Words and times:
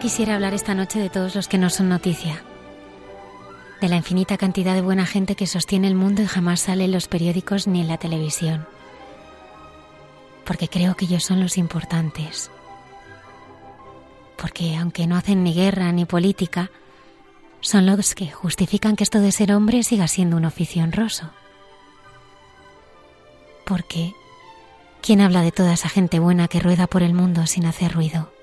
Quisiera 0.00 0.36
hablar 0.36 0.54
esta 0.54 0.76
noche 0.76 1.00
de 1.00 1.10
todos 1.10 1.34
los 1.34 1.48
que 1.48 1.58
no 1.58 1.70
son 1.70 1.88
noticia, 1.88 2.40
de 3.80 3.88
la 3.88 3.96
infinita 3.96 4.36
cantidad 4.36 4.74
de 4.74 4.80
buena 4.80 5.06
gente 5.06 5.34
que 5.34 5.48
sostiene 5.48 5.88
el 5.88 5.96
mundo 5.96 6.22
y 6.22 6.26
jamás 6.26 6.60
sale 6.60 6.84
en 6.84 6.92
los 6.92 7.08
periódicos 7.08 7.66
ni 7.66 7.80
en 7.80 7.88
la 7.88 7.98
televisión, 7.98 8.68
porque 10.44 10.68
creo 10.68 10.94
que 10.94 11.06
ellos 11.06 11.24
son 11.24 11.40
los 11.40 11.58
importantes, 11.58 12.48
porque 14.36 14.76
aunque 14.76 15.08
no 15.08 15.16
hacen 15.16 15.42
ni 15.42 15.52
guerra 15.52 15.90
ni 15.90 16.04
política, 16.04 16.70
son 17.60 17.84
los 17.84 18.14
que 18.14 18.30
justifican 18.30 18.94
que 18.94 19.02
esto 19.02 19.18
de 19.20 19.32
ser 19.32 19.52
hombre 19.52 19.82
siga 19.82 20.06
siendo 20.06 20.36
un 20.36 20.44
oficio 20.44 20.84
honroso. 20.84 21.30
Porque, 23.66 24.12
¿quién 25.02 25.20
habla 25.20 25.42
de 25.42 25.50
toda 25.50 25.72
esa 25.72 25.88
gente 25.88 26.20
buena 26.20 26.46
que 26.46 26.60
rueda 26.60 26.86
por 26.86 27.02
el 27.02 27.14
mundo 27.14 27.46
sin 27.46 27.66
hacer 27.66 27.92
ruido? 27.92 28.37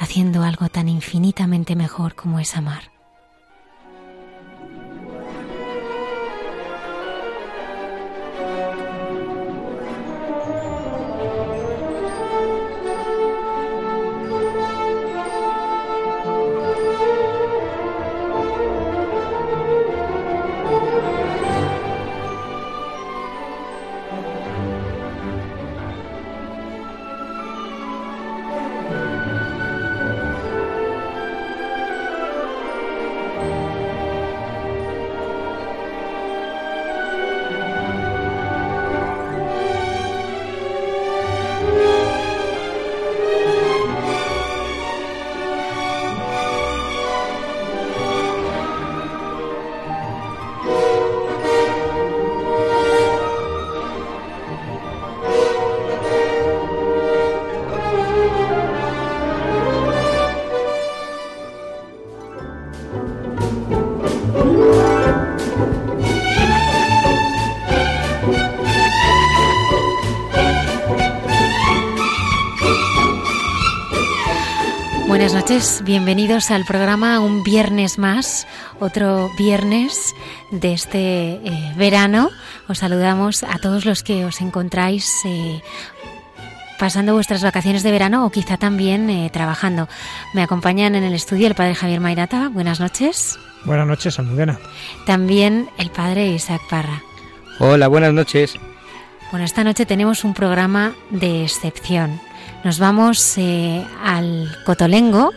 Haciendo 0.00 0.42
algo 0.42 0.70
tan 0.70 0.88
infinitamente 0.88 1.76
mejor 1.76 2.14
como 2.14 2.40
es 2.40 2.56
amar. 2.56 2.99
Bienvenidos 75.84 76.50
al 76.50 76.64
programa 76.64 77.20
Un 77.20 77.42
Viernes 77.42 77.98
más, 77.98 78.46
otro 78.78 79.30
viernes 79.36 80.14
de 80.50 80.72
este 80.72 81.32
eh, 81.32 81.74
verano. 81.76 82.30
Os 82.66 82.78
saludamos 82.78 83.42
a 83.42 83.58
todos 83.58 83.84
los 83.84 84.02
que 84.02 84.24
os 84.24 84.40
encontráis 84.40 85.12
eh, 85.26 85.60
pasando 86.78 87.12
vuestras 87.12 87.42
vacaciones 87.42 87.82
de 87.82 87.90
verano 87.90 88.24
o 88.24 88.30
quizá 88.30 88.56
también 88.56 89.10
eh, 89.10 89.28
trabajando. 89.30 89.86
Me 90.32 90.42
acompañan 90.42 90.94
en 90.94 91.04
el 91.04 91.12
estudio 91.12 91.46
el 91.46 91.54
padre 91.54 91.74
Javier 91.74 92.00
Mairata. 92.00 92.48
Buenas 92.48 92.80
noches. 92.80 93.38
Buenas 93.66 93.86
noches, 93.86 94.18
Almudena. 94.18 94.58
También 95.04 95.68
el 95.76 95.90
padre 95.90 96.28
Isaac 96.28 96.62
Parra. 96.70 97.02
Hola, 97.58 97.88
buenas 97.88 98.14
noches. 98.14 98.54
Bueno, 99.30 99.44
esta 99.44 99.62
noche 99.62 99.84
tenemos 99.84 100.24
un 100.24 100.32
programa 100.32 100.94
de 101.10 101.44
excepción 101.44 102.18
nos 102.64 102.78
vamos 102.78 103.38
eh, 103.38 103.84
al 104.02 104.48
Cotolengo 104.64 105.32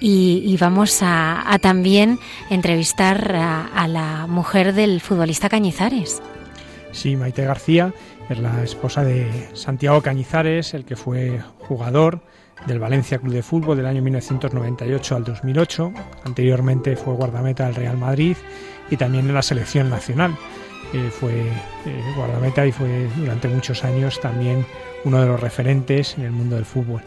y, 0.00 0.56
vamos 0.58 0.98
a, 1.00 1.58
también 1.62 2.18
entrevistar 2.50 3.34
a, 3.34 3.88
la 3.88 4.26
mujer 4.26 4.74
del 4.74 5.00
futbolista 5.00 5.48
Cañizares. 5.48 6.20
Sí, 6.92 7.16
Maite 7.16 7.44
García 7.44 7.94
es 8.28 8.38
la 8.38 8.62
esposa 8.62 9.02
de 9.02 9.48
Santiago 9.54 10.02
Cañizares, 10.02 10.74
el 10.74 10.84
que 10.84 10.96
fue 10.96 11.40
jugador 11.58 12.20
del 12.66 12.78
Valencia 12.78 13.18
Club 13.18 13.32
de 13.32 13.42
Fútbol 13.42 13.76
del 13.78 13.86
año 13.86 14.02
1998 14.02 15.16
al 15.16 15.24
2008. 15.24 15.92
Anteriormente 16.24 16.96
fue 16.96 17.14
guardameta 17.14 17.64
del 17.66 17.74
Real 17.74 17.96
Madrid 17.96 18.36
y 18.90 18.96
también 18.96 19.26
en 19.28 19.34
la 19.34 19.42
selección 19.42 19.88
nacional. 19.88 20.36
Eh, 20.92 21.10
fue 21.10 21.32
eh, 21.32 22.12
guardameta 22.14 22.66
y 22.66 22.72
fue 22.72 23.08
durante 23.16 23.48
muchos 23.48 23.84
años 23.84 24.20
también 24.20 24.66
uno 25.04 25.20
de 25.20 25.26
los 25.26 25.40
referentes 25.40 26.16
en 26.18 26.24
el 26.24 26.32
mundo 26.32 26.56
del 26.56 26.64
fútbol. 26.64 27.02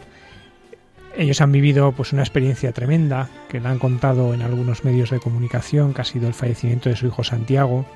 Ellos 1.16 1.40
han 1.40 1.50
vivido 1.50 1.92
pues 1.92 2.12
una 2.12 2.22
experiencia 2.22 2.72
tremenda 2.72 3.28
que 3.48 3.60
le 3.60 3.68
han 3.68 3.78
contado 3.78 4.34
en 4.34 4.42
algunos 4.42 4.84
medios 4.84 5.10
de 5.10 5.18
comunicación, 5.18 5.92
que 5.92 6.02
ha 6.02 6.04
sido 6.04 6.28
el 6.28 6.34
fallecimiento 6.34 6.88
de 6.88 6.96
su 6.96 7.06
hijo 7.06 7.24
Santiago, 7.24 7.86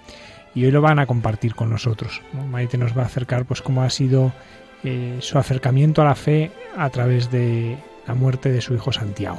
y 0.54 0.64
hoy 0.64 0.70
lo 0.70 0.80
van 0.80 0.98
a 0.98 1.06
compartir 1.06 1.54
con 1.54 1.70
nosotros. 1.70 2.20
Maite 2.50 2.78
nos 2.78 2.96
va 2.96 3.02
a 3.02 3.06
acercar 3.06 3.44
pues 3.44 3.62
cómo 3.62 3.82
ha 3.82 3.91
sido 3.91 4.32
eh, 4.84 5.18
su 5.20 5.38
acercamiento 5.38 6.02
a 6.02 6.06
la 6.06 6.14
fe 6.14 6.50
a 6.76 6.91
través 6.91 7.30
de 7.30 7.78
la 8.06 8.14
muerte 8.14 8.50
de 8.50 8.60
su 8.60 8.74
hijo 8.74 8.92
Santiago. 8.92 9.38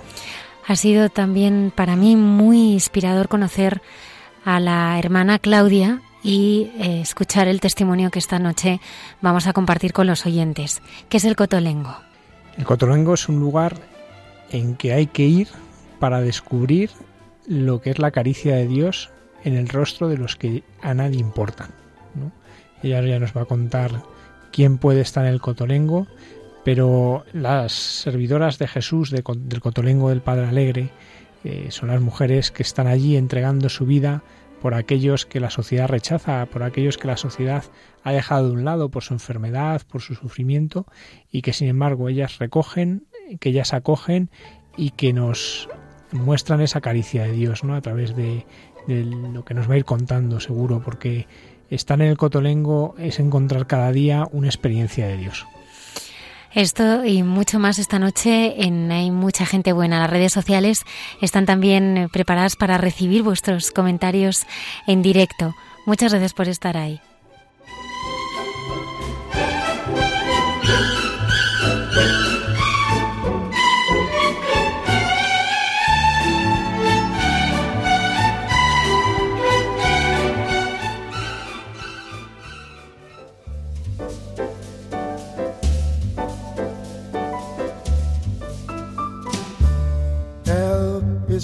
Ha 0.66 0.76
sido 0.76 1.10
también 1.10 1.74
para 1.76 1.96
mí 1.96 2.16
muy 2.16 2.72
inspirador 2.72 3.28
conocer 3.28 3.82
a 4.46 4.60
la 4.60 4.98
hermana 4.98 5.40
Claudia, 5.40 6.02
y 6.24 6.72
eh, 6.80 7.02
escuchar 7.02 7.48
el 7.48 7.60
testimonio 7.60 8.10
que 8.10 8.20
esta 8.20 8.40
noche 8.40 8.80
vamos 9.22 9.46
a 9.46 9.54
compartir 9.54 9.92
con 9.94 10.08
los 10.08 10.26
oyentes. 10.26 10.82
¿Qué 11.10 11.18
es 11.18 11.26
el 11.26 11.36
Cotolengo? 11.36 11.96
El 12.58 12.64
Cotolengo 12.64 13.14
es 13.14 13.28
un 13.28 13.40
lugar 13.40 13.76
en 14.50 14.76
que 14.76 14.94
hay 14.94 15.08
que 15.08 15.26
ir 15.26 15.50
para 16.00 16.22
descubrir 16.22 16.92
lo 17.46 17.82
que 17.82 17.90
es 17.90 18.00
la 18.00 18.12
caricia 18.12 18.56
de 18.56 18.68
Dios 18.68 19.12
en 19.44 19.56
el 19.56 19.68
rostro 19.68 20.08
de 20.08 20.18
los 20.18 20.36
que 20.36 20.64
a 20.82 20.94
nadie 20.94 21.20
importan. 21.20 21.72
Ella 22.82 23.02
ya 23.02 23.20
nos 23.20 23.36
va 23.36 23.44
a 23.44 23.46
contar 23.46 24.04
quién 24.52 24.78
puede 24.78 25.02
estar 25.02 25.26
en 25.26 25.32
el 25.32 25.42
Cotolengo, 25.42 26.08
pero 26.66 27.24
las 27.32 27.72
servidoras 27.72 28.60
de 28.60 28.68
Jesús 28.68 29.10
del 29.10 29.24
Cotolengo 29.24 30.10
del 30.10 30.22
Padre 30.22 30.48
Alegre 30.48 30.90
eh, 31.44 31.68
son 31.70 31.90
las 31.90 32.02
mujeres 32.02 32.52
que 32.52 32.64
están 32.64 32.88
allí 32.88 33.16
entregando 33.16 33.70
su 33.70 33.86
vida 33.86 34.22
por 34.64 34.76
aquellos 34.76 35.26
que 35.26 35.42
la 35.42 35.50
sociedad 35.50 35.90
rechaza, 35.90 36.46
por 36.46 36.64
aquellos 36.64 36.98
que 36.98 37.10
la 37.10 37.18
sociedad 37.18 37.66
ha 38.02 38.14
dejado 38.14 38.48
de 38.48 38.54
un 38.54 38.64
lado 38.64 38.88
por 38.88 39.04
su 39.04 39.14
enfermedad, 39.14 39.82
por 39.86 40.02
su 40.02 40.16
sufrimiento, 40.16 40.86
y 41.30 41.42
que 41.42 41.52
sin 41.52 41.68
embargo 41.68 42.08
ellas 42.08 42.40
recogen, 42.40 43.06
que 43.42 43.50
ellas 43.50 43.74
acogen 43.74 44.30
y 44.78 44.92
que 44.92 45.12
nos 45.12 45.68
muestran 46.14 46.62
esa 46.62 46.80
caricia 46.80 47.24
de 47.24 47.34
Dios, 47.34 47.66
¿no? 47.66 47.76
A 47.76 47.82
través 47.82 48.16
de, 48.16 48.46
de 48.88 49.04
lo 49.04 49.44
que 49.44 49.54
nos 49.54 49.70
va 49.70 49.74
a 49.74 49.80
ir 49.80 49.84
contando, 49.84 50.40
seguro, 50.40 50.82
porque 50.82 51.28
estar 51.70 52.02
en 52.02 52.08
el 52.08 52.16
Cotolengo 52.16 52.96
es 52.98 53.20
encontrar 53.20 53.68
cada 53.68 53.92
día 53.92 54.30
una 54.32 54.48
experiencia 54.48 55.06
de 55.08 55.18
Dios. 55.18 55.46
Esto 56.56 57.04
y 57.04 57.24
mucho 57.24 57.58
más 57.58 57.80
esta 57.80 57.98
noche 57.98 58.64
en 58.64 58.92
Hay 58.92 59.10
mucha 59.10 59.46
gente 59.46 59.74
buena. 59.74 60.00
Las 60.00 60.10
redes 60.10 60.34
sociales 60.34 60.84
están 61.20 61.48
también 61.48 61.98
eh, 61.98 62.10
preparadas 62.10 62.56
para 62.56 62.78
recibir 62.78 63.24
vuestros 63.24 63.72
comentarios 63.72 64.46
en 64.86 65.02
directo. 65.02 65.56
Muchas 65.88 66.12
gracias 66.12 66.34
por 66.34 66.48
estar 66.48 66.78
ahí. 66.78 67.02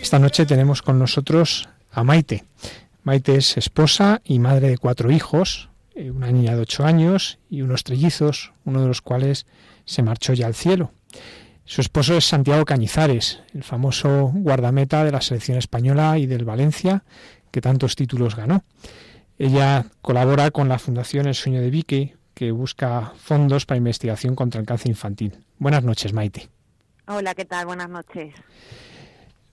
Esta 0.00 0.18
noche 0.18 0.46
tenemos 0.46 0.82
con 0.82 0.98
nosotros 0.98 1.68
a 1.90 2.04
Maite. 2.04 2.44
Maite 3.02 3.36
es 3.36 3.56
esposa 3.56 4.20
y 4.24 4.38
madre 4.38 4.68
de 4.68 4.78
cuatro 4.78 5.10
hijos, 5.10 5.68
eh, 5.94 6.10
una 6.10 6.30
niña 6.30 6.54
de 6.54 6.62
ocho 6.62 6.84
años 6.84 7.38
y 7.50 7.62
unos 7.62 7.84
trellizos, 7.84 8.52
uno 8.64 8.80
de 8.82 8.88
los 8.88 9.02
cuales 9.02 9.46
se 9.84 10.02
marchó 10.02 10.32
ya 10.32 10.46
al 10.46 10.54
cielo. 10.54 10.92
Su 11.64 11.80
esposo 11.80 12.16
es 12.16 12.24
Santiago 12.24 12.64
Cañizares, 12.64 13.40
el 13.52 13.64
famoso 13.64 14.30
guardameta 14.32 15.02
de 15.04 15.12
la 15.12 15.20
selección 15.20 15.58
española 15.58 16.18
y 16.18 16.26
del 16.26 16.44
Valencia, 16.44 17.02
que 17.50 17.60
tantos 17.60 17.96
títulos 17.96 18.36
ganó. 18.36 18.62
Ella 19.38 19.86
colabora 20.02 20.50
con 20.50 20.68
la 20.68 20.78
Fundación 20.78 21.26
El 21.26 21.34
Sueño 21.34 21.60
de 21.60 21.70
Vicky, 21.70 22.14
que 22.34 22.52
busca 22.52 23.12
fondos 23.16 23.66
para 23.66 23.78
investigación 23.78 24.36
contra 24.36 24.60
el 24.60 24.66
cáncer 24.66 24.90
infantil. 24.90 25.32
Buenas 25.58 25.82
noches, 25.82 26.12
Maite. 26.12 26.48
Hola, 27.08 27.34
¿qué 27.34 27.44
tal? 27.44 27.66
Buenas 27.66 27.88
noches. 27.88 28.34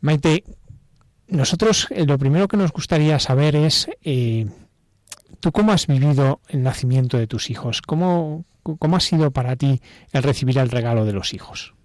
Maite, 0.02 0.44
nosotros 1.28 1.88
eh, 1.92 2.06
lo 2.06 2.18
primero 2.18 2.48
que 2.48 2.58
nos 2.58 2.72
gustaría 2.72 3.20
saber 3.20 3.56
es, 3.56 3.88
eh, 4.02 4.48
¿tú 5.40 5.52
cómo 5.52 5.72
has 5.72 5.86
vivido 5.86 6.42
el 6.50 6.64
nacimiento 6.64 7.18
de 7.18 7.28
tus 7.28 7.52
hijos? 7.52 7.82
¿Cómo, 7.84 8.44
¿Cómo 8.64 8.96
ha 8.96 9.00
sido 9.00 9.30
para 9.30 9.56
ti 9.56 9.82
el 10.14 10.24
recibir 10.24 10.58
el 10.58 10.72
regalo 10.72 11.06
de 11.06 11.14
los 11.14 11.36
hijos? 11.36 11.76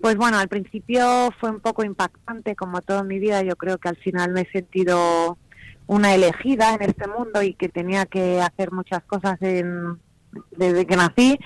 Pues 0.00 0.16
bueno, 0.16 0.38
al 0.38 0.48
principio 0.48 1.30
fue 1.38 1.50
un 1.50 1.60
poco 1.60 1.84
impactante, 1.84 2.56
como 2.56 2.82
toda 2.82 3.04
mi 3.04 3.20
vida. 3.20 3.42
Yo 3.42 3.54
creo 3.54 3.78
que 3.78 3.90
al 3.90 3.96
final 3.96 4.32
me 4.32 4.40
he 4.40 4.50
sentido 4.50 5.38
una 5.86 6.14
elegida 6.14 6.74
en 6.74 6.82
este 6.82 7.06
mundo 7.06 7.42
y 7.42 7.54
que 7.54 7.68
tenía 7.68 8.06
que 8.06 8.40
hacer 8.40 8.72
muchas 8.72 9.04
cosas 9.04 9.38
desde 9.38 10.86
que 10.86 10.96
nací 10.96 11.38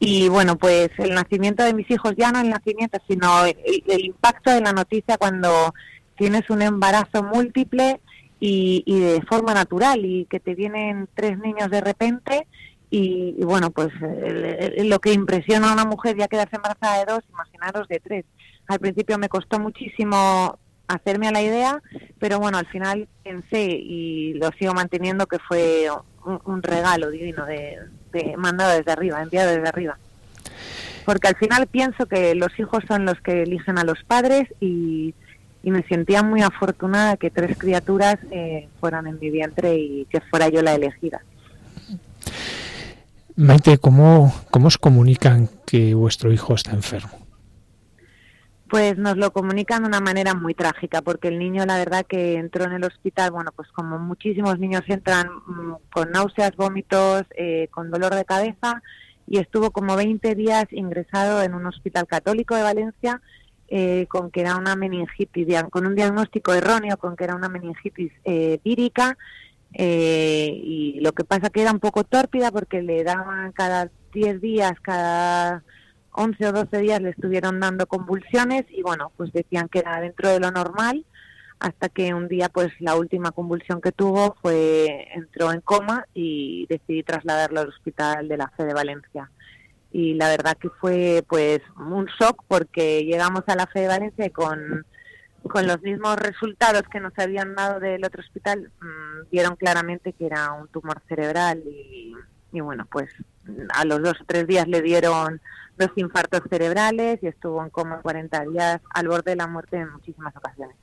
y 0.00 0.28
bueno, 0.28 0.56
pues 0.56 0.90
el 0.98 1.14
nacimiento 1.14 1.64
de 1.64 1.74
mis 1.74 1.90
hijos, 1.90 2.14
ya 2.16 2.30
no 2.30 2.40
el 2.40 2.50
nacimiento, 2.50 2.98
sino 3.08 3.44
el, 3.44 4.04
impacto 4.04 4.50
de 4.50 4.60
la 4.60 4.72
noticia 4.72 5.18
cuando 5.18 5.74
tienes 6.16 6.48
un 6.50 6.62
embarazo 6.62 7.22
múltiple 7.24 8.00
y, 8.38 8.82
de 8.86 9.22
forma 9.22 9.54
natural 9.54 10.04
y 10.04 10.26
que 10.26 10.38
te 10.38 10.54
vienen 10.54 11.08
tres 11.14 11.38
niños 11.38 11.70
de 11.70 11.80
repente 11.80 12.46
y, 12.90 13.42
bueno, 13.42 13.70
pues 13.70 13.88
lo 14.84 14.98
que 15.00 15.12
impresiona 15.12 15.70
a 15.70 15.74
una 15.74 15.84
mujer 15.84 16.16
ya 16.16 16.28
quedarse 16.28 16.56
embarazada 16.56 16.98
de 17.00 17.12
dos, 17.12 17.20
imaginaros 17.28 17.88
de 17.88 18.00
tres. 18.00 18.24
Al 18.68 18.78
principio 18.78 19.18
me 19.18 19.28
costó 19.28 19.58
muchísimo 19.58 20.58
hacerme 20.86 21.28
a 21.28 21.32
la 21.32 21.42
idea, 21.42 21.82
pero 22.18 22.38
bueno, 22.38 22.56
al 22.56 22.66
final 22.66 23.08
pensé 23.24 23.64
y 23.64 24.34
lo 24.34 24.50
sigo 24.58 24.72
manteniendo 24.74 25.26
que 25.26 25.38
fue 25.40 25.88
un 26.44 26.62
regalo 26.62 27.10
divino 27.10 27.44
de, 27.44 27.78
mandado 28.36 28.76
desde 28.76 28.92
arriba, 28.92 29.22
enviado 29.22 29.50
desde 29.50 29.68
arriba. 29.68 29.98
Porque 31.04 31.28
al 31.28 31.36
final 31.36 31.66
pienso 31.66 32.06
que 32.06 32.34
los 32.34 32.58
hijos 32.58 32.84
son 32.86 33.06
los 33.06 33.20
que 33.20 33.42
eligen 33.42 33.78
a 33.78 33.84
los 33.84 34.02
padres 34.04 34.48
y, 34.60 35.14
me 35.62 35.82
sentía 35.82 36.22
muy 36.22 36.40
afortunada 36.40 37.18
que 37.18 37.28
tres 37.28 37.58
criaturas 37.58 38.16
eh, 38.30 38.68
fueran 38.80 39.06
en 39.06 39.18
mi 39.20 39.28
vientre 39.28 39.76
y 39.76 40.06
que 40.06 40.22
fuera 40.22 40.48
yo 40.48 40.62
la 40.62 40.74
elegida. 40.74 41.20
Maite, 43.36 43.76
¿cómo, 43.76 44.32
¿cómo 44.50 44.68
os 44.68 44.78
comunican 44.78 45.50
que 45.66 45.92
vuestro 45.92 46.32
hijo 46.32 46.54
está 46.54 46.70
enfermo? 46.70 47.27
Pues 48.68 48.98
nos 48.98 49.16
lo 49.16 49.32
comunican 49.32 49.82
de 49.82 49.88
una 49.88 50.00
manera 50.00 50.34
muy 50.34 50.54
trágica, 50.54 51.00
porque 51.00 51.28
el 51.28 51.38
niño, 51.38 51.64
la 51.64 51.78
verdad, 51.78 52.04
que 52.06 52.34
entró 52.34 52.64
en 52.64 52.72
el 52.72 52.84
hospital, 52.84 53.30
bueno, 53.30 53.50
pues 53.56 53.68
como 53.72 53.98
muchísimos 53.98 54.58
niños 54.58 54.82
entran 54.88 55.28
mm, 55.46 55.74
con 55.90 56.10
náuseas, 56.10 56.54
vómitos, 56.56 57.22
eh, 57.36 57.68
con 57.70 57.90
dolor 57.90 58.14
de 58.14 58.24
cabeza, 58.24 58.82
y 59.26 59.38
estuvo 59.38 59.70
como 59.70 59.96
20 59.96 60.34
días 60.34 60.66
ingresado 60.70 61.42
en 61.42 61.54
un 61.54 61.66
hospital 61.66 62.06
católico 62.06 62.54
de 62.54 62.62
Valencia 62.62 63.20
eh, 63.70 64.06
con 64.08 64.30
que 64.30 64.40
era 64.40 64.56
una 64.56 64.76
meningitis, 64.76 65.46
con 65.70 65.86
un 65.86 65.94
diagnóstico 65.94 66.54
erróneo, 66.54 66.96
con 66.96 67.16
que 67.16 67.24
era 67.24 67.34
una 67.34 67.50
meningitis 67.50 68.10
eh, 68.24 68.58
vírica, 68.64 69.18
eh, 69.74 70.50
y 70.50 71.00
lo 71.00 71.12
que 71.12 71.24
pasa 71.24 71.50
que 71.50 71.60
era 71.60 71.72
un 71.72 71.78
poco 71.78 72.02
tórpida 72.02 72.50
porque 72.50 72.80
le 72.80 73.04
daban 73.04 73.52
cada 73.52 73.90
10 74.14 74.40
días, 74.40 74.72
cada 74.80 75.62
11 76.18 76.46
o 76.48 76.52
12 76.52 76.78
días 76.78 77.00
le 77.00 77.10
estuvieron 77.10 77.60
dando 77.60 77.86
convulsiones 77.86 78.64
y 78.70 78.82
bueno, 78.82 79.12
pues 79.16 79.32
decían 79.32 79.68
que 79.68 79.78
era 79.78 80.00
dentro 80.00 80.28
de 80.28 80.40
lo 80.40 80.50
normal 80.50 81.04
hasta 81.60 81.88
que 81.88 82.12
un 82.12 82.26
día 82.26 82.48
pues 82.48 82.72
la 82.80 82.96
última 82.96 83.30
convulsión 83.30 83.80
que 83.80 83.92
tuvo 83.92 84.36
fue 84.42 85.08
entró 85.14 85.52
en 85.52 85.60
coma 85.60 86.06
y 86.14 86.66
decidí 86.68 87.04
trasladarlo 87.04 87.60
al 87.60 87.68
hospital 87.68 88.26
de 88.26 88.36
la 88.36 88.48
fe 88.48 88.64
de 88.64 88.74
Valencia. 88.74 89.30
Y 89.92 90.14
la 90.14 90.28
verdad 90.28 90.56
que 90.56 90.70
fue 90.80 91.24
pues 91.28 91.60
un 91.76 92.06
shock 92.06 92.42
porque 92.48 93.04
llegamos 93.04 93.42
a 93.46 93.54
la 93.54 93.68
fe 93.68 93.80
de 93.82 93.88
Valencia 93.88 94.30
con, 94.30 94.84
con 95.44 95.68
los 95.68 95.80
mismos 95.82 96.16
resultados 96.16 96.82
que 96.90 96.98
nos 96.98 97.16
habían 97.16 97.54
dado 97.54 97.78
del 97.78 98.04
otro 98.04 98.22
hospital 98.22 98.72
mm, 98.80 99.30
vieron 99.30 99.54
claramente 99.54 100.12
que 100.14 100.26
era 100.26 100.52
un 100.52 100.66
tumor 100.66 101.00
cerebral 101.08 101.62
y, 101.64 102.12
y 102.52 102.60
bueno 102.60 102.86
pues 102.90 103.10
a 103.74 103.84
los 103.84 104.02
dos 104.02 104.20
o 104.20 104.24
tres 104.26 104.46
días 104.46 104.66
le 104.68 104.82
dieron 104.82 105.40
dos 105.78 105.90
infartos 105.96 106.42
cerebrales 106.50 107.18
y 107.22 107.26
estuvo 107.28 107.62
en 107.62 107.70
coma 107.70 108.00
40 108.02 108.44
días 108.46 108.80
al 108.92 109.08
borde 109.08 109.30
de 109.32 109.36
la 109.36 109.46
muerte 109.46 109.76
en 109.78 109.92
muchísimas 109.92 110.36
ocasiones. 110.36 110.76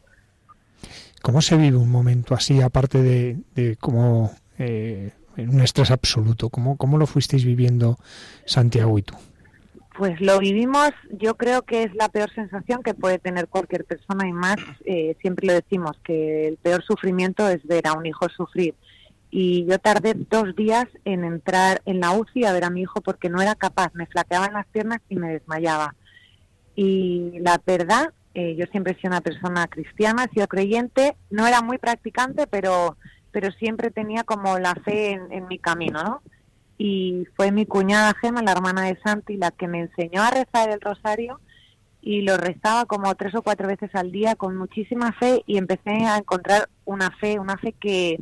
¿Cómo 1.21 1.41
se 1.41 1.57
vive 1.57 1.77
un 1.77 1.89
momento 1.89 2.33
así, 2.33 2.61
aparte 2.61 3.01
de, 3.01 3.37
de 3.55 3.75
como 3.77 4.31
eh, 4.57 5.11
en 5.37 5.49
un 5.49 5.61
estrés 5.61 5.91
absoluto? 5.91 6.49
¿Cómo, 6.49 6.77
¿Cómo 6.77 6.97
lo 6.97 7.07
fuisteis 7.07 7.43
viviendo 7.43 7.97
Santiago 8.45 8.97
y 8.97 9.01
tú? 9.01 9.15
Pues 9.97 10.19
lo 10.19 10.39
vivimos, 10.39 10.91
yo 11.09 11.35
creo 11.35 11.61
que 11.61 11.83
es 11.83 11.95
la 11.95 12.09
peor 12.09 12.29
sensación 12.33 12.83
que 12.83 12.93
puede 12.93 13.17
tener 13.17 13.47
cualquier 13.47 13.85
persona 13.85 14.27
y 14.27 14.33
más, 14.33 14.57
eh, 14.85 15.15
siempre 15.21 15.47
lo 15.47 15.53
decimos, 15.53 15.97
que 16.03 16.49
el 16.49 16.57
peor 16.57 16.83
sufrimiento 16.83 17.47
es 17.47 17.65
ver 17.65 17.87
a 17.87 17.93
un 17.93 18.05
hijo 18.05 18.27
sufrir. 18.29 18.75
Y 19.31 19.65
yo 19.65 19.79
tardé 19.79 20.13
dos 20.13 20.55
días 20.55 20.85
en 21.03 21.25
entrar 21.25 21.81
en 21.85 21.99
la 21.99 22.11
UCI 22.11 22.45
a 22.45 22.53
ver 22.53 22.63
a 22.63 22.69
mi 22.69 22.81
hijo 22.81 23.01
porque 23.01 23.29
no 23.29 23.41
era 23.41 23.55
capaz, 23.55 23.91
me 23.93 24.05
flaqueaban 24.05 24.53
las 24.53 24.65
piernas 24.67 25.01
y 25.09 25.15
me 25.15 25.33
desmayaba. 25.33 25.95
Y 26.75 27.39
la 27.39 27.61
verdad 27.65 28.13
eh, 28.35 28.55
yo 28.57 28.65
siempre 28.65 28.91
he 28.91 28.95
sido 28.97 29.11
una 29.11 29.21
persona 29.21 29.65
cristiana, 29.67 30.25
he 30.25 30.33
sido 30.33 30.47
creyente, 30.47 31.15
no 31.29 31.47
era 31.47 31.61
muy 31.61 31.77
practicante, 31.77 32.47
pero, 32.47 32.97
pero 33.31 33.49
siempre 33.53 33.91
tenía 33.91 34.25
como 34.25 34.59
la 34.59 34.75
fe 34.75 35.11
en, 35.11 35.47
mi 35.47 35.57
camino, 35.57 36.03
¿no? 36.03 36.21
Y 36.77 37.25
fue 37.37 37.53
mi 37.53 37.65
cuñada 37.65 38.13
Gema, 38.19 38.41
la 38.41 38.51
hermana 38.51 38.83
de 38.83 38.99
Santi, 39.01 39.37
la 39.37 39.51
que 39.51 39.69
me 39.69 39.79
enseñó 39.79 40.21
a 40.21 40.31
rezar 40.31 40.69
el 40.69 40.81
rosario 40.81 41.39
y 42.01 42.23
lo 42.23 42.35
rezaba 42.35 42.85
como 42.85 43.15
tres 43.15 43.33
o 43.35 43.41
cuatro 43.41 43.69
veces 43.69 43.95
al 43.95 44.11
día 44.11 44.35
con 44.35 44.57
muchísima 44.57 45.13
fe 45.13 45.41
y 45.47 45.57
empecé 45.57 45.91
a 46.05 46.17
encontrar 46.17 46.67
una 46.83 47.11
fe, 47.11 47.39
una 47.39 47.55
fe 47.55 47.71
que, 47.71 48.19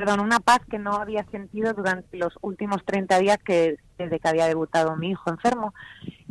perdón, 0.00 0.20
una 0.20 0.40
paz 0.40 0.60
que 0.70 0.78
no 0.78 0.94
había 0.94 1.26
sentido 1.26 1.74
durante 1.74 2.16
los 2.16 2.32
últimos 2.40 2.82
30 2.86 3.18
días 3.18 3.36
que 3.44 3.76
desde 3.98 4.18
que 4.18 4.28
había 4.28 4.46
debutado 4.46 4.96
mi 4.96 5.10
hijo 5.10 5.28
enfermo 5.28 5.74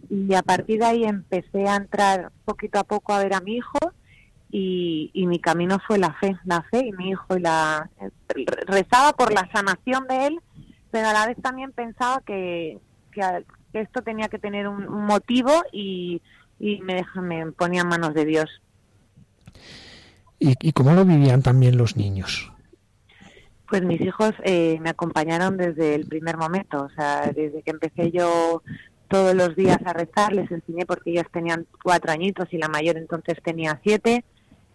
y 0.09 0.33
a 0.33 0.41
partir 0.41 0.79
de 0.79 0.85
ahí 0.85 1.03
empecé 1.03 1.67
a 1.67 1.75
entrar 1.75 2.31
poquito 2.45 2.79
a 2.79 2.83
poco 2.83 3.13
a 3.13 3.19
ver 3.19 3.35
a 3.35 3.41
mi 3.41 3.57
hijo 3.57 3.77
y, 4.49 5.11
mi 5.13 5.39
camino 5.39 5.77
fue 5.85 5.99
la 5.99 6.13
fe, 6.13 6.35
la 6.45 6.63
fe 6.71 6.87
y 6.87 6.91
mi 6.93 7.11
hijo 7.11 7.37
y 7.37 7.41
la 7.41 7.87
rezaba 8.65 9.13
por 9.13 9.31
la 9.31 9.47
sanación 9.53 10.07
de 10.07 10.25
él, 10.25 10.39
pero 10.89 11.09
a 11.09 11.13
la 11.13 11.27
vez 11.27 11.37
también 11.39 11.71
pensaba 11.71 12.23
que, 12.25 12.79
que, 13.11 13.45
esto 13.73 14.01
tenía 14.01 14.29
que 14.29 14.39
tener 14.39 14.67
un, 14.67 14.87
motivo 15.05 15.51
y, 15.71 16.23
y 16.59 16.81
me, 16.81 17.05
me 17.21 17.51
ponía 17.51 17.81
en 17.81 17.87
manos 17.87 18.15
de 18.15 18.25
Dios. 18.25 18.49
¿Y, 20.39 20.55
¿Y 20.59 20.71
cómo 20.71 20.93
lo 20.93 21.05
vivían 21.05 21.43
también 21.43 21.77
los 21.77 21.95
niños? 21.95 22.51
Pues 23.69 23.83
mis 23.83 24.01
hijos 24.01 24.33
eh, 24.43 24.79
me 24.81 24.89
acompañaron 24.89 25.55
desde 25.55 25.95
el 25.95 26.07
primer 26.07 26.37
momento, 26.37 26.83
o 26.83 26.89
sea, 26.89 27.31
desde 27.35 27.61
que 27.61 27.71
empecé 27.71 28.11
yo 28.11 28.63
todos 29.07 29.35
los 29.35 29.55
días 29.55 29.79
a 29.85 29.93
rezar, 29.93 30.33
les 30.33 30.49
enseñé 30.51 30.85
porque 30.85 31.11
ellos 31.11 31.25
tenían 31.31 31.67
cuatro 31.83 32.11
añitos 32.11 32.47
y 32.51 32.57
la 32.57 32.67
mayor 32.67 32.97
entonces 32.97 33.37
tenía 33.43 33.79
siete. 33.83 34.23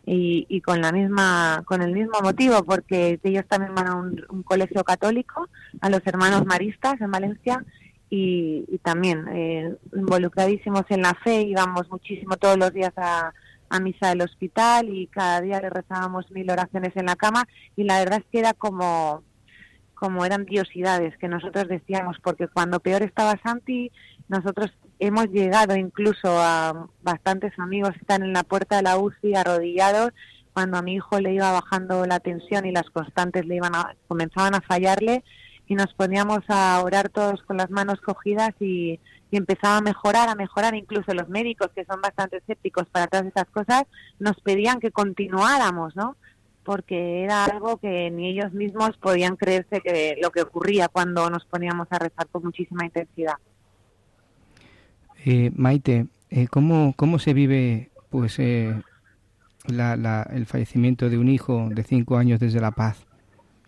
Y, 0.07 0.45
y 0.51 0.61
con 0.61 0.83
la 0.83 0.93
misma, 0.93 1.63
con 1.65 1.81
el 1.81 1.93
mismo 1.93 2.21
motivo, 2.23 2.63
porque 2.63 3.19
ellos 3.23 3.45
también 3.49 3.75
van 3.75 3.87
a 3.87 3.95
un, 3.95 4.43
colegio 4.43 4.85
católico, 4.85 5.49
a 5.81 5.89
los 5.89 6.03
hermanos 6.05 6.45
maristas 6.45 7.01
en 7.01 7.11
Valencia 7.11 7.65
y, 8.11 8.67
y 8.69 8.79
también 8.79 9.25
eh, 9.33 9.75
involucradísimos 9.97 10.83
en 10.91 11.01
la 11.01 11.15
fe, 11.25 11.41
íbamos 11.41 11.91
muchísimo 11.91 12.37
todos 12.37 12.59
los 12.59 12.71
días 12.75 12.93
a, 12.99 13.33
a 13.69 13.81
misa 13.81 14.09
del 14.11 14.23
hospital 14.23 14.89
y 14.89 15.07
cada 15.09 15.41
día 15.41 15.61
le 15.61 15.71
rezábamos 15.71 16.31
mil 16.31 16.51
oraciones 16.51 16.93
en 16.97 17.07
la 17.07 17.17
cama 17.17 17.45
y 17.77 17.85
la 17.85 17.99
verdad 17.99 18.21
es 18.21 18.27
que 18.31 18.39
era 18.41 18.53
como 18.53 19.23
como 19.95 20.25
eran 20.25 20.45
diosidades 20.45 21.17
que 21.19 21.29
nosotros 21.29 21.69
decíamos 21.69 22.17
porque 22.23 22.49
cuando 22.49 22.81
peor 22.81 23.03
estaba 23.03 23.39
Santi 23.43 23.91
nosotros 24.29 24.73
hemos 24.99 25.27
llegado 25.27 25.77
incluso 25.77 26.29
a 26.29 26.89
bastantes 27.03 27.53
amigos 27.59 27.93
que 27.93 28.01
están 28.01 28.23
en 28.23 28.33
la 28.33 28.43
puerta 28.43 28.77
de 28.77 28.83
la 28.83 28.99
UCI 28.99 29.35
arrodillados 29.35 30.13
cuando 30.53 30.79
a 30.79 30.83
mi 30.83 30.95
hijo 30.95 31.19
le 31.21 31.35
iba 31.35 31.51
bajando 31.53 32.07
la 32.07 32.21
tensión 32.21 32.65
y 32.65 32.73
las 32.73 32.89
constantes 32.91 33.45
le 33.45 33.57
iban 33.57 33.75
a, 33.75 33.97
comenzaban 34.07 34.55
a 34.55 34.61
fallarle 34.61 35.25
y 35.67 35.75
nos 35.75 35.93
poníamos 35.95 36.41
a 36.49 36.81
orar 36.83 37.09
todos 37.09 37.43
con 37.43 37.57
las 37.57 37.71
manos 37.71 38.01
cogidas 38.01 38.51
y, 38.61 39.01
y 39.35 39.37
empezaba 39.37 39.79
a 39.79 39.81
mejorar, 39.81 40.29
a 40.29 40.37
mejorar, 40.37 40.77
incluso 40.77 41.13
los 41.13 41.29
médicos 41.29 41.69
que 41.75 41.85
son 41.85 42.01
bastante 42.01 42.37
escépticos 42.37 42.87
para 42.87 43.09
todas 43.09 43.27
esas 43.27 43.47
cosas, 43.47 43.83
nos 44.21 44.41
pedían 44.41 44.79
que 44.79 44.93
continuáramos, 44.93 45.97
¿no? 45.97 46.17
Porque 46.63 47.25
era 47.25 47.47
algo 47.47 47.79
que 47.79 48.13
ni 48.13 48.29
ellos 48.29 48.53
mismos 48.53 48.97
podían 48.97 49.35
creerse 49.35 49.81
que 49.81 50.17
lo 50.23 50.31
que 50.31 50.43
ocurría 50.43 50.87
cuando 50.87 51.29
nos 51.31 51.45
poníamos 51.47 51.89
a 51.91 51.99
rezar 51.99 52.29
con 52.29 52.45
muchísima 52.45 52.85
intensidad. 52.85 53.35
Eh, 55.25 55.51
Maite, 55.57 56.07
eh, 56.31 56.47
¿cómo, 56.47 56.95
¿cómo 56.97 57.19
se 57.19 57.35
vive 57.35 57.91
pues 58.11 58.39
eh, 58.39 58.73
la, 59.67 60.29
el 60.33 60.47
fallecimiento 60.47 61.11
de 61.11 61.19
un 61.19 61.29
hijo 61.29 61.71
de 61.73 61.83
cinco 61.83 62.19
años 62.19 62.39
desde 62.39 62.61
La 62.61 62.71
Paz? 62.71 63.05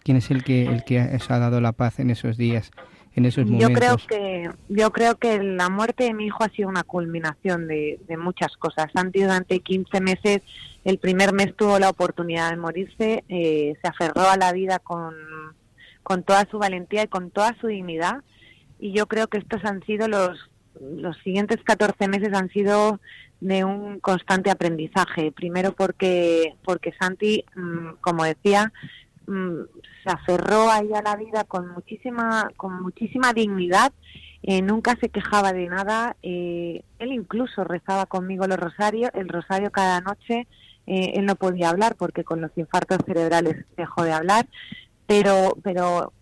¿Quién 0.04 0.18
es 0.18 0.30
el 0.30 0.44
que, 0.44 0.66
el 0.66 0.84
que 0.84 1.00
ha 1.00 1.38
dado 1.40 1.60
la 1.60 1.72
paz 1.72 1.98
en 1.98 2.10
esos 2.10 2.36
días, 2.36 2.70
en 3.16 3.24
esos 3.24 3.44
momentos? 3.46 3.68
Yo 3.68 3.74
creo 3.74 3.96
que, 3.96 4.50
yo 4.68 4.92
creo 4.92 5.16
que 5.16 5.42
la 5.42 5.68
muerte 5.68 6.04
de 6.04 6.14
mi 6.14 6.26
hijo 6.26 6.44
ha 6.44 6.48
sido 6.50 6.68
una 6.68 6.84
culminación 6.84 7.66
de, 7.66 7.98
de 8.06 8.16
muchas 8.16 8.56
cosas. 8.56 8.86
Santi 8.94 9.22
durante 9.22 9.58
15 9.60 10.00
meses, 10.00 10.42
el 10.84 10.98
primer 10.98 11.32
mes 11.32 11.56
tuvo 11.56 11.78
la 11.78 11.88
oportunidad 11.88 12.50
de 12.50 12.56
morirse, 12.56 13.24
se 13.28 13.88
aferró 13.88 14.28
a 14.28 14.36
la 14.36 14.52
vida 14.52 14.78
con, 14.78 15.14
con 16.02 16.22
toda 16.22 16.46
su 16.50 16.58
valentía 16.58 17.02
y 17.02 17.08
con 17.08 17.30
toda 17.30 17.56
su 17.60 17.66
dignidad. 17.66 18.22
Y 18.78 18.92
yo 18.92 19.06
creo 19.06 19.26
que 19.26 19.38
estos 19.38 19.64
han 19.64 19.82
sido 19.84 20.06
los 20.06 20.38
los 20.80 21.16
siguientes 21.18 21.58
14 21.64 22.08
meses 22.08 22.32
han 22.34 22.50
sido 22.50 23.00
de 23.40 23.64
un 23.64 24.00
constante 24.00 24.50
aprendizaje. 24.50 25.32
Primero 25.32 25.72
porque, 25.72 26.54
porque 26.64 26.92
Santi, 26.98 27.44
mm, 27.54 28.00
como 28.00 28.24
decía, 28.24 28.72
mm, 29.26 29.60
se 30.02 30.10
aferró 30.10 30.70
ahí 30.70 30.92
a 30.94 31.02
la 31.02 31.16
vida 31.16 31.44
con 31.44 31.72
muchísima, 31.72 32.50
con 32.56 32.82
muchísima 32.82 33.32
dignidad. 33.32 33.92
Eh, 34.42 34.62
nunca 34.62 34.96
se 35.00 35.08
quejaba 35.08 35.52
de 35.52 35.66
nada. 35.68 36.16
Eh, 36.22 36.82
él 36.98 37.12
incluso 37.12 37.64
rezaba 37.64 38.06
conmigo 38.06 38.46
los 38.46 38.58
rosarios, 38.58 39.10
el 39.14 39.28
rosario 39.28 39.70
cada 39.70 40.00
noche. 40.00 40.46
Eh, 40.86 41.14
él 41.16 41.26
no 41.26 41.34
podía 41.34 41.70
hablar 41.70 41.96
porque 41.96 42.22
con 42.22 42.40
los 42.40 42.50
infartos 42.56 42.98
cerebrales 43.04 43.66
dejó 43.76 44.04
de 44.04 44.12
hablar, 44.12 44.46
pero, 45.06 45.56
pero 45.64 46.12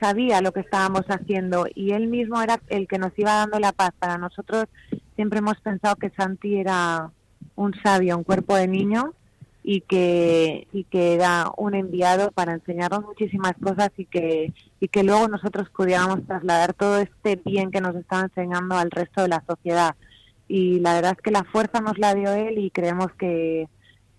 sabía 0.00 0.40
lo 0.40 0.52
que 0.52 0.60
estábamos 0.60 1.02
haciendo 1.08 1.66
y 1.74 1.90
él 1.90 2.06
mismo 2.06 2.40
era 2.40 2.60
el 2.68 2.86
que 2.86 2.98
nos 2.98 3.18
iba 3.18 3.34
dando 3.34 3.58
la 3.58 3.72
paz. 3.72 3.90
Para 3.98 4.18
nosotros 4.18 4.66
siempre 5.16 5.40
hemos 5.40 5.60
pensado 5.60 5.96
que 5.96 6.10
Santi 6.10 6.56
era 6.56 7.10
un 7.56 7.74
sabio, 7.82 8.16
un 8.16 8.24
cuerpo 8.24 8.54
de 8.54 8.68
niño 8.68 9.12
y 9.64 9.82
que 9.82 10.66
y 10.72 10.84
que 10.84 11.14
era 11.14 11.50
un 11.56 11.74
enviado 11.74 12.32
para 12.32 12.52
enseñarnos 12.52 13.04
muchísimas 13.04 13.54
cosas 13.62 13.90
y 13.96 14.06
que 14.06 14.52
y 14.80 14.88
que 14.88 15.04
luego 15.04 15.28
nosotros 15.28 15.68
pudiéramos 15.70 16.26
trasladar 16.26 16.74
todo 16.74 16.98
este 16.98 17.36
bien 17.44 17.70
que 17.70 17.80
nos 17.80 17.94
estaba 17.94 18.22
enseñando 18.22 18.76
al 18.76 18.90
resto 18.90 19.22
de 19.22 19.28
la 19.28 19.44
sociedad 19.46 19.94
y 20.48 20.80
la 20.80 20.94
verdad 20.94 21.14
es 21.16 21.22
que 21.22 21.30
la 21.30 21.44
fuerza 21.44 21.80
nos 21.80 21.98
la 21.98 22.14
dio 22.14 22.32
él 22.32 22.58
y 22.58 22.70
creemos 22.70 23.12
que 23.18 23.68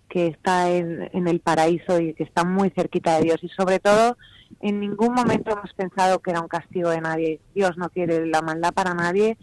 que 0.08 0.28
está 0.28 0.70
en, 0.70 1.10
en 1.12 1.28
el 1.28 1.40
paraíso 1.40 2.00
y 2.00 2.14
que 2.14 2.22
está 2.22 2.44
muy 2.44 2.70
cerquita 2.70 3.16
de 3.16 3.24
Dios 3.24 3.42
y 3.42 3.48
sobre 3.48 3.80
todo 3.80 4.16
en 4.60 4.80
ningún 4.80 5.12
momento 5.12 5.50
hemos 5.50 5.72
pensado 5.74 6.20
que 6.20 6.30
era 6.30 6.40
un 6.40 6.48
castigo 6.48 6.90
de 6.90 7.00
nadie. 7.00 7.40
Dios 7.54 7.76
no 7.76 7.88
quiere 7.90 8.26
la 8.26 8.40
maldad 8.40 8.72
para 8.72 8.94
nadie 8.94 9.36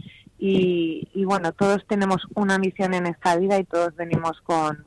y, 0.43 1.24
bueno, 1.24 1.51
todos 1.51 1.86
tenemos 1.88 2.24
una 2.34 2.58
misión 2.58 2.96
en 2.96 3.05
esta 3.05 3.36
vida 3.38 3.60
y 3.60 3.63
todos 3.63 3.96
venimos 3.96 4.41
con, 4.41 4.84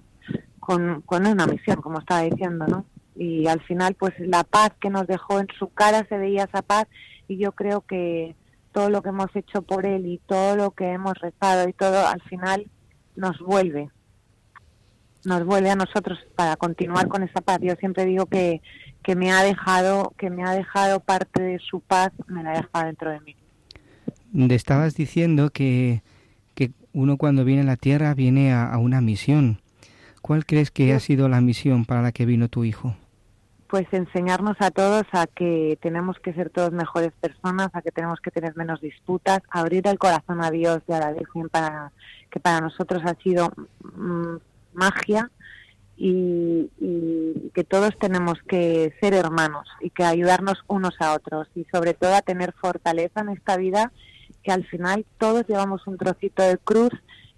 con, 0.64 1.02
con, 1.02 1.26
una 1.26 1.46
misión, 1.46 1.82
como 1.82 1.98
estaba 1.98 2.22
diciendo, 2.22 2.66
¿no? 2.66 2.86
Y 3.14 3.46
al 3.46 3.60
final, 3.60 3.94
pues 3.94 4.14
la 4.18 4.44
paz 4.44 4.70
que 4.80 4.90
nos 4.90 5.06
dejó 5.06 5.38
en 5.38 5.46
su 5.58 5.68
cara 5.68 6.06
se 6.08 6.16
veía 6.16 6.44
esa 6.44 6.62
paz 6.62 6.86
y 7.28 7.36
yo 7.36 7.52
creo 7.52 7.82
que 7.82 8.34
todo 8.72 8.90
lo 8.90 9.02
que 9.02 9.10
hemos 9.10 9.34
hecho 9.36 9.62
por 9.62 9.86
él 9.86 10.06
y 10.06 10.18
todo 10.26 10.56
lo 10.56 10.70
que 10.72 10.90
hemos 10.90 11.14
rezado 11.20 11.68
y 11.68 11.72
todo, 11.72 12.06
al 12.06 12.20
final 12.22 12.66
nos 13.14 13.38
vuelve, 13.38 13.90
nos 15.24 15.44
vuelve 15.44 15.70
a 15.70 15.76
nosotros 15.76 16.18
para 16.34 16.56
continuar 16.56 17.08
con 17.08 17.22
esa 17.22 17.40
paz. 17.40 17.58
Yo 17.60 17.74
siempre 17.76 18.04
digo 18.06 18.26
que, 18.26 18.62
que 19.02 19.14
me 19.14 19.30
ha 19.30 19.42
dejado, 19.42 20.14
que 20.18 20.30
me 20.30 20.42
ha 20.42 20.52
dejado 20.52 21.00
parte 21.00 21.42
de 21.42 21.58
su 21.58 21.80
paz, 21.80 22.10
me 22.26 22.42
la 22.42 22.52
ha 22.52 22.56
dejado 22.62 22.86
dentro 22.86 23.10
de 23.10 23.20
mí. 23.20 23.36
Estabas 24.52 24.94
diciendo 24.94 25.50
que, 25.50 26.02
que 26.54 26.72
uno 26.92 27.16
cuando 27.16 27.44
viene 27.44 27.62
a 27.62 27.66
la 27.66 27.76
tierra 27.76 28.14
viene 28.14 28.52
a, 28.52 28.76
una 28.78 29.00
misión. 29.00 29.60
¿Cuál 30.24 30.46
crees 30.46 30.70
que 30.70 30.94
ha 30.94 31.00
sido 31.00 31.28
la 31.28 31.42
misión 31.42 31.84
para 31.84 32.00
la 32.00 32.10
que 32.10 32.24
vino 32.24 32.48
tu 32.48 32.64
hijo? 32.64 32.96
Pues 33.68 33.86
enseñarnos 33.92 34.56
a 34.58 34.70
todos 34.70 35.02
a 35.12 35.26
que 35.26 35.78
tenemos 35.82 36.18
que 36.18 36.32
ser 36.32 36.48
todos 36.48 36.72
mejores 36.72 37.12
personas, 37.20 37.68
a 37.74 37.82
que 37.82 37.90
tenemos 37.90 38.20
que 38.20 38.30
tener 38.30 38.56
menos 38.56 38.80
disputas, 38.80 39.40
abrir 39.50 39.86
el 39.86 39.98
corazón 39.98 40.42
a 40.42 40.50
Dios 40.50 40.78
y 40.88 40.94
a 40.94 41.00
la 41.00 41.12
Virgen 41.12 41.50
para 41.50 41.92
que 42.30 42.40
para 42.40 42.62
nosotros 42.62 43.02
ha 43.04 43.22
sido 43.22 43.52
mm, 43.96 44.36
magia 44.72 45.30
y, 45.98 46.70
que 47.52 47.64
todos 47.64 47.90
tenemos 47.98 48.38
que 48.48 48.94
ser 49.02 49.12
hermanos 49.12 49.68
y 49.82 49.90
que 49.90 50.04
ayudarnos 50.04 50.64
unos 50.68 50.94
a 51.00 51.12
otros 51.12 51.48
y 51.54 51.66
sobre 51.70 51.92
todo 51.92 52.14
a 52.14 52.22
tener 52.22 52.54
fortaleza 52.54 53.20
en 53.20 53.28
esta 53.28 53.58
vida 53.58 53.92
que 54.42 54.52
al 54.52 54.64
final 54.64 55.04
todos 55.18 55.46
llevamos 55.46 55.86
un 55.86 55.98
trocito 55.98 56.42
de 56.42 56.56
cruz 56.56 56.92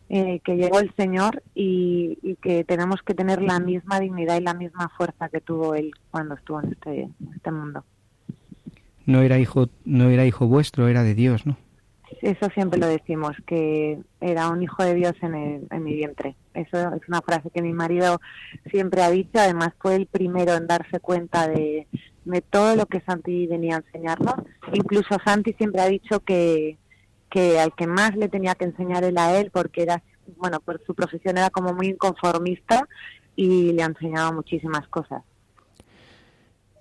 eh, 0.09 0.41
que 0.45 0.57
llegó 0.57 0.79
el 0.81 0.93
Señor 0.97 1.43
y, 1.55 2.37
que 2.43 2.65
tenemos 2.65 3.03
que 3.03 3.15
tener 3.15 3.43
la 3.43 3.59
misma 3.59 3.99
dignidad 3.99 4.39
y 4.39 4.45
la 4.45 4.55
misma 4.55 4.89
fuerza 4.97 5.29
que 5.29 5.41
tuvo 5.41 5.75
él 5.75 5.93
cuando 6.11 6.35
estuvo 6.35 6.61
en 6.61 6.73
este, 6.73 7.03
en 7.03 7.33
este 7.35 7.51
mundo. 7.51 7.85
No 9.05 9.23
era 9.23 9.39
hijo, 9.39 9.69
no 9.85 10.11
era 10.11 10.25
hijo 10.25 10.47
vuestro, 10.47 10.89
era 10.89 11.03
de 11.03 11.15
Dios, 11.15 11.47
¿no? 11.47 11.57
Eso 12.23 12.49
siempre 12.55 12.79
lo 12.79 12.87
decimos, 12.87 13.37
que 13.47 13.99
era 14.21 14.49
un 14.49 14.63
hijo 14.63 14.83
de 14.83 14.95
Dios 14.95 15.13
en, 15.23 15.69
mi 15.83 15.95
vientre. 15.95 16.37
Eso 16.55 16.95
es 16.95 17.09
una 17.09 17.21
frase 17.21 17.51
que 17.51 17.63
mi 17.63 17.73
marido 17.73 18.21
siempre 18.71 19.03
ha 19.03 19.11
dicho. 19.11 19.39
Además, 19.39 19.73
fue 19.79 19.97
el 19.97 20.07
primero 20.07 20.55
en 20.55 20.67
darse 20.67 21.01
cuenta 21.01 21.49
de, 21.49 21.87
todo 22.51 22.75
lo 22.77 22.87
que 22.87 23.01
Santi 23.01 23.47
venía 23.47 23.77
a 23.77 23.79
enseñarnos. 23.79 24.35
Incluso 24.73 25.17
Santi 25.25 25.53
siempre 25.55 25.83
ha 25.83 25.89
dicho 25.89 26.21
que, 26.21 26.79
que 27.31 27.59
al 27.59 27.75
que 27.75 27.87
más 27.87 28.17
le 28.17 28.29
tenía 28.29 28.55
que 28.55 28.65
enseñar 28.65 29.05
era 29.05 29.27
a 29.27 29.39
él, 29.39 29.51
porque 29.53 29.83
era, 29.83 30.03
bueno, 30.37 30.61
por 30.61 30.83
su 30.87 30.95
profesión 30.95 31.39
era 31.39 31.51
como 31.51 31.75
muy 31.75 31.89
inconformista 31.89 32.87
y 33.35 33.73
le 33.73 33.83
ha 33.83 33.87
enseñado 33.87 34.33
muchísimas 34.33 34.87
cosas. 34.89 35.23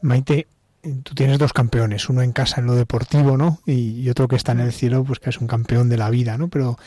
Maite, 0.02 0.48
tú 1.04 1.16
tienes 1.16 1.40
dos 1.40 1.54
campeones, 1.54 2.10
uno 2.10 2.22
en 2.22 2.32
casa 2.32 2.62
en 2.62 2.68
lo 2.68 2.76
deportivo, 2.76 3.38
¿no? 3.38 3.60
Y, 3.66 4.08
otro 4.10 4.28
que 4.28 4.36
está 4.36 4.52
en 4.52 4.60
el 4.60 4.72
cielo, 4.72 5.04
pues 5.04 5.20
que 5.20 5.30
es 5.30 5.40
un 5.40 5.48
campeón 5.48 5.90
de 5.90 5.98
la 5.98 6.10
vida, 6.10 6.38
¿no? 6.38 6.48
Pero 6.48 6.78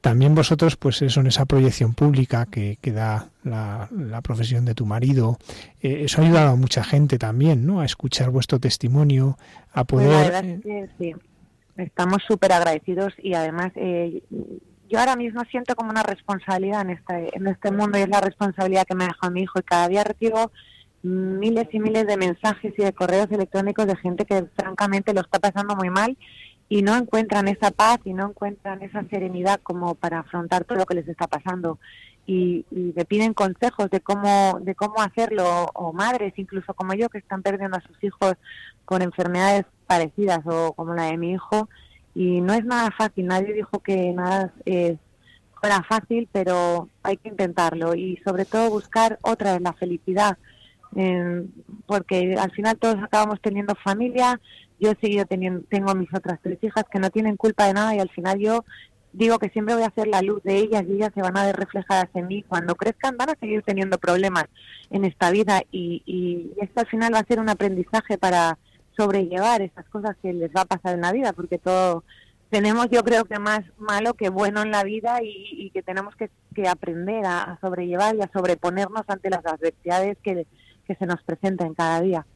también 0.00 0.34
vosotros, 0.34 0.76
pues 0.76 1.02
eso, 1.02 1.20
en 1.20 1.26
esa 1.26 1.44
proyección 1.44 1.94
pública 1.94 2.46
que, 2.46 2.78
que 2.80 2.92
da 2.92 3.28
la, 3.42 3.88
profesión 4.22 4.64
de 4.64 4.74
tu 4.74 4.86
marido, 4.86 5.38
eh, 5.82 6.02
eso 6.04 6.20
ha 6.20 6.24
ayudado 6.24 6.50
a 6.52 6.56
mucha 6.56 6.84
gente 6.84 7.18
también, 7.18 7.66
¿no? 7.66 7.80
A 7.80 7.84
escuchar 7.84 8.30
vuestro 8.30 8.58
testimonio, 8.58 9.36
a 9.72 9.84
pues 9.84 10.06
poder... 10.06 10.62
sí. 10.98 11.14
Estamos 11.80 12.22
súper 12.26 12.52
agradecidos 12.52 13.12
y 13.18 13.34
además 13.34 13.72
eh, 13.76 14.22
yo 14.88 14.98
ahora 14.98 15.16
mismo 15.16 15.42
siento 15.50 15.74
como 15.76 15.90
una 15.90 16.02
responsabilidad 16.02 16.82
en 16.82 16.90
este, 16.90 17.36
en 17.36 17.46
este 17.46 17.70
mundo 17.70 17.96
y 17.98 18.02
es 18.02 18.08
la 18.08 18.20
responsabilidad 18.20 18.84
que 18.84 18.94
me 18.94 19.04
ha 19.04 19.08
dejado 19.08 19.32
mi 19.32 19.42
hijo 19.42 19.60
y 19.60 19.62
cada 19.62 19.88
día 19.88 20.04
recibo 20.04 20.50
miles 21.02 21.68
y 21.72 21.78
miles 21.80 22.06
de 22.06 22.16
mensajes 22.16 22.74
y 22.76 22.82
de 22.82 22.92
correos 22.92 23.28
electrónicos 23.30 23.86
de 23.86 23.96
gente 23.96 24.24
que 24.24 24.44
francamente 24.56 25.14
lo 25.14 25.20
está 25.20 25.38
pasando 25.38 25.76
muy 25.76 25.90
mal 25.90 26.16
y 26.68 26.82
no 26.82 26.96
encuentran 26.96 27.48
esa 27.48 27.70
paz 27.70 27.98
y 28.04 28.12
no 28.12 28.28
encuentran 28.28 28.82
esa 28.82 29.04
serenidad 29.08 29.60
como 29.62 29.94
para 29.94 30.20
afrontar 30.20 30.64
todo 30.64 30.78
lo 30.78 30.86
que 30.86 30.94
les 30.94 31.08
está 31.08 31.26
pasando. 31.26 31.78
Y, 32.26 32.64
y 32.70 32.92
me 32.94 33.04
piden 33.04 33.32
consejos 33.32 33.90
de 33.90 34.00
cómo 34.00 34.60
de 34.60 34.74
cómo 34.74 35.00
hacerlo 35.00 35.66
o 35.74 35.92
madres 35.92 36.32
incluso 36.36 36.74
como 36.74 36.94
yo 36.94 37.08
que 37.08 37.18
están 37.18 37.42
perdiendo 37.42 37.76
a 37.76 37.80
sus 37.80 38.04
hijos 38.04 38.34
con 38.84 39.02
enfermedades 39.02 39.64
parecidas 39.90 40.38
o 40.46 40.72
como 40.72 40.94
la 40.94 41.06
de 41.06 41.18
mi 41.18 41.32
hijo 41.32 41.68
y 42.14 42.40
no 42.40 42.54
es 42.54 42.64
nada 42.64 42.92
fácil 42.96 43.26
nadie 43.26 43.52
dijo 43.52 43.80
que 43.80 44.12
nada 44.12 44.52
es 44.64 44.98
fuera 45.58 45.82
fácil 45.82 46.28
pero 46.30 46.88
hay 47.02 47.16
que 47.16 47.28
intentarlo 47.28 47.96
y 47.96 48.16
sobre 48.24 48.44
todo 48.44 48.70
buscar 48.70 49.18
otra 49.22 49.54
vez 49.54 49.62
la 49.62 49.72
felicidad 49.72 50.38
porque 51.86 52.36
al 52.38 52.52
final 52.52 52.78
todos 52.78 53.02
acabamos 53.02 53.40
teniendo 53.40 53.74
familia 53.74 54.40
yo 54.78 54.92
he 54.92 54.96
seguido 55.00 55.24
teniendo 55.24 55.62
tengo 55.68 55.92
mis 55.96 56.12
otras 56.14 56.38
tres 56.40 56.62
hijas 56.62 56.84
que 56.88 57.00
no 57.00 57.10
tienen 57.10 57.36
culpa 57.36 57.66
de 57.66 57.74
nada 57.74 57.96
y 57.96 57.98
al 57.98 58.10
final 58.10 58.38
yo 58.38 58.64
digo 59.12 59.40
que 59.40 59.48
siempre 59.48 59.74
voy 59.74 59.82
a 59.82 59.90
ser 59.90 60.06
la 60.06 60.22
luz 60.22 60.40
de 60.44 60.56
ellas 60.56 60.84
y 60.88 60.92
ellas 60.94 61.10
se 61.12 61.22
van 61.22 61.36
a 61.36 61.44
ver 61.44 61.56
reflejadas 61.56 62.08
en 62.14 62.28
mí. 62.28 62.44
Cuando 62.44 62.76
crezcan 62.76 63.16
van 63.16 63.30
a 63.30 63.38
seguir 63.40 63.62
teniendo 63.62 63.98
problemas 63.98 64.44
en 64.90 65.04
esta 65.04 65.32
vida 65.32 65.62
y, 65.72 66.02
y, 66.06 66.52
esto 66.62 66.80
al 66.80 66.86
final 66.86 67.12
va 67.14 67.18
a 67.18 67.26
ser 67.26 67.40
un 67.40 67.48
aprendizaje 67.48 68.18
para 68.18 68.56
sobrellevar 69.00 69.62
esas 69.62 69.88
cosas 69.88 70.16
que 70.20 70.32
les 70.32 70.50
va 70.50 70.62
a 70.62 70.66
pasar 70.66 70.94
en 70.94 71.00
la 71.00 71.12
vida, 71.12 71.32
porque 71.32 71.58
todo 71.58 72.04
tenemos 72.50 72.88
yo 72.90 73.02
creo 73.04 73.24
que 73.24 73.38
más 73.38 73.60
malo 73.78 74.14
que 74.14 74.28
bueno 74.28 74.60
en 74.60 74.70
la 74.70 74.82
vida 74.82 75.22
y, 75.22 75.48
y 75.52 75.70
que 75.70 75.82
tenemos 75.82 76.16
que, 76.16 76.30
que 76.54 76.68
aprender 76.68 77.24
a, 77.24 77.58
sobrellevar 77.60 78.16
y 78.16 78.22
a 78.22 78.30
sobreponernos 78.32 79.04
ante 79.06 79.30
las 79.30 79.46
adversidades 79.46 80.18
que, 80.22 80.46
que 80.86 80.94
se 80.96 81.06
nos 81.06 81.22
presenten 81.22 81.74
cada 81.74 82.00
día. 82.00 82.26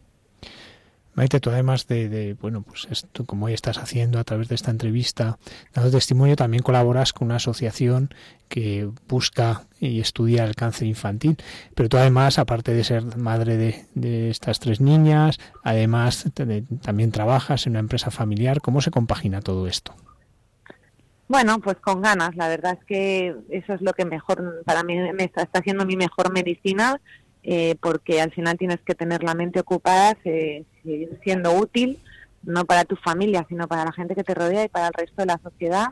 Maite, 1.14 1.38
tú 1.38 1.50
además 1.50 1.86
de, 1.86 2.08
de, 2.08 2.34
bueno, 2.34 2.62
pues 2.62 2.88
esto 2.90 3.24
como 3.24 3.46
hoy 3.46 3.52
estás 3.52 3.78
haciendo 3.78 4.18
a 4.18 4.24
través 4.24 4.48
de 4.48 4.56
esta 4.56 4.70
entrevista, 4.70 5.38
dando 5.72 5.90
testimonio, 5.90 6.34
también 6.34 6.62
colaboras 6.62 7.12
con 7.12 7.26
una 7.26 7.36
asociación 7.36 8.10
que 8.48 8.90
busca 9.08 9.62
y 9.80 10.00
estudia 10.00 10.44
el 10.44 10.54
cáncer 10.54 10.88
infantil. 10.88 11.36
Pero 11.74 11.88
tú 11.88 11.96
además, 11.96 12.38
aparte 12.38 12.72
de 12.74 12.84
ser 12.84 13.16
madre 13.16 13.56
de, 13.94 14.30
estas 14.30 14.60
tres 14.60 14.80
niñas, 14.80 15.38
además 15.62 16.26
también 16.82 17.12
trabajas 17.12 17.66
en 17.66 17.72
una 17.72 17.80
empresa 17.80 18.10
familiar. 18.10 18.60
¿Cómo 18.60 18.80
se 18.80 18.90
compagina 18.90 19.40
todo 19.40 19.66
esto? 19.66 19.94
Bueno, 21.26 21.58
pues 21.60 21.76
con 21.76 22.02
ganas. 22.02 22.36
La 22.36 22.48
verdad 22.48 22.78
es 22.78 22.84
que 22.86 23.34
eso 23.48 23.74
es 23.74 23.80
lo 23.80 23.92
que 23.92 24.04
mejor, 24.04 24.62
para 24.64 24.82
mí 24.82 24.96
me 25.12 25.24
está 25.24 25.48
haciendo 25.52 25.86
mi 25.86 25.96
mejor 25.96 26.32
medicina 26.32 27.00
eh, 27.44 27.76
porque 27.80 28.22
al 28.22 28.32
final 28.32 28.56
tienes 28.56 28.80
que 28.80 28.94
tener 28.94 29.22
la 29.22 29.34
mente 29.34 29.60
ocupada, 29.60 30.16
eh, 30.24 30.64
siendo 31.22 31.52
útil, 31.52 31.98
no 32.42 32.64
para 32.64 32.84
tu 32.84 32.96
familia, 32.96 33.44
sino 33.48 33.68
para 33.68 33.84
la 33.84 33.92
gente 33.92 34.14
que 34.14 34.24
te 34.24 34.34
rodea 34.34 34.64
y 34.64 34.68
para 34.68 34.88
el 34.88 34.94
resto 34.94 35.16
de 35.16 35.26
la 35.26 35.38
sociedad. 35.42 35.88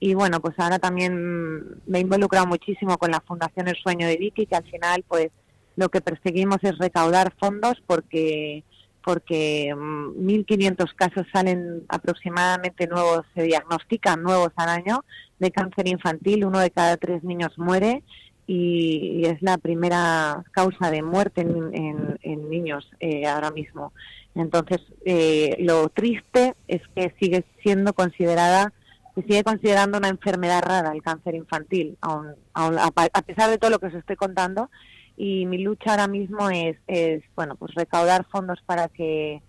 Y 0.00 0.14
bueno, 0.14 0.40
pues 0.40 0.58
ahora 0.58 0.78
también 0.78 1.62
me 1.86 1.98
he 1.98 2.00
involucrado 2.00 2.46
muchísimo 2.46 2.96
con 2.96 3.10
la 3.10 3.20
Fundación 3.20 3.68
El 3.68 3.76
Sueño 3.76 4.06
de 4.06 4.16
Vicky, 4.16 4.46
que 4.46 4.56
al 4.56 4.64
final 4.64 5.04
pues 5.06 5.28
lo 5.76 5.90
que 5.90 6.00
perseguimos 6.00 6.58
es 6.62 6.78
recaudar 6.78 7.34
fondos 7.38 7.82
porque 7.86 8.64
porque 9.04 9.74
1.500 9.76 10.72
mm, 10.72 10.96
casos 10.96 11.26
salen 11.30 11.84
aproximadamente 11.88 12.86
nuevos, 12.86 13.26
se 13.34 13.42
diagnostican 13.42 14.22
nuevos 14.22 14.48
al 14.56 14.70
año 14.70 15.04
de 15.38 15.50
cáncer 15.50 15.86
infantil, 15.88 16.46
uno 16.46 16.58
de 16.58 16.70
cada 16.70 16.96
tres 16.96 17.22
niños 17.22 17.52
muere 17.58 18.02
y, 18.46 19.24
es 19.24 19.40
la 19.42 19.58
primera 19.58 20.44
causa 20.52 20.90
de 20.90 21.02
muerte 21.02 21.40
en, 21.40 22.18
en, 22.22 22.50
niños 22.50 22.88
eh, 23.00 23.26
ahora 23.26 23.50
mismo. 23.50 23.92
Entonces, 24.34 24.80
eh, 25.04 25.56
lo 25.60 25.88
triste 25.88 26.54
es 26.68 26.82
que 26.94 27.14
sigue 27.20 27.44
siendo 27.62 27.92
considerada, 27.92 28.72
se 29.14 29.22
sigue 29.22 29.44
considerando 29.44 29.98
una 29.98 30.08
enfermedad 30.08 30.62
rara 30.62 30.92
el 30.92 31.02
cáncer 31.02 31.34
infantil, 31.34 31.96
aun, 32.00 32.34
aun, 32.52 32.78
a, 32.78 32.90
a, 32.94 33.22
pesar 33.22 33.50
de 33.50 33.58
todo 33.58 33.70
lo 33.70 33.78
que 33.78 33.86
os 33.86 33.94
estoy 33.94 34.16
contando. 34.16 34.70
Y 35.16 35.46
mi 35.46 35.58
lucha 35.58 35.92
ahora 35.92 36.08
mismo 36.08 36.50
es, 36.50 36.76
es, 36.88 37.22
bueno, 37.36 37.54
pues 37.54 37.72
recaudar 37.74 38.26
fondos 38.30 38.60
para 38.66 38.88
que 38.88 39.42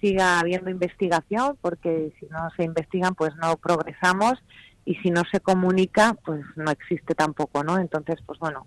siga 0.00 0.38
habiendo 0.38 0.70
investigación, 0.70 1.56
porque 1.62 2.12
si 2.20 2.26
no 2.26 2.50
se 2.56 2.64
investigan, 2.64 3.14
pues 3.14 3.34
no 3.36 3.56
progresamos 3.56 4.34
y 4.86 4.94
si 4.96 5.10
no 5.10 5.22
se 5.30 5.40
comunica, 5.40 6.16
pues 6.24 6.40
no 6.54 6.70
existe 6.70 7.14
tampoco, 7.14 7.64
¿no? 7.64 7.76
Entonces, 7.76 8.16
pues 8.24 8.38
bueno, 8.38 8.66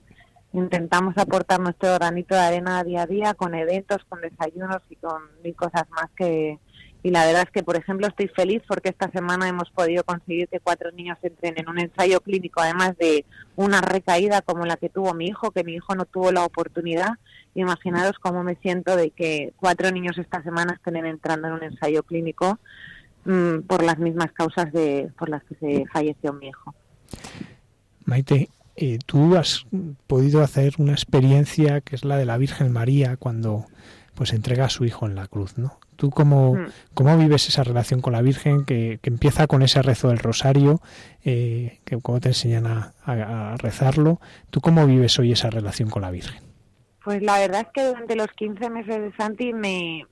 intentamos 0.51 1.17
aportar 1.17 1.61
nuestro 1.61 1.93
granito 1.95 2.35
de 2.35 2.41
arena 2.41 2.83
día 2.83 3.03
a 3.03 3.07
día 3.07 3.33
con 3.33 3.55
eventos, 3.55 4.03
con 4.09 4.19
desayunos 4.19 4.81
y 4.89 4.97
con 4.97 5.23
mil 5.43 5.55
cosas 5.55 5.89
más 5.89 6.09
que... 6.15 6.59
Y 7.01 7.11
la 7.11 7.25
verdad 7.25 7.43
es 7.43 7.51
que, 7.51 7.63
por 7.63 7.77
ejemplo, 7.77 8.07
estoy 8.07 8.27
feliz 8.27 8.61
porque 8.67 8.89
esta 8.89 9.09
semana 9.11 9.47
hemos 9.47 9.71
podido 9.71 10.03
conseguir 10.03 10.49
que 10.49 10.59
cuatro 10.59 10.91
niños 10.91 11.17
entren 11.21 11.53
en 11.55 11.69
un 11.69 11.79
ensayo 11.79 12.19
clínico, 12.19 12.59
además 12.59 12.97
de 12.97 13.23
una 13.55 13.79
recaída 13.79 14.41
como 14.41 14.65
la 14.65 14.75
que 14.75 14.89
tuvo 14.89 15.13
mi 15.13 15.27
hijo, 15.27 15.51
que 15.51 15.63
mi 15.63 15.75
hijo 15.75 15.95
no 15.95 16.03
tuvo 16.03 16.33
la 16.33 16.43
oportunidad. 16.43 17.11
Imaginaros 17.55 18.19
cómo 18.19 18.43
me 18.43 18.55
siento 18.55 18.97
de 18.97 19.11
que 19.11 19.53
cuatro 19.55 19.89
niños 19.91 20.17
esta 20.17 20.43
semana 20.43 20.73
estén 20.73 20.97
entrando 21.05 21.47
en 21.47 21.53
un 21.53 21.63
ensayo 21.63 22.03
clínico 22.03 22.59
Mm, 23.25 23.61
por 23.67 23.83
las 23.83 23.99
mismas 23.99 24.31
causas 24.31 24.71
de 24.71 25.11
por 25.17 25.29
las 25.29 25.43
que 25.43 25.55
se 25.55 25.85
falleció 25.91 26.33
mi 26.33 26.47
hijo. 26.47 26.73
Maite, 28.05 28.49
eh, 28.75 28.97
tú 29.05 29.35
has 29.35 29.65
podido 30.07 30.41
hacer 30.41 30.73
una 30.77 30.93
experiencia 30.93 31.81
que 31.81 31.95
es 31.95 32.05
la 32.05 32.17
de 32.17 32.25
la 32.25 32.37
Virgen 32.37 32.71
María 32.71 33.17
cuando 33.17 33.65
pues 34.15 34.33
entrega 34.33 34.65
a 34.65 34.69
su 34.69 34.85
hijo 34.85 35.05
en 35.05 35.15
la 35.15 35.27
cruz, 35.27 35.57
¿no? 35.57 35.79
¿Tú 35.95 36.09
cómo, 36.09 36.55
mm. 36.55 36.67
cómo 36.93 37.17
vives 37.17 37.47
esa 37.49 37.63
relación 37.63 38.01
con 38.01 38.13
la 38.13 38.21
Virgen 38.21 38.65
que, 38.65 38.99
que 39.01 39.09
empieza 39.09 39.47
con 39.47 39.63
ese 39.63 39.81
rezo 39.81 40.09
del 40.09 40.19
rosario, 40.19 40.81
eh, 41.23 41.79
que 41.83 41.99
cómo 42.01 42.19
te 42.19 42.29
enseñan 42.29 42.67
a, 42.67 42.93
a, 43.03 43.51
a, 43.51 43.57
rezarlo? 43.57 44.19
¿Tú 44.49 44.61
cómo 44.61 44.87
vives 44.87 45.19
hoy 45.19 45.33
esa 45.33 45.49
relación 45.49 45.89
con 45.89 46.01
la 46.01 46.11
Virgen? 46.11 46.41
Pues 47.03 47.21
la 47.21 47.37
verdad 47.39 47.61
es 47.61 47.67
que 47.73 47.85
durante 47.85 48.15
los 48.15 48.27
15 48.27 48.69
meses 48.69 49.01
de 49.01 49.11
Santi 49.17 49.53
me, 49.53 50.05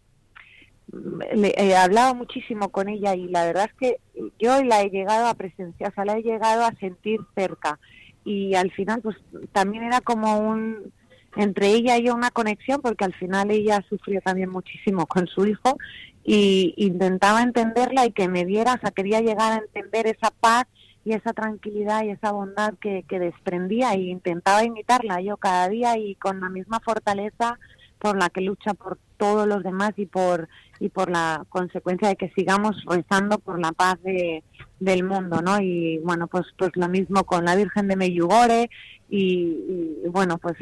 le, 1.33 1.53
he 1.57 1.75
hablado 1.75 2.15
muchísimo 2.15 2.69
con 2.69 2.89
ella 2.89 3.15
y 3.15 3.27
la 3.27 3.45
verdad 3.45 3.65
es 3.65 3.73
que 3.73 3.99
yo 4.39 4.63
la 4.63 4.81
he 4.81 4.89
llegado 4.89 5.27
a 5.27 5.33
presenciar, 5.33 5.91
o 5.91 5.95
sea, 5.95 6.05
la 6.05 6.17
he 6.17 6.23
llegado 6.23 6.63
a 6.63 6.73
sentir 6.75 7.19
cerca. 7.35 7.79
Y 8.23 8.55
al 8.55 8.71
final 8.71 9.01
pues 9.01 9.15
también 9.51 9.83
era 9.83 10.01
como 10.01 10.39
un 10.39 10.91
entre 11.35 11.67
ella 11.67 11.97
y 11.97 12.05
yo 12.05 12.15
una 12.15 12.31
conexión 12.31 12.81
porque 12.81 13.05
al 13.05 13.13
final 13.13 13.51
ella 13.51 13.85
sufrió 13.87 14.21
también 14.21 14.49
muchísimo 14.49 15.05
con 15.05 15.27
su 15.27 15.45
hijo 15.45 15.77
y 16.23 16.73
intentaba 16.77 17.41
entenderla 17.41 18.05
y 18.05 18.11
que 18.11 18.27
me 18.27 18.43
diera, 18.43 18.73
o 18.73 18.79
sea, 18.79 18.91
quería 18.91 19.21
llegar 19.21 19.53
a 19.53 19.63
entender 19.63 20.07
esa 20.07 20.31
paz 20.31 20.65
y 21.05 21.13
esa 21.13 21.31
tranquilidad 21.31 22.03
y 22.03 22.09
esa 22.09 22.31
bondad 22.31 22.73
que, 22.81 23.05
que 23.07 23.19
desprendía 23.19 23.93
e 23.93 24.01
intentaba 24.01 24.65
imitarla 24.65 25.21
yo 25.21 25.37
cada 25.37 25.69
día 25.69 25.97
y 25.97 26.15
con 26.15 26.41
la 26.41 26.49
misma 26.49 26.81
fortaleza 26.81 27.57
por 27.99 28.17
la 28.17 28.29
que 28.29 28.41
lucha 28.41 28.73
por 28.73 28.97
todos 29.17 29.47
los 29.47 29.63
demás 29.63 29.91
y 29.97 30.05
por 30.05 30.47
y 30.79 30.89
por 30.89 31.09
la 31.09 31.43
consecuencia 31.49 32.07
de 32.07 32.15
que 32.15 32.31
sigamos 32.35 32.83
rezando 32.85 33.39
por 33.39 33.59
la 33.59 33.71
paz 33.71 33.95
de, 34.03 34.43
del 34.79 35.03
mundo, 35.03 35.41
¿no? 35.41 35.59
Y 35.59 35.97
bueno, 35.99 36.27
pues 36.27 36.45
pues 36.57 36.71
lo 36.75 36.87
mismo 36.87 37.23
con 37.23 37.45
la 37.45 37.55
Virgen 37.55 37.87
de 37.87 37.95
Meyugore 37.95 38.69
y, 39.09 40.05
bueno, 40.09 40.37
pues 40.37 40.55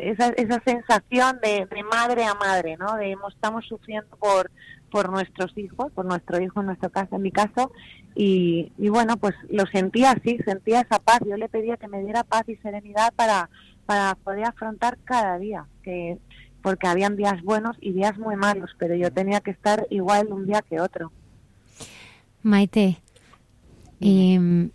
esa, 0.00 0.28
esa 0.28 0.62
sensación 0.64 1.38
de, 1.42 1.66
de, 1.66 1.82
madre 1.82 2.24
a 2.24 2.34
madre, 2.34 2.76
¿no? 2.78 2.94
De 2.96 3.14
estamos 3.28 3.66
sufriendo 3.66 4.16
por 4.16 4.50
por 4.90 5.10
nuestros 5.10 5.52
hijos, 5.58 5.92
por 5.92 6.06
nuestro 6.06 6.40
hijo 6.40 6.60
en 6.60 6.66
nuestro 6.66 6.88
caso, 6.88 7.16
en 7.16 7.22
mi 7.22 7.30
caso, 7.30 7.72
y, 8.14 8.72
y 8.78 8.88
bueno, 8.88 9.18
pues 9.18 9.34
lo 9.50 9.66
sentía 9.66 10.12
así, 10.12 10.38
sentía 10.46 10.80
esa 10.80 10.98
paz. 10.98 11.20
Yo 11.26 11.36
le 11.36 11.50
pedía 11.50 11.76
que 11.76 11.88
me 11.88 12.02
diera 12.02 12.24
paz 12.24 12.48
y 12.48 12.56
serenidad 12.56 13.12
para 13.14 13.50
para 13.88 14.16
poder 14.16 14.44
afrontar 14.44 14.98
cada 15.04 15.38
día, 15.38 15.66
que 15.82 16.18
porque 16.62 16.86
habían 16.86 17.16
días 17.16 17.42
buenos 17.42 17.76
y 17.80 17.92
días 17.92 18.18
muy 18.18 18.36
malos, 18.36 18.70
pero 18.78 18.94
yo 18.94 19.12
tenía 19.12 19.40
que 19.40 19.50
estar 19.50 19.86
igual 19.90 20.32
un 20.32 20.46
día 20.46 20.62
que 20.62 20.80
otro. 20.80 21.12
Maite, 22.42 22.98
eh, 24.00 24.68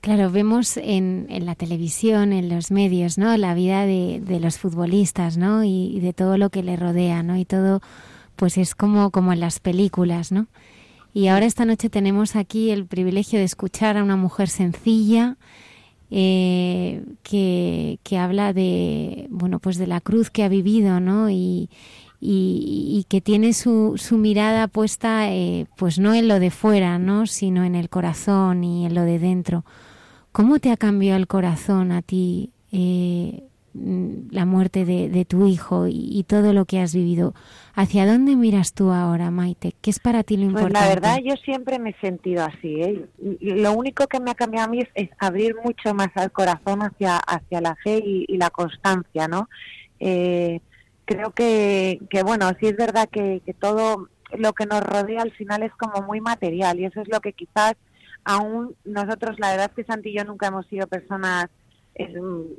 claro, 0.00 0.30
vemos 0.30 0.76
en, 0.76 1.26
en, 1.30 1.46
la 1.46 1.54
televisión, 1.54 2.32
en 2.32 2.48
los 2.48 2.70
medios, 2.70 3.18
¿no? 3.18 3.36
La 3.36 3.54
vida 3.54 3.86
de, 3.86 4.20
de 4.24 4.40
los 4.40 4.58
futbolistas, 4.58 5.36
¿no? 5.36 5.64
Y, 5.64 5.96
y, 5.96 6.00
de 6.00 6.12
todo 6.12 6.38
lo 6.38 6.50
que 6.50 6.62
le 6.62 6.76
rodea, 6.76 7.22
¿no? 7.22 7.36
Y 7.36 7.44
todo, 7.44 7.80
pues 8.36 8.56
es 8.56 8.74
como, 8.74 9.10
como 9.10 9.32
en 9.32 9.40
las 9.40 9.60
películas, 9.60 10.32
¿no? 10.32 10.46
Y 11.12 11.28
ahora 11.28 11.46
esta 11.46 11.64
noche 11.64 11.88
tenemos 11.88 12.36
aquí 12.36 12.70
el 12.70 12.86
privilegio 12.86 13.38
de 13.38 13.46
escuchar 13.46 13.96
a 13.96 14.04
una 14.04 14.16
mujer 14.16 14.48
sencilla, 14.48 15.38
eh, 16.10 17.04
que, 17.22 17.98
que, 18.02 18.18
habla 18.18 18.52
de 18.52 19.26
bueno 19.30 19.58
pues 19.58 19.76
de 19.76 19.86
la 19.86 20.00
cruz 20.00 20.30
que 20.30 20.44
ha 20.44 20.48
vivido 20.48 21.00
no 21.00 21.30
y, 21.30 21.68
y, 22.20 23.04
que 23.08 23.20
tiene 23.20 23.52
su, 23.52 23.94
su 23.96 24.16
mirada 24.16 24.68
puesta 24.68 25.32
eh, 25.32 25.66
pues 25.76 25.98
no 25.98 26.14
en 26.14 26.28
lo 26.28 26.38
de 26.38 26.50
fuera 26.50 26.98
no 26.98 27.26
sino 27.26 27.64
en 27.64 27.74
el 27.74 27.88
corazón 27.88 28.64
y 28.64 28.86
en 28.86 28.94
lo 28.94 29.02
de 29.02 29.18
dentro. 29.18 29.64
¿Cómo 30.32 30.58
te 30.58 30.70
ha 30.70 30.76
cambiado 30.76 31.18
el 31.18 31.26
corazón 31.26 31.92
a 31.92 32.02
ti 32.02 32.50
eh, 32.70 33.44
la 34.30 34.44
muerte 34.44 34.84
de, 34.84 35.24
tu 35.24 35.46
hijo 35.46 35.86
y, 35.88 36.24
todo 36.28 36.52
lo 36.52 36.64
que 36.64 36.80
has 36.80 36.94
vivido? 36.94 37.34
¿Hacia 37.74 38.06
dónde 38.06 38.36
miras 38.36 38.72
tú 38.72 38.90
ahora, 38.90 39.30
Maite? 39.30 39.74
¿Qué 39.80 39.90
es 39.90 39.98
para 39.98 40.22
ti 40.22 40.36
lo 40.36 40.44
importante? 40.44 40.72
Pues 40.72 40.82
la 40.82 40.88
verdad, 40.88 41.18
yo 41.24 41.34
siempre 41.36 41.78
me 41.78 41.90
he 41.90 42.00
sentido 42.00 42.44
así. 42.44 42.82
¿eh? 42.82 43.06
Lo 43.40 43.72
único 43.72 44.06
que 44.06 44.20
me 44.20 44.30
ha 44.30 44.34
cambiado 44.34 44.66
a 44.66 44.70
mí 44.70 44.80
es, 44.94 45.10
abrir 45.18 45.54
mucho 45.64 45.94
más 45.94 46.08
al 46.14 46.32
corazón 46.32 46.80
hacia, 46.82 47.16
hacia 47.16 47.60
la 47.60 47.74
fe 47.76 48.02
y, 48.04 48.36
la 48.36 48.50
constancia, 48.50 49.28
¿no? 49.28 49.48
Eh, 50.00 50.60
creo 51.04 51.30
que, 51.30 52.00
que, 52.10 52.22
bueno, 52.22 52.50
sí 52.60 52.66
es 52.66 52.76
verdad 52.76 53.08
que, 53.10 53.40
que 53.44 53.54
todo 53.54 54.08
lo 54.32 54.52
que 54.52 54.66
nos 54.66 54.82
rodea 54.82 55.22
al 55.22 55.32
final 55.32 55.62
es 55.62 55.72
como 55.72 56.02
muy 56.06 56.20
material 56.20 56.80
y 56.80 56.84
eso 56.84 57.00
es 57.00 57.08
lo 57.08 57.20
que 57.20 57.32
quizás 57.32 57.74
aún 58.24 58.74
nosotros, 58.84 59.38
la 59.38 59.52
verdad 59.52 59.70
es 59.70 59.76
que 59.76 59.90
Santi 59.90 60.10
y 60.10 60.16
yo 60.16 60.24
nunca 60.24 60.48
hemos 60.48 60.66
sido 60.66 60.86
personas 60.88 61.46
eh, 61.98 62.12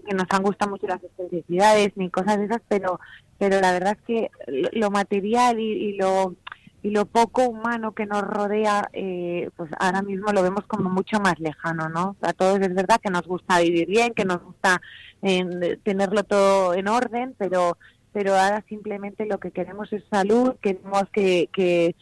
que 0.08 0.16
nos 0.16 0.26
han 0.30 0.44
gustado 0.44 0.72
mucho 0.72 0.88
las 0.88 1.04
excentricidades 1.04 1.92
ni 1.96 2.10
cosas 2.10 2.38
de 2.38 2.46
esas, 2.46 2.62
pero 2.68 3.00
pero 3.38 3.62
la 3.62 3.72
verdad 3.72 3.98
es 4.00 4.06
que 4.06 4.32
lo 4.74 4.90
material 4.90 5.60
y, 5.60 5.96
lo 5.96 6.36
y 6.82 6.90
lo 6.90 7.06
poco 7.06 7.44
humano 7.44 7.94
que 7.94 8.08
nos 8.08 8.22
rodea, 8.22 8.90
eh, 8.94 9.50
pues 9.56 9.70
ahora 9.80 10.02
mismo 10.02 10.32
lo 10.32 10.42
vemos 10.42 10.66
como 10.66 10.90
mucho 10.90 11.20
más 11.20 11.40
lejano, 11.40 11.88
¿no? 11.90 12.16
A 12.22 12.34
todos 12.34 12.60
es 12.62 12.74
verdad 12.74 13.00
que 13.02 13.12
nos 13.12 13.28
gusta 13.28 13.60
vivir 13.60 13.88
bien, 13.88 14.14
que 14.16 14.26
nos 14.26 14.42
gusta 14.42 14.82
eh, 15.22 15.78
tenerlo 15.84 16.24
todo 16.24 16.74
en 16.74 16.88
orden, 16.88 17.36
pero 17.38 17.78
pero 18.14 18.34
ahora 18.36 18.64
simplemente 18.68 19.28
lo 19.28 19.40
que 19.40 19.52
queremos 19.52 19.94
es 19.94 20.04
salud, 20.10 20.56
queremos 20.60 21.04
que, 21.12 21.50
que 21.54 21.96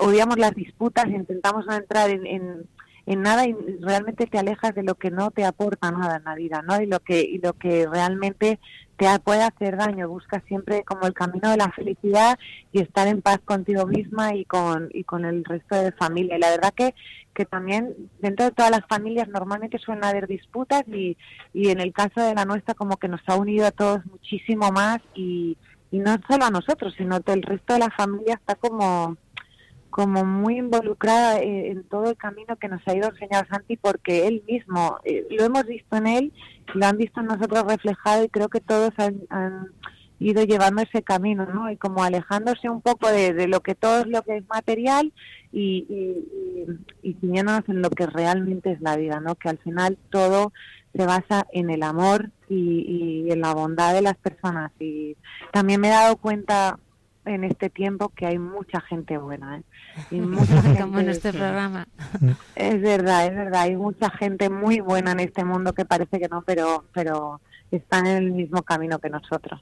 odiamos 0.00 0.38
las 0.38 0.54
disputas, 0.54 1.06
intentamos 1.06 1.66
no 1.66 1.74
entrar 1.74 2.10
en, 2.10 2.26
en, 2.26 2.66
nada 3.14 3.46
y 3.46 3.54
realmente 3.80 4.26
te 4.26 4.38
alejas 4.38 4.74
de 4.74 4.82
lo 4.82 4.96
que 4.96 5.12
no 5.12 5.30
te 5.30 5.44
aporta 5.44 5.92
nada 5.92 6.16
en 6.16 6.24
la 6.24 6.34
vida, 6.34 6.62
¿no? 6.62 6.80
Y 6.82 6.86
lo 6.86 6.98
que 6.98 7.20
y 7.20 7.38
lo 7.38 7.52
que 7.52 7.86
realmente 7.86 8.58
te 8.96 9.06
puede 9.20 9.42
hacer 9.42 9.76
daño, 9.76 10.08
buscas 10.08 10.42
siempre 10.48 10.82
como 10.82 11.06
el 11.06 11.12
camino 11.12 11.50
de 11.50 11.58
la 11.58 11.70
felicidad 11.70 12.38
y 12.72 12.80
estar 12.80 13.06
en 13.06 13.22
paz 13.22 13.38
contigo 13.44 13.86
misma 13.86 14.34
y 14.34 14.44
con 14.44 14.88
y 14.92 15.04
con 15.04 15.24
el 15.24 15.44
resto 15.44 15.76
de 15.76 15.92
familia. 15.92 16.36
Y 16.36 16.40
la 16.40 16.50
verdad 16.50 16.74
que 16.74 16.94
que 17.32 17.44
también 17.44 17.94
dentro 18.20 18.46
de 18.46 18.50
todas 18.50 18.70
las 18.70 18.86
familias 18.88 19.28
normalmente 19.28 19.78
suelen 19.78 20.04
haber 20.04 20.26
disputas 20.26 20.82
y, 20.88 21.18
y 21.52 21.68
en 21.68 21.80
el 21.80 21.92
caso 21.92 22.22
de 22.22 22.34
la 22.34 22.46
nuestra 22.46 22.74
como 22.74 22.96
que 22.96 23.08
nos 23.08 23.20
ha 23.26 23.36
unido 23.36 23.66
a 23.66 23.72
todos 23.72 24.04
muchísimo 24.06 24.72
más 24.72 25.00
y, 25.14 25.58
y 25.90 25.98
no 25.98 26.16
solo 26.28 26.46
a 26.46 26.50
nosotros, 26.50 26.94
sino 26.96 27.20
que 27.20 27.32
el 27.32 27.42
resto 27.42 27.74
de 27.74 27.80
la 27.80 27.90
familia 27.90 28.34
está 28.34 28.54
como 28.54 29.18
como 29.96 30.26
muy 30.26 30.58
involucrada 30.58 31.40
en, 31.40 31.82
todo 31.84 32.10
el 32.10 32.18
camino 32.18 32.56
que 32.56 32.68
nos 32.68 32.86
ha 32.86 32.94
ido 32.94 33.08
el 33.08 33.18
señor 33.18 33.48
Santi 33.48 33.78
porque 33.78 34.28
él 34.28 34.42
mismo, 34.46 34.98
eh, 35.04 35.26
lo 35.30 35.42
hemos 35.42 35.64
visto 35.64 35.96
en 35.96 36.06
él, 36.06 36.32
lo 36.74 36.84
han 36.84 36.98
visto 36.98 37.20
en 37.20 37.28
nosotros 37.28 37.64
reflejado 37.66 38.22
y 38.22 38.28
creo 38.28 38.50
que 38.50 38.60
todos 38.60 38.90
han, 38.98 39.22
ido 40.18 40.44
llevando 40.44 40.82
ese 40.82 41.02
camino, 41.02 41.46
¿no? 41.46 41.70
Y 41.70 41.78
como 41.78 42.04
alejándose 42.04 42.68
un 42.68 42.82
poco 42.82 43.08
de, 43.10 43.48
lo 43.48 43.60
que 43.60 43.74
todo 43.74 44.00
es 44.00 44.06
lo 44.06 44.20
que 44.20 44.36
es 44.36 44.48
material 44.48 45.14
y, 45.50 45.86
y, 47.02 47.08
y, 47.08 47.38
en 47.38 47.82
lo 47.82 47.88
que 47.88 48.06
realmente 48.06 48.72
es 48.72 48.82
la 48.82 48.96
vida, 48.96 49.20
¿no? 49.20 49.34
Que 49.34 49.48
al 49.48 49.58
final 49.58 49.96
todo 50.10 50.52
se 50.94 51.06
basa 51.06 51.46
en 51.52 51.70
el 51.70 51.82
amor 51.82 52.32
y, 52.50 53.24
y 53.26 53.32
en 53.32 53.40
la 53.40 53.54
bondad 53.54 53.94
de 53.94 54.02
las 54.02 54.16
personas. 54.16 54.72
Y 54.78 55.16
también 55.52 55.80
me 55.80 55.88
he 55.88 55.92
dado 55.92 56.16
cuenta 56.16 56.78
en 57.26 57.44
este 57.44 57.70
tiempo 57.70 58.08
que 58.10 58.26
hay 58.26 58.38
mucha 58.38 58.80
gente 58.80 59.18
buena, 59.18 59.58
¿eh? 59.58 59.62
Y 60.10 60.20
mucha 60.20 60.62
gente, 60.62 60.80
Como 60.80 60.98
en 61.00 61.10
este 61.10 61.32
programa. 61.32 61.86
Es 62.54 62.80
verdad, 62.80 63.26
es 63.26 63.34
verdad, 63.34 63.62
hay 63.62 63.76
mucha 63.76 64.10
gente 64.10 64.48
muy 64.48 64.80
buena 64.80 65.12
en 65.12 65.20
este 65.20 65.44
mundo 65.44 65.72
que 65.72 65.84
parece 65.84 66.18
que 66.18 66.28
no, 66.28 66.42
pero, 66.42 66.84
pero 66.92 67.40
están 67.70 68.06
en 68.06 68.16
el 68.16 68.32
mismo 68.32 68.62
camino 68.62 68.98
que 68.98 69.10
nosotros. 69.10 69.60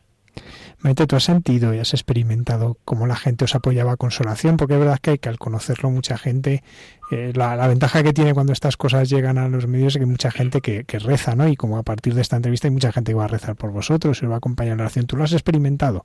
Maite, 0.81 1.07
tú 1.07 1.16
has 1.16 1.24
sentido 1.24 1.72
y 1.72 1.79
has 1.79 1.94
experimentado 1.94 2.77
cómo 2.85 3.07
la 3.07 3.16
gente 3.16 3.44
os 3.44 3.55
apoyaba 3.55 3.92
a 3.92 3.96
consolación, 3.96 4.57
porque 4.57 4.74
es 4.74 4.81
verdad 4.81 4.98
que, 5.00 5.12
hay 5.12 5.18
que 5.18 5.29
al 5.29 5.38
conocerlo 5.38 5.90
mucha 5.90 6.18
gente, 6.18 6.62
eh, 7.11 7.33
la, 7.35 7.66
ventaja 7.68 8.03
que 8.03 8.12
tiene 8.12 8.35
cuando 8.35 8.53
estas 8.53 8.77
cosas 8.77 9.09
llegan 9.09 9.38
a 9.38 9.48
los 9.48 9.66
medios 9.66 9.94
es 9.94 9.98
que 9.98 10.05
hay 10.05 10.11
mucha 10.11 10.31
gente 10.31 10.61
que, 10.61 10.85
reza, 10.98 11.37
¿no? 11.37 11.48
Y 11.48 11.57
como 11.57 11.79
a 11.79 11.83
partir 11.85 12.14
de 12.14 12.20
esta 12.20 12.37
entrevista 12.37 12.68
hay 12.68 12.72
mucha 12.72 12.92
gente 12.92 13.12
que 13.12 13.16
va 13.16 13.24
a 13.24 13.29
rezar 13.29 13.57
por 13.57 13.70
vosotros 13.70 14.20
y 14.20 14.27
os 14.27 14.31
va 14.31 14.35
a 14.35 14.38
acompañar 14.38 14.72
en 14.72 14.79
la 14.79 14.85
oración. 14.85 15.07
¿Tú 15.07 15.16
lo 15.16 15.24
has 15.24 15.33
experimentado? 15.33 16.05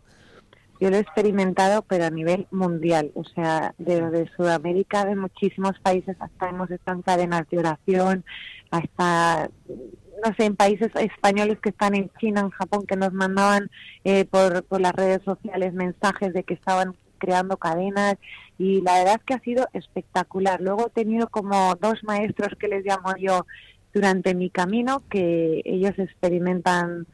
Yo 0.80 0.90
lo 0.90 0.96
he 0.96 1.00
experimentado, 1.00 1.82
pero 1.82 2.06
a 2.06 2.10
nivel 2.10 2.48
mundial, 2.52 3.12
o 3.14 3.24
sea, 3.26 3.74
de, 3.78 4.30
Sudamérica, 4.38 5.06
de 5.06 5.16
muchísimos 5.16 5.78
países, 5.80 6.16
hasta 6.20 6.50
hemos 6.50 6.72
estado 6.72 6.98
en 6.98 7.04
cadenas 7.04 7.50
de 7.50 7.60
oración, 7.60 8.26
hasta 8.72 9.50
no 9.68 10.34
sé, 10.36 10.46
en 10.46 10.56
países 10.56 10.90
españoles 10.96 11.60
que 11.60 11.70
están 11.70 11.96
en 11.96 12.10
China, 12.20 12.42
en 12.42 12.50
Japón, 12.50 12.86
que 12.86 12.96
nos 12.96 13.14
mandaban 13.14 13.70
eh, 14.04 14.26
por, 14.26 14.66
las 14.80 14.94
redes 14.94 15.22
sociales 15.24 15.74
mensajes 15.74 16.34
de 16.34 16.44
que 16.44 16.54
estaban 16.54 16.96
creando 17.18 17.58
cadenas 17.58 18.16
y 18.58 18.82
la 18.82 19.00
verdad 19.00 19.22
que 19.26 19.34
ha 19.34 19.40
sido 19.40 19.68
espectacular. 19.74 20.62
Luego 20.62 20.88
he 20.88 20.92
tenido 20.92 21.28
como 21.28 21.76
dos 21.76 22.04
maestros 22.04 22.54
que 22.60 22.68
les 22.68 22.86
llamo 22.86 23.14
yo 23.18 23.46
durante 23.94 24.36
mi 24.36 24.50
camino, 24.50 25.04
que 25.10 25.62
ellos 25.66 25.98
experimentan 25.98 27.08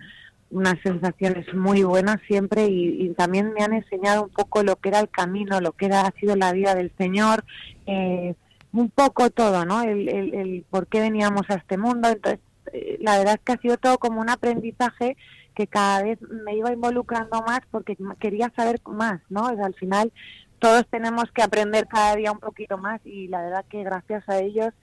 unas 0.52 0.76
sensaciones 0.84 1.54
muy 1.54 1.84
buenas 1.84 2.18
siempre 2.28 2.68
y, 2.68 3.10
también 3.16 3.54
me 3.54 3.64
han 3.64 3.74
enseñado 3.74 4.24
un 4.24 4.30
poco 4.30 4.64
lo 4.64 4.76
que 4.78 4.90
era 4.90 5.00
el 5.00 5.10
camino, 5.10 5.60
lo 5.60 5.72
que 5.74 5.88
era, 5.88 6.02
ha 6.02 6.12
sido 6.20 6.36
la 6.36 6.54
vida 6.54 6.76
del 6.76 6.92
Señor, 6.98 7.44
eh, 7.88 8.36
un 8.72 8.90
poco 8.90 9.30
todo, 9.30 9.66
¿no? 9.66 9.82
El, 9.84 10.10
el, 10.10 10.34
el 10.34 10.66
por 10.70 10.88
qué 10.88 11.00
veníamos 11.00 11.44
a 11.50 11.56
este 11.56 11.78
mundo. 11.78 12.10
Entonces, 12.10 12.42
eh, 12.74 12.98
la 13.00 13.18
verdad 13.18 13.36
es 13.36 13.42
que 13.42 13.54
ha 13.54 13.62
sido 13.62 13.78
todo 13.78 13.98
como 13.98 14.22
un 14.22 14.30
aprendizaje 14.30 15.18
que 15.56 15.68
cada 15.68 16.04
vez 16.04 16.20
me 16.22 16.56
iba 16.56 16.74
involucrando 16.74 17.42
más 17.42 17.62
porque 17.72 17.98
quería 18.20 18.52
saber 18.56 18.82
más, 18.86 19.22
¿no? 19.30 19.48
al 19.48 19.74
final 19.76 20.12
todos 20.60 20.86
tenemos 20.90 21.32
que 21.32 21.42
aprender 21.42 21.88
cada 21.88 22.16
día 22.16 22.32
un 22.32 22.40
poquito 22.40 22.78
más 22.78 23.00
y 23.06 23.28
la 23.28 23.42
verdad 23.42 23.66
que 23.70 23.84
gracias 23.84 24.28
a 24.28 24.40
ellos 24.40 24.74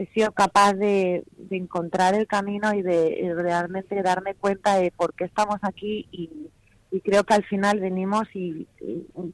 he 0.00 0.06
sido 0.14 0.32
capaz 0.32 0.72
de, 0.72 1.24
encontrar 1.50 2.14
el 2.14 2.26
camino 2.26 2.72
y 2.72 2.80
de 2.80 3.34
realmente 3.36 4.02
darme 4.02 4.34
cuenta 4.34 4.76
de 4.76 4.90
por 4.92 5.12
qué 5.12 5.24
estamos 5.24 5.58
aquí 5.60 6.08
y, 6.10 6.48
creo 7.04 7.22
que 7.22 7.34
al 7.34 7.44
final 7.44 7.80
venimos 7.80 8.24
y, 8.34 8.66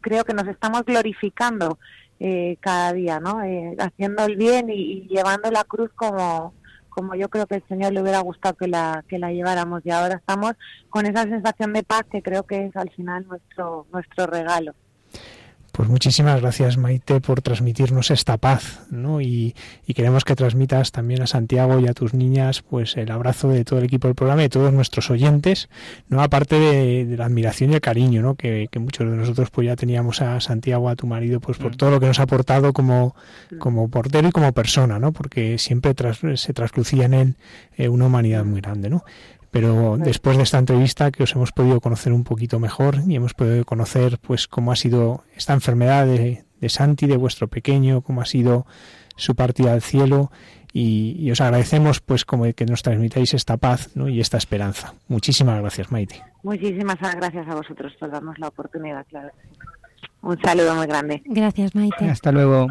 creo 0.00 0.24
que 0.24 0.34
nos 0.34 0.48
estamos 0.48 0.84
glorificando 0.84 1.78
eh, 2.18 2.56
cada 2.60 2.92
día, 2.92 3.20
¿no? 3.20 3.42
Eh, 3.44 3.76
haciendo 3.78 4.24
el 4.24 4.36
bien 4.36 4.68
y, 4.68 5.06
llevando 5.08 5.50
la 5.52 5.62
cruz 5.62 5.90
como 5.94 6.52
como 6.88 7.14
yo 7.14 7.28
creo 7.28 7.46
que 7.46 7.56
el 7.56 7.68
Señor 7.68 7.92
le 7.92 8.00
hubiera 8.00 8.20
gustado 8.20 8.56
que 8.56 8.66
la 8.66 9.04
que 9.08 9.18
la 9.18 9.30
lleváramos 9.30 9.82
y 9.84 9.90
ahora 9.90 10.16
estamos 10.16 10.54
con 10.90 11.06
esa 11.06 11.24
sensación 11.24 11.74
de 11.74 11.84
paz 11.84 12.04
que 12.10 12.22
creo 12.22 12.42
que 12.44 12.66
es 12.66 12.76
al 12.76 12.90
final 12.90 13.26
nuestro 13.28 13.86
nuestro 13.92 14.26
regalo. 14.26 14.74
Pues 15.76 15.90
muchísimas 15.90 16.40
gracias 16.40 16.78
Maite 16.78 17.20
por 17.20 17.42
transmitirnos 17.42 18.10
esta 18.10 18.38
paz, 18.38 18.80
¿no? 18.90 19.20
Y, 19.20 19.54
queremos 19.94 20.24
que 20.24 20.34
transmitas 20.34 20.90
también 20.90 21.20
a 21.20 21.26
Santiago 21.26 21.78
y 21.80 21.86
a 21.86 21.92
tus 21.92 22.14
niñas, 22.14 22.62
pues 22.62 22.96
el 22.96 23.10
abrazo 23.10 23.50
de 23.50 23.62
todo 23.62 23.80
el 23.80 23.84
equipo 23.84 24.08
del 24.08 24.14
programa 24.14 24.40
y 24.40 24.44
de 24.46 24.48
todos 24.48 24.72
nuestros 24.72 25.10
oyentes, 25.10 25.68
¿no? 26.08 26.22
Aparte 26.22 26.58
de, 26.58 27.16
la 27.18 27.26
admiración 27.26 27.72
y 27.72 27.74
el 27.74 27.82
cariño, 27.82 28.22
¿no? 28.22 28.36
Que, 28.36 28.70
muchos 28.78 29.10
de 29.10 29.16
nosotros 29.18 29.50
pues 29.50 29.66
ya 29.66 29.76
teníamos 29.76 30.22
a 30.22 30.40
Santiago, 30.40 30.88
a 30.88 30.96
tu 30.96 31.06
marido, 31.06 31.40
pues 31.40 31.58
por 31.58 31.72
mm. 31.72 31.76
todo 31.76 31.90
lo 31.90 32.00
que 32.00 32.06
nos 32.06 32.20
ha 32.20 32.22
aportado 32.22 32.72
como, 32.72 33.14
mm. 33.50 33.58
como 33.58 33.90
portero 33.90 34.28
y 34.28 34.32
como 34.32 34.52
persona, 34.52 34.98
¿no? 34.98 35.12
Porque 35.12 35.58
siempre 35.58 35.92
se 36.36 36.54
traslucía 36.54 37.04
en 37.04 37.12
él 37.12 37.34
eh, 37.76 37.90
una 37.90 38.06
humanidad 38.06 38.46
muy 38.46 38.62
grande, 38.62 38.88
¿no? 38.88 39.04
Pero 39.56 39.96
después 39.96 40.36
de 40.36 40.42
esta 40.42 40.58
entrevista 40.58 41.10
que 41.10 41.22
os 41.22 41.34
hemos 41.34 41.50
podido 41.52 41.80
conocer 41.80 42.12
un 42.12 42.24
poquito 42.24 42.58
mejor 42.58 42.96
y 43.06 43.16
hemos 43.16 43.32
podido 43.32 43.64
conocer 43.64 44.18
pues 44.18 44.48
cómo 44.48 44.70
ha 44.70 44.76
sido 44.76 45.24
esta 45.34 45.54
enfermedad 45.54 46.06
de, 46.06 46.44
Santi, 46.68 47.06
de 47.06 47.16
vuestro 47.16 47.48
pequeño, 47.48 48.02
cómo 48.02 48.20
ha 48.20 48.26
sido 48.26 48.66
su 49.16 49.34
partida 49.34 49.72
al 49.72 49.80
cielo 49.80 50.30
y, 50.72 51.30
os 51.30 51.40
agradecemos 51.40 52.00
pues 52.00 52.26
como 52.26 52.52
que 52.52 52.66
nos 52.66 52.82
transmitáis 52.82 53.32
esta 53.32 53.56
paz 53.56 53.88
y 53.96 54.20
esta 54.20 54.36
esperanza. 54.36 54.92
Muchísimas 55.08 55.58
gracias, 55.60 55.90
Maite. 55.90 56.22
Muchísimas 56.42 56.98
gracias 57.00 57.48
a 57.48 57.54
vosotros 57.54 57.94
por 57.98 58.10
darnos 58.10 58.38
la 58.38 58.48
oportunidad, 58.48 59.06
claro. 59.06 59.30
Un 60.20 60.38
saludo 60.42 60.74
muy 60.74 60.86
grande. 60.86 61.22
Gracias, 61.24 61.74
Maite. 61.74 62.10
Hasta 62.10 62.30
luego. 62.30 62.68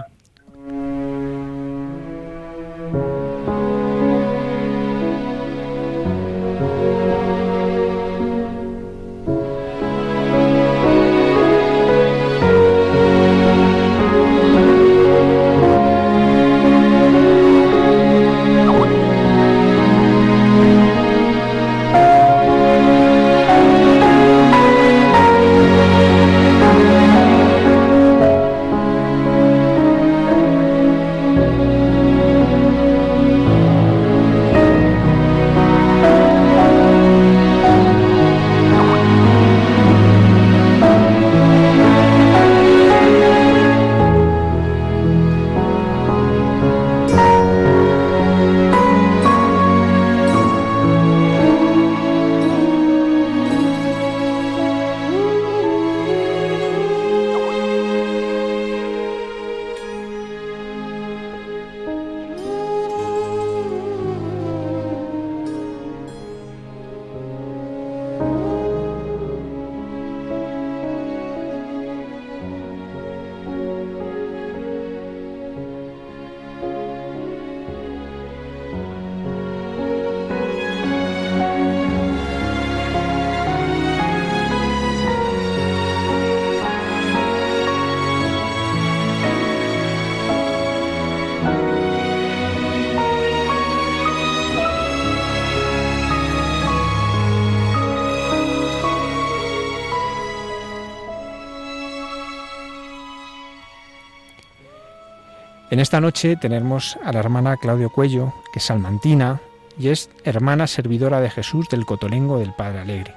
Esta 105.86 106.02
noche 106.02 106.36
tenemos 106.36 106.98
a 107.04 107.12
la 107.12 107.20
hermana 107.20 107.58
Claudio 107.58 107.92
Cuello, 107.92 108.34
que 108.52 108.58
es 108.58 108.66
salmantina 108.66 109.40
y 109.78 109.90
es 109.90 110.10
hermana 110.24 110.66
servidora 110.66 111.22
de 111.22 111.30
Jesús 111.30 111.70
del 111.70 111.86
Cotolengo 111.86 112.40
del 112.40 112.54
Padre 112.54 112.80
Alegre. 112.80 113.14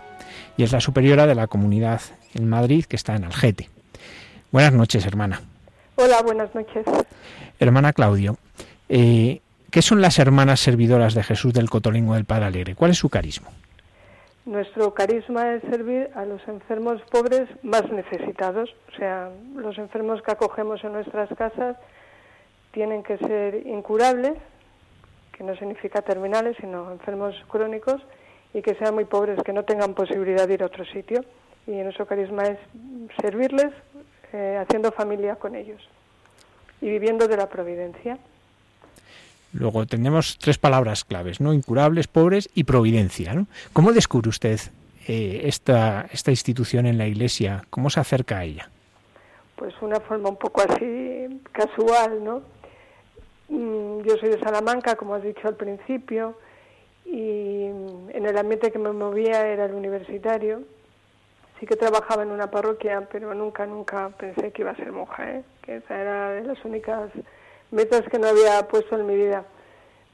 Y 0.59 0.65
es 0.65 0.73
la 0.73 0.83
superiora 0.83 1.27
de 1.27 1.35
la 1.35 1.47
comunidad 1.47 2.03
en 2.35 2.47
Madrid 2.47 2.85
que 2.85 2.97
está 2.97 3.17
en 3.17 3.25
Algete. 3.25 3.71
Buenas 4.53 4.75
noches, 4.75 5.07
hermana. 5.07 5.41
Hola, 5.95 6.21
buenas 6.21 6.55
noches. 6.55 6.85
Hermana 7.59 7.95
Claudio, 7.95 8.37
eh, 8.91 9.41
¿qué 9.71 9.81
son 9.81 10.03
las 10.03 10.19
hermanas 10.19 10.61
servidoras 10.61 11.15
de 11.15 11.23
Jesús 11.23 11.55
del 11.55 11.71
Cotolengo 11.71 12.17
del 12.17 12.27
Padre 12.27 12.45
Alegre? 12.45 12.75
¿Cuál 12.75 12.91
es 12.91 12.99
su 12.99 13.09
carisma? 13.09 13.49
Nuestro 14.45 14.93
carisma 14.93 15.55
es 15.55 15.63
servir 15.71 16.11
a 16.15 16.27
los 16.27 16.47
enfermos 16.47 17.01
pobres 17.11 17.49
más 17.63 17.91
necesitados, 17.91 18.69
o 18.93 18.97
sea, 18.99 19.31
los 19.57 19.79
enfermos 19.79 20.21
que 20.21 20.33
acogemos 20.33 20.85
en 20.85 20.93
nuestras 20.93 21.31
casas 21.31 21.79
tienen 22.73 23.03
que 23.03 23.19
ser 23.19 23.67
incurables, 23.67 24.35
que 25.33 25.45
no 25.45 25.57
significa 25.57 26.03
terminales, 26.03 26.57
sino 26.61 26.91
enfermos 26.91 27.35
crónicos 27.49 28.03
y 28.53 28.63
que 28.63 28.75
sean 28.75 28.95
muy 28.95 29.05
pobres, 29.05 29.43
que 29.45 29.53
no 29.53 29.65
tengan 29.65 29.95
posibilidad 29.95 30.49
de 30.49 30.55
ir 30.55 30.63
a 30.63 30.67
otro 30.67 30.85
sitio. 30.85 31.25
Y 31.67 31.73
nuestro 31.73 32.07
carisma 32.07 32.45
es 32.45 32.59
servirles 33.21 33.73
eh, 34.33 34.59
haciendo 34.61 34.91
familia 34.91 35.37
con 35.37 35.55
ellos 35.55 35.81
y 36.81 36.89
viviendo 36.89 37.29
de 37.29 37.37
la 37.37 37.49
providencia. 37.49 38.19
Luego 39.53 39.87
tenemos 39.87 40.39
tres 40.39 40.59
palabras 40.59 41.05
claves, 41.05 41.41
¿no? 41.41 41.53
Incurables, 41.53 42.07
pobres 42.07 42.51
y 42.55 42.65
providencia, 42.65 43.33
¿no? 43.33 43.47
¿Cómo 43.73 43.93
descubre 43.93 44.29
usted 44.29 44.61
eh, 45.07 45.43
esta, 45.45 46.07
esta 46.13 46.31
institución 46.31 46.87
en 46.87 46.99
la 46.99 47.07
Iglesia? 47.07 47.65
¿Cómo 47.71 47.89
se 47.89 48.01
acerca 48.01 48.39
a 48.39 48.45
ella? 48.45 48.71
Pues 49.57 49.75
una 49.81 50.01
forma 50.01 50.29
un 50.29 50.37
poco 50.37 50.63
así 50.63 51.41
casual, 51.53 52.23
¿no? 52.23 52.43
Mm, 53.49 54.01
yo 54.01 54.17
soy 54.19 54.31
de 54.31 54.41
Salamanca, 54.41 54.97
como 54.97 55.15
has 55.15 55.23
dicho 55.23 55.49
al 55.49 55.57
principio, 55.57 56.37
y 57.05 57.65
en 57.65 58.27
el 58.27 58.37
ambiente 58.37 58.71
que 58.71 58.79
me 58.79 58.93
movía 58.93 59.47
era 59.47 59.65
el 59.65 59.75
universitario. 59.75 60.63
Sí 61.59 61.67
que 61.67 61.77
trabajaba 61.77 62.23
en 62.23 62.31
una 62.31 62.51
parroquia, 62.51 63.09
pero 63.11 63.35
nunca, 63.35 63.67
nunca 63.67 64.11
pensé 64.11 64.53
que 64.53 64.63
iba 64.63 64.73
a 64.73 64.77
ser 64.77 64.93
monja, 64.93 65.31
¿eh? 65.31 65.45
que 65.63 65.77
esa 65.77 66.01
era 66.01 66.31
de 66.33 66.45
las 66.45 66.65
únicas 66.65 67.11
metas 67.71 68.03
que 68.09 68.19
no 68.19 68.29
había 68.29 68.69
puesto 68.69 68.97
en 68.97 69.07
mi 69.07 69.17
vida. 69.17 69.45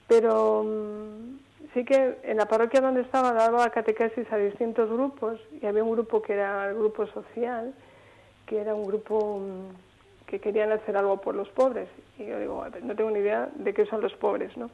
Pero 0.09 0.63
mm, 0.65 1.39
sí 1.75 1.85
que 1.85 2.19
en 2.23 2.37
la 2.39 2.47
parroquia 2.47 2.81
donde 2.81 3.03
estaba 3.03 3.33
daba 3.33 3.69
catequesis 3.71 4.31
a 4.33 4.37
distintos 4.37 4.89
grupos 4.89 5.41
y 5.61 5.67
había 5.67 5.85
un 5.85 5.91
grupo 5.91 6.23
que 6.23 6.35
era 6.35 6.71
el 6.71 6.77
grupo 6.77 7.07
social, 7.09 7.75
que 8.47 8.61
era 8.61 8.75
un 8.75 8.87
grupo 8.87 9.41
mm, 9.41 9.84
que 10.27 10.41
querían 10.41 10.73
hacer 10.73 10.97
algo 10.97 11.21
por 11.21 11.35
los 11.35 11.49
pobres. 11.51 11.89
Y 12.19 12.27
yo 12.27 12.39
digo, 12.39 12.65
no 12.83 12.97
tengo 12.97 13.11
ni 13.11 13.21
idea 13.21 13.49
de 13.55 13.75
qué 13.75 13.87
son 13.87 14.01
los 14.01 14.15
pobres, 14.15 14.57
¿no? 14.57 14.71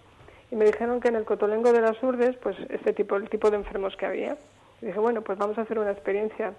Y 0.51 0.57
me 0.57 0.65
dijeron 0.65 1.01
que 1.01 1.09
en 1.09 1.17
el 1.17 1.25
Cotolengo 1.25 1.73
de 1.73 1.81
las 1.81 2.03
Urdes, 2.03 2.37
pues 2.37 2.57
este 2.69 2.93
tipo, 2.93 3.17
el 3.17 3.29
tipo 3.29 3.51
de 3.51 3.57
enfermos 3.57 3.97
que 3.97 4.07
había. 4.07 4.37
Dije, 4.81 4.99
bueno, 4.99 5.23
pues 5.23 5.39
vamos 5.39 5.59
a 5.59 5.63
hacer 5.63 5.79
una 5.79 5.93
experiencia. 5.93 6.55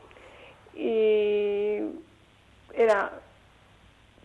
Y 0.75 1.79
era, 2.73 3.11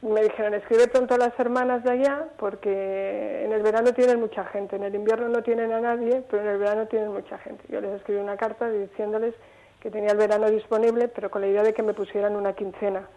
me 0.03 0.23
dijeron, 0.23 0.55
escribe 0.55 0.87
pronto 0.87 1.15
a 1.15 1.19
las 1.19 1.39
hermanas 1.41 1.83
de 1.83 1.91
allá, 1.91 2.29
porque 2.39 3.45
en 3.45 3.53
el 3.53 3.63
verano 3.63 3.93
tienen 3.93 4.21
mucha 4.21 4.45
gente, 4.45 4.77
en 4.77 4.85
el 4.85 4.95
invierno 4.95 5.29
no 5.29 5.43
tienen 5.43 5.73
a 5.73 5.81
nadie, 5.81 6.23
pero 6.31 6.43
en 6.43 6.49
el 6.49 6.59
verano 6.59 6.87
tienen 6.87 7.13
mucha 7.13 7.39
gente. 7.39 7.65
Yo 7.69 7.81
les 7.81 7.93
escribí 7.93 8.21
una 8.21 8.37
carta 8.37 8.71
diciéndoles 8.71 9.35
que 9.81 9.91
tenía 9.91 10.11
el 10.11 10.19
verano 10.19 10.49
disponible, 10.49 11.09
pero 11.09 11.31
con 11.31 11.41
la 11.41 11.49
idea 11.49 11.63
de 11.65 11.75
que 11.75 11.83
me 11.83 11.95
pusieran 11.95 12.37
una 12.37 12.53
quincena 12.53 13.09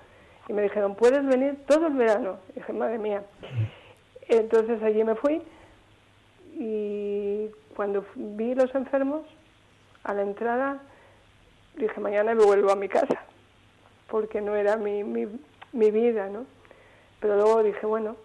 y 0.50 0.54
me 0.54 0.64
dijeron, 0.64 0.96
puedes 0.96 1.24
venir 1.28 1.64
todo 1.68 1.88
el 1.88 1.94
verano. 1.94 2.40
Dije, 2.56 2.74
madre 2.74 2.98
mía. 2.98 3.24
Entonces 4.28 4.82
allí 4.82 5.04
me 5.04 5.14
fui 5.14 5.44
y 6.56 7.50
cuando 7.76 8.04
vi 8.16 8.56
los 8.56 8.74
enfermos, 8.74 9.22
a 10.04 10.14
la 10.14 10.24
entrada, 10.24 10.82
dije, 11.76 12.02
mañana 12.02 12.34
me 12.34 12.44
vuelvo 12.44 12.72
a 12.72 12.76
mi 12.76 12.90
casa, 12.90 13.22
porque 14.10 14.42
no 14.42 14.56
era 14.56 14.76
mi, 14.76 15.04
mi, 15.04 15.28
mi 15.72 15.92
vida, 15.92 16.30
¿no? 16.30 16.46
Pero 17.20 17.36
luego 17.36 17.62
dije, 17.62 17.86
bueno, 17.86 18.16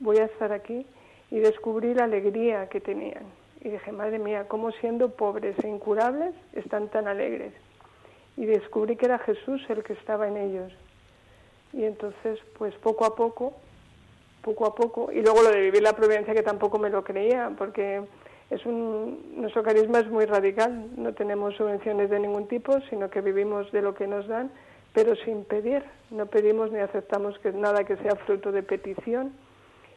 voy 0.00 0.18
a 0.18 0.24
estar 0.24 0.52
aquí 0.52 0.84
y 1.30 1.38
descubrí 1.38 1.94
la 1.94 2.04
alegría 2.04 2.68
que 2.68 2.80
tenían. 2.80 3.22
Y 3.60 3.68
dije, 3.68 3.92
madre 3.92 4.18
mía, 4.18 4.48
cómo 4.48 4.72
siendo 4.72 5.10
pobres 5.10 5.56
e 5.62 5.68
incurables 5.68 6.34
están 6.54 6.88
tan 6.88 7.06
alegres. 7.06 7.52
Y 8.36 8.46
descubrí 8.46 8.96
que 8.96 9.06
era 9.06 9.18
Jesús 9.20 9.64
el 9.68 9.84
que 9.84 9.92
estaba 9.92 10.26
en 10.26 10.36
ellos 10.38 10.72
y 11.72 11.84
entonces 11.84 12.38
pues 12.56 12.74
poco 12.76 13.04
a 13.04 13.14
poco, 13.14 13.54
poco 14.42 14.66
a 14.66 14.74
poco, 14.74 15.12
y 15.12 15.20
luego 15.20 15.42
lo 15.42 15.50
de 15.50 15.60
vivir 15.60 15.82
la 15.82 15.94
providencia 15.94 16.34
que 16.34 16.42
tampoco 16.42 16.78
me 16.78 16.90
lo 16.90 17.04
creía, 17.04 17.52
porque 17.56 18.02
es 18.50 18.64
un, 18.64 19.34
nuestro 19.36 19.62
carisma 19.62 20.00
es 20.00 20.08
muy 20.08 20.24
radical, 20.24 20.86
no 20.96 21.12
tenemos 21.12 21.54
subvenciones 21.56 22.08
de 22.08 22.18
ningún 22.18 22.48
tipo, 22.48 22.80
sino 22.88 23.10
que 23.10 23.20
vivimos 23.20 23.70
de 23.72 23.82
lo 23.82 23.94
que 23.94 24.06
nos 24.06 24.26
dan, 24.26 24.50
pero 24.94 25.14
sin 25.16 25.44
pedir, 25.44 25.84
no 26.10 26.26
pedimos 26.26 26.72
ni 26.72 26.78
aceptamos 26.78 27.38
que 27.40 27.52
nada 27.52 27.84
que 27.84 27.96
sea 27.98 28.16
fruto 28.16 28.50
de 28.50 28.62
petición. 28.62 29.32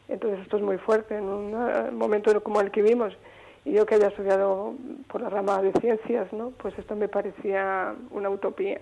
Entonces 0.08 0.40
esto 0.40 0.58
es 0.58 0.62
muy 0.62 0.78
fuerte 0.78 1.16
en 1.16 1.24
un 1.24 1.54
eh, 1.54 1.90
momento 1.90 2.42
como 2.42 2.60
el 2.60 2.70
que 2.70 2.82
vivimos. 2.82 3.16
Y 3.64 3.72
yo 3.72 3.86
que 3.86 3.94
había 3.94 4.08
estudiado 4.08 4.74
por 5.08 5.20
la 5.20 5.30
rama 5.30 5.62
de 5.62 5.72
ciencias, 5.80 6.32
¿no? 6.32 6.50
pues 6.50 6.78
esto 6.78 6.94
me 6.94 7.08
parecía 7.08 7.94
una 8.10 8.28
utopía. 8.28 8.80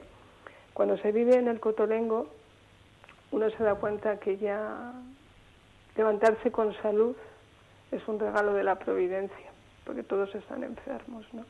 Cuando 0.74 0.96
se 0.98 1.12
vive 1.12 1.36
en 1.36 1.48
el 1.48 1.60
Cotolengo, 1.60 2.28
uno 3.32 3.50
se 3.50 3.62
da 3.62 3.74
cuenta 3.76 4.18
que 4.18 4.36
ya 4.36 4.92
levantarse 5.96 6.50
con 6.50 6.74
salud 6.82 7.14
es 7.92 8.06
un 8.08 8.18
regalo 8.18 8.54
de 8.54 8.64
la 8.64 8.76
providencia, 8.76 9.50
porque 9.84 10.02
todos 10.02 10.34
están 10.34 10.64
enfermos, 10.64 11.26
¿no? 11.32 11.44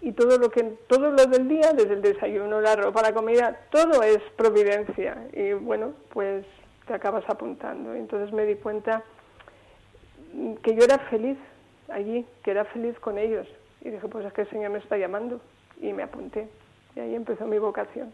Y 0.00 0.12
todo 0.12 0.38
lo 0.38 0.50
que 0.50 0.62
todo 0.86 1.10
lo 1.10 1.26
del 1.26 1.48
día, 1.48 1.72
desde 1.72 1.94
el 1.94 2.02
desayuno, 2.02 2.60
la 2.60 2.76
ropa, 2.76 3.02
la 3.02 3.12
comida, 3.12 3.58
todo 3.70 4.02
es 4.02 4.18
providencia. 4.36 5.26
Y 5.32 5.54
bueno, 5.54 5.92
pues 6.10 6.46
te 6.86 6.94
acabas 6.94 7.28
apuntando. 7.28 7.94
Entonces 7.94 8.32
me 8.32 8.44
di 8.44 8.54
cuenta 8.54 9.02
que 10.62 10.76
yo 10.76 10.84
era 10.84 10.98
feliz 11.10 11.36
allí, 11.88 12.24
que 12.44 12.52
era 12.52 12.64
feliz 12.66 12.96
con 13.00 13.18
ellos. 13.18 13.48
Y 13.80 13.90
dije, 13.90 14.06
pues 14.06 14.24
es 14.24 14.32
que 14.32 14.42
el 14.42 14.50
Señor 14.50 14.70
me 14.70 14.78
está 14.78 14.96
llamando. 14.96 15.40
Y 15.80 15.92
me 15.92 16.04
apunté. 16.04 16.48
Y 16.94 17.00
ahí 17.00 17.16
empezó 17.16 17.46
mi 17.46 17.58
vocación 17.58 18.12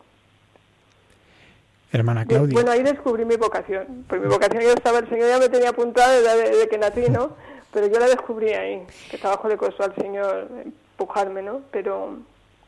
hermana 1.98 2.24
Claudia. 2.24 2.54
Bueno, 2.54 2.70
ahí 2.70 2.82
descubrí 2.82 3.24
mi 3.24 3.36
vocación. 3.36 4.04
Pues 4.08 4.20
mi 4.20 4.28
vocación 4.28 4.62
ya 4.62 4.72
estaba, 4.72 4.98
el 4.98 5.08
Señor 5.08 5.28
ya 5.28 5.38
me 5.38 5.48
tenía 5.48 5.70
apuntada 5.70 6.12
desde, 6.12 6.68
que 6.68 6.78
nací, 6.78 7.10
¿no? 7.10 7.36
Pero 7.72 7.86
yo 7.88 7.98
la 7.98 8.06
descubrí 8.06 8.50
ahí. 8.50 8.82
Que 9.10 9.18
trabajo 9.18 9.48
le 9.48 9.56
costó 9.56 9.84
al 9.84 9.94
Señor 9.94 10.48
empujarme, 10.92 11.42
¿no? 11.42 11.60
Pero 11.70 12.18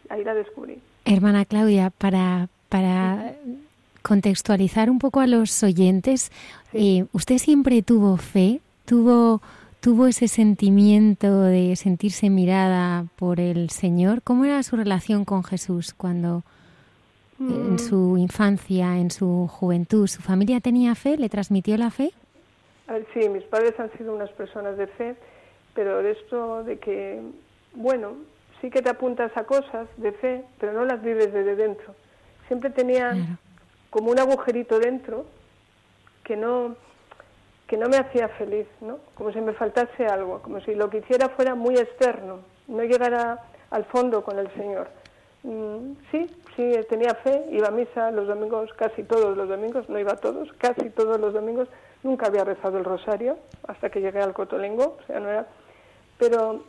ahí 0.09 0.25
la 0.25 0.35
descubrí. 0.35 0.81
Hermana 1.05 1.45
Claudia, 1.45 1.91
para, 1.91 2.49
para 2.69 3.35
contextualizar 4.03 4.91
un 4.91 4.99
poco 4.99 5.21
a 5.21 5.27
los 5.27 5.63
oyentes, 5.63 6.31
eh, 6.73 7.07
¿usted 7.13 7.39
siempre 7.39 7.83
tuvo 7.83 8.17
fe? 8.17 8.61
¿Tuvo, 8.85 9.41
¿Tuvo 9.81 10.07
ese 10.07 10.29
sentimiento 10.29 11.43
de 11.43 11.77
sentirse 11.77 12.31
mirada 12.31 13.07
por 13.17 13.41
el 13.41 13.71
Señor? 13.71 14.23
¿Cómo 14.23 14.45
era 14.45 14.63
su 14.63 14.77
relación 14.77 15.25
con 15.25 15.43
Jesús 15.45 15.95
cuando 15.97 16.45
en 17.39 17.75
mm. 17.75 17.79
su 17.79 18.17
infancia, 18.19 18.97
en 18.97 19.11
su 19.11 19.49
juventud, 19.49 20.07
¿su 20.07 20.23
familia 20.23 20.61
tenía 20.61 20.95
fe? 20.95 21.17
¿Le 21.17 21.29
transmitió 21.29 21.77
la 21.77 21.91
fe? 21.91 22.13
A 22.89 22.95
ver, 22.95 23.07
sí, 23.13 23.29
mis 23.29 23.45
padres 23.45 23.79
han 23.79 23.91
sido 23.99 24.15
unas 24.15 24.31
personas 24.31 24.77
de 24.77 24.87
fe, 24.87 25.17
pero 25.75 26.03
de 26.03 26.13
esto 26.13 26.63
de 26.65 26.79
que, 26.79 27.21
bueno, 27.75 28.15
sí 28.61 28.71
que 28.71 28.83
te 28.83 28.91
apuntas 28.91 29.37
a 29.37 29.45
cosas 29.45 29.89
de 29.97 30.13
fe, 30.13 30.45
pero 30.59 30.73
no 30.73 30.85
las 30.85 31.03
vives 31.03 31.33
desde 31.33 31.57
dentro. 31.57 31.95
Siempre 32.47 32.71
tenía 32.71 33.13
como 33.91 34.11
un 34.11 34.19
agujerito 34.19 34.79
dentro 34.79 35.27
que 36.23 36.37
no 36.37 36.77
que 37.67 37.77
no 37.77 37.89
me 37.89 37.97
hacía 37.97 38.29
feliz, 38.29 38.67
¿no? 38.81 38.99
Como 39.15 39.33
si 39.33 39.41
me 39.41 39.53
faltase 39.53 40.07
algo, 40.07 40.41
como 40.41 40.61
si 40.61 40.75
lo 40.75 40.89
que 40.89 40.99
hiciera 40.99 41.31
fuera 41.31 41.55
muy 41.55 41.77
externo, 41.77 42.39
no 42.69 42.83
llegara 42.85 43.43
al 43.71 43.85
fondo 43.87 44.23
con 44.23 44.39
el 44.39 44.49
Señor. 44.55 44.89
Mm, 45.43 45.95
sí, 46.11 46.31
sí, 46.57 46.73
tenía 46.89 47.15
fe, 47.15 47.47
iba 47.51 47.69
a 47.69 47.71
misa 47.71 48.11
los 48.11 48.27
domingos, 48.27 48.73
casi 48.75 49.03
todos 49.05 49.37
los 49.37 49.49
domingos, 49.49 49.89
no 49.89 49.99
iba 49.99 50.13
a 50.13 50.17
todos, 50.17 50.53
casi 50.59 50.91
todos 50.91 51.21
los 51.21 51.33
domingos. 51.33 51.69
Nunca 52.03 52.27
había 52.27 52.45
rezado 52.45 52.79
el 52.79 52.85
rosario 52.85 53.39
hasta 53.67 53.91
que 53.91 54.01
llegué 54.01 54.21
al 54.21 54.33
Cotolengo, 54.33 54.97
o 55.01 55.07
sea, 55.07 55.21
no 55.21 55.29
era. 55.29 55.47
Pero 56.19 56.65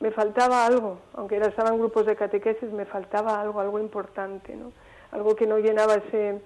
me 0.00 0.10
faltaba 0.10 0.66
algo, 0.66 0.98
aunque 1.14 1.36
era, 1.36 1.48
estaba 1.48 1.70
en 1.70 1.78
grupos 1.78 2.06
de 2.06 2.16
catequesis, 2.16 2.72
me 2.72 2.86
faltaba 2.86 3.40
algo, 3.40 3.60
algo 3.60 3.78
importante, 3.78 4.56
¿no? 4.56 4.72
Algo 5.12 5.36
que 5.36 5.46
no 5.46 5.58
llenaba 5.58 5.94
ese, 5.94 6.40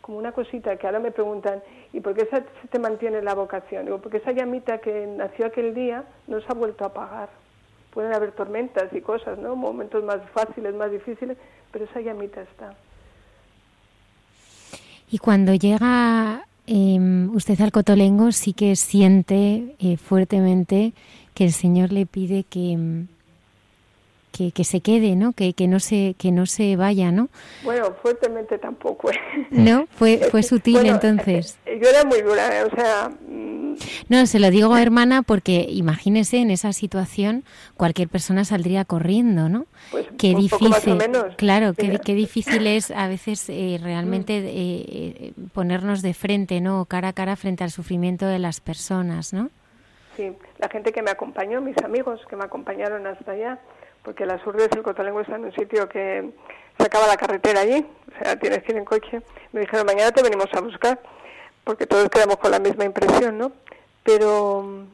como 0.00 0.18
una 0.18 0.32
cosita 0.32 0.76
que 0.76 0.86
ahora 0.86 0.98
me 0.98 1.10
preguntan, 1.10 1.62
¿y 1.92 2.00
por 2.00 2.14
qué 2.14 2.26
se 2.26 2.68
te 2.68 2.78
mantiene 2.78 3.22
la 3.22 3.34
vocación? 3.34 3.84
Digo, 3.84 3.98
porque 3.98 4.18
esa 4.18 4.32
llamita 4.32 4.78
que 4.78 5.06
nació 5.06 5.46
aquel 5.46 5.74
día 5.74 6.04
no 6.26 6.40
se 6.40 6.46
ha 6.48 6.54
vuelto 6.54 6.84
a 6.84 6.88
apagar 6.88 7.28
pueden 7.96 8.12
haber 8.12 8.32
tormentas 8.32 8.92
y 8.92 9.00
cosas, 9.00 9.38
¿no? 9.38 9.56
Momentos 9.56 10.04
más 10.04 10.18
fáciles, 10.34 10.74
más 10.74 10.90
difíciles, 10.90 11.38
pero 11.76 11.90
esa 11.90 12.00
llamita 12.00 12.40
está. 12.40 12.74
Y 15.10 15.18
cuando 15.18 15.52
llega 15.54 16.46
em, 16.66 17.28
usted 17.36 17.60
al 17.60 17.70
cotolengo 17.70 18.32
sí 18.32 18.54
que 18.54 18.76
siente 18.76 19.76
eh, 19.78 19.98
fuertemente 19.98 20.94
que 21.34 21.44
el 21.44 21.52
Señor 21.52 21.92
le 21.92 22.06
pide 22.06 22.44
que, 22.44 22.72
em, 22.72 23.08
que, 24.36 24.52
que, 24.52 24.64
se 24.64 24.80
quede, 24.80 25.16
¿no? 25.16 25.32
Que, 25.32 25.54
que, 25.54 25.68
no 25.68 25.80
se 25.80 26.14
que 26.18 26.32
no 26.32 26.46
se 26.46 26.76
vaya, 26.76 27.10
¿no? 27.12 27.28
Bueno, 27.64 27.94
fuertemente 28.02 28.58
tampoco. 28.58 29.10
¿eh? 29.10 29.14
No, 29.50 29.86
fue 29.90 30.18
fue 30.30 30.42
sutil 30.42 30.86
entonces. 30.86 31.58
Yo 31.66 31.88
era 31.88 32.04
muy 32.04 32.22
dura, 32.22 32.66
o 32.66 32.74
sea, 32.74 33.10
no, 34.08 34.26
se 34.26 34.38
lo 34.38 34.50
digo, 34.50 34.76
hermana, 34.76 35.22
porque 35.22 35.66
imagínese 35.68 36.38
en 36.38 36.50
esa 36.50 36.72
situación 36.72 37.44
cualquier 37.76 38.08
persona 38.08 38.44
saldría 38.44 38.84
corriendo, 38.84 39.48
¿no? 39.48 39.66
Pues 39.90 40.06
qué 40.18 40.34
un 40.34 40.42
difícil, 40.42 40.58
poco 40.58 40.70
más 40.70 40.86
o 40.86 40.96
menos. 40.96 41.34
claro, 41.36 41.74
qué, 41.74 41.98
qué, 42.04 42.14
difícil 42.14 42.66
es 42.66 42.90
a 42.90 43.08
veces 43.08 43.48
eh, 43.48 43.78
realmente 43.82 44.26
Mm. 44.26 44.46
eh, 44.46 44.50
eh, 44.50 45.32
ponernos 45.52 46.02
de 46.02 46.14
frente, 46.14 46.60
¿no? 46.60 46.84
Cara 46.86 47.08
a 47.08 47.12
cara 47.12 47.36
frente 47.36 47.64
al 47.64 47.70
sufrimiento 47.70 48.26
de 48.26 48.38
las 48.38 48.60
personas, 48.60 49.32
¿no? 49.32 49.50
Sí, 50.16 50.32
la 50.58 50.68
gente 50.68 50.92
que 50.92 51.02
me 51.02 51.10
acompañó, 51.10 51.60
mis 51.60 51.76
amigos 51.84 52.20
que 52.28 52.36
me 52.36 52.44
acompañaron 52.44 53.06
hasta 53.06 53.32
allá, 53.32 53.58
porque 54.06 54.24
las 54.24 54.46
Urdes 54.46 54.70
del 54.70 54.84
Cotolengo 54.84 55.20
está 55.20 55.34
en 55.34 55.46
un 55.46 55.52
sitio 55.52 55.88
que 55.88 56.30
se 56.78 56.86
acaba 56.86 57.08
la 57.08 57.16
carretera 57.16 57.62
allí, 57.62 57.84
o 58.06 58.22
sea, 58.22 58.38
tienes 58.38 58.62
que 58.62 58.70
ir 58.70 58.78
en 58.78 58.84
coche. 58.84 59.20
Me 59.50 59.62
dijeron, 59.62 59.84
mañana 59.84 60.12
te 60.12 60.22
venimos 60.22 60.46
a 60.54 60.60
buscar, 60.60 61.00
porque 61.64 61.88
todos 61.88 62.08
quedamos 62.08 62.36
con 62.36 62.52
la 62.52 62.60
misma 62.60 62.84
impresión, 62.84 63.36
¿no? 63.36 63.50
Pero 64.04 64.62
mm, 64.62 64.84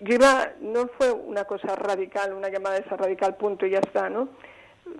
yo 0.00 0.14
iba, 0.14 0.50
no 0.60 0.88
fue 0.98 1.10
una 1.10 1.44
cosa 1.44 1.74
radical, 1.74 2.34
una 2.34 2.50
llamada 2.50 2.76
esa 2.76 2.98
radical, 2.98 3.34
punto 3.36 3.64
y 3.64 3.70
ya 3.70 3.78
está, 3.78 4.10
¿no? 4.10 4.28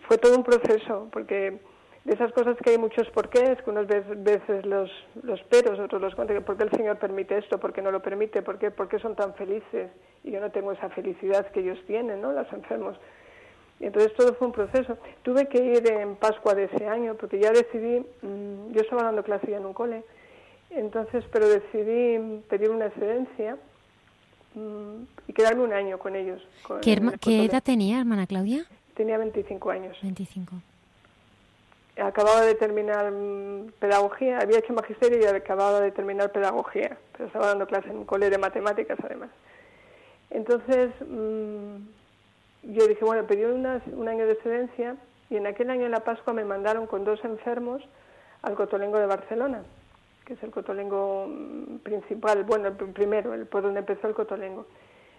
Fue 0.09 0.17
todo 0.17 0.35
un 0.37 0.43
proceso, 0.43 1.09
porque 1.13 1.59
de 2.05 2.15
esas 2.15 2.33
cosas 2.33 2.57
que 2.65 2.71
hay 2.71 2.79
muchos 2.79 3.11
porqués, 3.11 3.61
que 3.63 3.69
unos 3.69 3.87
veces, 3.87 4.65
los, 4.65 4.91
los 5.23 5.43
peros, 5.43 5.79
otros 5.79 6.01
los 6.01 6.15
cuentan, 6.15 6.39
que 6.39 6.43
por 6.43 6.57
qué 6.57 6.63
el 6.63 6.71
Señor 6.71 6.97
permite 6.97 7.37
esto, 7.37 7.61
por 7.61 7.75
qué 7.75 7.83
no 7.83 7.91
lo 7.91 8.01
permite, 8.01 8.41
por 8.41 8.59
qué, 8.59 8.71
por 8.71 8.89
qué 8.89 8.99
son 9.01 9.15
tan 9.15 9.35
felices 9.35 9.91
y 10.23 10.31
yo 10.31 10.41
no 10.41 10.51
tengo 10.51 10.73
esa 10.73 10.89
felicidad 10.89 11.47
que 11.49 11.61
ellos 11.61 11.79
tienen, 11.87 12.23
¿no? 12.23 12.33
Los 12.33 12.51
enfermos. 12.51 12.97
Entonces 13.85 14.15
todo 14.15 14.35
fue 14.35 14.47
un 14.47 14.53
proceso. 14.55 14.97
Tuve 15.23 15.47
que 15.47 15.63
ir 15.63 15.87
en 15.91 16.17
Pascua 16.17 16.55
de 16.55 16.65
ese 16.65 16.89
año, 16.89 17.17
porque 17.17 17.39
ya 17.39 17.51
decidí, 17.53 18.01
mmm, 18.23 18.73
yo 18.73 18.81
estaba 18.81 19.03
dando 19.03 19.23
clase 19.23 19.51
ya 19.51 19.59
en 19.59 19.67
un 19.67 19.75
cole, 19.75 20.03
entonces, 20.71 21.23
pero 21.31 21.47
decidí 21.47 22.41
pedir 22.49 22.71
una 22.71 22.87
excedencia 22.87 23.59
mmm, 24.55 25.03
y 25.29 25.33
quedarme 25.35 25.65
un 25.65 25.75
año 25.75 25.99
con 25.99 26.17
ellos. 26.17 26.41
Con 26.63 26.81
¿Qué, 26.81 26.99
¿Qué, 27.21 27.45
edad 27.45 27.63
tenía, 27.63 28.01
hermana 28.01 28.27
Claudia? 28.27 28.65
Tenía 28.95 29.19
25 29.19 29.71
años. 29.71 29.99
25. 30.01 30.55
Acababa 32.03 32.41
de 32.41 32.55
terminar 32.55 33.13
mmm, 33.13 33.71
pedagogía, 33.79 34.39
había 34.39 34.61
hecho 34.61 34.73
magisterio 34.73 35.21
y 35.21 35.27
acababa 35.27 35.81
de 35.81 35.93
terminar 35.93 36.33
pedagogía, 36.33 36.97
pero 37.13 37.27
estaba 37.27 37.49
dando 37.49 37.67
clase 37.67 37.91
en 37.91 37.99
un 37.99 38.05
cole 38.07 38.31
de 38.31 38.39
matemáticas 38.39 38.99
además. 39.05 39.29
Entonces, 40.31 40.91
mmm, 41.07 41.77
yo 42.67 42.87
dije, 42.87 43.05
bueno, 43.05 43.27
pedí 43.27 43.45
unas, 43.45 43.83
un 43.89 44.09
año 44.09 44.27
de 44.27 44.33
excedencia 44.33 44.97
y 45.31 45.37
en 45.37 45.47
aquel 45.47 45.71
año 45.71 45.87
en 45.87 45.93
la 45.93 46.01
Pascua 46.01 46.33
me 46.33 46.45
mandaron 46.45 46.87
con 46.87 47.05
dos 47.05 47.23
enfermos 47.25 47.83
al 48.43 48.55
Cotolengo 48.55 48.99
de 48.99 49.07
Barcelona, 49.07 49.63
que 50.25 50.35
es 50.35 50.43
el 50.43 50.51
Cotolengo 50.51 51.29
principal, 51.83 52.45
bueno, 52.45 52.69
el 52.69 52.75
primero, 52.75 53.35
el 53.35 53.47
por 53.47 53.63
donde 53.63 53.81
empezó 53.81 54.07
el 54.07 54.15
Cotolengo. 54.15 54.67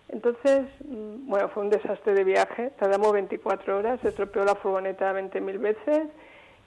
Entonces, 0.09 0.67
bueno, 0.81 1.49
fue 1.49 1.63
un 1.63 1.69
desastre 1.69 2.13
de 2.13 2.23
viaje, 2.23 2.71
tardamos 2.77 3.11
24 3.11 3.77
horas, 3.77 3.99
se 4.01 4.09
estropeó 4.09 4.45
la 4.45 4.55
furgoneta 4.55 5.11
20.000 5.13 5.59
veces, 5.59 6.07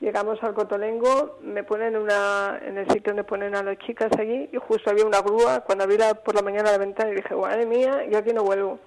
llegamos 0.01 0.43
al 0.43 0.55
Cotolengo, 0.55 1.39
me 1.43 1.63
ponen 1.63 1.97
una, 1.97 2.59
en 2.65 2.79
el 2.79 2.87
sitio 2.89 3.13
donde 3.13 3.23
ponen 3.25 3.55
a 3.55 3.63
las 3.63 3.79
chicas 3.79 4.11
allí 4.19 4.49
y 4.53 4.57
justo 4.57 4.91
había 4.91 5.07
una 5.07 5.21
grúa, 5.21 5.61
cuando 5.61 5.85
abrí 5.85 5.97
por 6.25 6.35
la 6.35 6.43
mañana 6.43 6.73
la 6.73 6.79
ventana 6.79 7.13
y 7.13 7.17
dije, 7.17 7.35
madre 7.37 7.67
mía, 7.67 8.05
yo 8.11 8.19
aquí 8.19 8.33
no 8.33 8.43
vuelvo. 8.43 8.81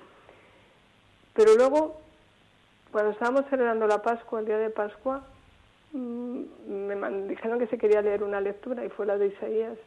Pero 1.33 1.55
luego, 1.55 2.01
cuando 2.91 3.11
estábamos 3.11 3.45
celebrando 3.49 3.87
la 3.87 4.01
Pascua, 4.01 4.39
el 4.39 4.45
día 4.45 4.57
de 4.57 4.69
Pascua, 4.69 5.23
me 5.93 6.95
dijeron 7.27 7.59
que 7.59 7.67
se 7.67 7.77
quería 7.77 8.01
leer 8.01 8.23
una 8.23 8.41
lectura 8.41 8.85
y 8.85 8.89
fue 8.89 9.05
la 9.05 9.17
de 9.17 9.27
Isaías. 9.27 9.77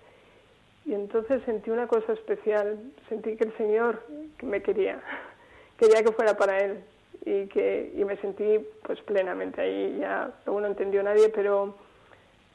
Y 0.87 0.92
entonces 0.92 1.42
sentí 1.44 1.70
una 1.70 1.87
cosa 1.87 2.12
especial, 2.12 2.79
sentí 3.08 3.37
que 3.37 3.44
el 3.44 3.56
Señor 3.56 4.02
me 4.42 4.62
quería, 4.62 5.00
quería 5.79 6.02
que 6.02 6.12
fuera 6.12 6.37
para 6.37 6.58
Él 6.58 6.85
y 7.25 7.46
que 7.46 7.90
y 7.94 8.04
me 8.04 8.18
sentí 8.18 8.58
pues 8.83 9.00
plenamente 9.02 9.62
ahí, 9.62 9.98
ya 9.98 10.31
luego 10.44 10.60
no 10.60 10.66
entendió 10.66 11.02
nadie, 11.02 11.31
pero 11.31 11.75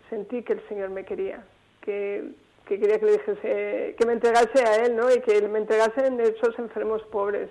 sentí 0.09 0.43
que 0.43 0.53
el 0.53 0.67
Señor 0.67 0.91
me 0.91 1.05
quería, 1.05 1.43
que, 1.81 2.31
que 2.67 2.79
quería 2.79 2.99
que 2.99 3.05
le 3.05 3.11
dijese, 3.13 3.95
que 3.97 4.05
me 4.05 4.13
entregase 4.13 4.63
a 4.63 4.85
Él, 4.85 4.95
¿no? 4.95 5.11
Y 5.11 5.21
que 5.21 5.41
me 5.47 5.57
entregasen 5.57 6.19
esos 6.19 6.57
enfermos 6.59 7.01
pobres 7.05 7.49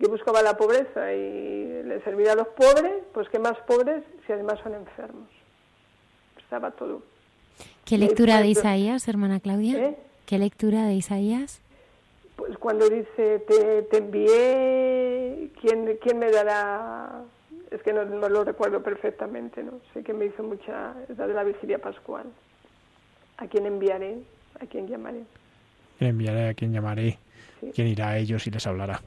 yo 0.00 0.08
buscaba 0.08 0.42
la 0.42 0.56
pobreza 0.56 1.12
y 1.12 1.82
le 1.84 2.00
servía 2.02 2.32
a 2.32 2.34
los 2.34 2.48
pobres, 2.48 3.04
pues 3.12 3.28
qué 3.28 3.38
más 3.38 3.58
pobres 3.66 4.02
si 4.26 4.32
además 4.32 4.58
son 4.62 4.74
enfermos. 4.74 5.28
Estaba 6.38 6.70
todo. 6.70 7.02
¿Qué 7.84 7.98
lectura 7.98 8.40
de 8.40 8.48
Isaías, 8.48 9.06
hermana 9.08 9.40
Claudia? 9.40 9.78
¿Eh? 9.78 9.96
¿Qué 10.24 10.38
lectura 10.38 10.86
de 10.86 10.94
Isaías? 10.94 11.60
Pues 12.36 12.56
cuando 12.56 12.88
dice, 12.88 13.40
te, 13.40 13.82
te 13.82 13.98
envié, 13.98 15.50
¿quién, 15.60 15.98
¿quién 16.02 16.18
me 16.18 16.30
dará? 16.30 17.22
Es 17.70 17.82
que 17.82 17.92
no, 17.92 18.04
no, 18.06 18.28
lo 18.30 18.42
recuerdo 18.42 18.82
perfectamente, 18.82 19.62
¿no? 19.62 19.80
Sé 19.92 20.02
que 20.02 20.14
me 20.14 20.24
hizo 20.24 20.42
mucha, 20.42 20.94
es 21.10 21.18
la 21.18 21.26
de 21.26 21.34
la 21.34 21.44
vigilia 21.44 21.78
pascual. 21.78 22.24
¿A 23.36 23.46
quién 23.46 23.66
enviaré? 23.66 24.16
¿A 24.60 24.66
quién 24.66 24.88
llamaré? 24.88 25.24
¿Quién 25.98 26.10
enviaré? 26.10 26.48
¿A 26.48 26.54
quién 26.54 26.72
llamaré? 26.72 27.18
Sí. 27.60 27.70
¿Quién 27.74 27.88
irá 27.88 28.08
a 28.08 28.18
ellos 28.18 28.46
y 28.46 28.50
les 28.50 28.66
hablará? 28.66 29.02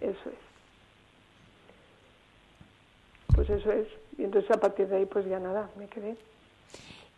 Eso 0.00 0.30
es. 0.30 0.50
Pues 3.34 3.50
eso 3.50 3.72
es. 3.72 3.88
Y 4.18 4.24
entonces 4.24 4.50
a 4.50 4.60
partir 4.60 4.88
de 4.88 4.96
ahí 4.96 5.06
pues 5.06 5.26
ya 5.26 5.38
nada, 5.38 5.70
me 5.76 5.86
quedé. 5.88 6.16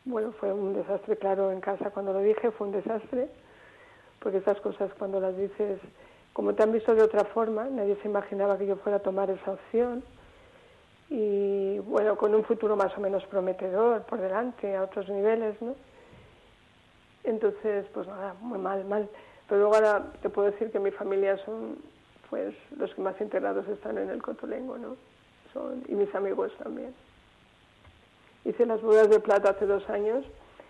Bueno, 0.04 0.32
fue 0.32 0.52
un 0.52 0.74
desastre, 0.74 1.16
claro, 1.16 1.52
en 1.52 1.60
casa 1.60 1.90
cuando 1.90 2.12
lo 2.12 2.20
dije, 2.20 2.50
fue 2.50 2.66
un 2.66 2.72
desastre, 2.72 3.28
porque 4.18 4.38
estas 4.38 4.60
cosas 4.60 4.90
cuando 4.98 5.20
las 5.20 5.36
dices, 5.36 5.78
como 6.32 6.54
te 6.54 6.64
han 6.64 6.72
visto 6.72 6.94
de 6.94 7.02
otra 7.02 7.24
forma, 7.24 7.64
nadie 7.64 7.96
se 8.02 8.08
imaginaba 8.08 8.58
que 8.58 8.66
yo 8.66 8.76
fuera 8.76 8.98
a 8.98 9.02
tomar 9.02 9.30
esa 9.30 9.52
opción. 9.52 10.02
Y 11.08 11.78
bueno, 11.80 12.16
con 12.16 12.34
un 12.34 12.42
futuro 12.44 12.74
más 12.74 12.96
o 12.96 13.00
menos 13.00 13.24
prometedor 13.26 14.02
por 14.02 14.20
delante, 14.20 14.74
a 14.74 14.82
otros 14.82 15.08
niveles, 15.08 15.60
¿no? 15.60 15.76
Entonces, 17.22 17.86
pues 17.92 18.06
nada, 18.08 18.34
muy 18.40 18.58
mal, 18.58 18.84
mal. 18.84 19.08
Pero 19.46 19.60
luego 19.60 19.74
ahora 19.76 20.12
te 20.20 20.30
puedo 20.30 20.50
decir 20.50 20.72
que 20.72 20.80
mi 20.80 20.90
familia 20.90 21.36
son 21.44 21.76
pues 22.32 22.54
los 22.78 22.94
que 22.94 23.02
más 23.02 23.20
integrados 23.20 23.68
están 23.68 23.98
en 23.98 24.08
el 24.08 24.22
Cotolengo, 24.22 24.78
¿no? 24.78 24.96
Son, 25.52 25.84
y 25.86 25.94
mis 25.94 26.14
amigos 26.14 26.50
también. 26.56 26.94
Hice 28.46 28.64
las 28.64 28.80
bodas 28.80 29.10
de 29.10 29.20
plata 29.20 29.50
hace 29.50 29.66
dos 29.66 29.86
años, 29.90 30.24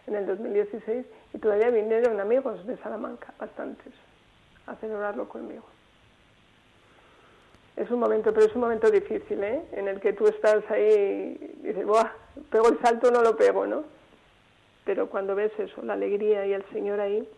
en 0.09 0.17
el 0.17 0.27
2016, 0.27 1.07
y 1.33 1.39
todavía 1.39 1.71
vinieron 1.71 2.19
amigos 2.19 2.67
de 2.67 2.77
Salamanca, 2.79 3.33
bastantes, 3.39 3.93
a 4.67 4.75
celebrarlo 4.75 5.29
conmigo. 5.29 5.63
Es 7.77 7.89
un 7.93 8.01
momento, 8.01 8.35
pero 8.35 8.47
es 8.47 8.55
un 8.57 8.63
momento 8.63 8.91
difícil, 8.91 9.45
¿eh? 9.45 9.63
En 9.71 9.87
el 9.87 10.01
que 10.01 10.15
tú 10.15 10.27
estás 10.27 10.69
ahí 10.69 11.39
y 11.63 11.67
dices, 11.69 11.87
¡buah! 11.87 12.11
¿Pego 12.51 12.71
el 12.71 12.81
salto 12.81 13.13
no 13.13 13.23
lo 13.23 13.37
pego, 13.37 13.69
no? 13.69 13.85
Pero 14.85 15.09
cuando 15.09 15.37
ves 15.37 15.53
eso, 15.61 15.81
la 15.83 15.93
alegría 15.93 16.45
y 16.45 16.55
el 16.55 16.65
Señor 16.73 16.99
ahí, 16.99 17.29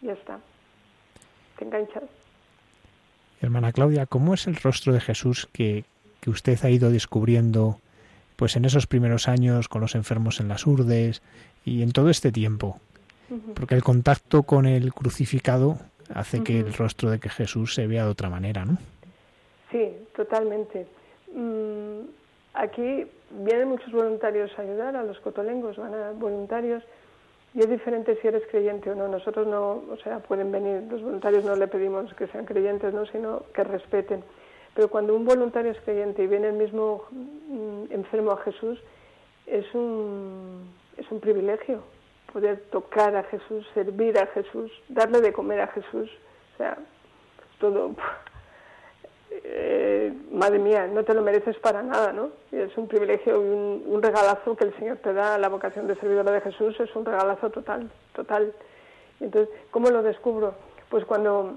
ya 0.00 0.14
está. 0.14 0.40
Te 1.58 1.66
enganchas. 1.66 2.21
Hermana 3.42 3.72
Claudia, 3.72 4.06
¿cómo 4.06 4.34
es 4.34 4.46
el 4.46 4.56
rostro 4.56 4.92
de 4.92 5.00
Jesús 5.00 5.48
que, 5.52 5.84
que, 6.20 6.30
usted 6.30 6.58
ha 6.64 6.70
ido 6.70 6.90
descubriendo 6.90 7.78
pues 8.36 8.56
en 8.56 8.64
esos 8.64 8.86
primeros 8.86 9.28
años 9.28 9.68
con 9.68 9.80
los 9.80 9.94
enfermos 9.94 10.40
en 10.40 10.48
las 10.48 10.66
urdes 10.66 11.22
y 11.64 11.82
en 11.82 11.92
todo 11.92 12.08
este 12.08 12.30
tiempo? 12.30 12.78
Porque 13.54 13.74
el 13.74 13.82
contacto 13.82 14.42
con 14.42 14.66
el 14.66 14.92
crucificado 14.92 15.78
hace 16.14 16.38
uh 16.38 16.40
-huh. 16.40 16.44
que 16.44 16.60
el 16.60 16.74
rostro 16.74 17.10
de 17.10 17.18
que 17.18 17.28
Jesús 17.28 17.74
se 17.74 17.86
vea 17.86 18.04
de 18.04 18.10
otra 18.10 18.28
manera, 18.28 18.64
¿no? 18.64 18.76
Sí, 19.70 19.88
totalmente. 20.14 20.86
Mm, 21.34 22.06
aquí 22.54 23.06
vienen 23.30 23.68
muchos 23.68 23.90
voluntarios 23.90 24.50
a 24.58 24.62
ayudar 24.62 24.96
a 24.96 25.02
los 25.02 25.18
cotolengos, 25.20 25.76
van 25.78 25.94
a 25.94 26.10
voluntarios 26.12 26.84
y 27.54 27.60
es 27.60 27.68
diferente 27.68 28.18
si 28.20 28.28
eres 28.28 28.42
creyente 28.50 28.90
o 28.90 28.94
no. 28.94 29.08
Nosotros 29.08 29.46
no, 29.46 29.82
o 29.90 29.96
sea, 30.02 30.20
pueden 30.20 30.50
venir, 30.50 30.82
los 30.90 31.02
voluntarios 31.02 31.44
no 31.44 31.54
le 31.54 31.68
pedimos 31.68 32.12
que 32.14 32.26
sean 32.28 32.46
creyentes, 32.46 32.94
no, 32.94 33.06
sino 33.06 33.44
que 33.54 33.64
respeten. 33.64 34.24
Pero 34.74 34.88
cuando 34.88 35.14
un 35.14 35.24
voluntario 35.24 35.72
es 35.72 35.80
creyente 35.80 36.22
y 36.22 36.26
viene 36.26 36.48
el 36.48 36.54
mismo 36.54 37.04
mm, 37.10 37.92
enfermo 37.92 38.32
a 38.32 38.38
Jesús, 38.38 38.82
es 39.46 39.66
un, 39.74 40.70
es 40.96 41.10
un 41.10 41.20
privilegio 41.20 41.82
poder 42.32 42.62
tocar 42.70 43.14
a 43.16 43.24
Jesús, 43.24 43.66
servir 43.74 44.18
a 44.18 44.26
Jesús, 44.28 44.72
darle 44.88 45.20
de 45.20 45.32
comer 45.32 45.60
a 45.60 45.66
Jesús. 45.68 46.10
O 46.54 46.56
sea, 46.56 46.78
todo. 47.58 47.94
Eh, 49.44 50.12
madre 50.30 50.58
mía, 50.58 50.86
no 50.86 51.04
te 51.04 51.14
lo 51.14 51.22
mereces 51.22 51.58
para 51.58 51.82
nada, 51.82 52.12
¿no? 52.12 52.30
Y 52.52 52.56
es 52.56 52.76
un 52.76 52.86
privilegio 52.86 53.34
y 53.36 53.92
un, 53.92 54.02
regalazo 54.02 54.56
que 54.56 54.64
el 54.64 54.76
Señor 54.76 54.98
te 54.98 55.12
da. 55.12 55.38
La 55.38 55.48
vocación 55.48 55.86
de 55.86 55.96
servidora 55.96 56.32
de 56.32 56.40
Jesús 56.40 56.78
es 56.78 56.94
un 56.94 57.04
regalazo 57.04 57.50
total, 57.50 57.90
total. 58.14 58.52
Entonces, 59.20 59.52
¿cómo 59.70 59.90
lo 59.90 60.02
descubro? 60.02 60.54
Pues 60.88 61.04
cuando, 61.04 61.54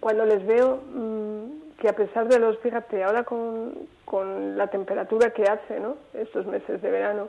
cuando 0.00 0.24
les 0.24 0.44
veo 0.46 0.80
mm, 0.92 1.76
que 1.78 1.88
a 1.88 1.94
pesar 1.94 2.28
de 2.28 2.38
los, 2.38 2.58
fíjate, 2.58 3.04
ahora 3.04 3.24
con, 3.24 3.88
con 4.04 4.58
la 4.58 4.66
temperatura 4.66 5.30
que 5.30 5.44
hace, 5.44 5.78
¿no? 5.78 5.96
Estos 6.14 6.46
meses 6.46 6.82
de 6.82 6.90
verano, 6.90 7.28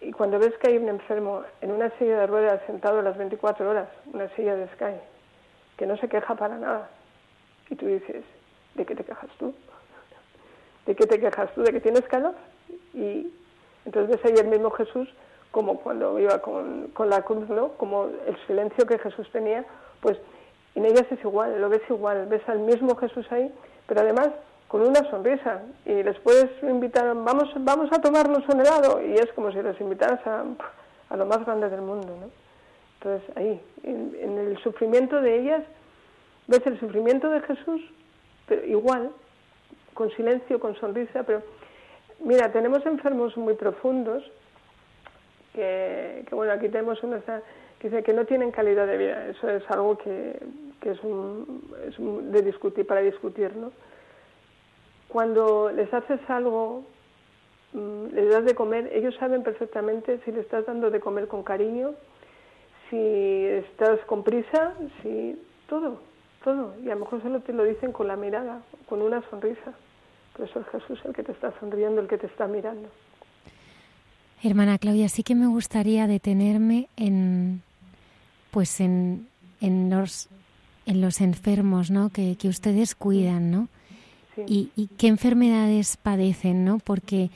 y 0.00 0.12
cuando 0.12 0.38
ves 0.38 0.56
que 0.58 0.68
hay 0.68 0.76
un 0.76 0.88
enfermo 0.88 1.42
en 1.60 1.72
una 1.72 1.90
silla 1.98 2.20
de 2.20 2.26
ruedas 2.26 2.60
sentado 2.66 3.02
las 3.02 3.16
24 3.16 3.68
horas, 3.68 3.88
una 4.12 4.28
silla 4.36 4.54
de 4.54 4.68
Sky, 4.68 4.94
que 5.76 5.86
no 5.86 5.96
se 5.96 6.08
queja 6.08 6.34
para 6.36 6.56
nada, 6.56 6.88
y 7.70 7.74
tú 7.74 7.86
dices, 7.86 8.24
¿de 8.74 8.84
qué 8.86 8.94
te 8.94 9.04
quejas 9.04 9.30
tú? 9.38 9.54
¿De 10.86 10.94
qué 10.94 11.06
te 11.06 11.20
quejas 11.20 11.52
tú? 11.54 11.62
¿De 11.62 11.72
que 11.72 11.80
tienes 11.80 12.02
calor? 12.02 12.34
Y 12.94 13.32
entonces 13.84 14.16
ves 14.16 14.24
ahí 14.24 14.38
el 14.38 14.48
mismo 14.48 14.70
Jesús 14.70 15.08
como 15.50 15.80
cuando 15.80 16.18
iba 16.18 16.40
con, 16.40 16.88
con 16.88 17.08
la 17.08 17.22
cruz, 17.22 17.48
¿no? 17.48 17.68
Como 17.72 18.04
el 18.26 18.36
silencio 18.46 18.86
que 18.86 18.98
Jesús 18.98 19.28
tenía, 19.32 19.64
pues 20.00 20.18
en 20.74 20.84
ellas 20.84 21.06
es 21.10 21.20
igual, 21.24 21.60
lo 21.60 21.68
ves 21.68 21.82
igual, 21.88 22.26
ves 22.26 22.46
al 22.48 22.60
mismo 22.60 22.94
Jesús 22.96 23.26
ahí, 23.32 23.52
pero 23.86 24.00
además 24.00 24.28
con 24.68 24.82
una 24.82 25.00
sonrisa 25.10 25.62
y 25.86 26.02
les 26.02 26.18
puedes 26.20 26.50
invitar, 26.62 27.14
vamos, 27.14 27.48
vamos 27.58 27.90
a 27.92 28.00
tomarnos 28.00 28.46
un 28.48 28.60
helado 28.60 29.02
y 29.02 29.14
es 29.14 29.32
como 29.32 29.50
si 29.50 29.62
les 29.62 29.80
invitaras 29.80 30.24
a, 30.26 30.44
a 31.08 31.16
lo 31.16 31.26
más 31.26 31.44
grande 31.44 31.70
del 31.70 31.80
mundo, 31.80 32.14
¿no? 32.20 32.30
Entonces 33.00 33.36
ahí, 33.36 33.60
en, 33.84 34.14
en, 34.20 34.38
el 34.38 34.58
sufrimiento 34.58 35.20
de 35.20 35.40
ellas, 35.40 35.62
ves 36.48 36.66
el 36.66 36.80
sufrimiento 36.80 37.30
de 37.30 37.40
Jesús, 37.42 37.80
pero 38.46 38.66
igual, 38.66 39.10
con 39.94 40.10
silencio, 40.10 40.58
con 40.58 40.74
sonrisa, 40.76 41.22
pero 41.22 41.42
mira, 42.24 42.50
tenemos 42.50 42.84
enfermos 42.84 43.36
muy 43.36 43.54
profundos, 43.54 44.24
que, 45.54 46.26
bueno, 46.32 46.52
aquí 46.52 46.68
tenemos 46.68 47.02
una 47.02 47.20
que 47.78 47.90
dice 47.90 48.02
que 48.02 48.12
no 48.12 48.24
tienen 48.24 48.50
calidad 48.50 48.86
de 48.86 48.96
vida, 48.96 49.28
eso 49.28 49.48
es 49.48 49.62
algo 49.70 49.96
que, 49.98 50.40
es 50.82 51.02
un 51.02 52.32
de 52.32 52.42
discutir, 52.42 52.86
para 52.86 53.02
discutir, 53.02 53.54
¿no? 53.54 53.72
Cuando 55.08 55.70
les 55.70 55.92
haces 55.92 56.20
algo, 56.28 56.84
mm, 57.72 58.06
les 58.14 58.30
das 58.30 58.44
de 58.44 58.54
comer, 58.54 58.90
ellos 58.92 59.14
saben 59.16 59.42
perfectamente 59.42 60.20
si 60.24 60.32
le 60.32 60.40
estás 60.40 60.66
dando 60.66 60.90
de 60.90 61.00
comer 61.00 61.28
con 61.28 61.42
cariño, 61.42 61.94
si 62.88 63.44
estás 63.46 64.00
con 64.06 64.22
prisa, 64.22 64.74
si 65.02 65.40
todo, 65.68 66.07
todo. 66.48 66.74
Y 66.82 66.88
a 66.88 66.94
lo 66.94 67.00
mejor 67.00 67.22
solo 67.22 67.40
te 67.40 67.52
lo 67.52 67.64
dicen 67.64 67.92
con 67.92 68.08
la 68.08 68.16
mirada, 68.16 68.62
con 68.88 69.02
una 69.02 69.22
sonrisa. 69.28 69.72
Por 70.34 70.48
eso 70.48 70.60
es 70.60 70.66
Jesús 70.68 70.98
el 71.04 71.14
que 71.14 71.22
te 71.22 71.32
está 71.32 71.52
sonriendo, 71.60 72.00
el 72.00 72.08
que 72.08 72.16
te 72.16 72.26
está 72.26 72.46
mirando. 72.46 72.88
Hermana 74.42 74.78
Claudia, 74.78 75.08
sí 75.08 75.22
que 75.22 75.34
me 75.34 75.46
gustaría 75.46 76.06
detenerme 76.06 76.88
en, 76.96 77.62
pues 78.50 78.80
en, 78.80 79.28
en 79.60 79.90
los, 79.90 80.28
en 80.86 81.00
los 81.00 81.20
enfermos, 81.20 81.90
¿no? 81.90 82.10
Que, 82.10 82.36
que 82.36 82.48
ustedes 82.48 82.94
cuidan, 82.94 83.50
¿no? 83.50 83.68
y, 84.46 84.88
qué 84.96 85.08
enfermedades 85.08 85.96
padecen, 85.96 86.64
¿no? 86.64 86.78
Porque 86.78 87.30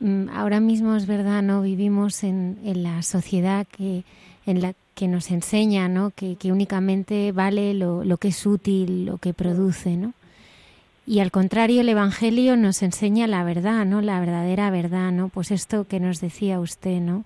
mm, 0.00 0.30
ahora 0.30 0.58
mismo 0.58 0.96
es 0.96 1.06
verdad, 1.06 1.42
¿no? 1.42 1.60
Vivimos 1.60 2.24
en, 2.24 2.58
en, 2.64 2.82
la 2.82 3.02
sociedad 3.02 3.66
que, 3.66 4.04
en 4.46 4.62
la 4.62 4.72
que 4.94 5.08
nos 5.08 5.30
enseña, 5.30 5.88
¿no? 5.88 6.10
Que, 6.10 6.36
que 6.36 6.52
únicamente 6.52 7.32
vale 7.32 7.74
lo, 7.74 8.04
lo, 8.04 8.16
que 8.16 8.28
es 8.28 8.46
útil, 8.46 9.06
lo 9.06 9.18
que 9.18 9.34
produce, 9.34 9.96
¿no? 9.96 10.14
Y 11.06 11.18
al 11.18 11.30
contrario, 11.30 11.82
el 11.82 11.88
Evangelio 11.88 12.56
nos 12.56 12.82
enseña 12.82 13.26
la 13.26 13.44
verdad, 13.44 13.84
¿no? 13.84 14.00
La 14.00 14.20
verdadera 14.20 14.70
verdad, 14.70 15.12
¿no? 15.12 15.28
Pues 15.28 15.50
esto 15.50 15.84
que 15.84 16.00
nos 16.00 16.20
decía 16.20 16.60
usted, 16.60 17.00
¿no? 17.00 17.24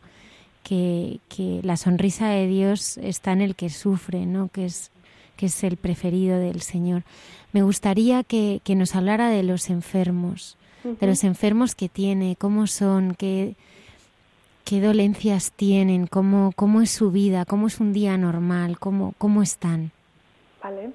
Que, 0.64 1.20
que 1.28 1.60
la 1.62 1.76
sonrisa 1.76 2.28
de 2.28 2.46
Dios 2.48 2.98
está 2.98 3.32
en 3.32 3.40
el 3.40 3.54
que 3.54 3.70
sufre, 3.70 4.26
¿no? 4.26 4.48
Que 4.48 4.64
es, 4.64 4.90
que 5.36 5.46
es 5.46 5.62
el 5.62 5.76
preferido 5.76 6.38
del 6.38 6.62
Señor. 6.62 7.04
Me 7.52 7.62
gustaría 7.62 8.24
que, 8.24 8.60
que 8.64 8.74
nos 8.74 8.96
hablara 8.96 9.30
de 9.30 9.42
los 9.42 9.70
enfermos, 9.70 10.56
de 10.82 11.06
los 11.06 11.22
enfermos 11.24 11.74
que 11.74 11.88
tiene, 11.88 12.36
cómo 12.36 12.66
son, 12.66 13.14
qué, 13.14 13.54
qué 14.68 14.82
dolencias 14.82 15.52
tienen, 15.52 16.06
cómo, 16.06 16.52
cómo 16.54 16.82
es 16.82 16.90
su 16.90 17.10
vida, 17.10 17.46
cómo 17.46 17.68
es 17.68 17.80
un 17.80 17.94
día 17.94 18.18
normal, 18.18 18.78
cómo, 18.78 19.14
cómo 19.16 19.40
están. 19.42 19.92
Vale. 20.62 20.90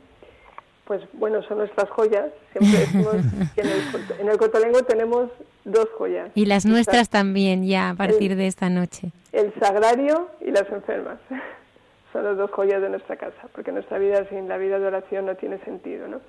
Pues 0.86 1.02
bueno, 1.14 1.42
son 1.44 1.58
nuestras 1.58 1.90
joyas. 1.90 2.26
Siempre 2.52 2.80
decimos 2.82 3.16
que 3.56 3.62
en 3.62 3.68
el, 3.68 4.20
en 4.20 4.30
el 4.30 4.38
Cotolengo 4.38 4.84
tenemos 4.84 5.30
dos 5.64 5.88
joyas. 5.98 6.30
Y 6.36 6.46
las 6.46 6.68
nuestras 6.68 7.10
también, 7.10 7.66
ya 7.66 7.90
a 7.90 7.96
partir 7.96 8.36
de 8.36 8.46
esta 8.46 8.70
noche. 8.70 9.10
El 9.32 9.52
sagrario 9.60 10.30
y 10.42 10.52
las 10.52 10.70
enfermas. 10.70 11.18
Son 12.14 12.24
las 12.24 12.38
dos 12.38 12.52
joyas 12.52 12.80
de 12.80 12.90
nuestra 12.90 13.16
casa, 13.16 13.48
porque 13.56 13.72
nuestra 13.72 13.98
vida 13.98 14.30
sin 14.30 14.48
la 14.48 14.58
vida 14.58 14.78
de 14.78 14.86
oración 14.86 15.26
no 15.26 15.36
tiene 15.36 15.58
sentido, 15.66 16.08
¿no? 16.08 16.22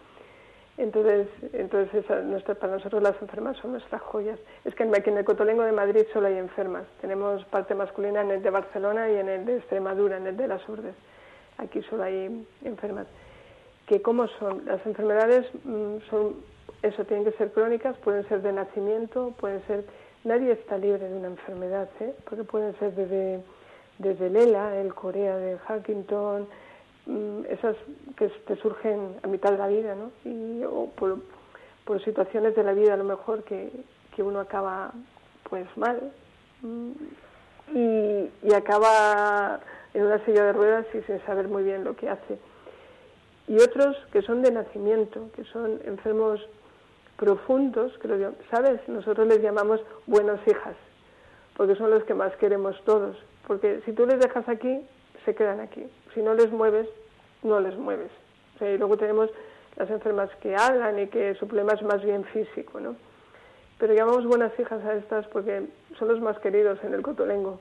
Entonces, 0.77 1.29
entonces 1.53 2.05
nuestra, 2.25 2.57
para 2.57 2.75
nosotros 2.75 3.01
las 3.03 3.21
enfermas 3.23 3.57
son 3.59 3.73
nuestras 3.73 4.03
joyas. 4.03 4.39
Es 4.65 4.75
que 4.75 4.83
aquí 4.83 5.11
en 5.11 5.19
el 5.19 5.25
Cotolengo 5.25 5.63
de 5.63 5.73
Madrid 5.73 6.03
solo 6.13 6.27
hay 6.27 6.37
enfermas. 6.37 6.85
Tenemos 7.01 7.45
parte 7.45 7.75
masculina 7.75 8.23
en 8.23 8.33
el 8.33 8.43
de 8.43 8.51
Barcelona 8.51 9.09
y 9.11 9.17
en 9.17 9.29
el 9.29 9.45
de 9.45 9.59
Extremadura, 9.59 10.17
en 10.17 10.27
el 10.27 10.37
de 10.37 10.49
las 10.49 10.69
Urdes. 10.69 10.95
Aquí 11.59 11.81
solo 11.83 12.03
hay 12.03 12.45
enfermas. 12.65 13.07
¿Que 13.87 14.03
¿Cómo 14.03 14.27
son? 14.27 14.65
Las 14.65 14.85
enfermedades 14.85 15.47
mm, 15.63 15.99
son, 16.11 16.37
eso, 16.83 17.05
tienen 17.05 17.25
que 17.25 17.37
ser 17.37 17.53
crónicas, 17.53 17.97
pueden 17.99 18.27
ser 18.29 18.43
de 18.43 18.53
nacimiento, 18.53 19.33
pueden 19.39 19.65
ser... 19.67 19.85
Nadie 20.25 20.53
está 20.53 20.79
libre 20.79 21.07
de 21.07 21.15
una 21.15 21.29
enfermedad, 21.29 21.89
¿eh? 22.01 22.15
porque 22.25 22.45
pueden 22.45 22.75
ser 22.79 22.95
desde, 22.95 23.43
desde 23.99 24.27
el 24.29 24.37
ELA, 24.37 24.77
el 24.79 24.95
Corea 24.95 25.37
de 25.37 25.59
Huntington, 25.69 26.49
esas 27.49 27.77
que 28.17 28.29
te 28.29 28.57
surgen 28.57 29.17
a 29.23 29.27
mitad 29.27 29.51
de 29.53 29.59
la 29.59 29.69
vida, 29.69 29.95
¿no? 29.95 30.11
Y, 30.25 30.65
o 30.65 30.91
por, 30.97 31.21
situaciones 32.03 32.57
de 32.57 32.65
la 32.65 32.73
vida 32.73 32.95
a 32.95 32.97
lo 32.97 33.05
mejor 33.05 33.45
que, 33.45 33.71
que 34.17 34.23
uno 34.23 34.41
acaba 34.41 34.93
pues 35.51 35.67
mal 35.77 36.13
mm, 36.63 36.93
y, 37.75 38.31
y, 38.43 38.55
acaba 38.55 39.61
en 39.93 40.07
una 40.07 40.25
silla 40.25 40.45
de 40.45 40.53
ruedas 40.55 40.87
y 40.95 41.03
sin 41.03 41.21
saber 41.27 41.49
muy 41.49 41.63
bien 41.63 41.85
lo 41.85 41.95
que 41.95 42.09
hace. 42.09 42.39
Y 43.47 43.57
otros 43.57 43.97
que 44.13 44.23
son 44.23 44.41
de 44.41 44.51
nacimiento, 44.51 45.31
que 45.37 45.45
son 45.45 45.79
enfermos 45.85 46.41
profundos, 47.17 47.93
creo 48.01 48.35
¿sabes? 48.51 48.81
Nosotros 48.89 49.27
les 49.29 49.41
llamamos 49.41 49.81
buenas 50.07 50.41
hijas, 50.49 50.77
porque 51.57 51.77
son 51.77 51.91
los 51.91 52.05
que 52.05 52.15
más 52.15 52.35
queremos 52.37 52.77
todos, 52.85 53.17
porque 53.47 53.83
si 53.85 53.93
tú 53.93 54.07
les 54.07 54.19
dejas 54.19 54.49
aquí, 54.49 54.81
se 55.25 55.35
quedan 55.35 55.61
aquí. 55.61 55.87
Si 56.15 56.23
no 56.23 56.35
les 56.35 56.51
mueves, 56.51 56.89
no 57.43 57.61
les 57.61 57.77
mueves. 57.77 58.11
y 58.61 58.79
luego 58.79 58.97
tenemos 58.97 59.31
las 59.77 59.91
enfermas 59.91 60.31
que 60.41 60.55
hablan 60.55 60.99
y 60.99 61.09
que 61.09 61.35
su 61.35 61.47
problema 61.47 61.73
es 61.73 61.83
más 61.83 62.03
bien 62.03 62.25
físico, 62.25 62.81
¿no? 62.81 62.97
Pero 63.79 63.93
llamamos 63.93 64.25
buenas 64.25 64.59
hijas 64.59 64.85
a 64.85 64.95
estas 64.95 65.27
porque 65.29 65.65
son 65.99 66.09
los 66.09 66.21
más 66.21 66.39
queridos 66.39 66.79
en 66.85 66.95
el 66.95 67.03
cotolengo. 67.03 67.61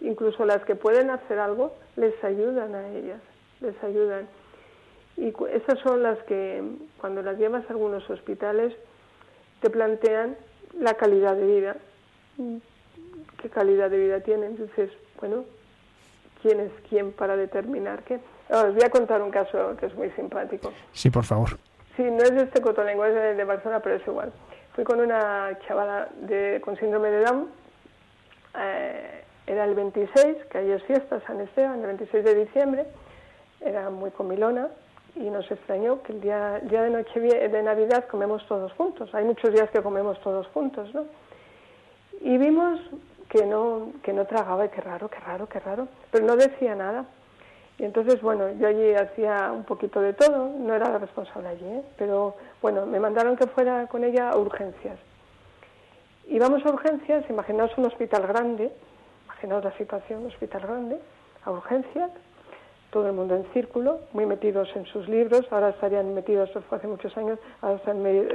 Incluso 0.00 0.44
las 0.44 0.64
que 0.64 0.74
pueden 0.74 1.08
hacer 1.10 1.38
algo, 1.38 1.72
les 1.96 2.12
ayudan 2.24 2.74
a 2.74 2.88
ellas, 2.90 3.20
les 3.60 3.82
ayudan. 3.82 4.28
Y 5.16 5.32
esas 5.52 5.78
son 5.80 6.02
las 6.02 6.18
que, 6.24 6.62
cuando 7.00 7.22
las 7.22 7.38
llevas 7.38 7.64
a 7.68 7.72
algunos 7.72 8.08
hospitales, 8.10 8.74
te 9.60 9.70
plantean 9.70 10.36
la 10.78 10.94
calidad 10.94 11.34
de 11.36 11.46
vida. 11.46 11.76
¿Qué 13.40 13.48
calidad 13.48 13.90
de 13.90 13.98
vida 13.98 14.20
tienen? 14.20 14.52
Entonces, 14.52 14.90
bueno, 15.20 15.44
quién 16.42 16.60
es 16.60 16.72
quién 16.88 17.12
para 17.12 17.36
determinar 17.36 18.02
qué. 18.02 18.20
os 18.50 18.74
voy 18.74 18.82
a 18.84 18.90
contar 18.90 19.22
un 19.22 19.30
caso 19.30 19.76
que 19.78 19.86
es 19.86 19.94
muy 19.94 20.10
simpático. 20.10 20.72
Sí, 20.92 21.10
por 21.10 21.24
favor. 21.24 21.50
Sí, 21.96 22.02
no 22.02 22.22
es 22.22 22.34
de 22.34 22.42
este 22.42 22.60
cotolengo, 22.60 23.04
es 23.04 23.36
de, 23.36 23.44
Barcelona, 23.44 23.80
pero 23.80 23.96
es 23.96 24.06
igual. 24.06 24.32
Fui 24.74 24.84
con 24.84 25.00
una 25.00 25.58
chavala 25.66 26.08
de, 26.20 26.60
con 26.64 26.76
síndrome 26.76 27.10
de 27.10 27.24
Down. 27.24 27.48
Eh, 28.56 29.24
era 29.46 29.64
el 29.64 29.74
26, 29.74 30.44
que 30.50 30.58
ahí 30.58 30.70
es 30.70 30.82
fiesta, 30.84 31.20
San 31.26 31.40
Esteban, 31.40 31.80
el 31.80 31.86
26 31.86 32.24
de 32.24 32.34
diciembre. 32.34 32.86
Era 33.60 33.90
muy 33.90 34.10
comilona 34.10 34.68
y 35.16 35.30
nos 35.30 35.50
extrañó 35.50 36.02
que 36.02 36.12
el 36.12 36.20
día, 36.20 36.60
día 36.60 36.82
de, 36.82 36.90
noche, 36.90 37.18
de 37.18 37.62
Navidad 37.62 38.06
comemos 38.06 38.46
todos 38.46 38.72
juntos. 38.74 39.12
Hay 39.14 39.24
muchos 39.24 39.52
días 39.52 39.68
que 39.70 39.82
comemos 39.82 40.20
todos 40.20 40.46
juntos, 40.48 40.94
¿no? 40.94 41.06
Y 42.20 42.36
vimos 42.36 42.80
que 43.28 43.44
no, 43.44 43.92
que 44.02 44.12
no 44.12 44.24
tragaba 44.26 44.66
y 44.66 44.68
qué 44.70 44.80
raro, 44.80 45.08
qué 45.08 45.20
raro, 45.20 45.48
qué 45.48 45.60
raro, 45.60 45.88
pero 46.10 46.24
no 46.24 46.36
decía 46.36 46.74
nada. 46.74 47.04
Y 47.78 47.84
entonces, 47.84 48.20
bueno, 48.20 48.50
yo 48.58 48.66
allí 48.66 48.94
hacía 48.94 49.52
un 49.52 49.64
poquito 49.64 50.00
de 50.00 50.12
todo, 50.12 50.50
no 50.58 50.74
era 50.74 50.88
la 50.90 50.98
responsable 50.98 51.48
allí, 51.48 51.66
¿eh? 51.66 51.82
pero 51.96 52.34
bueno, 52.60 52.86
me 52.86 52.98
mandaron 52.98 53.36
que 53.36 53.46
fuera 53.46 53.86
con 53.86 54.02
ella 54.02 54.30
a 54.30 54.36
urgencias. 54.36 54.98
Íbamos 56.26 56.64
a 56.66 56.70
urgencias, 56.70 57.24
imaginaos 57.30 57.70
un 57.78 57.86
hospital 57.86 58.26
grande, 58.26 58.72
imaginaos 59.26 59.64
la 59.64 59.76
situación, 59.78 60.20
un 60.20 60.26
hospital 60.26 60.62
grande, 60.62 61.00
a 61.44 61.52
urgencias, 61.52 62.10
todo 62.90 63.06
el 63.06 63.12
mundo 63.12 63.36
en 63.36 63.44
círculo, 63.52 64.00
muy 64.12 64.26
metidos 64.26 64.68
en 64.74 64.84
sus 64.86 65.08
libros, 65.08 65.46
ahora 65.50 65.68
estarían 65.68 66.14
metidos, 66.14 66.50
fue 66.68 66.78
hace 66.78 66.88
muchos 66.88 67.16
años, 67.16 67.38
ahora 67.60 67.80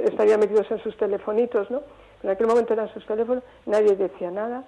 estarían 0.04 0.40
metidos 0.40 0.70
en 0.70 0.78
sus 0.78 0.96
telefonitos, 0.96 1.70
¿no? 1.70 1.82
En 2.22 2.30
aquel 2.30 2.46
momento 2.46 2.72
eran 2.72 2.88
sus 2.94 3.04
teléfonos, 3.04 3.44
nadie 3.66 3.94
decía 3.96 4.30
nada, 4.30 4.64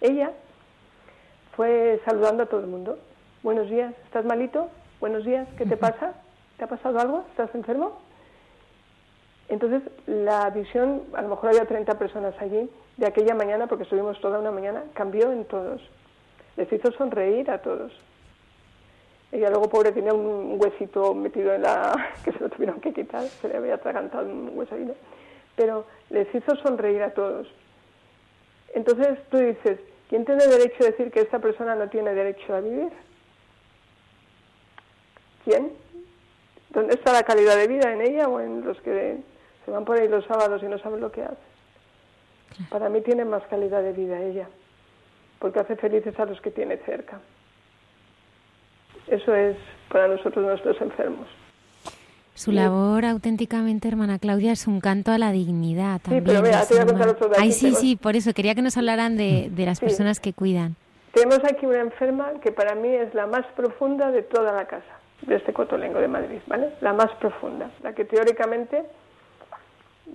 ella 0.00 0.32
fue 1.56 2.00
saludando 2.04 2.44
a 2.44 2.46
todo 2.46 2.60
el 2.60 2.66
mundo. 2.66 2.98
Buenos 3.42 3.68
días, 3.68 3.94
¿estás 4.04 4.24
malito? 4.24 4.68
Buenos 5.00 5.24
días, 5.24 5.48
¿qué 5.56 5.66
te 5.66 5.76
pasa? 5.76 6.14
¿Te 6.56 6.64
ha 6.64 6.68
pasado 6.68 6.98
algo? 6.98 7.24
¿Estás 7.30 7.54
enfermo? 7.54 8.00
Entonces, 9.48 9.82
la 10.06 10.48
visión, 10.50 11.02
a 11.14 11.22
lo 11.22 11.28
mejor 11.28 11.50
había 11.50 11.64
30 11.64 11.98
personas 11.98 12.34
allí, 12.40 12.70
de 12.96 13.06
aquella 13.06 13.34
mañana, 13.34 13.66
porque 13.66 13.82
estuvimos 13.82 14.20
toda 14.20 14.38
una 14.38 14.50
mañana, 14.50 14.84
cambió 14.94 15.32
en 15.32 15.44
todos. 15.44 15.82
Les 16.56 16.72
hizo 16.72 16.92
sonreír 16.92 17.50
a 17.50 17.58
todos. 17.58 17.92
Ella 19.32 19.48
luego, 19.50 19.68
pobre, 19.68 19.92
tenía 19.92 20.12
un 20.12 20.56
huesito 20.60 21.14
metido 21.14 21.52
en 21.54 21.62
la... 21.62 22.10
que 22.24 22.32
se 22.32 22.38
lo 22.38 22.48
tuvieron 22.48 22.80
que 22.80 22.92
quitar, 22.92 23.22
se 23.22 23.48
le 23.48 23.56
había 23.56 23.74
atragantado 23.74 24.26
un 24.26 24.52
hueso 24.54 24.74
ahí, 24.74 24.90
Pero 25.56 25.84
les 26.10 26.32
hizo 26.34 26.54
sonreír 26.56 27.02
a 27.02 27.10
todos. 27.10 27.48
Entonces 28.74 29.18
tú 29.30 29.38
dices, 29.38 29.80
¿quién 30.10 30.24
tiene 30.24 30.46
derecho 30.46 30.82
a 30.82 30.86
decir 30.86 31.10
que 31.10 31.20
esta 31.20 31.38
persona 31.38 31.76
no 31.76 31.88
tiene 31.88 32.12
derecho 32.12 32.54
a 32.54 32.60
vivir? 32.60 32.90
¿Quién? 35.44 35.72
¿Dónde 36.70 36.94
está 36.94 37.12
la 37.12 37.22
calidad 37.22 37.56
de 37.56 37.68
vida 37.68 37.92
en 37.92 38.02
ella 38.02 38.28
o 38.28 38.40
en 38.40 38.64
los 38.64 38.78
que 38.80 39.18
se 39.64 39.70
van 39.70 39.84
por 39.84 39.98
ahí 39.98 40.08
los 40.08 40.26
sábados 40.26 40.62
y 40.62 40.66
no 40.66 40.78
saben 40.78 41.00
lo 41.00 41.10
que 41.10 41.22
hace? 41.22 42.68
Para 42.68 42.88
mí 42.88 43.00
tiene 43.00 43.24
más 43.24 43.44
calidad 43.44 43.82
de 43.82 43.92
vida 43.92 44.20
ella, 44.20 44.48
porque 45.38 45.60
hace 45.60 45.76
felices 45.76 46.18
a 46.18 46.26
los 46.26 46.40
que 46.40 46.50
tiene 46.50 46.76
cerca. 46.78 47.20
Eso 49.06 49.34
es 49.34 49.56
para 49.88 50.08
nosotros 50.08 50.44
nuestros 50.44 50.80
enfermos. 50.80 51.28
Su 52.40 52.52
labor 52.52 53.04
auténticamente, 53.04 53.86
hermana 53.86 54.18
Claudia, 54.18 54.52
es 54.52 54.66
un 54.66 54.80
canto 54.80 55.12
a 55.12 55.18
la 55.18 55.30
dignidad 55.30 56.00
también. 56.00 56.24
Sí, 56.24 56.26
pero 56.26 56.40
vea, 56.40 56.64
te 56.64 56.72
voy 56.72 56.82
a 56.82 56.86
contar 56.86 57.08
otro 57.10 57.30
Ay, 57.38 57.52
sí, 57.52 57.74
sí, 57.74 57.96
por 57.96 58.16
eso 58.16 58.32
quería 58.32 58.54
que 58.54 58.62
nos 58.62 58.78
hablaran 58.78 59.18
de, 59.18 59.50
de 59.50 59.66
las 59.66 59.78
personas 59.78 60.20
que 60.20 60.32
cuidan. 60.32 60.74
Tenemos 61.12 61.40
aquí 61.44 61.66
una 61.66 61.80
enferma 61.80 62.32
que 62.42 62.50
para 62.50 62.74
mí 62.74 62.88
es 62.88 63.12
la 63.12 63.26
más 63.26 63.44
profunda 63.54 64.10
de 64.10 64.22
toda 64.22 64.52
la 64.52 64.66
casa, 64.66 64.98
de 65.20 65.36
este 65.36 65.52
Cotolengo 65.52 65.98
de 66.00 66.08
Madrid, 66.08 66.38
¿vale? 66.46 66.70
La 66.80 66.94
más 66.94 67.10
profunda, 67.20 67.70
la 67.82 67.94
que 67.94 68.06
teóricamente 68.06 68.84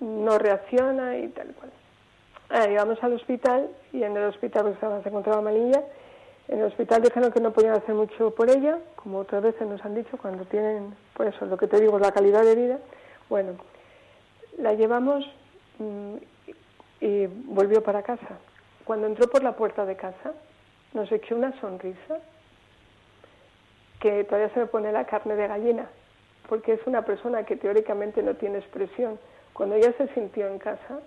no 0.02 0.40
reacciona 0.40 1.20
y 1.20 1.28
tal 1.28 1.50
cual. 1.50 1.70
Ah, 2.50 2.68
íbamos 2.68 2.98
al 3.04 3.14
hospital 3.14 3.70
y 3.94 4.02
en 4.02 4.18
el 4.18 4.24
hospital 4.24 4.76
pues, 4.80 5.04
se 5.04 5.10
encontraba 5.10 5.42
malilla 5.42 5.84
en 6.48 6.60
el 6.60 6.66
hospital 6.66 7.02
dijeron 7.02 7.32
que 7.32 7.40
no 7.40 7.52
podían 7.52 7.76
hacer 7.76 7.96
mucho 7.96 8.32
por 8.32 8.50
ella, 8.50 8.78
como 8.96 9.20
otras 9.20 9.42
veces 9.42 9.68
nos 9.68 9.84
han 9.84 9.96
dicho, 9.96 10.18
cuando 10.18 10.46
tienen, 10.46 10.96
por 11.14 11.26
eso, 11.28 11.46
lo 11.46 11.58
que 11.58 11.68
te 11.68 11.80
digo, 11.80 11.98
la 11.98 12.12
calidad 12.12 12.44
de 12.44 12.56
vida. 12.56 12.80
Bueno, 13.30 13.54
la 14.58 14.74
llevamos 14.74 15.26
mm, 15.80 16.16
y 17.02 17.26
volvió 17.28 17.82
para 17.84 18.04
casa. 18.04 18.38
Cuando 18.84 19.08
entró 19.08 19.28
por 19.28 19.44
la 19.44 19.56
puerta 19.56 19.86
de 19.86 19.96
casa, 19.96 20.34
nos 20.94 21.12
echó 21.12 21.36
una 21.36 21.60
sonrisa 21.60 22.20
que 24.00 24.24
todavía 24.26 24.54
se 24.54 24.60
me 24.60 24.66
pone 24.68 24.92
la 24.92 25.06
carne 25.06 25.36
de 25.36 25.48
gallina, 25.48 25.90
porque 26.48 26.74
es 26.74 26.80
una 26.86 27.04
persona 27.04 27.44
que 27.44 27.56
teóricamente 27.56 28.22
no 28.22 28.36
tiene 28.36 28.60
expresión. 28.60 29.20
Cuando 29.54 29.76
ella 29.76 29.94
se 29.98 30.08
sintió 30.10 30.48
en 30.48 30.60
casa, 30.60 31.00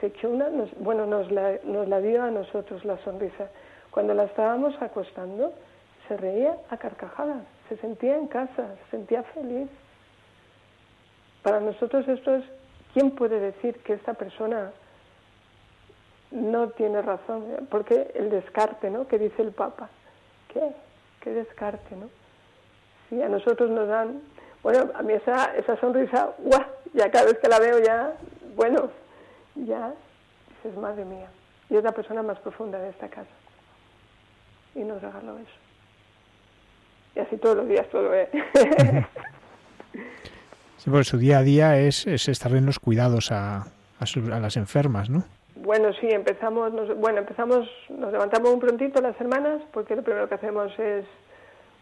se 0.00 0.06
echó 0.06 0.30
una, 0.30 0.48
bueno, 0.78 1.04
nos 1.04 1.30
la, 1.30 1.58
nos 1.64 1.86
la 1.86 2.00
dio 2.00 2.22
a 2.22 2.30
nosotros 2.30 2.82
la 2.86 2.96
sonrisa. 3.04 3.50
Cuando 3.92 4.14
la 4.14 4.24
estábamos 4.24 4.74
acostando, 4.80 5.52
se 6.08 6.16
reía 6.16 6.56
a 6.70 6.78
carcajadas, 6.78 7.44
se 7.68 7.76
sentía 7.76 8.16
en 8.16 8.26
casa, 8.26 8.74
se 8.84 8.90
sentía 8.90 9.22
feliz. 9.22 9.68
Para 11.42 11.60
nosotros 11.60 12.08
esto 12.08 12.36
es, 12.36 12.44
¿quién 12.94 13.10
puede 13.10 13.38
decir 13.38 13.78
que 13.82 13.92
esta 13.92 14.14
persona 14.14 14.72
no 16.30 16.70
tiene 16.70 17.02
razón? 17.02 17.68
Porque 17.70 18.10
el 18.14 18.30
descarte, 18.30 18.90
¿no? 18.90 19.06
Que 19.06 19.18
dice 19.18 19.42
el 19.42 19.52
Papa. 19.52 19.90
¿Qué? 20.48 20.72
¿Qué 21.20 21.30
descarte, 21.30 21.94
no? 21.94 22.08
Si 23.10 23.20
a 23.20 23.28
nosotros 23.28 23.68
nos 23.68 23.88
dan, 23.88 24.22
bueno, 24.62 24.90
a 24.94 25.02
mí 25.02 25.12
esa, 25.12 25.54
esa 25.54 25.76
sonrisa, 25.76 26.32
¡guau! 26.38 26.64
Ya 26.94 27.10
cada 27.10 27.26
vez 27.26 27.38
que 27.38 27.48
la 27.48 27.58
veo 27.58 27.78
ya, 27.78 28.14
bueno, 28.56 28.90
ya 29.54 29.92
dices, 30.48 30.78
madre 30.78 31.04
mía. 31.04 31.28
Y 31.68 31.76
es 31.76 31.84
la 31.84 31.92
persona 31.92 32.22
más 32.22 32.38
profunda 32.38 32.78
de 32.78 32.88
esta 32.88 33.08
casa 33.08 33.41
y 34.74 34.80
nos 34.80 35.00
regaló 35.02 35.38
eso. 35.38 35.62
Y 37.14 37.20
así 37.20 37.36
todos 37.36 37.56
los 37.56 37.68
días 37.68 37.86
todo, 37.90 38.14
¿eh? 38.14 38.28
sí, 40.78 40.90
porque 40.90 41.04
su 41.04 41.18
día 41.18 41.38
a 41.38 41.42
día 41.42 41.78
es, 41.78 42.06
es 42.06 42.28
estar 42.28 42.52
en 42.52 42.66
los 42.66 42.78
cuidados 42.78 43.30
a, 43.32 43.66
a, 44.00 44.40
las 44.40 44.56
enfermas, 44.56 45.10
¿no? 45.10 45.24
Bueno, 45.56 45.92
sí, 46.00 46.08
empezamos, 46.10 46.72
nos, 46.72 46.96
bueno, 46.96 47.18
empezamos, 47.18 47.68
nos 47.90 48.12
levantamos 48.12 48.52
un 48.52 48.60
prontito 48.60 49.00
las 49.00 49.20
hermanas, 49.20 49.62
porque 49.72 49.94
lo 49.94 50.02
primero 50.02 50.28
que 50.28 50.34
hacemos 50.34 50.76
es 50.78 51.04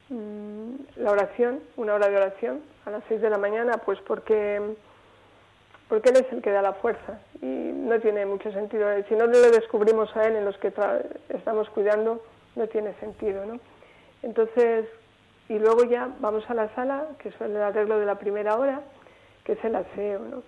mmm, 0.09 0.72
la 0.97 1.12
oración, 1.12 1.61
una 1.76 1.95
hora 1.95 2.09
de 2.09 2.16
oración, 2.16 2.61
a 2.84 2.91
las 2.91 3.03
seis 3.09 3.20
de 3.20 3.30
la 3.30 3.38
mañana, 3.38 3.78
pues 3.78 3.99
porque, 4.07 4.61
porque 5.88 6.11
Él 6.11 6.16
es 6.16 6.32
el 6.32 6.43
que 6.43 6.51
da 6.51 6.61
la 6.61 6.74
fuerza 6.74 7.20
y 7.41 7.47
no 7.47 7.99
tiene 8.01 8.26
mucho 8.26 8.53
sentido. 8.53 8.88
Si 9.09 9.14
no 9.14 9.26
le 9.26 9.51
descubrimos 9.51 10.14
a 10.16 10.26
Él 10.26 10.36
en 10.36 10.45
los 10.45 10.59
que 10.59 10.72
estamos 11.28 11.70
cuidando, 11.70 12.22
no 12.61 12.68
tiene 12.68 12.94
sentido, 13.00 13.46
¿no? 13.46 13.58
Entonces, 14.22 14.86
y 15.48 15.58
luego 15.58 15.84
ya 15.84 16.11
vamos 16.20 16.44
a 16.48 16.54
la 16.54 16.72
sala, 16.74 17.08
que 17.18 17.30
es 17.30 17.40
el 17.40 17.56
arreglo 17.56 17.98
de 17.98 18.06
la 18.06 18.18
primera 18.18 18.56
hora, 18.56 18.82
que 19.44 19.52
es 19.52 19.64
el 19.64 19.74
aseo, 19.74 20.20
¿no? 20.20 20.42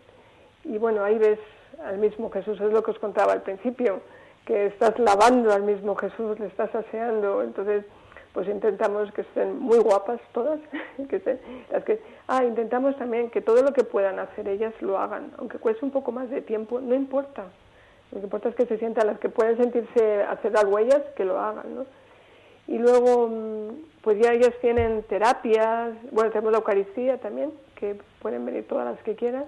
Y 0.65 0.79
bueno, 0.79 1.03
ahí 1.03 1.19
ves 1.19 1.41
al 1.85 1.99
mismo 1.99 2.31
Jesús, 2.31 2.61
es 2.61 2.71
lo 2.71 2.83
que 2.83 2.91
os 2.91 2.99
contaba 2.99 3.33
al 3.33 3.43
principio, 3.43 4.01
que 4.45 4.67
estás 4.67 4.99
lavando 4.99 5.53
al 5.53 5.63
mismo 5.63 5.97
Jesús, 5.97 6.39
le 6.39 6.47
estás 6.47 6.73
aseando, 6.75 7.43
entonces 7.43 7.85
pues 8.35 8.49
intentamos 8.49 9.13
que 9.13 9.23
estén 9.23 9.59
muy 9.59 9.79
guapas 9.79 10.21
todas, 10.33 10.61
que 11.09 11.17
estén, 11.17 11.41
las 11.71 11.85
que, 11.85 12.01
ah, 12.29 12.45
intentamos 12.45 12.97
también 12.97 13.31
que 13.31 13.41
todo 13.41 13.63
lo 13.63 13.73
que 13.73 13.85
puedan 13.85 14.19
hacer 14.19 14.49
ellas 14.49 14.75
lo 14.81 14.99
hagan, 14.99 15.33
aunque 15.39 15.59
cueste 15.59 15.85
un 15.85 15.91
poco 15.91 16.13
más 16.13 16.29
de 16.31 16.43
tiempo, 16.43 16.81
no 16.81 16.95
importa, 16.95 17.45
lo 18.13 18.19
que 18.19 18.25
importa 18.25 18.51
es 18.51 18.55
que 18.55 18.67
se 18.67 18.79
sientan 18.79 19.07
las 19.07 19.19
que 19.19 19.31
pueden 19.31 19.57
sentirse 19.57 20.23
hacer 20.25 20.53
las 20.53 20.65
huellas, 20.65 21.01
que 21.17 21.25
lo 21.25 21.41
hagan, 21.41 21.75
¿no? 21.75 21.87
Y 22.73 22.79
luego, 22.79 23.29
mm, 23.29 24.01
pues 24.01 24.19
ya 24.19 24.33
ellas 24.33 24.55
tienen 24.63 25.03
terapias, 25.03 25.91
bueno, 26.11 26.31
tenemos 26.31 26.53
la 26.53 26.59
Eucaristía 26.59 27.19
también, 27.19 27.53
que 27.75 27.99
pueden 28.23 28.47
venir 28.47 28.67
todas 28.67 28.87
las 28.87 28.99
que 29.05 29.15
quieran, 29.15 29.45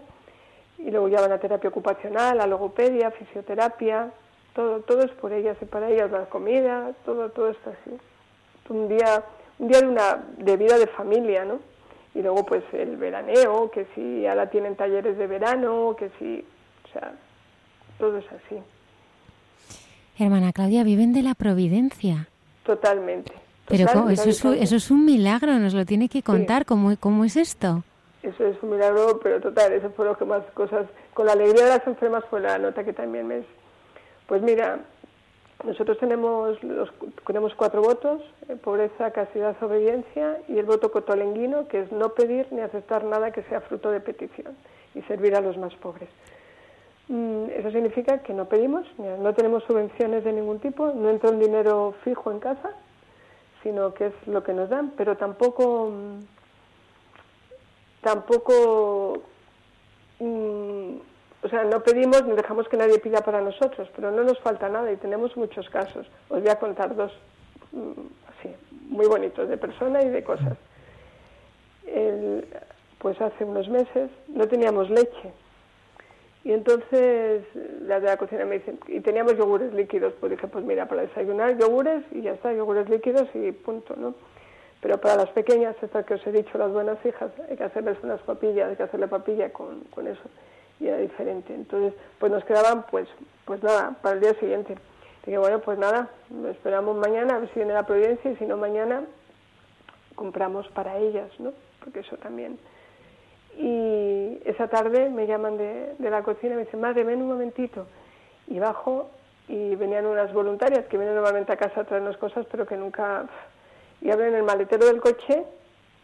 y 0.77 0.91
luego 0.91 1.09
ya 1.09 1.23
van 1.23 1.33
a 1.33 1.39
terapia 1.39 1.71
ocupacional, 1.71 2.39
a 2.39 2.47
logopedia, 2.47 3.11
fisioterapia, 3.13 4.11
todo, 4.55 4.81
todo 4.81 5.01
es 5.01 5.11
por 5.13 5.33
ellas 5.33 5.57
y 5.63 5.65
para 5.65 5.89
ellas 5.89 6.11
la 6.11 6.27
comida, 6.27 6.93
todo, 7.07 7.31
todo 7.31 7.49
está 7.49 7.71
así. 7.71 7.97
Un 8.69 8.89
día, 8.89 9.25
un 9.59 9.69
día 9.69 9.81
de 9.81 9.89
una 9.89 10.23
de 10.37 10.57
vida 10.59 10.77
de 10.77 10.87
familia, 10.89 11.47
¿no? 11.47 11.61
Y 12.15 12.21
luego 12.21 12.45
pues 12.45 12.63
el 12.75 12.99
veraneo, 12.99 13.71
que 13.71 13.87
si 13.95 14.27
ahora 14.27 14.51
tienen 14.51 14.77
talleres 14.77 15.17
de 15.17 15.27
verano, 15.27 15.97
que 15.99 16.11
si, 16.19 16.45
o 16.85 16.93
sea, 16.93 17.15
todo 17.99 18.19
es 18.19 18.27
así. 18.27 18.59
Hermana 20.19 20.53
Claudia, 20.53 20.85
viven 20.85 21.15
de 21.15 21.23
la 21.23 21.35
providencia. 21.35 22.29
Totalmente. 22.65 23.33
Pero 23.67 24.09
eso, 24.11 24.29
es, 24.29 24.45
eso 24.45 24.77
es 24.77 24.91
un 24.91 25.05
milagro, 25.05 25.59
nos 25.59 25.73
lo 25.73 25.87
tiene 25.87 26.09
que 26.09 26.23
contar, 26.23 26.67
¿Cómo, 26.67 26.95
¿cómo 26.99 27.25
es 27.25 27.37
esto? 27.37 27.83
Eso 28.23 28.45
es 28.45 28.57
un 28.63 28.71
milagro, 28.71 29.21
pero 29.23 29.41
total, 29.41 29.73
eso 29.73 29.91
fue 29.91 30.07
lo 30.07 30.17
que 30.17 30.25
más 30.25 30.43
cosas, 30.55 30.87
con 31.15 31.27
la 31.27 31.33
alegría 31.33 31.65
de 31.65 31.71
las 31.71 31.87
enfermas 31.87 32.25
fue 32.29 32.41
la 32.41 32.59
nota 32.59 32.85
que 32.85 32.93
también 32.93 33.27
me... 33.27 33.43
Pues 34.27 34.43
mira, 34.43 34.81
nosotros 35.63 35.99
tenemos, 35.99 36.63
los, 36.63 36.91
tenemos 37.27 37.55
cuatro 37.55 37.81
votos, 37.83 38.23
eh, 38.49 38.57
pobreza, 38.57 39.11
castidad, 39.13 39.57
obediencia, 39.63 40.39
y 40.49 40.59
el 40.59 40.67
voto 40.67 40.91
cotolenguino, 40.91 41.69
que 41.69 41.81
es 41.81 41.93
no 41.93 42.11
pedir 42.11 42.47
ni 42.51 42.61
aceptar 42.61 43.05
nada 43.05 43.31
que 43.31 43.43
sea 43.45 43.61
fruto 43.63 43.91
de 43.91 44.01
petición 44.01 44.57
y 44.95 45.03
servir 45.03 45.35
a 45.35 45.41
los 45.41 45.57
más 45.57 45.75
pobres. 45.77 46.09
Mm, 47.09 47.51
eso 47.51 47.71
significa 47.71 48.19
que 48.23 48.33
no 48.33 48.47
pedimos, 48.47 48.87
no 48.99 49.35
tenemos 49.35 49.63
subvenciones 49.65 50.25
de 50.25 50.33
ningún 50.33 50.59
tipo, 50.61 50.87
no 50.89 51.11
entra 51.11 51.31
un 51.31 51.39
dinero 51.39 51.95
fijo 52.03 52.31
en 52.31 52.39
casa, 52.41 52.71
sino 53.63 53.93
que 53.93 54.07
es 54.07 54.15
lo 54.27 54.43
que 54.43 54.55
nos 54.55 54.71
dan, 54.71 54.93
pero 54.97 55.17
tampoco, 55.17 55.91
mm, 55.91 56.21
tampoco, 58.01 59.23
mm, 60.19 60.95
o 61.43 61.49
sea, 61.49 61.65
no 61.65 61.83
pedimos 61.83 62.25
ni 62.25 62.35
dejamos 62.37 62.69
que 62.69 62.79
nadie 62.79 62.99
pida 62.99 63.21
para 63.21 63.43
nosotros, 63.43 63.89
pero 63.95 64.11
no 64.11 64.25
nos 64.25 64.39
falta 64.41 64.71
nada 64.71 64.91
y 64.91 64.97
tenemos 64.97 65.37
muchos 65.37 65.69
casos. 65.69 66.07
Os 66.31 66.41
voy 66.41 66.49
a 66.49 66.59
contar 66.59 66.95
dos, 66.97 67.13
así, 68.39 68.55
muy 68.89 69.07
bonitos, 69.07 69.47
de 69.49 69.59
persona 69.59 70.03
y 70.03 70.09
de 70.09 70.25
cosas. 70.25 70.57
pues 72.99 73.21
hace 73.21 73.45
unos 73.45 73.69
meses 73.69 74.11
no 74.29 74.49
teníamos 74.49 74.89
leche 74.89 75.31
y 76.45 76.53
entonces 76.53 77.43
la 77.81 78.01
de 78.01 78.07
la 78.07 78.19
cocina 78.19 78.45
me 78.45 78.59
dicen, 78.59 78.79
y 78.87 79.01
teníamos 79.01 79.37
yogures 79.37 79.73
líquidos, 79.73 80.13
pues 80.21 80.31
dije, 80.31 80.47
pues 80.47 80.63
mira, 80.63 80.87
para 80.87 81.03
desayunar 81.03 81.57
yogures 81.59 82.05
y 82.13 82.21
ya 82.21 82.33
está, 82.33 82.53
yogures 82.53 82.89
líquidos 82.91 83.27
y 83.35 83.51
punto, 83.53 83.97
¿no? 83.97 84.15
Pero 84.83 84.99
para 84.99 85.17
las 85.17 85.31
pequeñas, 85.31 85.75
estas 85.83 86.05
que 86.05 86.13
os 86.13 86.27
he 86.27 86.33
dicho, 86.33 86.59
las 86.59 86.71
buenas 86.71 86.99
hijas, 87.07 87.31
hay 87.49 87.57
que 87.57 87.65
hacerles 87.65 87.97
unas 88.03 88.21
papillas, 88.21 88.69
hay 88.69 88.77
que 88.77 88.83
hacerle 88.83 89.09
papilla 89.09 89.51
con, 89.51 89.87
eso, 90.07 90.21
y 90.79 90.89
era 90.89 90.99
diferente. 90.99 91.55
Entonces, 91.55 91.95
pues 92.19 92.31
nos 92.31 92.45
quedaban, 92.45 92.85
pues, 92.91 93.09
pues 93.47 93.63
nada, 93.63 93.97
para 94.03 94.17
el 94.17 94.21
día 94.21 94.35
siguiente. 94.35 94.77
Dije, 95.25 95.39
bueno, 95.39 95.61
pues 95.61 95.79
nada, 95.79 96.11
esperamos 96.51 96.99
mañana 96.99 97.37
a 97.37 97.39
ver 97.39 97.49
si 97.49 97.61
viene 97.61 97.73
la 97.73 97.87
providencia 97.87 98.31
y 98.31 98.37
si 98.37 98.45
no 98.45 98.59
mañana 98.59 99.05
compramos 100.15 100.69
para 100.69 100.99
ellas, 100.99 101.31
¿no? 101.39 101.55
Porque 101.83 102.01
eso 102.01 102.19
también. 102.19 102.59
Y 103.59 104.41
esa 104.45 104.69
tarde 104.69 105.09
me 105.11 105.27
llaman 105.27 105.57
de, 105.57 105.95
de 105.99 106.11
la 106.11 106.23
cocina 106.23 106.55
y 106.55 106.57
me 106.57 106.65
dicen, 106.65 106.81
madre, 106.81 107.05
ven 107.05 107.23
un 107.23 107.29
momentito. 107.29 107.87
Y 108.49 108.59
bajo 108.59 109.11
y 109.49 109.75
venían 109.77 110.07
unas 110.07 110.33
voluntarias 110.33 110.87
que 110.87 110.97
vienen 110.97 111.15
normalmente 111.15 111.53
a 111.53 111.57
casa 111.57 111.83
a 111.83 111.85
traernos 111.85 112.17
cosas, 112.17 112.47
pero 112.51 112.67
que 112.67 112.77
nunca... 112.77 113.27
Y 114.01 114.11
abren 114.11 114.35
el 114.35 114.43
maletero 114.43 114.87
del 114.87 115.01
coche 115.01 115.45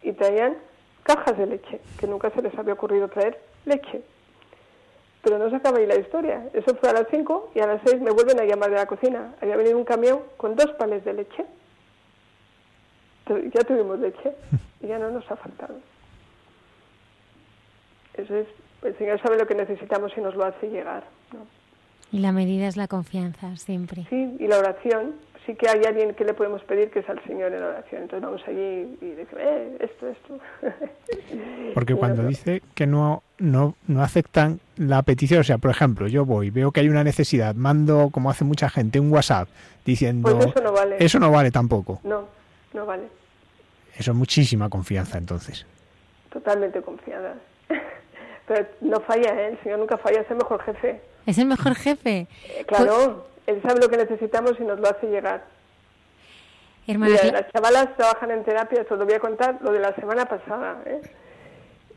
y 0.01 0.13
traían 0.13 0.57
cajas 1.03 1.37
de 1.37 1.45
leche, 1.45 1.81
que 1.99 2.07
nunca 2.07 2.29
se 2.31 2.41
les 2.41 2.57
había 2.57 2.73
ocurrido 2.73 3.07
traer 3.07 3.39
leche. 3.65 4.01
Pero 5.23 5.37
no 5.37 5.49
se 5.49 5.57
acaba 5.57 5.77
ahí 5.77 5.85
la 5.85 5.97
historia. 5.97 6.49
Eso 6.53 6.75
fue 6.75 6.89
a 6.89 6.93
las 6.93 7.07
5 7.11 7.51
y 7.53 7.59
a 7.59 7.67
las 7.67 7.81
6 7.85 8.01
me 8.01 8.11
vuelven 8.11 8.39
a 8.39 8.45
llamar 8.45 8.71
de 8.71 8.77
la 8.77 8.87
cocina. 8.87 9.35
Había 9.39 9.55
venido 9.55 9.77
un 9.77 9.83
camión 9.83 10.21
con 10.37 10.55
dos 10.55 10.71
pales 10.73 11.03
de 11.05 11.13
leche. 11.13 11.45
Ya 13.27 13.63
tuvimos 13.63 13.99
leche 13.99 14.33
y 14.81 14.87
ya 14.87 14.97
no 14.97 15.11
nos 15.11 15.29
ha 15.29 15.35
faltado. 15.35 15.75
Eso 18.15 18.35
es, 18.35 18.47
el 18.83 18.97
Señor 18.97 19.21
sabe 19.21 19.37
lo 19.37 19.47
que 19.47 19.55
necesitamos 19.55 20.11
y 20.17 20.21
nos 20.21 20.35
lo 20.35 20.45
hace 20.45 20.67
llegar. 20.67 21.03
¿no? 21.33 21.39
Y 22.11 22.19
la 22.19 22.31
medida 22.31 22.67
es 22.67 22.75
la 22.75 22.87
confianza, 22.87 23.55
siempre. 23.55 24.05
Sí, 24.09 24.35
y 24.39 24.47
la 24.47 24.59
oración. 24.59 25.13
Sí 25.45 25.55
que 25.55 25.67
hay 25.67 25.83
alguien 25.85 26.13
que 26.13 26.23
le 26.23 26.35
podemos 26.35 26.61
pedir 26.63 26.91
que 26.91 26.99
es 26.99 27.09
al 27.09 27.23
Señor 27.23 27.51
en 27.51 27.63
oración. 27.63 28.03
Entonces 28.03 28.21
vamos 28.23 28.41
allí 28.47 28.95
y 29.01 29.09
decimos, 29.11 29.43
eh, 29.43 29.77
esto, 29.79 30.07
esto. 30.07 30.39
Porque 31.73 31.95
cuando 31.95 32.23
dice 32.27 32.61
que 32.75 32.85
no, 32.85 33.23
no, 33.39 33.75
no 33.87 34.03
aceptan 34.03 34.59
la 34.77 35.01
petición, 35.01 35.39
o 35.39 35.43
sea, 35.43 35.57
por 35.57 35.71
ejemplo, 35.71 36.07
yo 36.07 36.25
voy, 36.25 36.51
veo 36.51 36.71
que 36.71 36.81
hay 36.81 36.89
una 36.89 37.03
necesidad, 37.03 37.55
mando, 37.55 38.09
como 38.11 38.29
hace 38.29 38.43
mucha 38.43 38.69
gente, 38.69 38.99
un 38.99 39.11
WhatsApp 39.11 39.47
diciendo... 39.83 40.37
Pues 40.37 40.47
eso 40.47 40.61
no 40.61 40.73
vale. 40.73 40.95
Eso 40.99 41.19
no 41.19 41.31
vale 41.31 41.49
tampoco. 41.49 42.01
No, 42.03 42.27
no 42.73 42.85
vale. 42.85 43.03
Eso 43.97 44.11
es 44.11 44.17
muchísima 44.17 44.69
confianza, 44.69 45.17
entonces. 45.17 45.65
Totalmente 46.31 46.81
confiada. 46.83 47.33
Pero 48.47 48.65
no 48.81 48.99
falla, 49.01 49.33
¿eh? 49.41 49.47
El 49.49 49.63
Señor 49.63 49.79
nunca 49.79 49.97
falla, 49.97 50.21
es 50.21 50.31
el 50.31 50.37
mejor 50.37 50.61
jefe. 50.63 51.01
¿Es 51.25 51.37
el 51.37 51.45
mejor 51.45 51.75
jefe? 51.75 52.27
Eh, 52.45 52.65
Claro, 52.67 53.27
Él 53.47 53.61
sabe 53.61 53.79
lo 53.79 53.89
que 53.89 53.97
necesitamos 53.97 54.53
y 54.59 54.63
nos 54.63 54.79
lo 54.79 54.87
hace 54.89 55.07
llegar. 55.07 55.43
Hermana, 56.87 57.15
Mira, 57.23 57.41
las 57.41 57.51
chavalas 57.51 57.95
trabajan 57.95 58.31
en 58.31 58.43
terapia, 58.43 58.85
os 58.89 58.97
lo 58.97 59.05
voy 59.05 59.13
a 59.13 59.19
contar, 59.19 59.59
lo 59.61 59.71
de 59.71 59.79
la 59.79 59.93
semana 59.95 60.25
pasada. 60.25 60.81
¿eh? 60.85 61.01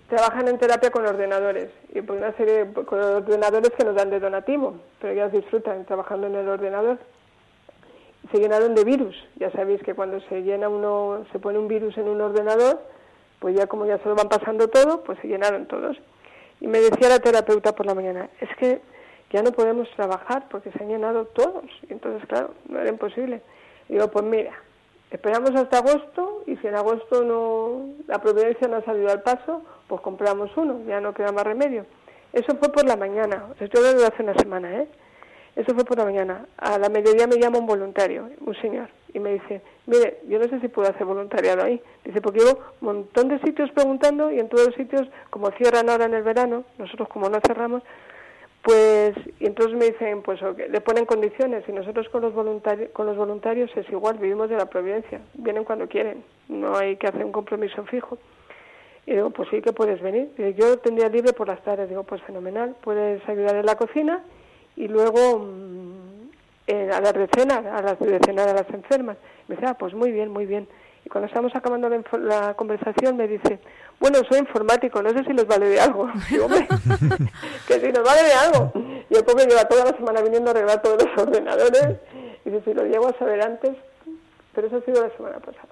Trabajan 0.08 0.46
en 0.48 0.58
terapia 0.58 0.90
con 0.90 1.06
ordenadores 1.06 1.70
y 1.94 2.02
por 2.02 2.18
una 2.18 2.32
serie 2.36 2.66
de, 2.66 2.84
con 2.84 3.00
ordenadores 3.00 3.70
que 3.70 3.84
nos 3.84 3.94
dan 3.96 4.10
de 4.10 4.20
donativo, 4.20 4.76
pero 5.00 5.14
ellas 5.14 5.32
disfrutan 5.32 5.86
trabajando 5.86 6.26
en 6.26 6.34
el 6.34 6.48
ordenador. 6.48 6.98
Se 8.30 8.38
llenaron 8.38 8.74
de 8.74 8.84
virus. 8.84 9.16
Ya 9.36 9.50
sabéis 9.52 9.82
que 9.82 9.94
cuando 9.94 10.20
se 10.28 10.42
llena 10.42 10.68
uno, 10.68 11.24
se 11.32 11.38
pone 11.38 11.58
un 11.58 11.68
virus 11.68 11.96
en 11.96 12.08
un 12.08 12.20
ordenador, 12.20 12.82
pues 13.38 13.56
ya 13.56 13.66
como 13.66 13.86
ya 13.86 13.98
se 13.98 14.08
lo 14.08 14.14
van 14.14 14.28
pasando 14.28 14.68
todo, 14.68 15.02
pues 15.02 15.18
se 15.20 15.28
llenaron 15.28 15.66
todos. 15.66 15.96
Y 16.64 16.66
me 16.66 16.80
decía 16.80 17.10
la 17.10 17.18
terapeuta 17.18 17.74
por 17.74 17.84
la 17.84 17.94
mañana, 17.94 18.30
es 18.40 18.48
que 18.56 18.80
ya 19.30 19.42
no 19.42 19.52
podemos 19.52 19.86
trabajar 19.96 20.48
porque 20.48 20.72
se 20.72 20.82
han 20.82 20.88
llenado 20.88 21.26
todos. 21.26 21.66
Y 21.86 21.92
entonces, 21.92 22.26
claro, 22.26 22.54
no 22.70 22.80
era 22.80 22.88
imposible. 22.88 23.42
Y 23.90 23.92
digo, 23.92 24.08
pues 24.08 24.24
mira, 24.24 24.54
esperamos 25.10 25.50
hasta 25.54 25.80
agosto 25.80 26.42
y 26.46 26.56
si 26.56 26.66
en 26.66 26.74
agosto 26.74 27.22
no 27.22 27.90
la 28.06 28.18
providencia 28.18 28.66
no 28.66 28.76
ha 28.76 28.84
salido 28.86 29.10
al 29.10 29.20
paso, 29.20 29.62
pues 29.88 30.00
compramos 30.00 30.56
uno, 30.56 30.80
ya 30.88 31.02
no 31.02 31.12
queda 31.12 31.32
más 31.32 31.44
remedio. 31.44 31.84
Eso 32.32 32.56
fue 32.56 32.72
por 32.72 32.86
la 32.86 32.96
mañana, 32.96 33.44
hablando 33.60 34.00
de 34.00 34.06
hace 34.06 34.22
una 34.22 34.34
semana, 34.36 34.74
¿eh? 34.74 34.88
Eso 35.56 35.74
fue 35.74 35.84
por 35.84 35.98
la 35.98 36.04
mañana. 36.06 36.46
A 36.56 36.78
la 36.78 36.88
mediodía 36.88 37.26
me 37.26 37.36
llama 37.36 37.58
un 37.58 37.66
voluntario, 37.66 38.30
un 38.40 38.54
señor, 38.62 38.88
y 39.12 39.20
me 39.20 39.34
dice, 39.34 39.60
mire, 39.86 40.20
yo 40.28 40.38
no 40.38 40.48
sé 40.48 40.60
si 40.60 40.68
puedo 40.68 40.88
hacer 40.88 41.04
voluntariado 41.06 41.64
ahí. 41.64 41.80
Dice, 42.04 42.20
porque 42.20 42.40
llevo 42.40 42.60
un 42.80 42.86
montón 42.86 43.28
de 43.28 43.38
sitios 43.40 43.70
preguntando 43.72 44.30
y 44.30 44.38
en 44.38 44.48
todos 44.48 44.66
los 44.66 44.74
sitios, 44.74 45.08
como 45.30 45.50
cierran 45.52 45.88
ahora 45.90 46.06
en 46.06 46.14
el 46.14 46.22
verano, 46.22 46.64
nosotros 46.78 47.08
como 47.08 47.28
no 47.28 47.38
cerramos, 47.46 47.82
pues, 48.62 49.14
y 49.40 49.46
entonces 49.46 49.76
me 49.76 49.86
dicen, 49.86 50.22
pues, 50.22 50.42
ok, 50.42 50.58
le 50.70 50.80
ponen 50.80 51.04
condiciones 51.04 51.64
y 51.68 51.72
nosotros 51.72 52.08
con 52.08 52.22
los, 52.22 52.32
voluntarios, 52.32 52.90
con 52.92 53.06
los 53.06 53.16
voluntarios 53.16 53.70
es 53.76 53.88
igual, 53.90 54.16
vivimos 54.16 54.48
de 54.48 54.56
la 54.56 54.66
providencia, 54.66 55.20
vienen 55.34 55.64
cuando 55.64 55.86
quieren, 55.86 56.24
no 56.48 56.74
hay 56.74 56.96
que 56.96 57.06
hacer 57.06 57.24
un 57.24 57.32
compromiso 57.32 57.84
fijo. 57.84 58.18
Y 59.06 59.12
digo, 59.12 59.28
pues 59.30 59.50
sí 59.50 59.60
que 59.60 59.74
puedes 59.74 60.00
venir. 60.00 60.30
Dice, 60.36 60.54
yo 60.54 60.78
tendría 60.78 61.10
libre 61.10 61.34
por 61.34 61.46
las 61.46 61.62
tardes. 61.62 61.90
Digo, 61.90 62.04
pues 62.04 62.22
fenomenal, 62.22 62.74
puedes 62.82 63.26
ayudar 63.28 63.56
en 63.56 63.66
la 63.66 63.76
cocina 63.76 64.24
y 64.76 64.88
luego 64.88 65.40
mm, 65.40 65.93
eh, 66.66 66.90
a 66.92 67.00
las 67.00 67.12
de 67.12 67.28
cenar, 67.34 67.66
a 67.66 67.82
las 67.82 67.98
de 67.98 68.18
cenar 68.24 68.48
a 68.48 68.54
las 68.54 68.68
enfermas. 68.70 69.16
Me 69.48 69.56
dice, 69.56 69.66
ah, 69.68 69.74
pues 69.74 69.94
muy 69.94 70.10
bien, 70.12 70.30
muy 70.30 70.46
bien. 70.46 70.66
Y 71.04 71.10
cuando 71.10 71.28
estamos 71.28 71.54
acabando 71.54 71.90
la, 72.18 72.54
conversación 72.54 73.16
me 73.16 73.28
dice, 73.28 73.58
bueno, 74.00 74.20
soy 74.28 74.38
informático, 74.38 75.02
no 75.02 75.10
sé 75.10 75.22
si 75.24 75.34
les 75.34 75.46
vale 75.46 75.68
de 75.68 75.80
algo. 75.80 76.10
Digo, 76.30 76.46
hombre, 76.46 76.66
que 77.68 77.80
si 77.80 77.92
nos 77.92 78.02
vale 78.02 78.22
de 78.22 78.32
algo. 78.32 78.72
Y 79.10 79.14
el 79.14 79.24
pobre 79.24 79.46
lleva 79.46 79.64
toda 79.64 79.84
la 79.84 79.96
semana 79.96 80.22
viniendo 80.22 80.50
a 80.50 80.52
arreglar 80.52 80.80
todos 80.80 81.04
los 81.04 81.22
ordenadores. 81.22 81.98
Y 82.44 82.50
dice, 82.50 82.64
si 82.64 82.74
lo 82.74 82.84
llego 82.84 83.08
a 83.08 83.18
saber 83.18 83.42
antes, 83.42 83.76
pero 84.54 84.66
eso 84.68 84.76
ha 84.78 84.80
sido 84.82 85.06
la 85.06 85.14
semana 85.16 85.38
pasada. 85.40 85.68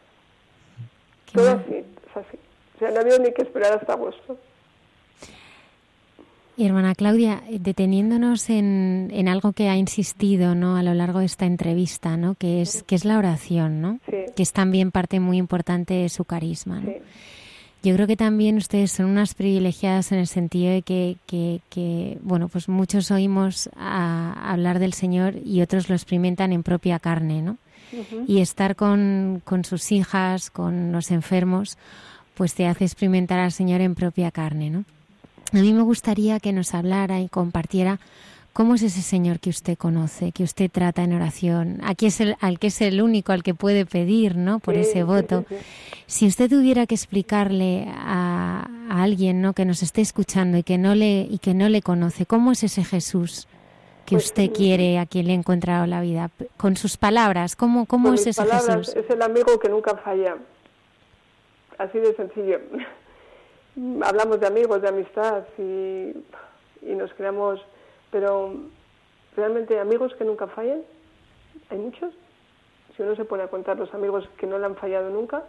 Todo 1.33 1.51
así, 1.53 1.77
es 1.77 2.17
así. 2.17 2.39
O 2.77 2.79
sea, 2.79 2.91
no 2.91 2.99
ha 2.99 3.01
habido 3.01 3.19
ni 3.19 3.33
que 3.33 3.43
esperar 3.43 3.73
hasta 3.73 3.95
agosto. 3.95 4.37
Y 6.57 6.67
hermana 6.67 6.95
Claudia, 6.95 7.43
eh, 7.49 7.59
deteniéndonos 7.61 8.51
en, 8.51 9.09
en 9.13 9.29
algo 9.29 9.53
que 9.53 9.69
ha 9.71 9.77
insistido 9.77 10.55
¿no? 10.55 10.77
a 10.77 10.83
lo 10.83 10.93
largo 10.93 11.21
de 11.21 11.25
esta 11.27 11.47
entrevista, 11.47 12.17
¿no? 12.17 12.35
que, 12.35 12.61
es, 12.61 12.83
que 12.83 12.95
es 12.95 13.05
la 13.07 13.17
oración, 13.19 13.81
¿no? 13.81 14.01
Sí. 14.09 14.17
que 14.37 14.43
es 14.43 14.53
también 14.53 14.91
parte 14.91 15.19
muy 15.19 15.39
importante 15.39 15.95
de 15.95 16.09
su 16.11 16.25
carisma. 16.27 16.81
¿no? 16.81 16.91
Sí. 16.91 16.97
Yo 17.85 17.95
creo 17.95 18.07
que 18.07 18.17
también 18.17 18.59
ustedes 18.59 18.93
son 18.93 19.07
unas 19.07 19.35
privilegiadas 19.35 20.13
en 20.13 20.19
el 20.19 20.27
sentido 20.29 20.71
de 20.73 20.83
que, 20.83 21.17
que, 21.27 21.61
que, 21.71 22.19
bueno, 22.23 22.49
pues 22.49 22.69
muchos 22.69 23.11
oímos 23.11 23.69
a- 23.75 24.53
hablar 24.53 24.79
del 24.79 24.93
Señor 24.93 25.35
y 25.45 25.63
otros 25.63 25.89
lo 25.89 25.95
experimentan 25.97 26.53
en 26.53 26.63
propia 26.63 26.99
carne, 27.01 27.43
¿no? 27.43 27.57
Y 28.29 28.41
estar 28.41 28.77
con, 28.77 29.43
con 29.45 29.65
sus 29.65 29.91
hijas, 29.91 30.49
con 30.51 30.93
los 30.93 31.11
enfermos, 31.11 31.77
pues 32.35 32.55
te 32.55 32.67
hace 32.67 32.85
experimentar 32.85 33.39
al 33.41 33.53
Señor 33.53 33.81
en 33.81 33.95
propia 33.95 34.31
carne, 34.31 34.71
¿no? 34.71 34.85
A 35.53 35.57
mí 35.57 35.73
me 35.73 35.83
gustaría 35.83 36.41
que 36.41 36.53
nos 36.53 36.75
hablara 36.75 37.21
y 37.21 37.29
compartiera 37.29 37.99
cómo 38.53 38.75
es 38.75 38.83
ese 38.83 39.03
Señor 39.03 39.39
que 39.41 39.51
usted 39.51 39.77
conoce, 39.79 40.33
que 40.33 40.43
usted 40.45 40.71
trata 40.71 41.03
en 41.05 41.15
oración, 41.15 41.79
aquí 41.85 42.07
es 42.07 42.21
el, 42.21 42.37
al 42.41 42.59
que 42.59 42.67
es 42.69 42.81
el 42.83 43.01
único 43.01 43.33
al 43.33 43.43
que 43.43 43.55
puede 43.55 43.87
pedir, 43.87 44.37
¿no? 44.37 44.59
Por 44.61 44.75
Sí, 44.75 44.81
ese 44.81 45.05
voto. 45.05 45.45
sí, 45.49 45.57
sí. 45.57 45.63
Si 46.07 46.27
usted 46.27 46.51
tuviera 46.51 46.87
que 46.87 46.95
explicarle 46.95 47.87
a, 47.95 48.69
a 48.91 49.03
alguien, 49.03 49.41
¿no? 49.41 49.53
Que 49.55 49.65
nos 49.65 49.83
esté 49.83 50.01
escuchando 50.03 50.59
y 50.59 50.63
que 50.63 50.77
no 50.79 50.95
le 50.95 51.27
y 51.31 51.39
que 51.39 51.55
no 51.55 51.69
le 51.71 51.81
conoce, 51.83 52.27
cómo 52.27 52.53
es 52.53 52.63
ese 52.63 52.85
Jesús 52.85 53.47
que 54.05 54.17
Pues, 54.17 54.27
usted 54.27 54.51
mm, 54.51 54.55
quiere, 54.55 54.99
a 54.99 55.07
quien 55.07 55.27
le 55.27 55.33
ha 55.33 55.37
encontrado 55.37 55.87
la 55.87 56.01
vida, 56.03 56.31
con 56.59 56.77
sus 56.77 56.97
palabras, 56.99 57.57
cómo 57.57 57.87
cómo 57.87 58.07
Con 58.09 58.15
es 58.15 58.27
mis 58.27 58.37
ese 58.37 58.43
palabras, 58.43 58.89
Jesús. 58.89 58.97
es 58.97 59.09
el 59.11 59.23
amigo 59.23 59.59
que 59.61 59.69
nunca 59.71 59.97
falla. 59.97 60.37
Así 61.79 61.99
de 61.99 62.15
sencillo. 62.17 62.59
Hablamos 63.77 64.39
de 64.41 64.47
amigos, 64.47 64.83
de 64.83 64.89
amistad 64.89 65.45
y, 65.59 66.13
y 66.83 66.95
nos 66.95 67.13
creamos, 67.15 67.61
pero 68.11 68.53
realmente 69.35 69.81
amigos 69.81 70.15
que 70.17 70.25
nunca 70.25 70.47
fallan, 70.47 70.83
hay 71.71 71.79
muchos. 71.79 72.13
Si 72.95 73.03
uno 73.03 73.17
se 73.17 73.25
pone 73.25 73.45
a 73.45 73.49
contar 73.49 73.79
los 73.79 73.93
amigos 73.95 74.29
que 74.37 74.47
no 74.47 74.59
le 74.59 74.67
han 74.67 74.77
fallado 74.77 75.09
nunca, 75.09 75.45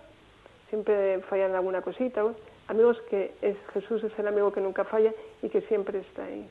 siempre 0.70 1.20
fallan 1.30 1.54
alguna 1.54 1.82
cosita. 1.82 2.24
Amigos 2.70 2.98
que 3.10 3.34
es 3.42 3.58
Jesús 3.74 4.02
es 4.06 4.18
el 4.18 4.28
amigo 4.28 4.54
que 4.54 4.62
nunca 4.62 4.86
falla 4.86 5.14
y 5.42 5.50
que 5.50 5.62
siempre 5.64 6.00
está 6.00 6.24
ahí. 6.24 6.48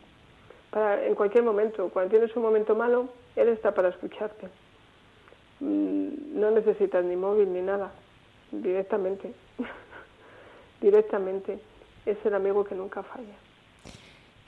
Para, 0.70 1.06
en 1.06 1.14
cualquier 1.14 1.44
momento, 1.44 1.88
cuando 1.88 2.10
tienes 2.10 2.36
un 2.36 2.42
momento 2.42 2.74
malo, 2.74 3.08
Él 3.34 3.48
está 3.48 3.72
para 3.72 3.88
escucharte. 3.88 4.48
Mm, 5.60 6.38
No 6.38 6.50
necesitas 6.50 7.02
ni 7.04 7.16
móvil 7.16 7.50
ni 7.52 7.62
nada, 7.62 7.92
directamente. 8.50 9.32
directamente. 10.82 11.58
Es 12.04 12.18
el 12.24 12.34
amigo 12.34 12.64
que 12.64 12.74
nunca 12.74 13.02
falla. 13.02 13.36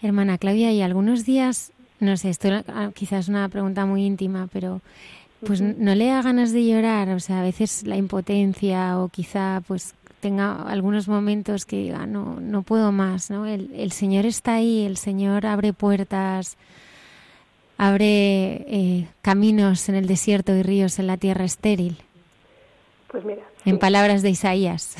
Hermana 0.02 0.36
Claudia, 0.38 0.72
y 0.72 0.82
algunos 0.82 1.24
días, 1.24 1.72
no 2.00 2.16
sé, 2.16 2.28
esto 2.30 2.48
ah, 2.68 2.90
quizás 2.94 3.20
es 3.20 3.28
una 3.28 3.48
pregunta 3.48 3.86
muy 3.86 4.04
íntima, 4.04 4.48
pero 4.52 4.80
pues 5.46 5.60
no 5.60 5.94
le 5.94 6.06
da 6.06 6.22
ganas 6.22 6.52
de 6.52 6.66
llorar, 6.66 7.08
o 7.10 7.20
sea, 7.20 7.40
a 7.40 7.42
veces 7.42 7.84
la 7.86 7.96
impotencia 7.96 8.98
o 8.98 9.08
quizá 9.08 9.62
pues 9.66 9.94
tenga 10.20 10.62
algunos 10.62 11.06
momentos 11.06 11.66
que 11.66 11.76
diga, 11.76 12.06
no, 12.06 12.40
no 12.40 12.62
puedo 12.62 12.92
más, 12.92 13.30
¿no? 13.30 13.46
El, 13.46 13.70
el 13.74 13.92
Señor 13.92 14.24
está 14.26 14.54
ahí, 14.54 14.84
el 14.84 14.96
Señor 14.96 15.44
abre 15.46 15.72
puertas, 15.74 16.56
abre 17.76 18.64
eh, 18.68 19.08
caminos 19.22 19.88
en 19.88 19.96
el 19.96 20.06
desierto 20.06 20.54
y 20.54 20.62
ríos 20.62 20.98
en 20.98 21.06
la 21.08 21.16
tierra 21.18 21.44
estéril, 21.44 21.98
Pues 23.08 23.24
mira, 23.24 23.42
en 23.66 23.74
sí, 23.74 23.78
palabras 23.78 24.22
de 24.22 24.30
Isaías. 24.30 24.96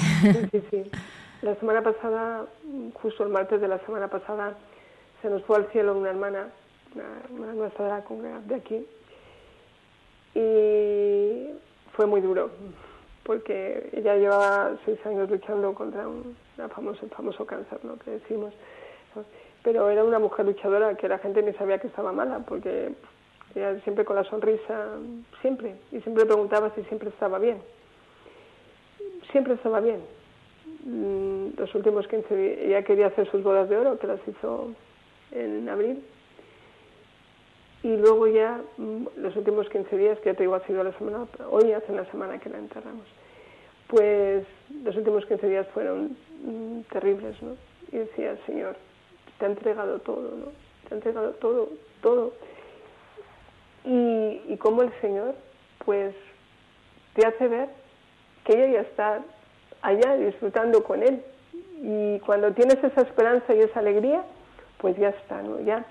sí, 0.53 0.62
sí. 0.70 0.82
La 1.45 1.55
semana 1.57 1.82
pasada, 1.82 2.47
justo 2.95 3.22
el 3.22 3.28
martes 3.28 3.61
de 3.61 3.68
la 3.68 3.78
semana 3.80 4.09
pasada, 4.09 4.55
se 5.20 5.28
nos 5.28 5.42
fue 5.45 5.59
al 5.59 5.66
cielo 5.72 5.92
una 5.95 6.09
hermana, 6.09 6.49
una, 6.95 7.05
una 7.42 7.53
nuestra 7.53 7.84
de, 7.84 7.90
la 7.90 8.03
congrega- 8.05 8.40
de 8.47 8.55
aquí, 8.55 8.86
y 10.34 11.51
fue 11.92 12.07
muy 12.07 12.22
duro, 12.22 12.49
porque 13.24 13.90
ella 13.92 14.16
llevaba 14.16 14.72
seis 14.86 14.99
años 15.05 15.28
luchando 15.28 15.74
contra 15.74 16.09
un 16.09 16.34
famoso, 16.74 17.07
famoso 17.09 17.45
cáncer, 17.45 17.78
¿no? 17.84 17.99
que 17.99 18.12
decimos. 18.12 18.55
Pero 19.62 19.90
era 19.90 20.03
una 20.03 20.18
mujer 20.18 20.47
luchadora 20.47 20.95
que 20.95 21.09
la 21.09 21.18
gente 21.18 21.42
ni 21.42 21.53
sabía 21.53 21.78
que 21.78 21.88
estaba 21.88 22.11
mala, 22.11 22.38
porque 22.49 22.95
ella 23.55 23.78
siempre 23.80 24.07
con 24.07 24.16
la 24.16 24.24
sonrisa, 24.24 24.97
siempre, 25.42 25.76
y 25.92 26.01
siempre 26.01 26.24
preguntaba 26.24 26.70
si 26.74 26.82
siempre 26.84 27.11
estaba 27.11 27.38
bien. 27.38 27.59
Siempre 29.30 29.53
estaba 29.55 29.80
bien. 29.80 30.01
Mm, 30.85 31.59
los 31.59 31.74
últimos 31.74 32.07
15 32.09 32.37
días, 32.37 32.59
ella 32.61 32.82
quería 32.82 33.07
hacer 33.07 33.30
sus 33.30 33.43
bodas 33.43 33.70
de 33.70 33.78
oro, 33.78 33.99
que 33.99 34.07
las 34.07 34.20
hizo 34.28 34.70
en 35.32 35.66
abril, 35.68 36.05
y 37.82 37.97
luego 37.97 38.26
ya 38.26 38.61
mm, 38.76 39.07
los 39.16 39.35
últimos 39.37 39.68
15 39.70 39.97
días, 39.97 40.18
que 40.18 40.26
ya 40.26 40.35
te 40.35 40.43
digo, 40.43 40.55
ha 40.55 40.66
sido 40.66 40.85
la 40.85 40.93
semana, 40.99 41.26
hoy 41.51 41.72
hace 41.72 41.91
una 41.91 42.05
semana 42.11 42.39
que 42.39 42.51
la 42.51 42.59
enterramos, 42.59 43.07
pues 43.89 44.45
los 44.82 44.95
últimos 44.97 45.24
15 45.24 45.49
días 45.49 45.66
fueron 45.68 46.16
mm, 46.45 46.80
terribles, 46.93 47.41
¿no? 47.43 47.57
Y 47.91 47.99
decía, 47.99 48.37
Señor, 48.45 48.76
te 49.39 49.47
ha 49.47 49.49
entregado 49.49 50.01
todo, 50.01 50.37
¿no? 50.37 50.53
Te 50.89 50.95
ha 50.95 50.97
entregado 50.97 51.30
todo, 51.32 51.70
todo. 52.03 52.32
Y, 53.85 54.41
y 54.49 54.57
como 54.59 54.82
el 54.82 54.93
Señor, 55.01 55.35
pues, 55.85 56.14
te 57.14 57.26
hace 57.26 57.49
ver 57.49 57.68
que 58.45 58.53
ella 58.53 58.72
ya 58.72 58.80
está 58.80 59.24
allá 59.85 60.16
disfrutando 60.16 60.82
con 60.82 61.03
Él. 61.03 61.22
Y 61.80 62.18
cuando 62.20 62.53
tienes 62.53 62.82
esa 62.82 63.03
esperanza 63.03 63.55
y 63.55 63.61
esa 63.61 63.80
alegría, 63.80 64.22
pues 64.78 64.97
ya 64.97 65.11
está, 65.11 65.43
¿no? 65.43 65.61
Ya 65.61 65.85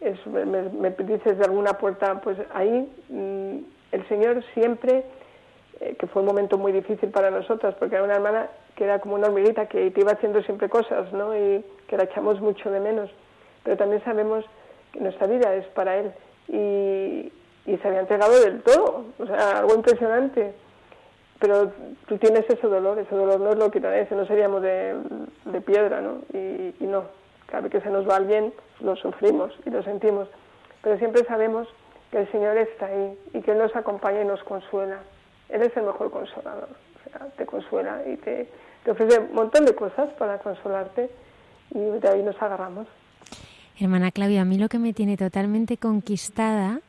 es, 0.00 0.26
me, 0.26 0.90
dices 0.90 1.38
de 1.38 1.44
alguna 1.44 1.74
puerta, 1.74 2.20
pues 2.20 2.38
ahí 2.54 2.88
mm, 3.08 3.58
el 3.92 4.08
Señor 4.08 4.42
siempre, 4.54 5.04
eh, 5.80 5.96
que 5.98 6.06
fue 6.06 6.22
un 6.22 6.28
momento 6.28 6.56
muy 6.56 6.72
difícil 6.72 7.10
para 7.10 7.30
nosotras, 7.30 7.74
porque 7.78 7.96
era 7.96 8.04
una 8.04 8.14
hermana 8.14 8.48
que 8.76 8.84
era 8.84 9.00
como 9.00 9.16
una 9.16 9.26
hormiguita, 9.26 9.66
que 9.66 9.90
te 9.90 10.00
iba 10.00 10.12
haciendo 10.12 10.40
siempre 10.42 10.68
cosas, 10.68 11.12
¿no? 11.12 11.36
Y 11.36 11.64
que 11.88 11.96
la 11.96 12.04
echamos 12.04 12.40
mucho 12.40 12.70
de 12.70 12.78
menos. 12.78 13.10
Pero 13.64 13.76
también 13.76 14.02
sabemos 14.04 14.44
que 14.92 15.00
nuestra 15.00 15.26
vida 15.26 15.52
es 15.56 15.66
para 15.68 15.96
Él. 15.96 16.12
Y, 16.46 17.32
y 17.70 17.76
se 17.78 17.88
había 17.88 18.00
entregado 18.00 18.40
del 18.40 18.62
todo, 18.62 19.04
o 19.18 19.26
sea, 19.26 19.58
algo 19.58 19.74
impresionante. 19.74 20.54
Pero 21.38 21.72
tú 22.06 22.18
tienes 22.18 22.44
ese 22.48 22.66
dolor, 22.66 22.98
ese 22.98 23.14
dolor 23.14 23.40
no 23.40 23.50
es 23.50 23.58
lo 23.58 23.70
que 23.70 23.80
te 23.80 24.14
no 24.14 24.26
seríamos 24.26 24.62
de, 24.62 24.96
de 25.44 25.60
piedra, 25.60 26.00
¿no? 26.00 26.18
Y, 26.32 26.74
y 26.80 26.86
no, 26.86 27.04
cada 27.46 27.62
vez 27.62 27.72
que 27.72 27.80
se 27.80 27.90
nos 27.90 28.08
va 28.08 28.16
alguien, 28.16 28.52
lo 28.80 28.96
sufrimos 28.96 29.52
y 29.64 29.70
lo 29.70 29.82
sentimos, 29.82 30.28
pero 30.82 30.98
siempre 30.98 31.24
sabemos 31.24 31.68
que 32.10 32.18
el 32.18 32.32
Señor 32.32 32.56
está 32.56 32.86
ahí 32.86 33.18
y 33.34 33.40
que 33.40 33.52
Él 33.52 33.58
nos 33.58 33.74
acompaña 33.76 34.22
y 34.22 34.24
nos 34.24 34.42
consuela. 34.44 34.98
Él 35.48 35.62
es 35.62 35.76
el 35.76 35.84
mejor 35.84 36.10
consolador, 36.10 36.68
te 37.36 37.46
consuela 37.46 38.02
y 38.06 38.16
te, 38.16 38.48
te 38.84 38.90
ofrece 38.90 39.20
un 39.20 39.34
montón 39.34 39.64
de 39.64 39.74
cosas 39.74 40.10
para 40.14 40.38
consolarte 40.38 41.10
y 41.70 41.78
de 41.78 42.08
ahí 42.08 42.22
nos 42.22 42.40
agarramos. 42.40 42.86
Hermana 43.78 44.10
Claudia, 44.10 44.42
a 44.42 44.44
mí 44.44 44.58
lo 44.58 44.68
que 44.68 44.78
me 44.78 44.92
tiene 44.92 45.16
totalmente 45.16 45.76
conquistada 45.76 46.80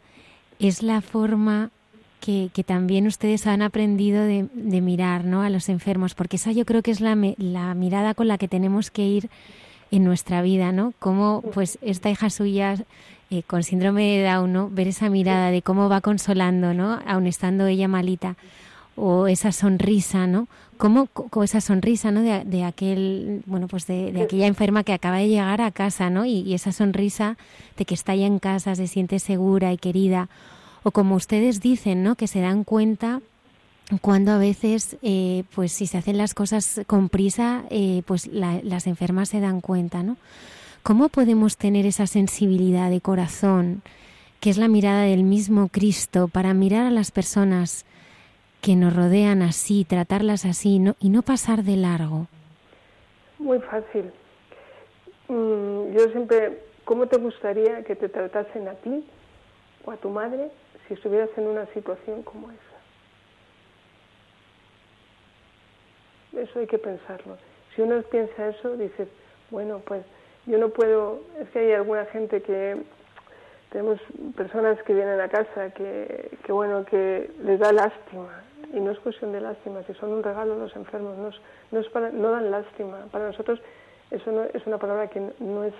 es 0.59 0.81
la 0.81 1.01
forma 1.01 1.69
que, 2.19 2.49
también 2.65 3.07
ustedes 3.07 3.47
han 3.47 3.61
aprendido 3.61 4.23
de, 4.23 4.47
de, 4.53 4.81
mirar 4.81 5.25
¿no? 5.25 5.41
a 5.41 5.49
los 5.49 5.69
enfermos, 5.69 6.13
porque 6.13 6.35
esa 6.35 6.51
yo 6.51 6.65
creo 6.65 6.81
que 6.81 6.91
es 6.91 7.01
la, 7.01 7.17
la 7.37 7.73
mirada 7.73 8.13
con 8.13 8.27
la 8.27 8.37
que 8.37 8.47
tenemos 8.47 8.91
que 8.91 9.05
ir 9.05 9.29
en 9.91 10.03
nuestra 10.03 10.41
vida, 10.41 10.71
¿no? 10.71 10.93
Cómo, 10.99 11.41
pues, 11.53 11.79
esta 11.81 12.09
hija 12.09 12.29
suya 12.29 12.75
eh, 13.31 13.43
con 13.43 13.63
síndrome 13.63 14.17
de 14.17 14.23
Down, 14.23 14.53
¿no? 14.53 14.69
Ver 14.69 14.87
esa 14.87 15.09
mirada 15.09 15.51
de 15.51 15.61
cómo 15.61 15.89
va 15.89 16.01
consolando, 16.01 16.73
¿no? 16.73 16.99
Aun 17.07 17.27
estando 17.27 17.65
ella 17.67 17.87
malita. 17.87 18.35
O 18.95 19.27
esa 19.27 19.51
sonrisa, 19.51 20.27
¿no? 20.27 20.47
Cómo, 20.77 21.07
esa 21.43 21.61
sonrisa, 21.61 22.11
¿no? 22.11 22.21
De, 22.21 22.63
aquel, 22.63 23.43
bueno, 23.45 23.67
pues 23.67 23.87
de, 23.87 24.11
de, 24.11 24.23
aquella 24.23 24.47
enferma 24.47 24.83
que 24.83 24.93
acaba 24.93 25.17
de 25.17 25.29
llegar 25.29 25.61
a 25.61 25.71
casa, 25.71 26.09
¿no? 26.09 26.25
Y, 26.25 26.41
y 26.41 26.53
esa 26.53 26.71
sonrisa 26.71 27.37
de 27.77 27.85
que 27.85 27.93
está 27.93 28.13
ya 28.15 28.25
en 28.25 28.39
casa, 28.39 28.75
se 28.75 28.87
siente 28.87 29.19
segura 29.19 29.71
y 29.73 29.77
querida. 29.77 30.29
O 30.83 30.91
como 30.91 31.15
ustedes 31.15 31.61
dicen, 31.61 32.03
¿no? 32.03 32.15
Que 32.15 32.27
se 32.27 32.41
dan 32.41 32.63
cuenta 32.63 33.21
cuando 34.01 34.31
a 34.31 34.37
veces, 34.37 34.97
eh, 35.01 35.43
pues 35.55 35.71
si 35.71 35.87
se 35.87 35.97
hacen 35.97 36.17
las 36.17 36.33
cosas 36.33 36.81
con 36.85 37.09
prisa, 37.09 37.63
eh, 37.69 38.03
pues 38.05 38.27
la, 38.27 38.59
las 38.63 38.85
enfermas 38.85 39.29
se 39.29 39.39
dan 39.39 39.61
cuenta, 39.61 40.03
¿no? 40.03 40.17
¿Cómo 40.83 41.09
podemos 41.09 41.57
tener 41.57 41.85
esa 41.85 42.07
sensibilidad 42.07 42.89
de 42.89 43.01
corazón, 43.01 43.81
que 44.39 44.49
es 44.49 44.57
la 44.57 44.67
mirada 44.67 45.03
del 45.03 45.23
mismo 45.23 45.67
Cristo, 45.69 46.27
para 46.27 46.53
mirar 46.53 46.85
a 46.85 46.91
las 46.91 47.11
personas 47.11 47.85
que 48.61 48.75
nos 48.75 48.95
rodean 48.95 49.41
así, 49.41 49.85
tratarlas 49.85 50.45
así 50.45 50.79
no, 50.79 50.95
y 50.99 51.09
no 51.09 51.21
pasar 51.21 51.63
de 51.63 51.77
largo? 51.77 52.27
Muy 53.39 53.59
fácil. 53.59 54.11
Mm, 55.27 55.93
yo 55.97 56.09
siempre, 56.11 56.59
¿cómo 56.85 57.07
te 57.07 57.17
gustaría 57.17 57.83
que 57.83 57.95
te 57.95 58.09
tratasen 58.09 58.67
a 58.67 58.73
ti 58.75 59.03
o 59.85 59.91
a 59.91 59.97
tu 59.97 60.09
madre 60.09 60.51
si 60.89 60.95
estuvieras 60.95 61.29
en 61.37 61.47
una 61.47 61.65
situación 61.67 62.23
como 62.23 62.51
esa? 62.51 62.79
Eso 66.41 66.59
hay 66.59 66.67
que 66.67 66.77
pensarlo. 66.77 67.37
Si 67.73 67.81
uno 67.81 68.01
piensa 68.03 68.49
eso, 68.49 68.75
dice, 68.75 69.07
bueno, 69.51 69.81
pues 69.85 70.03
yo 70.45 70.57
no 70.57 70.69
puedo, 70.69 71.21
es 71.39 71.47
que 71.49 71.59
hay 71.59 71.71
alguna 71.71 72.05
gente 72.05 72.41
que 72.41 72.77
tenemos 73.71 73.99
personas 74.35 74.81
que 74.83 74.93
vienen 74.93 75.21
a 75.21 75.29
casa 75.29 75.69
que, 75.71 76.37
que 76.43 76.51
bueno, 76.51 76.83
que 76.85 77.31
les 77.43 77.59
da 77.59 77.71
lástima 77.71 78.43
y 78.73 78.79
no 78.79 78.91
es 78.91 78.99
cuestión 78.99 79.31
de 79.31 79.41
lástima, 79.41 79.83
si 79.83 79.93
son 79.93 80.11
un 80.11 80.23
regalo 80.23 80.57
los 80.57 80.75
enfermos, 80.75 81.15
no 81.71 82.31
dan 82.31 82.51
lástima. 82.51 83.05
Para 83.11 83.27
nosotros 83.27 83.61
eso 84.11 84.31
no, 84.31 84.43
es 84.43 84.65
una 84.65 84.77
palabra 84.77 85.07
que 85.07 85.21
no 85.39 85.63
es, 85.63 85.73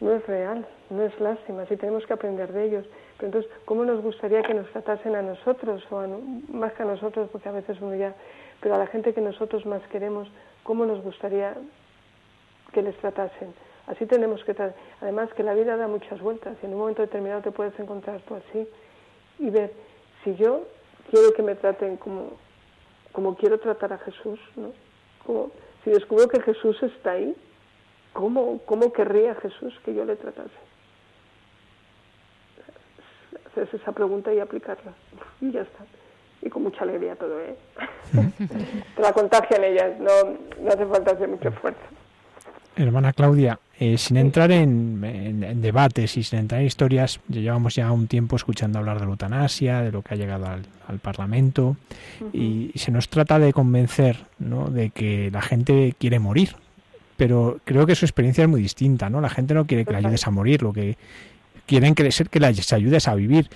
no 0.00 0.12
es 0.12 0.26
real, 0.26 0.66
no 0.90 1.02
es 1.02 1.18
lástima, 1.20 1.66
si 1.66 1.76
tenemos 1.76 2.06
que 2.06 2.12
aprender 2.12 2.52
de 2.52 2.64
ellos. 2.64 2.86
Entonces, 3.20 3.50
¿cómo 3.64 3.84
nos 3.84 4.02
gustaría 4.02 4.42
que 4.42 4.52
nos 4.52 4.70
tratasen 4.70 5.14
a 5.14 5.22
nosotros 5.22 5.82
o 5.90 5.98
a, 6.00 6.08
más 6.48 6.72
que 6.74 6.82
a 6.82 6.86
nosotros? 6.86 7.28
Porque 7.32 7.48
a 7.48 7.52
veces 7.52 7.78
uno 7.80 7.94
ya 7.94 8.14
pero 8.60 8.74
a 8.74 8.78
la 8.78 8.86
gente 8.86 9.14
que 9.14 9.20
nosotros 9.20 9.66
más 9.66 9.82
queremos, 9.88 10.28
¿cómo 10.62 10.86
nos 10.86 11.02
gustaría 11.02 11.54
que 12.72 12.82
les 12.82 12.96
tratasen? 12.96 13.54
Así 13.86 14.06
tenemos 14.06 14.42
que 14.44 14.54
tratar. 14.54 14.76
Además 15.00 15.32
que 15.34 15.42
la 15.42 15.54
vida 15.54 15.76
da 15.76 15.86
muchas 15.86 16.20
vueltas 16.20 16.56
y 16.62 16.66
en 16.66 16.72
un 16.72 16.80
momento 16.80 17.02
determinado 17.02 17.42
te 17.42 17.52
puedes 17.52 17.78
encontrar 17.78 18.20
tú 18.22 18.34
así 18.34 18.66
y 19.38 19.50
ver 19.50 19.72
si 20.24 20.34
yo 20.36 20.64
quiero 21.10 21.32
que 21.32 21.42
me 21.42 21.54
traten 21.54 21.96
como, 21.96 22.32
como 23.12 23.36
quiero 23.36 23.60
tratar 23.60 23.92
a 23.92 23.98
Jesús, 23.98 24.40
¿no? 24.56 24.72
Como, 25.24 25.50
si 25.84 25.90
descubro 25.90 26.28
que 26.28 26.40
Jesús 26.40 26.82
está 26.82 27.12
ahí, 27.12 27.36
¿cómo, 28.12 28.60
¿cómo 28.64 28.92
querría 28.92 29.34
Jesús 29.36 29.78
que 29.84 29.94
yo 29.94 30.04
le 30.04 30.16
tratase? 30.16 30.50
Esa 33.56 33.92
pregunta 33.92 34.32
y 34.32 34.40
aplicarla. 34.40 34.92
Y 35.40 35.52
ya 35.52 35.62
está 35.62 35.84
y 36.46 36.50
con 36.50 36.62
mucha 36.62 36.84
alegría 36.84 37.16
todo, 37.16 37.40
¿eh? 37.40 37.56
Te 38.96 39.02
la 39.02 39.12
contagian 39.12 39.64
ellas, 39.64 39.98
no, 39.98 40.62
no 40.62 40.68
hace 40.68 40.86
falta 40.86 41.12
hacer 41.12 41.28
mucho 41.28 41.48
esfuerzo. 41.48 41.80
Hermana 42.76 43.14
Claudia, 43.14 43.58
eh, 43.78 43.96
sin 43.96 44.18
entrar 44.18 44.52
en, 44.52 45.02
en, 45.02 45.62
debates 45.62 46.16
y 46.18 46.22
sin 46.22 46.40
entrar 46.40 46.60
en 46.60 46.66
historias, 46.66 47.20
llevamos 47.28 47.74
ya 47.74 47.90
un 47.90 48.06
tiempo 48.06 48.36
escuchando 48.36 48.78
hablar 48.78 48.98
de 49.00 49.06
la 49.06 49.12
eutanasia, 49.12 49.80
de 49.80 49.92
lo 49.92 50.02
que 50.02 50.12
ha 50.12 50.16
llegado 50.16 50.46
al, 50.46 50.66
al 50.86 50.98
Parlamento, 50.98 51.76
uh 52.20 52.24
-huh. 52.24 52.70
y, 52.74 52.78
se 52.78 52.92
nos 52.92 53.08
trata 53.08 53.38
de 53.38 53.54
convencer 53.54 54.26
¿no? 54.38 54.66
de 54.66 54.90
que 54.90 55.30
la 55.32 55.40
gente 55.40 55.94
quiere 55.98 56.18
morir, 56.18 56.56
pero 57.16 57.58
creo 57.64 57.86
que 57.86 57.94
su 57.94 58.04
experiencia 58.04 58.44
es 58.44 58.50
muy 58.50 58.60
distinta, 58.60 59.08
¿no? 59.08 59.22
La 59.22 59.30
gente 59.30 59.54
no 59.54 59.66
quiere 59.66 59.86
que 59.86 59.92
la 59.92 59.98
ayudes 59.98 60.26
a 60.26 60.30
morir, 60.30 60.62
lo 60.62 60.74
que 60.74 60.98
quieren 61.66 61.94
ser 62.10 62.30
que 62.30 62.40
les 62.40 62.72
ayudes 62.72 63.08
a 63.08 63.14
vivir. 63.14 63.48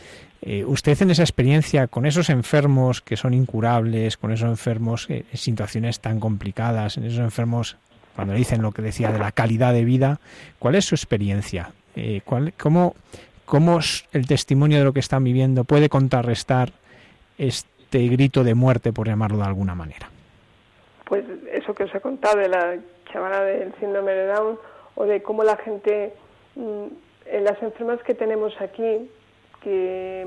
Eh, 0.42 0.64
usted 0.64 1.00
en 1.02 1.10
esa 1.10 1.22
experiencia 1.22 1.86
con 1.86 2.06
esos 2.06 2.30
enfermos 2.30 3.02
que 3.02 3.16
son 3.16 3.34
incurables, 3.34 4.16
con 4.16 4.32
esos 4.32 4.48
enfermos 4.48 5.08
en 5.10 5.24
situaciones 5.34 6.00
tan 6.00 6.18
complicadas, 6.18 6.96
en 6.96 7.04
esos 7.04 7.20
enfermos, 7.20 7.76
cuando 8.16 8.34
dicen 8.34 8.62
lo 8.62 8.72
que 8.72 8.82
decía 8.82 9.12
de 9.12 9.18
la 9.18 9.32
calidad 9.32 9.72
de 9.72 9.84
vida, 9.84 10.18
¿cuál 10.58 10.76
es 10.76 10.86
su 10.86 10.94
experiencia? 10.94 11.72
Eh, 11.94 12.22
¿cuál, 12.24 12.54
cómo, 12.58 12.94
¿Cómo 13.50 13.80
el 14.12 14.28
testimonio 14.28 14.78
de 14.78 14.84
lo 14.84 14.92
que 14.92 15.00
están 15.00 15.24
viviendo 15.24 15.64
puede 15.64 15.88
contrarrestar 15.88 16.70
este 17.36 18.06
grito 18.06 18.44
de 18.44 18.54
muerte, 18.54 18.92
por 18.92 19.08
llamarlo 19.08 19.38
de 19.38 19.44
alguna 19.44 19.74
manera? 19.74 20.08
Pues 21.04 21.24
eso 21.52 21.74
que 21.74 21.82
os 21.82 21.92
he 21.92 22.00
contado 22.00 22.38
de 22.38 22.48
la 22.48 22.76
chavala 23.12 23.42
del 23.42 23.74
síndrome 23.80 24.12
de 24.12 24.26
Down 24.26 24.56
o 24.94 25.04
de 25.04 25.20
cómo 25.20 25.42
la 25.42 25.56
gente, 25.56 26.12
en 26.54 26.92
las 27.26 27.62
enfermas 27.62 28.02
que 28.02 28.14
tenemos 28.14 28.52
aquí, 28.60 29.10
que, 29.62 30.26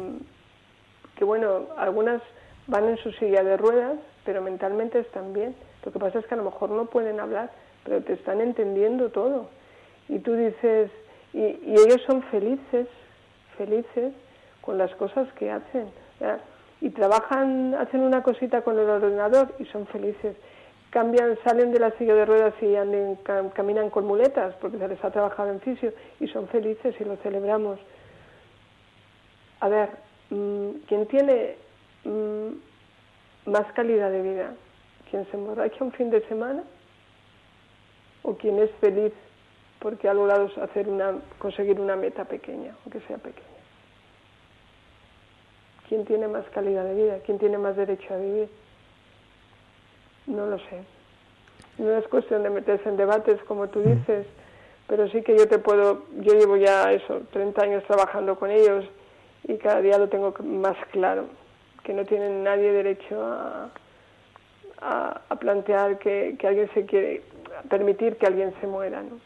que, 1.16 1.24
bueno, 1.24 1.68
algunas 1.78 2.22
van 2.68 2.90
en 2.90 2.98
su 2.98 3.12
silla 3.14 3.44
de 3.44 3.58
ruedas, 3.58 3.98
pero 4.26 4.42
mentalmente 4.42 5.00
están 5.00 5.34
bien. 5.34 5.56
Lo 5.84 5.92
que 5.92 6.00
pasa 6.00 6.20
es 6.20 6.26
que 6.28 6.34
a 6.34 6.38
lo 6.38 6.46
mejor 6.46 6.70
no 6.70 6.86
pueden 6.86 7.20
hablar, 7.20 7.52
pero 7.84 8.02
te 8.02 8.14
están 8.14 8.42
entendiendo 8.42 9.10
todo. 9.10 9.50
Y 10.08 10.20
tú 10.20 10.34
dices, 10.36 10.92
y 11.34 11.72
ellos 11.72 12.02
son 12.08 12.24
felices, 12.24 12.88
felices 13.58 14.14
con 14.62 14.78
las 14.78 14.94
cosas 14.96 15.32
que 15.34 15.52
hacen. 15.52 15.92
Y 16.82 16.90
trabajan, 16.90 17.76
hacen 17.76 18.02
una 18.02 18.24
cosita 18.24 18.62
con 18.62 18.80
el 18.80 18.90
ordenador 18.90 19.54
y 19.60 19.66
son 19.66 19.86
felices. 19.88 20.36
Cambian, 20.94 21.40
salen 21.44 21.72
de 21.72 21.80
la 21.80 21.90
silla 21.98 22.14
de 22.14 22.24
ruedas 22.24 22.54
y 22.62 22.76
anden, 22.76 23.18
caminan 23.56 23.90
con 23.90 24.06
muletas 24.06 24.54
porque 24.62 24.78
se 24.78 24.88
les 24.88 25.04
ha 25.04 25.10
trabajado 25.10 25.50
en 25.50 25.60
fisio 25.60 25.92
y 26.20 26.28
son 26.28 26.48
felices 26.50 26.94
y 27.00 27.04
lo 27.04 27.16
celebramos. 27.18 27.80
A 29.62 29.70
ver, 29.70 29.90
mm, 30.30 30.70
¿quién 30.88 31.08
tiene 31.08 31.56
mm, 32.04 33.50
más 33.50 33.74
calidad 33.74 34.12
de 34.12 34.22
vida? 34.22 34.54
¿Quién 35.10 35.26
se 35.32 35.36
emborracha 35.36 35.84
un 35.84 35.94
fin 35.94 36.12
de 36.12 36.22
semana? 36.28 36.62
¿O 38.22 38.36
quién 38.36 38.60
es 38.60 38.70
feliz 38.80 39.14
porque 39.80 40.08
ha 40.08 40.14
logrado 40.14 40.48
hacer 40.62 40.88
una, 40.88 41.16
conseguir 41.40 41.80
una 41.80 41.96
meta 41.96 42.26
pequeña, 42.26 42.76
aunque 42.84 43.00
sea 43.08 43.18
pequeña? 43.18 43.48
¿Quién 45.90 46.06
tiene 46.06 46.28
más 46.28 46.48
calidad 46.52 46.84
de 46.84 46.94
vida? 46.94 47.20
¿Quién 47.26 47.40
tiene 47.40 47.58
más 47.58 47.76
derecho 47.76 48.14
a 48.14 48.18
vivir? 48.18 48.63
No 50.28 50.46
lo 50.46 50.58
sé. 50.58 50.84
No 51.78 51.92
es 51.92 52.08
cuestión 52.08 52.44
de 52.44 52.50
meterse 52.50 52.88
en 52.88 52.98
debates, 52.98 53.42
como 53.44 53.68
tú 53.68 53.82
dices, 53.82 54.28
pero 54.88 55.08
sí 55.10 55.22
que 55.22 55.38
yo 55.38 55.48
te 55.48 55.60
puedo, 55.60 56.04
yo 56.20 56.34
llevo 56.34 56.58
ya 56.58 56.92
eso, 56.92 57.22
30 57.32 57.62
años 57.62 57.84
trabajando 57.86 58.38
con 58.38 58.52
ellos 58.52 58.86
y 59.44 59.58
cada 59.58 59.82
día 59.82 59.98
lo 59.98 60.10
tengo 60.10 60.34
más 60.44 60.78
claro, 60.92 61.26
que 61.84 61.94
no 61.94 62.06
tienen 62.06 62.44
nadie 62.44 62.72
derecho 62.72 63.22
a, 63.22 63.70
plantear 65.40 65.98
que, 65.98 66.36
que, 66.38 66.48
alguien 66.48 66.70
se 66.74 66.86
quiere, 66.86 67.22
permitir 67.70 68.18
que 68.18 68.28
alguien 68.28 68.54
se 68.62 68.68
muera, 68.68 69.02
¿no? 69.02 69.20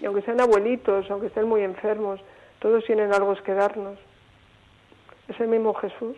Y 0.00 0.04
aunque 0.06 0.22
sean 0.22 0.40
abuelitos, 0.40 1.10
aunque 1.10 1.26
estén 1.26 1.48
muy 1.48 1.62
enfermos, 1.62 2.20
todos 2.58 2.84
tienen 2.84 3.12
algo 3.12 3.34
que 3.42 3.52
darnos. 3.52 3.98
Es 5.28 5.38
el 5.40 5.48
mismo 5.48 5.74
Jesús. 5.74 6.16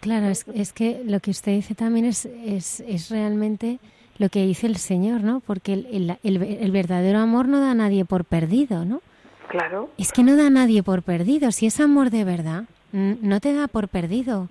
Claro, 0.00 0.28
es, 0.28 0.46
es 0.54 0.72
que 0.72 1.02
lo 1.04 1.20
que 1.20 1.30
usted 1.30 1.52
dice 1.52 1.74
también 1.74 2.06
es, 2.06 2.24
es, 2.24 2.80
es 2.80 3.10
realmente 3.10 3.78
lo 4.16 4.28
que 4.28 4.46
dice 4.46 4.66
el 4.66 4.76
Señor, 4.76 5.22
¿no? 5.22 5.40
Porque 5.40 5.74
el, 5.74 6.18
el, 6.22 6.42
el, 6.42 6.70
verdadero 6.70 7.18
amor 7.18 7.48
no 7.48 7.60
da 7.60 7.70
a 7.70 7.74
nadie 7.74 8.04
por 8.04 8.24
perdido, 8.24 8.84
¿no? 8.84 9.02
Claro. 9.48 9.90
Es 9.98 10.12
que 10.12 10.22
no 10.22 10.36
da 10.36 10.46
a 10.46 10.50
nadie 10.50 10.82
por 10.82 11.02
perdido. 11.02 11.52
Si 11.52 11.66
es 11.66 11.80
amor 11.80 12.10
de 12.10 12.24
verdad, 12.24 12.64
no 12.92 13.40
te 13.40 13.52
da 13.52 13.66
por 13.66 13.88
perdido. 13.88 14.48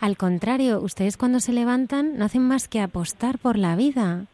Al 0.00 0.16
contrario, 0.16 0.80
ustedes 0.80 1.16
cuando 1.16 1.40
se 1.40 1.52
levantan 1.52 2.18
no 2.18 2.24
hacen 2.24 2.42
más 2.42 2.68
que 2.68 2.80
apostar 2.80 3.38
por 3.38 3.56
la 3.56 3.76
vida, 3.76 4.26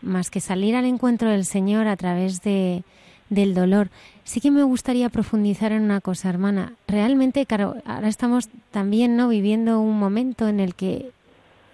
más 0.00 0.30
que 0.30 0.40
salir 0.40 0.74
al 0.74 0.86
encuentro 0.86 1.30
del 1.30 1.44
Señor 1.44 1.86
a 1.86 1.96
través 1.96 2.42
de, 2.42 2.84
del 3.30 3.54
dolor. 3.54 3.88
Sí 4.24 4.40
que 4.40 4.50
me 4.50 4.62
gustaría 4.62 5.08
profundizar 5.08 5.72
en 5.72 5.82
una 5.82 6.00
cosa, 6.00 6.28
hermana. 6.28 6.74
Realmente, 6.86 7.46
claro, 7.46 7.76
ahora 7.84 8.08
estamos 8.08 8.48
también 8.70 9.16
no 9.16 9.28
viviendo 9.28 9.80
un 9.80 9.98
momento 9.98 10.48
en 10.48 10.60
el 10.60 10.74
que 10.74 11.10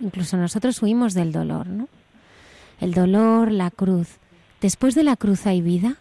incluso 0.00 0.36
nosotros 0.36 0.82
huimos 0.82 1.14
del 1.14 1.32
dolor, 1.32 1.66
¿no? 1.66 1.88
El 2.80 2.92
dolor, 2.92 3.50
la 3.50 3.70
cruz. 3.70 4.18
Después 4.60 4.94
de 4.94 5.04
la 5.04 5.16
cruz 5.16 5.46
hay 5.46 5.62
vida. 5.62 5.96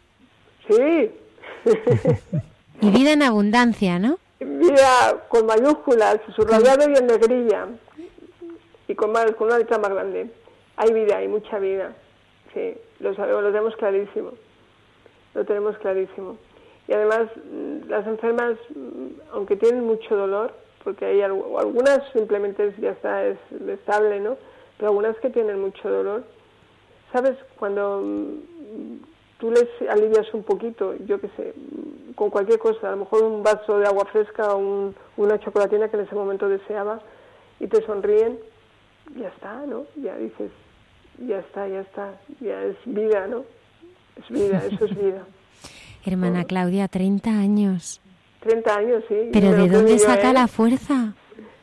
Sí. 0.68 1.12
y 2.82 2.90
vida 2.90 3.14
en 3.14 3.24
abundancia, 3.24 4.00
¿no? 4.00 4.18
Vida 4.40 5.26
con 5.30 5.46
mayúsculas, 5.46 6.20
subrayado 6.36 6.90
y 6.90 6.98
en 6.98 7.08
negrilla. 7.08 7.68
Y 8.88 8.96
con, 8.96 9.12
más, 9.12 9.32
con 9.34 9.48
una 9.48 9.60
letra 9.60 9.78
más 9.78 9.92
grande. 9.92 10.30
Hay 10.76 10.92
vida, 10.92 11.18
hay 11.18 11.28
mucha 11.28 11.60
vida. 11.60 11.94
Sí, 12.54 12.74
lo 13.00 13.16
sabemos, 13.16 13.44
lo 13.44 13.52
tenemos 13.52 13.76
clarísimo 13.78 14.32
lo 15.34 15.46
tenemos 15.46 15.78
clarísimo. 15.78 16.38
Y 16.88 16.94
además, 16.94 17.30
mm, 17.36 17.90
las 17.90 18.06
enfermas, 18.08 18.56
mm, 18.76 19.08
aunque 19.32 19.56
tienen 19.56 19.86
mucho 19.86 20.16
dolor, 20.16 20.54
porque 20.84 21.06
hay 21.06 21.22
algunas 21.22 22.02
simplemente 22.12 22.74
ya 22.80 22.92
está, 22.92 23.26
es 23.26 23.38
estable, 23.68 24.20
¿no? 24.20 24.38
Pero 24.78 24.90
algunas 24.90 25.18
que 25.20 25.30
tienen 25.30 25.62
mucho 25.62 25.90
dolor, 25.90 26.24
¿sabes? 27.14 27.38
Cuando 27.58 28.02
mm, 28.04 28.98
tú 29.40 29.52
les 29.52 29.68
alivias 29.90 30.34
un 30.34 30.44
poquito, 30.44 30.96
yo 31.06 31.20
qué 31.22 31.30
sé, 31.38 31.54
con 32.16 32.30
cualquier 32.30 32.60
cosa, 32.60 32.90
a 32.90 32.92
lo 32.92 32.98
mejor 32.98 33.24
un 33.24 33.44
vaso 33.44 33.80
de 33.80 33.86
agua 33.86 34.06
fresca 34.06 34.56
o 34.56 34.94
una 35.18 35.40
chocolatina 35.40 35.90
que 35.90 35.98
en 35.98 36.04
ese 36.04 36.16
momento 36.16 36.50
deseaba, 36.50 37.00
y 37.60 37.68
te 37.68 37.86
sonríen, 37.86 38.40
ya 39.16 39.30
está, 39.30 39.66
¿no? 39.66 39.86
Ya 39.96 40.18
dices, 40.18 40.52
ya 41.20 41.40
está, 41.40 41.68
ya 41.68 41.82
está, 41.82 42.20
ya 42.42 42.64
es 42.64 42.76
vida, 42.86 43.28
¿no? 43.28 43.46
Es 44.18 44.30
vida, 44.30 44.64
eso 44.70 44.86
es 44.86 44.96
vida. 44.96 45.26
Hermana 46.06 46.44
Claudia, 46.44 46.88
30 46.88 47.30
años. 47.30 48.02
30 48.42 48.76
años, 48.76 49.04
sí. 49.08 49.30
¿Pero 49.32 49.52
de 49.52 49.70
dónde 49.70 49.98
saca 50.00 50.32
¿eh? 50.32 50.34
la 50.34 50.48
fuerza? 50.48 51.14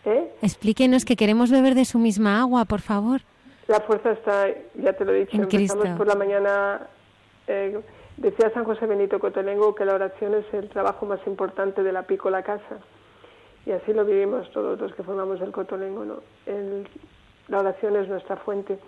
¿Eh? 0.05 0.33
Explíquenos 0.41 1.05
que 1.05 1.17
queremos 1.17 1.51
beber 1.51 1.75
de 1.75 1.85
su 1.85 1.99
misma 1.99 2.41
agua, 2.41 2.65
por 2.65 2.81
favor. 2.81 3.21
La 3.69 3.81
fuerza 3.81 4.13
está, 4.13 4.49
ya 4.75 4.93
te 4.95 5.05
lo 5.05 5.13
he 5.13 5.21
dicho, 5.21 5.37
en 5.37 5.43
empezamos 5.43 5.89
por 5.91 6.07
la 6.07 6.15
mañana. 6.15 6.89
Eh, 7.47 7.79
decía 8.17 8.51
San 8.53 8.65
José 8.65 8.87
Benito 8.87 9.19
Cotolengo 9.19 9.75
que 9.75 9.85
la 9.85 9.95
oración 9.95 10.35
es 10.35 10.45
el 10.55 10.69
trabajo 10.69 11.07
más 11.07 11.21
importante 11.27 11.83
de 11.83 11.93
la 11.93 12.03
pícola 12.03 12.43
casa. 12.43 12.79
Y 13.67 13.73
así 13.73 13.93
lo 13.93 14.05
vivimos 14.05 14.51
todos 14.53 14.81
los 14.81 14.95
que 14.95 15.03
formamos 15.03 15.41
el 15.43 15.53
Cotolengo, 15.53 16.05
¿no? 16.05 16.23
la 17.49 17.59
oración 17.59 17.97
es 17.97 18.09
nuestra 18.09 18.37
fuente. 18.37 18.79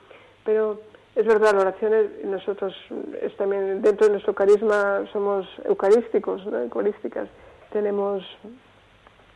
Pero 0.44 0.80
es 1.14 1.26
verdad, 1.26 1.52
la 1.52 1.60
oración 1.60 1.92
es, 1.92 2.24
nosotros 2.24 2.74
es 3.20 3.36
también 3.36 3.82
dentro 3.82 4.06
de 4.06 4.12
nuestro 4.12 4.34
carisma 4.34 5.04
somos 5.12 5.46
eucarísticos, 5.64 6.46
¿no? 6.46 6.58
eucarísticas. 6.58 7.28
Tenemos 7.70 8.24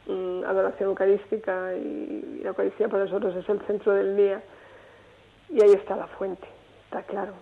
mm, 0.07 0.45
adoración 0.45 0.91
eucarística 0.91 1.75
y, 1.75 2.41
la 2.43 2.51
Eucaristía 2.51 2.89
para 2.89 3.05
nosotros 3.05 3.35
es 3.37 3.49
el 3.49 3.61
centro 3.67 3.93
del 3.93 4.17
día 4.17 4.43
y 5.51 5.63
ahí 5.63 5.73
está 5.73 5.97
la 5.97 6.07
fuente, 6.07 6.47
está 6.85 7.03
claro. 7.03 7.35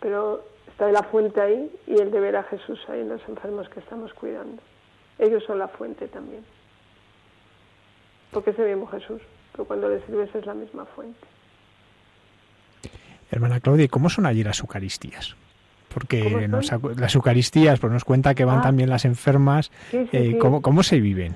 Pero 0.00 0.44
está 0.66 0.90
la 0.92 1.02
fuente 1.04 1.40
ahí 1.40 1.74
y 1.86 1.98
el 1.98 2.10
de 2.10 2.20
ver 2.20 2.36
a 2.36 2.42
Jesús 2.42 2.80
ahí 2.88 3.00
en 3.00 3.08
los 3.08 3.26
enfermos 3.26 3.68
que 3.70 3.80
estamos 3.80 4.12
cuidando. 4.12 4.60
Ellos 5.18 5.42
son 5.44 5.58
la 5.58 5.68
fuente 5.68 6.08
también. 6.08 6.44
Porque 8.32 8.50
es 8.50 8.58
el 8.58 8.68
mismo 8.68 8.86
Jesús, 8.88 9.22
pero 9.52 9.64
cuando 9.64 9.88
le 9.88 10.04
sirves 10.04 10.32
es 10.34 10.44
la 10.44 10.54
misma 10.54 10.84
fuente. 10.84 11.26
Hermana 13.30 13.60
Claudia, 13.60 13.88
¿cómo 13.88 14.08
son 14.08 14.26
allí 14.26 14.42
las 14.42 14.60
Eucaristías? 14.60 15.36
Porque 15.92 16.48
las 16.96 17.14
Eucaristías, 17.14 17.80
pues 17.80 17.92
nos 17.92 18.04
cuenta 18.04 18.34
que 18.34 18.44
van 18.44 18.58
ah. 18.58 18.62
también 18.62 18.88
las 18.90 19.04
enfermas. 19.04 19.70
Eh, 19.92 20.38
¿cómo, 20.38 20.82
se 20.82 21.00
viven? 21.00 21.34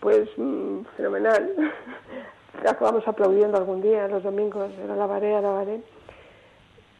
Pues 0.00 0.28
mm, 0.36 0.80
fenomenal. 0.96 1.72
Acabamos 2.68 3.06
aplaudiendo 3.06 3.58
algún 3.58 3.82
día, 3.82 4.08
los 4.08 4.22
domingos, 4.22 4.70
era 4.82 4.96
la 4.96 5.06
la 5.06 5.38
alabaré. 5.38 5.80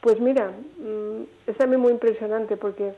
Pues 0.01 0.21
mira, 0.21 0.49
mm, 0.79 1.23
es 1.47 1.57
también 1.57 1.81
muy 1.81 1.93
impresionante 1.93 2.57
porque 2.57 2.93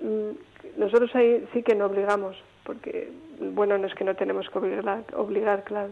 mm, 0.00 0.80
nosotros 0.80 1.14
ahí 1.14 1.46
sí 1.52 1.62
que 1.62 1.74
no 1.74 1.86
obligamos, 1.86 2.36
porque, 2.64 3.10
bueno, 3.40 3.78
no 3.78 3.86
es 3.86 3.94
que 3.94 4.04
no 4.04 4.14
tenemos 4.14 4.48
que 4.50 4.58
obligar, 4.58 5.04
obligar 5.14 5.64
claro 5.64 5.90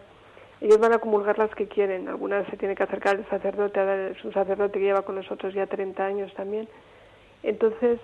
ellos 0.61 0.79
van 0.79 0.93
a 0.93 0.99
comulgar 0.99 1.39
las 1.39 1.55
que 1.55 1.69
quieren. 1.69 2.09
Algunas 2.09 2.47
se 2.49 2.57
tiene 2.57 2.75
que 2.75 2.83
acercar 2.83 3.17
el 3.17 3.29
sacerdote, 3.29 4.11
es 4.11 4.25
un 4.25 4.33
sacerdote 4.33 4.79
que 4.79 4.85
lleva 4.87 5.03
con 5.03 5.15
nosotros 5.15 5.55
ya 5.55 5.67
30 5.67 6.05
años 6.05 6.35
también. 6.35 6.69
Entonces, 7.43 8.01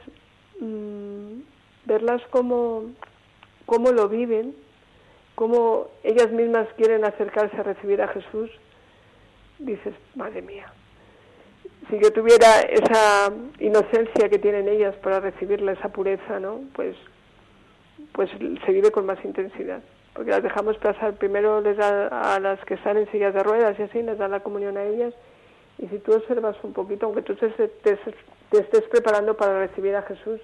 mm, 0.61 1.41
verlas 1.87 2.23
como, 2.31 2.93
cómo 3.67 3.91
lo 3.91 4.09
viven, 4.09 4.55
cómo 5.35 5.89
ellas 6.05 6.31
mismas 6.31 6.69
quieren 6.77 7.05
acercarse 7.05 7.57
a 7.57 7.65
recibir 7.65 8.01
a 8.01 8.09
Jesús, 8.09 8.51
dices, 9.59 9.95
madre 10.15 10.43
mía, 10.43 10.73
si 11.91 11.99
yo 11.99 12.13
tuviera 12.13 12.61
esa 12.61 13.33
inocencia 13.59 14.29
que 14.29 14.39
tienen 14.39 14.69
ellas 14.69 14.95
para 14.97 15.19
recibirla, 15.19 15.73
esa 15.73 15.89
pureza, 15.89 16.39
¿no? 16.39 16.61
Pues, 16.75 16.97
pues 18.13 18.31
se 18.65 18.73
vive 18.73 18.93
con 18.93 19.07
más 19.07 19.23
intensidad 19.25 19.83
porque 20.15 20.31
las 20.31 20.43
dejamos 20.43 20.79
pasar. 20.79 21.15
Primero 21.15 21.61
les 21.61 21.77
da 21.77 22.35
a 22.35 22.41
las 22.41 22.65
que 22.65 22.75
están 22.75 22.97
en 22.97 23.11
sillas 23.11 23.35
de 23.35 23.43
ruedas 23.43 23.79
y 23.79 23.83
así, 23.83 24.03
les 24.03 24.17
da 24.17 24.29
la 24.29 24.41
comunión 24.41 24.77
a 24.77 24.85
ellas. 24.85 25.13
Y 25.79 25.89
si 25.89 25.99
tú 25.99 26.13
observas 26.15 26.57
un 26.63 26.73
poquito, 26.73 27.07
aunque 27.07 27.23
tú 27.23 27.35
te, 27.35 27.47
estés 27.47 28.85
preparando 28.85 29.37
para 29.37 29.59
recibir 29.59 29.97
a 29.97 30.03
Jesús, 30.03 30.41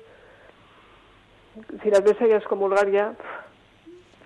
si 1.83 1.91
las 1.91 2.03
ves 2.03 2.21
a 2.21 2.25
ellas 2.25 2.45
comulgar 2.45 2.91
ya, 2.91 3.15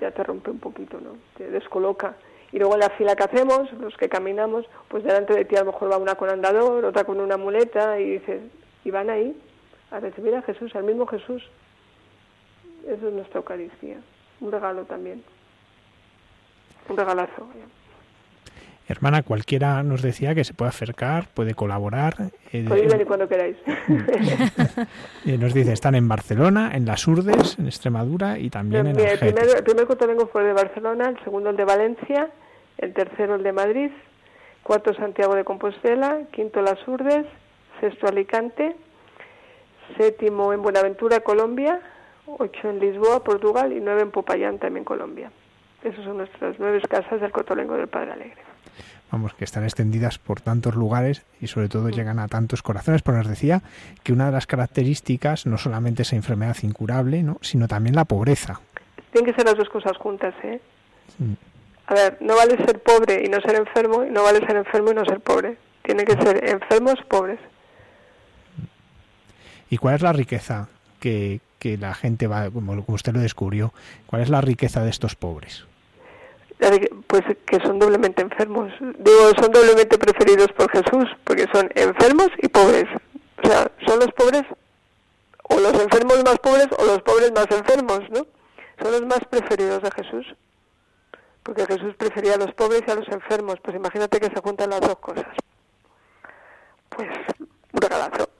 ya 0.01 0.11
te 0.11 0.24
rompe 0.24 0.51
un 0.51 0.61
poquito, 0.61 0.99
¿no? 0.99 1.18
Te 1.36 1.51
descoloca. 1.51 2.16
Y 2.53 2.59
luego 2.59 2.74
en 2.74 2.80
la 2.80 2.90
fila 2.90 3.14
que 3.14 3.24
hacemos, 3.24 3.70
los 3.74 3.97
que 3.97 4.09
caminamos, 4.09 4.64
pues 4.88 5.05
delante 5.05 5.34
de 5.34 5.45
ti 5.45 5.57
a 5.57 5.61
lo 5.61 5.72
mejor 5.72 5.92
va 5.92 5.99
una 5.99 6.14
con 6.14 6.30
andador, 6.30 6.84
otra 6.86 7.05
con 7.05 7.20
una 7.20 7.36
muleta, 7.36 8.01
y 8.01 8.18
dices, 8.18 8.42
y 8.84 8.90
van 8.90 9.11
ahí 9.11 9.38
a 9.90 10.01
recibir 10.01 10.34
a 10.36 10.42
Jesús, 10.42 10.74
al 10.74 10.84
mismo 10.84 11.07
Jesús. 11.07 11.42
Eso 12.86 13.09
es 13.09 13.14
nuestra 13.14 13.38
Eucaristía, 13.38 13.99
un 14.40 14.53
regalo 14.53 14.84
también 14.84 15.22
un 16.89 16.97
regalazo. 16.97 17.49
Hermana, 18.87 19.22
cualquiera 19.22 19.82
nos 19.82 20.03
decía 20.03 20.35
que 20.35 20.45
se 20.45 20.53
puede 20.53 20.68
acercar, 20.68 21.28
puede 21.32 21.55
colaborar. 21.55 22.14
Eh, 22.53 22.66
Podéis 22.68 22.93
venir 22.93 23.07
cuando 23.07 23.28
queráis. 23.28 23.57
Eh, 25.26 25.39
nos 25.39 25.55
dice, 25.55 25.72
están 25.72 25.95
en 25.95 26.07
Barcelona, 26.07 26.72
en 26.74 26.85
Las 26.85 27.09
Urdes, 27.09 27.59
en 27.59 27.66
Extremadura 27.66 28.39
y 28.39 28.51
también 28.51 28.87
en 28.89 29.01
el 29.01 29.18
primer, 29.18 29.49
el 29.57 29.64
primer 29.64 29.87
vengo 30.07 30.26
fue 30.26 30.45
de 30.45 30.53
Barcelona, 30.53 31.09
el 31.09 31.24
segundo 31.24 31.49
el 31.49 31.57
de 31.57 31.64
Valencia, 31.64 32.28
el 32.76 32.93
tercero 32.93 33.37
el 33.37 33.43
de 33.43 33.53
Madrid, 33.53 33.91
cuarto 34.62 34.93
Santiago 34.93 35.35
de 35.35 35.45
Compostela, 35.45 36.24
quinto 36.30 36.61
Las 36.61 36.87
Urdes, 36.87 37.24
sexto 37.80 38.07
Alicante, 38.07 38.76
séptimo 39.97 40.53
en 40.53 40.61
Buenaventura, 40.61 41.20
Colombia, 41.20 41.80
ocho 42.26 42.68
en 42.68 42.80
Lisboa, 42.80 43.24
Portugal 43.24 43.72
y 43.72 43.80
nueve 43.80 44.03
en 44.03 44.11
Popayán, 44.11 44.59
también 44.59 44.85
Colombia. 44.85 45.30
Esas 45.85 46.05
son 46.05 46.16
nuestras 46.16 46.57
nueve 46.59 46.80
casas 46.89 47.20
del 47.20 47.30
Cotolengo 47.30 47.74
del 47.76 47.89
Padre 47.89 48.12
Alegre 48.12 48.43
vamos, 49.14 49.35
que 49.35 49.45
están 49.45 49.62
extendidas 49.62 50.18
por 50.18 50.41
tantos 50.41 50.74
lugares 50.74 51.24
y 51.41 51.47
sobre 51.47 51.68
todo 51.68 51.89
llegan 51.89 52.18
a 52.18 52.26
tantos 52.26 52.62
corazones. 52.62 53.03
Pero 53.03 53.18
nos 53.18 53.28
decía 53.28 53.62
que 54.03 54.12
una 54.12 54.26
de 54.26 54.32
las 54.32 54.47
características 54.47 55.47
no 55.47 55.57
solamente 55.57 56.03
esa 56.03 56.16
enfermedad 56.16 56.57
incurable, 56.62 57.22
¿no? 57.22 57.39
sino 57.41 57.68
también 57.68 57.95
la 57.95 58.05
pobreza. 58.05 58.61
Tienen 59.12 59.32
que 59.32 59.37
ser 59.37 59.47
las 59.47 59.57
dos 59.57 59.68
cosas 59.68 59.97
juntas, 59.99 60.35
¿eh? 60.43 60.61
A 61.87 61.95
ver, 61.95 62.18
no 62.20 62.35
vale 62.35 62.57
ser 62.64 62.82
pobre 62.82 63.22
y 63.24 63.28
no 63.28 63.41
ser 63.41 63.55
enfermo, 63.55 64.05
y 64.05 64.11
no 64.11 64.24
vale 64.24 64.45
ser 64.45 64.57
enfermo 64.57 64.91
y 64.91 64.95
no 64.95 65.05
ser 65.05 65.20
pobre. 65.20 65.57
Tiene 65.82 66.05
que 66.05 66.14
ser 66.20 66.49
enfermos, 66.49 66.97
pobres. 67.09 67.39
¿Y 69.70 69.76
cuál 69.76 69.95
es 69.95 70.03
la 70.03 70.12
riqueza 70.12 70.68
que, 70.99 71.41
que 71.61 71.76
la 71.76 71.95
gente 71.95 72.26
va, 72.26 72.51
como 72.51 72.85
usted 72.89 73.12
lo 73.12 73.20
descubrió, 73.20 73.72
cuál 74.07 74.22
es 74.22 74.30
la 74.30 74.41
riqueza 74.41 74.82
de 74.82 74.91
estos 74.91 75.14
pobres? 75.14 75.66
Pues 77.07 77.23
que 77.47 77.59
son 77.61 77.79
doblemente 77.79 78.23
enfermos. 78.23 78.73
Digo, 78.81 79.31
son 79.41 79.51
doblemente 79.53 79.99
preferidos 79.99 80.49
por 80.53 80.71
Jesús, 80.71 81.09
porque 81.25 81.47
son 81.53 81.71
enfermos 81.75 82.29
y 82.39 82.49
pobres. 82.49 82.87
O 83.43 83.47
sea, 83.47 83.71
son 83.87 83.99
los 83.99 84.13
pobres, 84.13 84.43
o 85.45 85.61
los 85.61 85.75
enfermos 85.75 86.25
más 86.25 86.39
pobres, 86.39 86.69
o 86.79 86.85
los 86.85 87.03
pobres 87.03 87.33
más 87.33 87.47
enfermos, 87.51 88.01
¿no? 88.11 88.27
Son 88.81 88.93
los 88.93 89.03
más 89.03 89.21
preferidos 89.29 89.83
de 89.83 89.91
Jesús. 89.91 90.27
Porque 91.43 91.67
Jesús 91.67 91.95
prefería 91.97 92.35
a 92.35 92.39
los 92.39 92.55
pobres 92.55 92.83
y 92.87 92.91
a 92.91 92.95
los 92.95 93.09
enfermos. 93.09 93.57
Pues 93.63 93.77
imagínate 93.77 94.19
que 94.19 94.31
se 94.35 94.41
juntan 94.41 94.71
las 94.71 94.81
dos 94.81 94.97
cosas. 94.97 95.27
Pues 96.89 97.09
un 97.73 97.81
regalazo. 97.81 98.34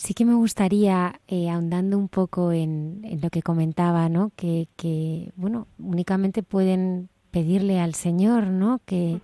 Sí 0.00 0.14
que 0.14 0.24
me 0.24 0.32
gustaría, 0.32 1.20
eh, 1.28 1.50
ahondando 1.50 1.98
un 1.98 2.08
poco 2.08 2.52
en, 2.52 3.02
lo 3.20 3.28
que 3.28 3.42
comentaba, 3.42 4.08
¿no? 4.08 4.32
Que, 4.34 4.66
que, 4.74 5.30
bueno, 5.36 5.66
únicamente 5.78 6.42
pueden 6.42 7.10
pedirle 7.30 7.78
al 7.80 7.94
Señor, 7.94 8.46
¿no? 8.46 8.80
Que, 8.86 9.20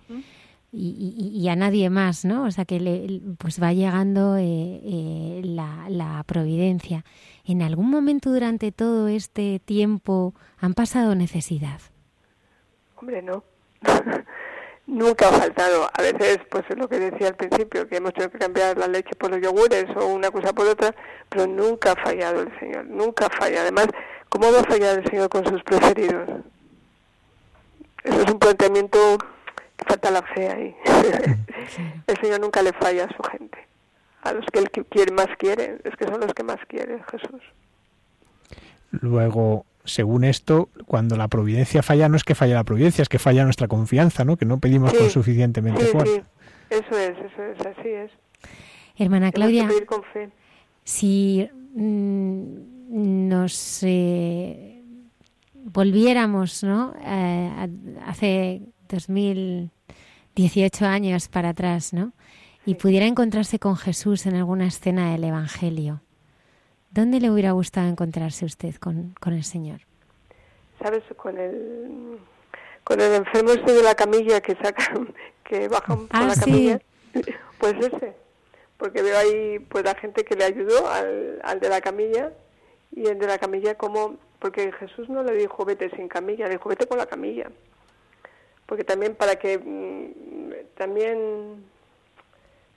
y, 0.71 1.47
a 1.49 1.55
nadie 1.55 1.89
más, 1.89 2.25
¿no? 2.25 2.43
O 2.43 2.51
sea, 2.51 2.65
que 2.65 2.79
le, 2.79 3.21
pues 3.39 3.59
va 3.59 3.73
llegando 3.73 4.37
eh, 4.37 4.43
eh, 4.83 5.41
la, 5.45 5.87
la 5.89 6.23
providencia. 6.27 7.03
¿En 7.43 7.63
algún 7.63 7.89
momento 7.89 8.31
durante 8.31 8.71
todo 8.71 9.07
este 9.07 9.59
tiempo 9.65 10.35
han 10.59 10.75
pasado 10.75 11.15
necesidad? 11.15 11.81
Hombre, 12.97 13.23
no. 13.23 13.43
Nunca 14.87 15.27
ha 15.27 15.33
faltado. 15.33 15.89
A 15.93 16.01
veces, 16.01 16.39
pues 16.49 16.63
es 16.69 16.77
lo 16.77 16.87
que 16.87 16.97
decía 16.97 17.27
al 17.27 17.35
principio, 17.35 17.87
que 17.87 17.97
hemos 17.97 18.13
tenido 18.13 18.31
que 18.31 18.39
cambiar 18.39 18.77
la 18.77 18.87
leche 18.87 19.15
por 19.15 19.29
los 19.29 19.41
yogures 19.41 19.85
o 19.97 20.07
una 20.07 20.31
cosa 20.31 20.53
por 20.53 20.65
otra, 20.65 20.95
pero 21.29 21.45
nunca 21.45 21.91
ha 21.91 21.95
fallado 21.95 22.41
el 22.41 22.59
Señor, 22.59 22.85
nunca 22.85 23.29
falla. 23.29 23.61
Además, 23.61 23.87
¿cómo 24.29 24.51
va 24.51 24.61
a 24.61 24.63
fallar 24.63 24.99
el 24.99 25.09
Señor 25.09 25.27
con 25.27 25.45
sus 25.45 25.61
preferidos? 25.63 26.29
Eso 28.03 28.21
es 28.21 28.31
un 28.31 28.39
planteamiento 28.39 29.17
que 29.75 29.85
falta 29.85 30.09
la 30.09 30.21
fe 30.21 30.49
ahí. 30.49 30.75
el 32.07 32.17
Señor 32.21 32.39
nunca 32.39 32.63
le 32.63 32.71
falla 32.71 33.05
a 33.05 33.15
su 33.15 33.21
gente. 33.23 33.67
A 34.23 34.31
los 34.31 34.45
que 34.45 34.59
él 34.59 34.71
quiere, 34.71 35.13
más 35.13 35.27
quiere, 35.37 35.79
es 35.83 35.95
que 35.97 36.05
son 36.05 36.21
los 36.21 36.33
que 36.33 36.43
más 36.43 36.59
quiere 36.67 37.03
Jesús. 37.11 37.41
Luego, 38.91 39.65
según 39.87 40.23
esto, 40.23 40.69
cuando 40.85 41.15
la 41.15 41.27
providencia 41.27 41.81
falla, 41.81 42.09
no 42.09 42.17
es 42.17 42.23
que 42.23 42.35
falla 42.35 42.55
la 42.55 42.63
providencia, 42.63 43.01
es 43.01 43.09
que 43.09 43.19
falla 43.19 43.43
nuestra 43.43 43.67
confianza, 43.67 44.25
¿no? 44.25 44.37
Que 44.37 44.45
no 44.45 44.59
pedimos 44.59 44.93
con 44.93 45.09
suficientemente 45.09 45.85
fuerza. 45.85 46.13
Sí. 46.13 46.21
Eso 46.69 46.97
es, 46.97 47.17
eso 47.17 47.43
es, 47.43 47.65
así 47.65 47.89
es. 47.89 48.11
Hermana 48.97 49.31
Claudia, 49.31 49.69
si 50.83 51.49
mm, 51.75 53.27
nos 53.29 53.83
eh, 53.83 54.83
volviéramos, 55.53 56.63
¿no? 56.63 56.93
Eh, 57.03 57.69
hace 58.05 58.61
2018 58.89 60.85
años 60.85 61.27
para 61.29 61.49
atrás, 61.49 61.93
¿no? 61.93 62.13
Y 62.65 62.75
pudiera 62.75 63.05
encontrarse 63.05 63.59
con 63.59 63.77
Jesús 63.77 64.25
en 64.25 64.35
alguna 64.35 64.67
escena 64.67 65.11
del 65.11 65.23
Evangelio. 65.23 66.01
¿Dónde 66.91 67.19
le 67.19 67.29
hubiera 67.29 67.51
gustado 67.51 67.87
encontrarse 67.87 68.45
usted 68.45 68.75
con, 68.75 69.13
con 69.19 69.33
el 69.33 69.43
Señor? 69.43 69.81
¿Sabes? 70.81 71.03
Con 71.15 71.37
el, 71.37 72.19
con 72.83 73.01
el 73.01 73.13
enfermo 73.13 73.51
este 73.51 73.73
de 73.73 73.83
la 73.83 73.95
camilla 73.95 74.41
que 74.41 74.55
sacan, 74.55 75.13
que 75.43 75.67
bajan 75.67 76.07
por 76.07 76.21
ah, 76.21 76.27
la 76.27 76.35
camilla. 76.35 76.81
Pues 77.59 77.73
ese. 77.79 78.13
Porque 78.77 79.01
veo 79.01 79.17
ahí 79.17 79.57
pues 79.57 79.83
la 79.83 79.95
gente 79.95 80.23
que 80.23 80.35
le 80.35 80.43
ayudó 80.43 80.87
al, 80.87 81.39
al 81.43 81.59
de 81.59 81.69
la 81.69 81.81
camilla 81.81 82.31
y 82.91 83.07
el 83.07 83.17
de 83.17 83.25
la 83.25 83.39
camilla 83.39 83.73
como 83.75 84.17
porque 84.37 84.71
Jesús 84.73 85.09
no 85.09 85.23
le 85.23 85.33
dijo 85.33 85.65
vete 85.65 85.89
sin 85.95 86.07
camilla, 86.07 86.45
le 86.45 86.53
dijo 86.53 86.69
vete 86.69 86.85
con 86.85 86.99
la 86.99 87.07
camilla. 87.07 87.49
Porque 88.67 88.83
también 88.83 89.15
para 89.15 89.37
que 89.37 89.57
mm, 89.57 90.75
también 90.75 91.65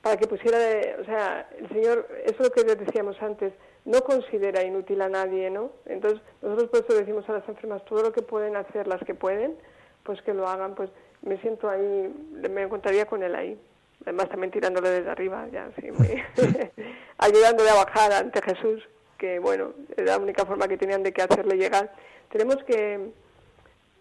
para 0.03 0.17
que 0.17 0.27
pusiera 0.27 0.59
de, 0.59 0.97
o 1.01 1.05
sea, 1.05 1.49
el 1.59 1.69
Señor, 1.69 2.09
eso 2.25 2.37
es 2.39 2.41
lo 2.41 2.51
que 2.51 2.65
decíamos 2.65 3.21
antes, 3.21 3.53
no 3.85 4.03
considera 4.03 4.63
inútil 4.63 5.01
a 5.03 5.09
nadie, 5.09 5.51
¿no? 5.51 5.73
Entonces, 5.87 6.21
nosotros 6.43 6.71
por 6.71 6.85
eso 6.85 6.99
decimos 6.99 7.29
a 7.29 7.33
las 7.33 7.49
enfermas, 7.49 7.85
todo 7.85 8.03
lo 8.03 8.13
que 8.13 8.23
pueden 8.23 8.57
hacer, 8.57 8.87
las 8.87 9.03
que 9.05 9.15
pueden, 9.15 9.57
pues 10.03 10.21
que 10.23 10.35
lo 10.35 10.47
hagan, 10.47 10.75
pues 10.75 10.91
me 11.23 11.39
siento 11.39 11.69
ahí, 11.69 12.15
me 12.51 12.63
encontraría 12.63 13.07
con 13.07 13.23
él 13.23 13.35
ahí. 13.35 13.59
Además 14.03 14.31
también 14.31 14.51
tirándole 14.51 14.91
desde 14.91 15.11
arriba, 15.11 15.47
ya, 15.53 15.71
sí, 15.79 15.89
ayudándole 17.19 17.71
a 17.71 17.85
bajar 17.85 18.13
ante 18.13 18.41
Jesús, 18.43 18.83
que 19.19 19.39
bueno, 19.39 19.75
es 19.97 20.05
la 20.05 20.19
única 20.19 20.47
forma 20.47 20.69
que 20.69 20.79
tenían 20.79 21.03
de 21.03 21.13
que 21.13 21.23
hacerle 21.23 21.57
llegar. 21.57 21.93
Tenemos 22.31 22.57
que, 22.65 23.11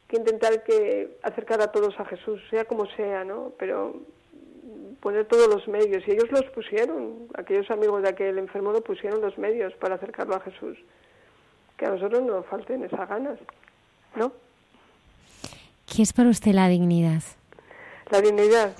que 0.07 0.17
intentar 0.17 0.63
que 0.63 1.17
acercar 1.23 1.61
a 1.61 1.71
todos 1.71 1.99
a 1.99 2.05
Jesús, 2.05 2.41
sea 2.49 2.65
como 2.65 2.85
sea, 2.95 3.25
¿no? 3.25 3.51
Pero 3.57 3.95
poner 5.01 5.25
todos 5.25 5.47
los 5.47 5.67
medios 5.67 6.03
y 6.07 6.11
ellos 6.11 6.31
los 6.31 6.45
pusieron, 6.51 7.27
aquellos 7.35 7.69
amigos 7.71 8.03
de 8.03 8.09
aquel 8.09 8.37
enfermo 8.37 8.71
lo 8.71 8.81
pusieron 8.81 9.21
los 9.21 9.37
medios 9.37 9.73
para 9.75 9.95
acercarlo 9.95 10.35
a 10.35 10.41
Jesús. 10.41 10.77
Que 11.77 11.85
a 11.85 11.89
nosotros 11.89 12.21
no 12.23 12.35
nos 12.35 12.45
falten 12.47 12.83
esas 12.83 13.07
ganas, 13.07 13.39
¿no? 14.15 14.33
¿Qué 15.85 16.01
es 16.03 16.13
para 16.13 16.29
usted 16.29 16.51
la 16.51 16.67
dignidad? 16.67 17.23
La 18.11 18.21
dignidad, 18.21 18.75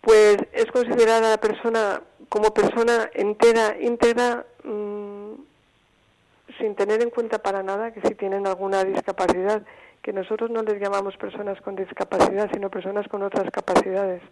pues 0.00 0.38
es 0.52 0.66
considerar 0.66 1.22
a 1.24 1.30
la 1.30 1.36
persona 1.38 2.02
como 2.28 2.54
persona 2.54 3.10
entera, 3.14 3.76
íntegra, 3.80 4.46
mm, 4.64 5.32
sin 6.58 6.74
tener 6.74 7.02
en 7.02 7.10
cuenta 7.10 7.38
para 7.38 7.62
nada 7.62 7.92
que 7.92 8.00
si 8.00 8.14
tienen 8.14 8.46
alguna 8.46 8.84
discapacidad, 8.84 9.62
que 10.06 10.12
nosotros 10.12 10.52
no 10.52 10.62
les 10.62 10.80
llamamos 10.80 11.16
personas 11.16 11.60
con 11.62 11.74
discapacidad, 11.74 12.48
sino 12.52 12.70
personas 12.70 13.08
con 13.08 13.24
otras 13.24 13.50
capacidades. 13.50 14.22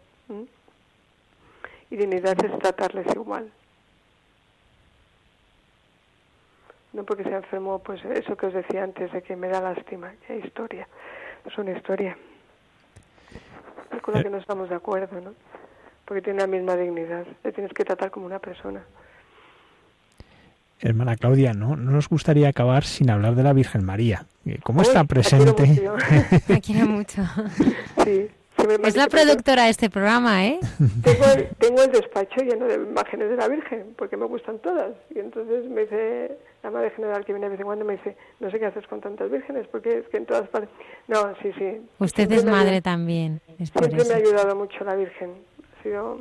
Y 1.90 1.96
dignidad 1.96 2.36
es 2.44 2.56
tratarles 2.60 3.08
igual. 3.12 3.50
No 6.92 7.02
porque 7.02 7.24
sea 7.24 7.38
enfermo, 7.38 7.80
pues 7.80 8.04
eso 8.04 8.36
que 8.36 8.46
os 8.46 8.54
decía 8.54 8.84
antes, 8.84 9.10
de 9.10 9.20
que 9.20 9.34
me 9.34 9.48
da 9.48 9.60
lástima, 9.60 10.12
que 10.24 10.34
hay 10.34 10.38
historia. 10.44 10.86
Es 11.44 11.58
una 11.58 11.72
historia. 11.72 12.16
con 14.00 14.14
la 14.14 14.22
que 14.22 14.30
no 14.30 14.38
estamos 14.38 14.68
de 14.68 14.76
acuerdo, 14.76 15.20
¿no? 15.20 15.34
Porque 16.04 16.22
tiene 16.22 16.38
la 16.38 16.46
misma 16.46 16.76
dignidad. 16.76 17.26
Le 17.42 17.50
tienes 17.50 17.72
que 17.72 17.84
tratar 17.84 18.12
como 18.12 18.26
una 18.26 18.38
persona. 18.38 18.84
Hermana 20.80 21.16
Claudia, 21.16 21.52
¿no? 21.52 21.76
no 21.76 21.92
nos 21.92 22.08
gustaría 22.08 22.48
acabar 22.48 22.84
sin 22.84 23.10
hablar 23.10 23.34
de 23.34 23.42
la 23.42 23.52
Virgen 23.52 23.84
María. 23.84 24.26
¿Cómo 24.62 24.82
está 24.82 25.04
presente? 25.04 25.82
La 26.48 26.60
quiero 26.60 26.86
mucho. 26.86 27.22
Sí 28.04 28.28
es 28.84 28.96
la 28.96 29.08
productora 29.08 29.64
de 29.64 29.70
este 29.70 29.90
programa, 29.90 30.46
¿eh? 30.46 30.60
Tengo 31.58 31.82
el, 31.82 31.92
despacho 31.92 32.40
lleno 32.40 32.66
de 32.66 32.74
imágenes 32.74 33.30
de 33.30 33.36
la 33.36 33.48
Virgen, 33.48 33.94
porque 33.96 34.16
me 34.16 34.26
gustan 34.26 34.58
todas. 34.58 34.92
Y 35.14 35.18
entonces 35.18 35.68
me 35.68 35.82
dice 35.82 36.38
la 36.62 36.70
madre 36.70 36.90
general 36.90 37.24
que 37.24 37.32
viene 37.32 37.46
de 37.46 37.50
vez 37.50 37.60
en 37.60 37.66
cuando, 37.66 37.84
me 37.84 37.94
dice, 37.94 38.16
no 38.40 38.50
sé 38.50 38.58
qué 38.58 38.66
haces 38.66 38.86
con 38.86 39.00
tantas 39.00 39.30
vírgenes, 39.30 39.66
porque 39.68 39.98
es 39.98 40.08
que 40.08 40.18
en 40.18 40.26
todas 40.26 40.48
partes... 40.48 40.70
No, 41.08 41.34
sí, 41.42 41.52
sí. 41.58 41.80
Usted 41.98 42.30
es 42.32 42.44
madre 42.44 42.80
también. 42.80 43.40
siempre 43.58 44.04
me 44.04 44.14
ha 44.14 44.16
ayudado 44.16 44.56
mucho 44.56 44.84
la 44.84 44.94
Virgen. 44.94 45.32
Ha 45.78 45.82
sido... 45.82 46.20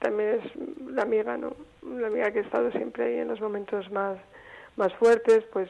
También 0.00 0.40
es 0.40 0.92
la 0.94 1.02
amiga, 1.02 1.36
¿no? 1.36 1.54
La 1.82 2.08
amiga 2.08 2.30
que 2.32 2.40
ha 2.40 2.42
estado 2.42 2.70
siempre 2.72 3.04
ahí 3.04 3.18
en 3.20 3.28
los 3.28 3.40
momentos 3.40 3.90
más, 3.92 4.16
más 4.76 4.92
fuertes, 4.94 5.44
pues 5.52 5.68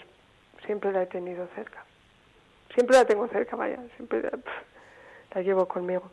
siempre 0.66 0.92
la 0.92 1.02
he 1.02 1.06
tenido 1.06 1.46
cerca. 1.54 1.84
Siempre 2.74 2.96
la 2.96 3.04
tengo 3.04 3.26
cerca, 3.28 3.56
vaya, 3.56 3.78
siempre 3.96 4.22
la, 4.22 4.30
la 5.34 5.42
llevo 5.42 5.66
conmigo. 5.66 6.10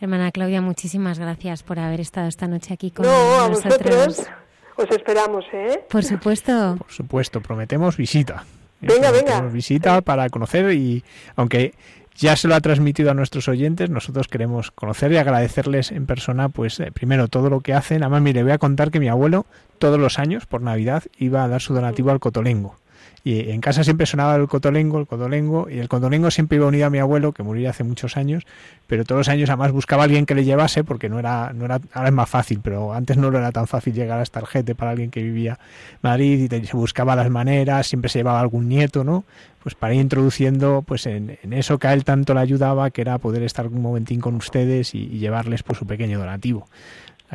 Hermana 0.00 0.30
Claudia, 0.30 0.60
muchísimas 0.60 1.18
gracias 1.18 1.62
por 1.62 1.78
haber 1.78 2.00
estado 2.00 2.28
esta 2.28 2.46
noche 2.46 2.74
aquí 2.74 2.90
con 2.90 3.04
no, 3.06 3.40
a 3.44 3.48
nosotros. 3.48 3.80
vosotros 3.80 4.28
os 4.76 4.90
esperamos, 4.90 5.44
¿eh? 5.52 5.84
Por 5.90 6.04
supuesto. 6.04 6.76
Por 6.78 6.90
supuesto, 6.90 7.40
prometemos 7.40 7.96
visita. 7.96 8.44
Venga, 8.80 9.08
Prometemos 9.08 9.40
venga. 9.40 9.52
visita 9.52 10.00
para 10.02 10.28
conocer 10.30 10.72
y 10.72 11.02
aunque 11.34 11.74
ya 12.18 12.34
se 12.36 12.48
lo 12.48 12.56
ha 12.56 12.60
transmitido 12.60 13.12
a 13.12 13.14
nuestros 13.14 13.48
oyentes, 13.48 13.90
nosotros 13.90 14.26
queremos 14.26 14.72
conocer 14.72 15.12
y 15.12 15.16
agradecerles 15.16 15.92
en 15.92 16.06
persona, 16.06 16.48
pues 16.48 16.80
eh, 16.80 16.90
primero 16.92 17.28
todo 17.28 17.48
lo 17.48 17.60
que 17.60 17.74
hacen. 17.74 18.02
Además, 18.02 18.22
mire, 18.22 18.42
voy 18.42 18.52
a 18.52 18.58
contar 18.58 18.90
que 18.90 18.98
mi 18.98 19.08
abuelo 19.08 19.46
todos 19.78 20.00
los 20.00 20.18
años, 20.18 20.44
por 20.44 20.60
Navidad, 20.60 21.04
iba 21.18 21.44
a 21.44 21.48
dar 21.48 21.62
su 21.62 21.74
donativo 21.74 22.10
al 22.10 22.18
Cotolengo. 22.18 22.76
Y 23.24 23.50
en 23.50 23.60
casa 23.60 23.82
siempre 23.84 24.06
sonaba 24.06 24.36
el 24.36 24.46
cotolengo, 24.48 24.98
el 24.98 25.06
cotolengo, 25.06 25.68
y 25.68 25.78
el 25.78 25.88
cotolengo 25.88 26.30
siempre 26.30 26.56
iba 26.56 26.66
unido 26.66 26.86
a 26.86 26.90
mi 26.90 26.98
abuelo, 26.98 27.32
que 27.32 27.42
murió 27.42 27.68
hace 27.68 27.82
muchos 27.84 28.16
años, 28.16 28.44
pero 28.86 29.04
todos 29.04 29.20
los 29.20 29.28
años 29.28 29.50
además 29.50 29.72
buscaba 29.72 30.02
a 30.02 30.04
alguien 30.04 30.24
que 30.24 30.34
le 30.34 30.44
llevase, 30.44 30.84
porque 30.84 31.08
no 31.08 31.18
era, 31.18 31.52
no 31.52 31.64
era, 31.64 31.80
ahora 31.92 32.08
es 32.08 32.14
más 32.14 32.28
fácil, 32.28 32.60
pero 32.62 32.94
antes 32.94 33.16
no 33.16 33.30
lo 33.30 33.38
era 33.38 33.50
tan 33.50 33.66
fácil 33.66 33.92
llegar 33.92 34.20
hasta 34.20 34.38
Argete 34.38 34.74
para 34.74 34.92
alguien 34.92 35.10
que 35.10 35.22
vivía 35.22 35.58
Madrid 36.00 36.50
y 36.50 36.66
se 36.66 36.76
buscaba 36.76 37.16
las 37.16 37.28
maneras, 37.28 37.86
siempre 37.86 38.08
se 38.08 38.20
llevaba 38.20 38.40
algún 38.40 38.68
nieto, 38.68 39.02
¿no? 39.04 39.24
Pues 39.62 39.74
para 39.74 39.94
ir 39.94 40.00
introduciendo 40.00 40.82
pues 40.86 41.06
en, 41.06 41.36
eso 41.50 41.78
que 41.78 41.88
a 41.88 41.92
él 41.92 42.04
tanto 42.04 42.34
le 42.34 42.40
ayudaba, 42.40 42.90
que 42.90 43.00
era 43.00 43.18
poder 43.18 43.42
estar 43.42 43.66
un 43.66 43.82
momentín 43.82 44.20
con 44.20 44.36
ustedes 44.36 44.94
y, 44.94 45.08
llevarles 45.18 45.62
pues 45.64 45.78
su 45.78 45.86
pequeño 45.86 46.18
donativo. 46.18 46.68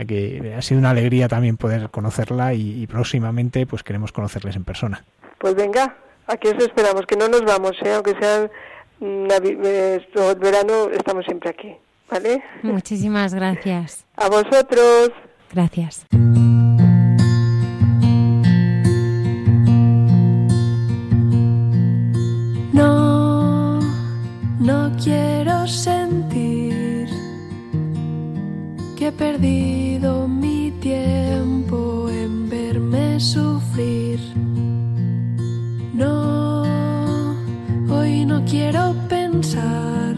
Que 0.08 0.56
ha 0.58 0.62
sido 0.64 0.80
una 0.80 0.90
alegría 0.90 1.28
también 1.28 1.58
poder 1.58 1.90
conocerla 1.92 2.56
y, 2.56 2.82
y 2.82 2.88
próximamente 2.88 3.68
pues 3.68 3.84
queremos 3.84 4.12
conocerles 4.12 4.56
en 4.56 4.64
persona. 4.64 5.04
Pues 5.44 5.56
venga, 5.56 5.94
aquí 6.26 6.48
os 6.48 6.64
esperamos, 6.64 7.02
que 7.06 7.18
no 7.18 7.28
nos 7.28 7.42
vamos, 7.44 7.74
¿eh? 7.84 7.94
aunque 7.94 8.16
sea 8.18 8.50
navi- 9.02 9.60
eh, 9.62 10.00
verano, 10.40 10.88
estamos 10.90 11.26
siempre 11.26 11.50
aquí, 11.50 11.76
¿vale? 12.10 12.42
Muchísimas 12.62 13.34
gracias. 13.34 14.06
A 14.16 14.30
vosotros. 14.30 15.12
Gracias. 15.52 16.06
No, 22.74 23.80
no 24.60 24.92
quiero 25.04 25.68
sentir 25.68 27.08
que 28.98 29.08
he 29.08 29.12
perdido 29.12 30.28
mi 30.28 30.72
tiempo 30.82 32.10
en 32.10 32.50
verme 32.50 33.20
sufrir. 33.20 34.20
No 38.26 38.44
quiero 38.46 38.96
pensar 39.10 40.16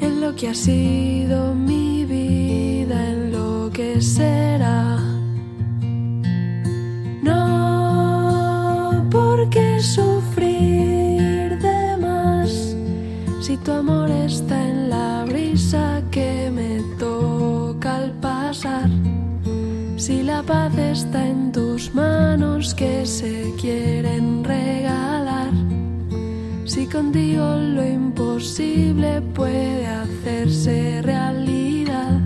en 0.00 0.20
lo 0.20 0.34
que 0.34 0.48
ha 0.48 0.54
sido 0.54 1.54
mi 1.54 2.04
vida, 2.04 3.10
en 3.10 3.32
lo 3.32 3.70
que 3.70 4.00
será. 4.00 4.98
No, 7.22 9.06
porque 9.10 9.80
sufrir 9.80 11.58
de 11.58 11.96
más 11.98 12.76
si 13.40 13.56
tu 13.58 13.72
amor 13.72 14.10
está 14.10 14.68
en 14.68 14.90
la 14.90 15.24
brisa 15.26 16.02
que 16.10 16.50
me 16.50 16.80
toca 16.98 17.96
al 17.96 18.12
pasar. 18.12 18.88
Si 19.96 20.22
la 20.22 20.42
paz 20.42 20.76
está 20.78 21.26
en 21.26 21.52
tus 21.52 21.94
manos 21.94 22.74
que 22.74 23.04
se 23.04 23.52
quieren 23.60 24.42
regalar. 24.44 25.52
Si 26.74 26.88
contigo 26.88 27.54
lo 27.54 27.86
imposible 27.86 29.22
puede 29.32 29.86
hacerse 29.86 31.02
realidad. 31.02 32.18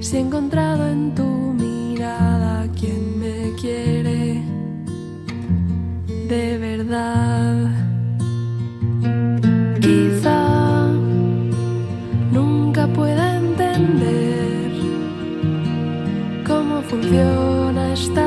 Si 0.00 0.16
he 0.16 0.20
encontrado 0.20 0.88
en 0.88 1.14
tu 1.14 1.54
mirada 1.54 2.66
quien 2.76 3.16
me 3.20 3.52
quiere 3.54 4.42
de 6.28 6.58
verdad. 6.58 7.70
Quizá 9.80 10.88
nunca 12.32 12.88
pueda 12.88 13.36
entender 13.36 14.72
cómo 16.44 16.82
funciona 16.82 17.92
esta 17.92 18.23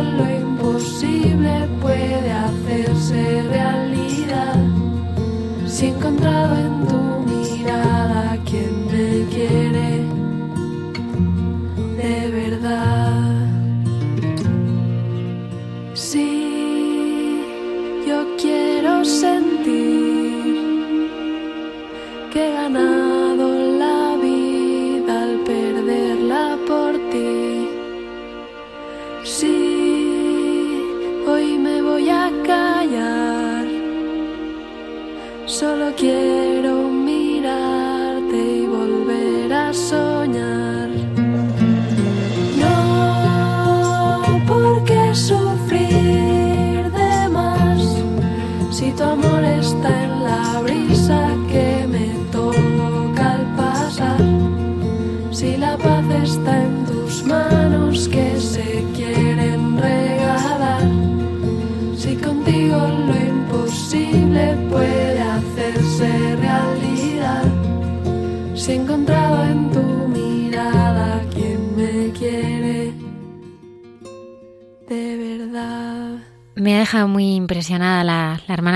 lo 0.00 0.30
imposible 0.30 1.68
puede 1.80 2.32
hacerse 2.32 3.42
realidad. 3.42 4.56
Si 5.66 5.86
encontrado 5.86 6.56
en 6.56 6.71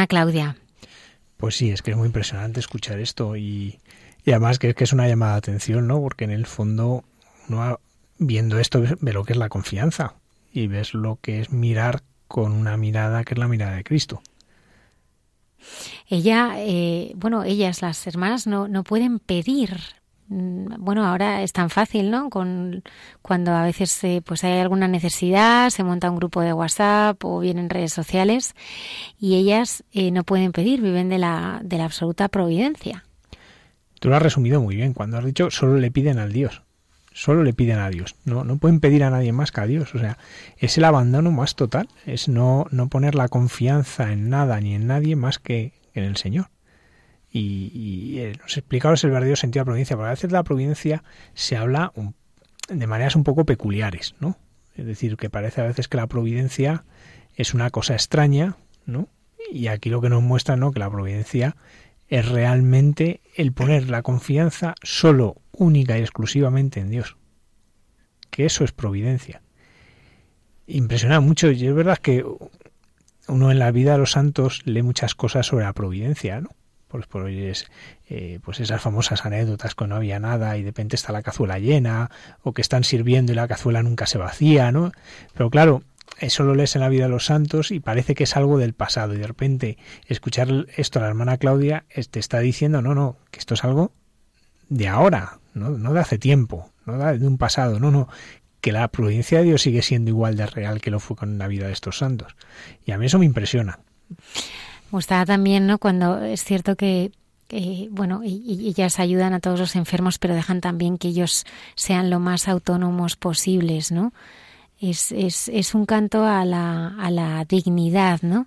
Claudia. 0.06 0.56
Pues 1.36 1.56
sí, 1.56 1.70
es 1.70 1.82
que 1.82 1.90
es 1.90 1.96
muy 1.96 2.06
impresionante 2.06 2.60
escuchar 2.60 2.98
esto 2.98 3.36
y, 3.36 3.78
y 4.24 4.30
además 4.30 4.58
que 4.58 4.70
es 4.70 4.74
que 4.74 4.84
es 4.84 4.92
una 4.92 5.08
llamada 5.08 5.32
de 5.32 5.38
atención, 5.38 5.86
¿no? 5.86 6.00
Porque 6.00 6.24
en 6.24 6.30
el 6.30 6.46
fondo 6.46 7.04
uno 7.48 7.58
va 7.58 7.80
viendo 8.18 8.58
esto 8.58 8.82
ve 9.00 9.12
lo 9.12 9.24
que 9.24 9.34
es 9.34 9.38
la 9.38 9.48
confianza 9.48 10.14
y 10.52 10.68
ves 10.68 10.94
lo 10.94 11.18
que 11.20 11.40
es 11.40 11.50
mirar 11.50 12.02
con 12.28 12.52
una 12.52 12.76
mirada 12.76 13.24
que 13.24 13.34
es 13.34 13.38
la 13.38 13.48
mirada 13.48 13.76
de 13.76 13.84
Cristo. 13.84 14.22
Ella, 16.08 16.54
eh, 16.56 17.12
bueno, 17.16 17.44
ellas, 17.44 17.82
las 17.82 18.06
hermanas, 18.06 18.46
no, 18.46 18.68
no 18.68 18.84
pueden 18.84 19.18
pedir. 19.18 19.78
Mm, 20.28 20.66
Bueno, 20.78 21.06
ahora 21.06 21.42
es 21.42 21.52
tan 21.52 21.70
fácil, 21.70 22.10
¿no? 22.10 22.30
Con, 22.30 22.82
cuando 23.22 23.52
a 23.52 23.62
veces 23.62 24.02
eh, 24.04 24.22
pues 24.24 24.42
hay 24.44 24.58
alguna 24.58 24.88
necesidad, 24.88 25.70
se 25.70 25.84
monta 25.84 26.10
un 26.10 26.16
grupo 26.16 26.40
de 26.40 26.52
WhatsApp 26.52 27.24
o 27.24 27.40
vienen 27.40 27.70
redes 27.70 27.92
sociales 27.92 28.54
y 29.20 29.36
ellas 29.36 29.84
eh, 29.92 30.10
no 30.10 30.24
pueden 30.24 30.52
pedir, 30.52 30.80
viven 30.82 31.08
de 31.08 31.18
la, 31.18 31.60
de 31.62 31.78
la 31.78 31.84
absoluta 31.84 32.28
providencia. 32.28 33.04
tú 34.00 34.08
lo 34.08 34.16
has 34.16 34.22
resumido 34.22 34.60
muy 34.60 34.76
bien 34.76 34.92
cuando 34.94 35.16
has 35.18 35.24
dicho 35.24 35.50
solo 35.50 35.76
le 35.78 35.90
piden 35.90 36.18
al 36.18 36.32
Dios. 36.32 36.62
Solo 37.12 37.44
le 37.44 37.54
piden 37.54 37.78
a 37.78 37.88
Dios. 37.88 38.14
No, 38.26 38.44
no 38.44 38.58
pueden 38.58 38.78
pedir 38.80 39.02
a 39.02 39.08
nadie 39.08 39.32
más 39.32 39.50
que 39.50 39.62
a 39.62 39.66
Dios. 39.66 39.94
O 39.94 39.98
sea, 39.98 40.18
es 40.58 40.76
el 40.76 40.84
abandono 40.84 41.32
más 41.32 41.54
total. 41.56 41.88
Es 42.04 42.28
no, 42.28 42.66
no 42.70 42.88
poner 42.88 43.14
la 43.14 43.28
confianza 43.28 44.12
en 44.12 44.28
nada 44.28 44.60
ni 44.60 44.74
en 44.74 44.86
nadie 44.86 45.16
más 45.16 45.38
que 45.38 45.72
en 45.94 46.04
el 46.04 46.16
Señor. 46.18 46.48
Y, 47.38 47.70
y 47.74 48.20
eh, 48.20 48.32
nos 48.40 48.56
explicaros 48.56 49.04
el 49.04 49.10
verdadero 49.10 49.36
sentido 49.36 49.60
de 49.60 49.64
la 49.64 49.66
providencia, 49.66 49.96
porque 49.96 50.08
a 50.08 50.12
veces 50.12 50.32
la 50.32 50.42
providencia 50.42 51.04
se 51.34 51.56
habla 51.56 51.92
de 52.68 52.86
maneras 52.86 53.14
un 53.14 53.24
poco 53.24 53.44
peculiares, 53.44 54.14
¿no? 54.20 54.38
Es 54.74 54.86
decir, 54.86 55.16
que 55.18 55.28
parece 55.28 55.60
a 55.60 55.64
veces 55.64 55.86
que 55.88 55.98
la 55.98 56.06
providencia 56.06 56.84
es 57.34 57.52
una 57.52 57.68
cosa 57.70 57.92
extraña, 57.92 58.56
¿no? 58.86 59.08
Y 59.52 59.66
aquí 59.66 59.90
lo 59.90 60.00
que 60.00 60.08
nos 60.08 60.22
muestra, 60.22 60.56
¿no? 60.56 60.72
Que 60.72 60.80
la 60.80 60.90
providencia 60.90 61.56
es 62.08 62.26
realmente 62.26 63.20
el 63.34 63.52
poner 63.52 63.90
la 63.90 64.02
confianza 64.02 64.74
solo, 64.82 65.36
única 65.52 65.98
y 65.98 66.00
exclusivamente 66.00 66.80
en 66.80 66.88
Dios. 66.88 67.18
Que 68.30 68.46
eso 68.46 68.64
es 68.64 68.72
providencia. 68.72 69.42
Impresiona 70.66 71.20
mucho, 71.20 71.50
y 71.50 71.66
es 71.66 71.74
verdad 71.74 71.98
que 71.98 72.24
uno 73.28 73.50
en 73.50 73.58
la 73.58 73.70
vida 73.72 73.92
de 73.92 73.98
los 73.98 74.12
santos 74.12 74.62
lee 74.64 74.82
muchas 74.82 75.14
cosas 75.14 75.46
sobre 75.46 75.66
la 75.66 75.74
providencia, 75.74 76.40
¿no? 76.40 76.55
Pues 76.88 77.06
por 77.06 77.28
es, 77.28 77.66
eh, 78.08 78.38
pues 78.44 78.60
esas 78.60 78.80
famosas 78.80 79.26
anécdotas 79.26 79.74
que 79.74 79.86
no 79.86 79.96
había 79.96 80.20
nada 80.20 80.56
y 80.56 80.62
de 80.62 80.68
repente 80.68 80.96
está 80.96 81.12
la 81.12 81.22
cazuela 81.22 81.58
llena, 81.58 82.10
o 82.42 82.52
que 82.52 82.62
están 82.62 82.84
sirviendo 82.84 83.32
y 83.32 83.34
la 83.34 83.48
cazuela 83.48 83.82
nunca 83.82 84.06
se 84.06 84.18
vacía, 84.18 84.70
¿no? 84.70 84.92
Pero 85.34 85.50
claro, 85.50 85.82
eso 86.18 86.44
lo 86.44 86.54
lees 86.54 86.74
en 86.76 86.82
la 86.82 86.88
vida 86.88 87.04
de 87.04 87.10
los 87.10 87.26
santos 87.26 87.70
y 87.70 87.80
parece 87.80 88.14
que 88.14 88.24
es 88.24 88.36
algo 88.36 88.58
del 88.58 88.72
pasado 88.72 89.14
y 89.14 89.18
de 89.18 89.26
repente 89.26 89.78
escuchar 90.06 90.66
esto 90.76 90.98
a 90.98 91.02
la 91.02 91.08
hermana 91.08 91.36
Claudia 91.38 91.84
te 92.10 92.20
está 92.20 92.38
diciendo 92.40 92.80
no, 92.80 92.94
no, 92.94 93.16
que 93.30 93.40
esto 93.40 93.54
es 93.54 93.64
algo 93.64 93.92
de 94.68 94.88
ahora, 94.88 95.38
no, 95.54 95.70
no 95.70 95.92
de 95.92 96.00
hace 96.00 96.18
tiempo, 96.18 96.72
no 96.86 96.98
de 96.98 97.26
un 97.26 97.38
pasado, 97.38 97.78
no, 97.80 97.90
no, 97.90 98.08
que 98.60 98.72
la 98.72 98.88
prudencia 98.88 99.38
de 99.38 99.44
Dios 99.44 99.62
sigue 99.62 99.82
siendo 99.82 100.10
igual 100.10 100.36
de 100.36 100.46
real 100.46 100.80
que 100.80 100.90
lo 100.90 101.00
fue 101.00 101.16
con 101.16 101.38
la 101.38 101.48
vida 101.48 101.66
de 101.66 101.72
estos 101.72 101.98
santos. 101.98 102.34
Y 102.84 102.92
a 102.92 102.98
mí 102.98 103.06
eso 103.06 103.18
me 103.18 103.24
impresiona. 103.24 103.78
Gustaba 104.90 105.26
también, 105.26 105.66
¿no? 105.66 105.78
Cuando 105.78 106.22
es 106.22 106.44
cierto 106.44 106.76
que 106.76 107.12
bueno, 107.90 108.22
y, 108.24 108.42
y, 108.44 108.68
ellas 108.68 108.98
ayudan 108.98 109.32
a 109.32 109.38
todos 109.38 109.60
los 109.60 109.76
enfermos, 109.76 110.18
pero 110.18 110.34
dejan 110.34 110.60
también 110.60 110.98
que 110.98 111.06
ellos 111.06 111.44
sean 111.76 112.10
lo 112.10 112.18
más 112.18 112.48
autónomos 112.48 113.14
posibles, 113.14 113.92
¿no? 113.92 114.12
es, 114.80 115.12
es, 115.12 115.48
es 115.48 115.74
un 115.74 115.86
canto 115.86 116.24
a 116.24 116.44
la, 116.44 116.88
a 116.98 117.10
la 117.10 117.44
dignidad, 117.44 118.20
¿no? 118.22 118.46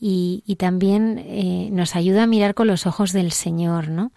Y, 0.00 0.42
y 0.46 0.56
también 0.56 1.18
eh, 1.18 1.68
nos 1.72 1.94
ayuda 1.94 2.24
a 2.24 2.26
mirar 2.26 2.54
con 2.54 2.66
los 2.66 2.86
ojos 2.86 3.12
del 3.12 3.32
Señor, 3.32 3.88
¿no? 3.88 4.12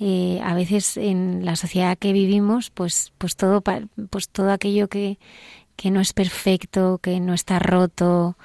Eh, 0.00 0.40
a 0.42 0.54
veces 0.54 0.96
en 0.96 1.44
la 1.44 1.56
sociedad 1.56 1.96
que 1.96 2.12
vivimos, 2.12 2.70
pues, 2.70 3.12
pues 3.18 3.36
todo, 3.36 3.62
pues 4.10 4.28
todo 4.28 4.50
aquello 4.50 4.88
que, 4.88 5.18
que 5.76 5.90
no 5.90 6.00
es 6.00 6.12
perfecto, 6.12 6.98
que 6.98 7.20
no 7.20 7.34
está 7.34 7.58
roto, 7.58 8.36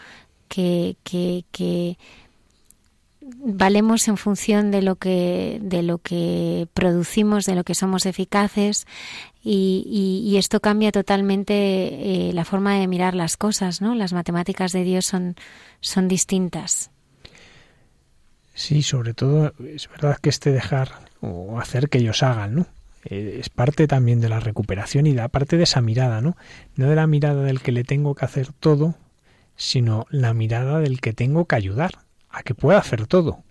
que, 0.47 0.97
que, 1.03 1.45
que 1.51 1.97
valemos 3.25 4.07
en 4.07 4.17
función 4.17 4.71
de 4.71 4.81
lo 4.81 4.95
que 4.97 5.59
de 5.61 5.81
lo 5.81 5.97
que 5.97 6.67
producimos 6.73 7.45
de 7.45 7.55
lo 7.55 7.63
que 7.63 7.73
somos 7.73 8.05
eficaces 8.05 8.85
y, 9.47 10.35
esto 10.37 10.59
cambia 10.59 10.91
totalmente 10.91 11.53
eh, 11.53 12.33
la 12.33 12.45
forma 12.45 12.79
de 12.79 12.87
mirar 12.87 13.13
las 13.15 13.37
cosas 13.37 13.81
no 13.81 13.95
las 13.95 14.13
matemáticas 14.13 14.71
de 14.71 14.83
Dios 14.83 15.05
son 15.05 15.35
son 15.81 16.07
distintas. 16.07 16.91
Sí 18.53 18.81
sobre 18.81 19.13
todo 19.13 19.53
es 19.59 19.89
verdad 19.89 20.17
que 20.17 20.29
este 20.29 20.51
dejar 20.51 20.91
o 21.21 21.59
hacer 21.59 21.89
que 21.89 21.99
ellos 21.99 22.21
hagan 22.21 22.55
no 22.55 22.67
eh, 23.05 23.37
es 23.39 23.49
parte 23.49 23.87
también 23.87 24.21
de 24.21 24.29
la 24.29 24.39
recuperación 24.39 25.07
y 25.07 25.13
da 25.13 25.29
parte 25.29 25.57
de 25.57 25.63
esa 25.63 25.81
mirada 25.81 26.21
no 26.21 26.35
no 26.75 26.89
de 26.89 26.95
la 26.95 27.07
mirada 27.07 27.43
del 27.43 27.61
que 27.61 27.71
le 27.71 27.83
tengo 27.83 28.13
que 28.13 28.25
hacer 28.25 28.51
todo 28.51 28.95
sino 29.55 30.05
la 30.09 30.33
mirada 30.33 30.79
del 30.79 31.01
que 31.01 31.13
tengo 31.13 31.45
que 31.45 31.55
ayudar 31.55 32.04
a 32.35 32.43
que 32.43 32.53
pueda 32.53 32.77
hacer 32.77 33.07
todo, 33.07 33.43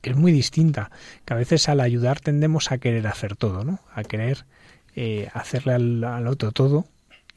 que 0.00 0.10
es 0.10 0.16
muy 0.16 0.32
distinta, 0.32 0.90
que 1.24 1.34
a 1.34 1.36
veces 1.36 1.68
al 1.68 1.80
ayudar 1.80 2.18
tendemos 2.18 2.72
a 2.72 2.78
querer 2.78 3.06
hacer 3.06 3.36
todo, 3.36 3.64
¿no? 3.64 3.78
A 3.94 4.02
querer 4.02 4.44
eh, 4.96 5.28
hacerle 5.32 5.74
al, 5.74 6.26
otro 6.26 6.50
todo 6.50 6.84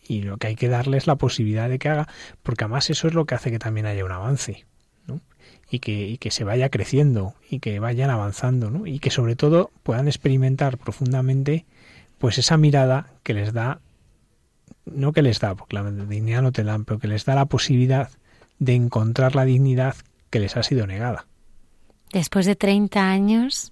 y 0.07 0.23
lo 0.23 0.37
que 0.37 0.47
hay 0.47 0.55
que 0.55 0.69
darle 0.69 0.97
es 0.97 1.05
la 1.05 1.15
posibilidad 1.15 1.69
de 1.69 1.77
que 1.77 1.89
haga, 1.89 2.07
porque 2.41 2.63
además 2.63 2.89
eso 2.89 3.07
es 3.07 3.13
lo 3.13 3.25
que 3.25 3.35
hace 3.35 3.51
que 3.51 3.59
también 3.59 3.85
haya 3.85 4.03
un 4.05 4.11
avance, 4.11 4.65
¿no? 5.05 5.21
Y 5.69 5.79
que, 5.79 6.17
que 6.19 6.31
se 6.31 6.43
vaya 6.43 6.69
creciendo 6.69 7.35
y 7.47 7.59
que 7.59 7.79
vayan 7.79 8.09
avanzando, 8.09 8.71
¿no? 8.71 8.87
Y 8.87 8.97
que 8.97 9.11
sobre 9.11 9.35
todo 9.35 9.69
puedan 9.83 10.07
experimentar 10.07 10.79
profundamente 10.79 11.65
pues 12.17 12.39
esa 12.39 12.57
mirada 12.57 13.13
que 13.21 13.35
les 13.35 13.53
da, 13.53 13.81
no 14.85 15.13
que 15.13 15.21
les 15.21 15.39
da, 15.39 15.53
porque 15.53 15.75
la 15.75 15.91
dignidad 15.91 16.41
no 16.41 16.51
te 16.51 16.63
dan, 16.63 16.85
pero 16.85 16.97
que 16.97 17.07
les 17.07 17.25
da 17.25 17.35
la 17.35 17.45
posibilidad 17.45 18.09
de 18.57 18.73
encontrar 18.73 19.35
la 19.35 19.45
dignidad 19.45 19.95
que 20.29 20.39
les 20.39 20.57
ha 20.57 20.63
sido 20.63 20.87
negada. 20.87 21.25
Después 22.11 22.45
de 22.45 22.55
30 22.55 23.09
años, 23.09 23.71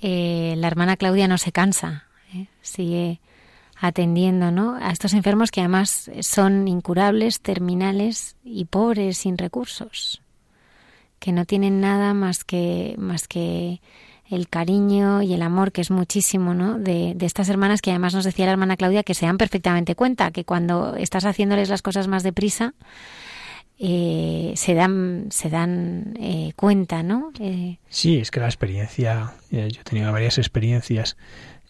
eh, 0.00 0.54
la 0.56 0.66
hermana 0.66 0.96
Claudia 0.96 1.28
no 1.28 1.38
se 1.38 1.52
cansa, 1.52 2.04
¿eh? 2.34 2.46
sigue 2.62 3.20
atendiendo 3.80 4.50
¿no? 4.50 4.76
a 4.76 4.90
estos 4.90 5.12
enfermos 5.12 5.50
que 5.50 5.60
además 5.60 6.10
son 6.20 6.66
incurables, 6.66 7.40
terminales 7.40 8.36
y 8.42 8.64
pobres, 8.64 9.18
sin 9.18 9.38
recursos, 9.38 10.20
que 11.18 11.32
no 11.32 11.44
tienen 11.44 11.80
nada 11.80 12.14
más 12.14 12.44
que, 12.44 12.94
más 12.98 13.28
que 13.28 13.80
el 14.28 14.48
cariño 14.48 15.22
y 15.22 15.32
el 15.32 15.42
amor, 15.42 15.72
que 15.72 15.80
es 15.80 15.90
muchísimo, 15.90 16.54
¿no? 16.54 16.78
De, 16.78 17.14
de, 17.14 17.26
estas 17.26 17.48
hermanas 17.48 17.80
que 17.80 17.90
además 17.90 18.14
nos 18.14 18.24
decía 18.24 18.44
la 18.44 18.52
hermana 18.52 18.76
Claudia 18.76 19.02
que 19.02 19.14
se 19.14 19.26
dan 19.26 19.38
perfectamente 19.38 19.94
cuenta 19.94 20.32
que 20.32 20.44
cuando 20.44 20.96
estás 20.96 21.24
haciéndoles 21.24 21.70
las 21.70 21.80
cosas 21.80 22.08
más 22.08 22.22
deprisa, 22.22 22.74
eh, 23.80 24.54
se 24.56 24.74
dan, 24.74 25.28
se 25.30 25.50
dan 25.50 26.16
eh, 26.18 26.52
cuenta, 26.56 27.04
¿no? 27.04 27.32
Eh, 27.38 27.78
sí, 27.88 28.18
es 28.18 28.32
que 28.32 28.40
la 28.40 28.46
experiencia, 28.46 29.34
yo 29.52 29.60
he 29.60 29.84
tenido 29.84 30.10
varias 30.10 30.38
experiencias 30.38 31.16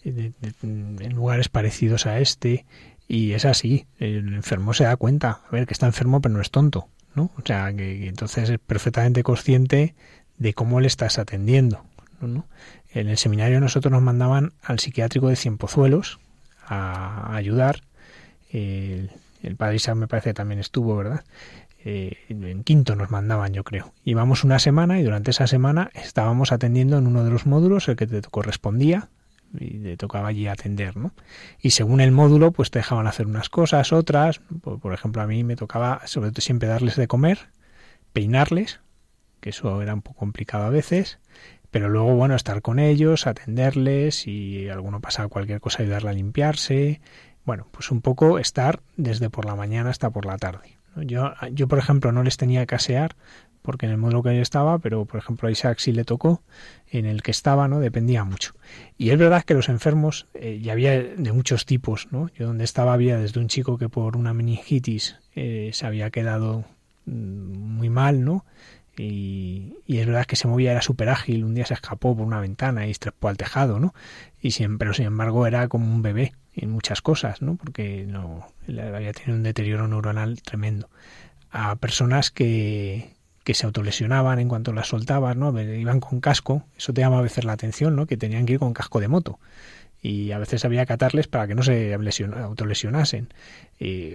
en 0.03 1.13
lugares 1.13 1.49
parecidos 1.49 2.07
a 2.07 2.19
este 2.19 2.65
y 3.07 3.33
es 3.33 3.45
así, 3.45 3.85
el 3.99 4.33
enfermo 4.33 4.73
se 4.73 4.85
da 4.85 4.95
cuenta, 4.95 5.41
a 5.47 5.51
ver, 5.51 5.67
que 5.67 5.73
está 5.73 5.85
enfermo 5.85 6.19
pero 6.19 6.33
no 6.33 6.41
es 6.41 6.49
tonto, 6.49 6.87
¿no? 7.13 7.31
O 7.37 7.41
sea, 7.45 7.71
que, 7.73 8.07
entonces 8.07 8.49
es 8.49 8.59
perfectamente 8.59 9.21
consciente 9.21 9.93
de 10.37 10.53
cómo 10.53 10.79
le 10.79 10.87
estás 10.87 11.19
atendiendo, 11.19 11.83
¿no? 12.21 12.47
En 12.91 13.07
el 13.07 13.17
seminario 13.17 13.59
nosotros 13.59 13.91
nos 13.91 14.01
mandaban 14.01 14.53
al 14.63 14.79
psiquiátrico 14.79 15.27
de 15.27 15.35
Cienpozuelos 15.35 16.19
a, 16.65 17.35
ayudar, 17.35 17.81
el, 18.51 19.11
el 19.43 19.55
padre 19.57 19.75
Isaac 19.75 19.95
me 19.95 20.07
parece 20.07 20.31
que 20.31 20.35
también 20.35 20.59
estuvo, 20.59 20.95
¿verdad? 20.95 21.23
Eh, 21.91 22.17
en 22.29 22.63
quinto 22.63 22.95
nos 22.95 23.09
mandaban, 23.09 23.51
yo 23.51 23.63
creo. 23.63 23.93
Íbamos 24.05 24.43
una 24.43 24.59
semana 24.59 24.99
y 24.99 25.03
durante 25.03 25.31
esa 25.31 25.47
semana 25.47 25.89
estábamos 25.95 26.51
atendiendo 26.51 26.99
en 26.99 27.07
uno 27.07 27.23
de 27.23 27.31
los 27.31 27.47
módulos 27.47 27.87
el 27.87 27.95
que 27.95 28.05
te 28.05 28.21
correspondía 28.21 29.09
y 29.59 29.79
te 29.79 29.97
tocaba 29.97 30.27
allí 30.27 30.45
atender, 30.45 30.95
¿no? 30.97 31.13
Y 31.59 31.71
según 31.71 31.99
el 31.99 32.11
módulo, 32.11 32.51
pues 32.51 32.69
te 32.69 32.77
dejaban 32.77 33.07
hacer 33.07 33.25
unas 33.25 33.49
cosas, 33.49 33.91
otras. 33.91 34.39
Por, 34.61 34.93
ejemplo, 34.93 35.23
a 35.23 35.25
mí 35.25 35.43
me 35.43 35.55
tocaba 35.55 36.05
sobre 36.05 36.29
todo 36.29 36.41
siempre 36.41 36.69
darles 36.69 36.95
de 36.95 37.07
comer, 37.07 37.49
peinarles, 38.13 38.81
que 39.39 39.49
eso 39.49 39.81
era 39.81 39.95
un 39.95 40.03
poco 40.03 40.19
complicado 40.19 40.65
a 40.65 40.69
veces, 40.69 41.17
pero 41.71 41.89
luego, 41.89 42.13
bueno, 42.13 42.35
estar 42.35 42.61
con 42.61 42.77
ellos, 42.77 43.25
atenderles 43.25 44.27
y 44.27 44.69
alguno 44.69 45.01
pasaba 45.01 45.27
cualquier 45.27 45.59
cosa, 45.59 45.81
ayudarle 45.81 46.11
a 46.11 46.13
limpiarse. 46.13 47.01
Bueno, 47.45 47.65
pues 47.71 47.89
un 47.89 48.01
poco 48.01 48.37
estar 48.37 48.79
desde 48.95 49.31
por 49.31 49.45
la 49.45 49.55
mañana 49.55 49.89
hasta 49.89 50.11
por 50.11 50.27
la 50.27 50.37
tarde. 50.37 50.78
Yo, 50.95 51.33
yo, 51.51 51.67
por 51.67 51.79
ejemplo, 51.79 52.11
no 52.11 52.23
les 52.23 52.37
tenía 52.37 52.65
que 52.65 52.75
asear 52.75 53.15
porque 53.61 53.85
en 53.85 53.91
el 53.91 53.97
módulo 53.97 54.23
que 54.23 54.35
yo 54.35 54.41
estaba, 54.41 54.79
pero 54.79 55.05
por 55.05 55.19
ejemplo 55.19 55.47
a 55.47 55.51
Isaac 55.51 55.79
sí 55.79 55.91
le 55.91 56.05
tocó, 56.05 56.41
en 56.89 57.05
el 57.05 57.21
que 57.21 57.31
estaba, 57.31 57.67
¿no? 57.67 57.79
Dependía 57.79 58.23
mucho. 58.23 58.53
Y 58.97 59.11
es 59.11 59.17
verdad 59.17 59.43
que 59.43 59.53
los 59.53 59.69
enfermos, 59.69 60.27
eh, 60.33 60.59
ya 60.61 60.73
había 60.73 60.99
de 60.99 61.31
muchos 61.33 61.65
tipos, 61.65 62.07
¿no? 62.11 62.29
Yo 62.35 62.47
donde 62.47 62.63
estaba 62.63 62.93
había 62.93 63.17
desde 63.17 63.39
un 63.39 63.47
chico 63.47 63.77
que 63.77 63.89
por 63.89 64.17
una 64.17 64.33
meningitis 64.33 65.17
eh, 65.35 65.71
se 65.73 65.85
había 65.85 66.09
quedado 66.09 66.65
mm, 67.05 67.11
muy 67.11 67.89
mal, 67.89 68.23
¿no? 68.23 68.45
Y, 68.97 69.77
y, 69.85 69.99
es 69.99 70.07
verdad 70.07 70.25
que 70.25 70.35
se 70.35 70.47
movía, 70.47 70.71
era 70.71 70.81
súper 70.81 71.07
ágil, 71.07 71.45
un 71.45 71.55
día 71.55 71.65
se 71.65 71.73
escapó 71.73 72.17
por 72.17 72.25
una 72.25 72.41
ventana 72.41 72.85
y 72.85 72.91
estrepó 72.91 73.29
al 73.29 73.37
tejado, 73.37 73.79
¿no? 73.79 73.93
Y 74.41 74.51
siempre, 74.51 74.79
pero 74.79 74.93
sin 74.93 75.05
embargo 75.05 75.47
era 75.47 75.69
como 75.69 75.85
un 75.85 76.01
bebé 76.01 76.33
en 76.55 76.71
muchas 76.71 77.01
cosas, 77.01 77.41
¿no? 77.41 77.55
Porque 77.55 78.05
no 78.07 78.47
había 78.67 79.13
tenido 79.13 79.35
un 79.35 79.43
deterioro 79.43 79.87
neuronal 79.87 80.41
tremendo. 80.41 80.89
A 81.51 81.75
personas 81.77 82.31
que, 82.31 83.15
que 83.43 83.53
se 83.53 83.65
autolesionaban 83.65 84.39
en 84.39 84.47
cuanto 84.47 84.73
las 84.73 84.87
soltabas, 84.87 85.35
¿no? 85.35 85.59
Iban 85.59 85.99
con 85.99 86.21
casco, 86.21 86.65
eso 86.77 86.93
te 86.93 87.01
llama 87.01 87.19
a 87.19 87.23
veces 87.23 87.45
la 87.45 87.53
atención, 87.53 87.95
¿no? 87.95 88.05
Que 88.05 88.17
tenían 88.17 88.45
que 88.45 88.53
ir 88.53 88.59
con 88.59 88.73
casco 88.73 88.99
de 88.99 89.07
moto. 89.07 89.39
Y 90.01 90.31
a 90.31 90.37
veces 90.37 90.63
había 90.63 90.85
que 90.85 90.93
atarles 90.93 91.27
para 91.27 91.45
que 91.45 91.55
no 91.55 91.63
se 91.63 91.93
autolesionasen. 91.93 93.33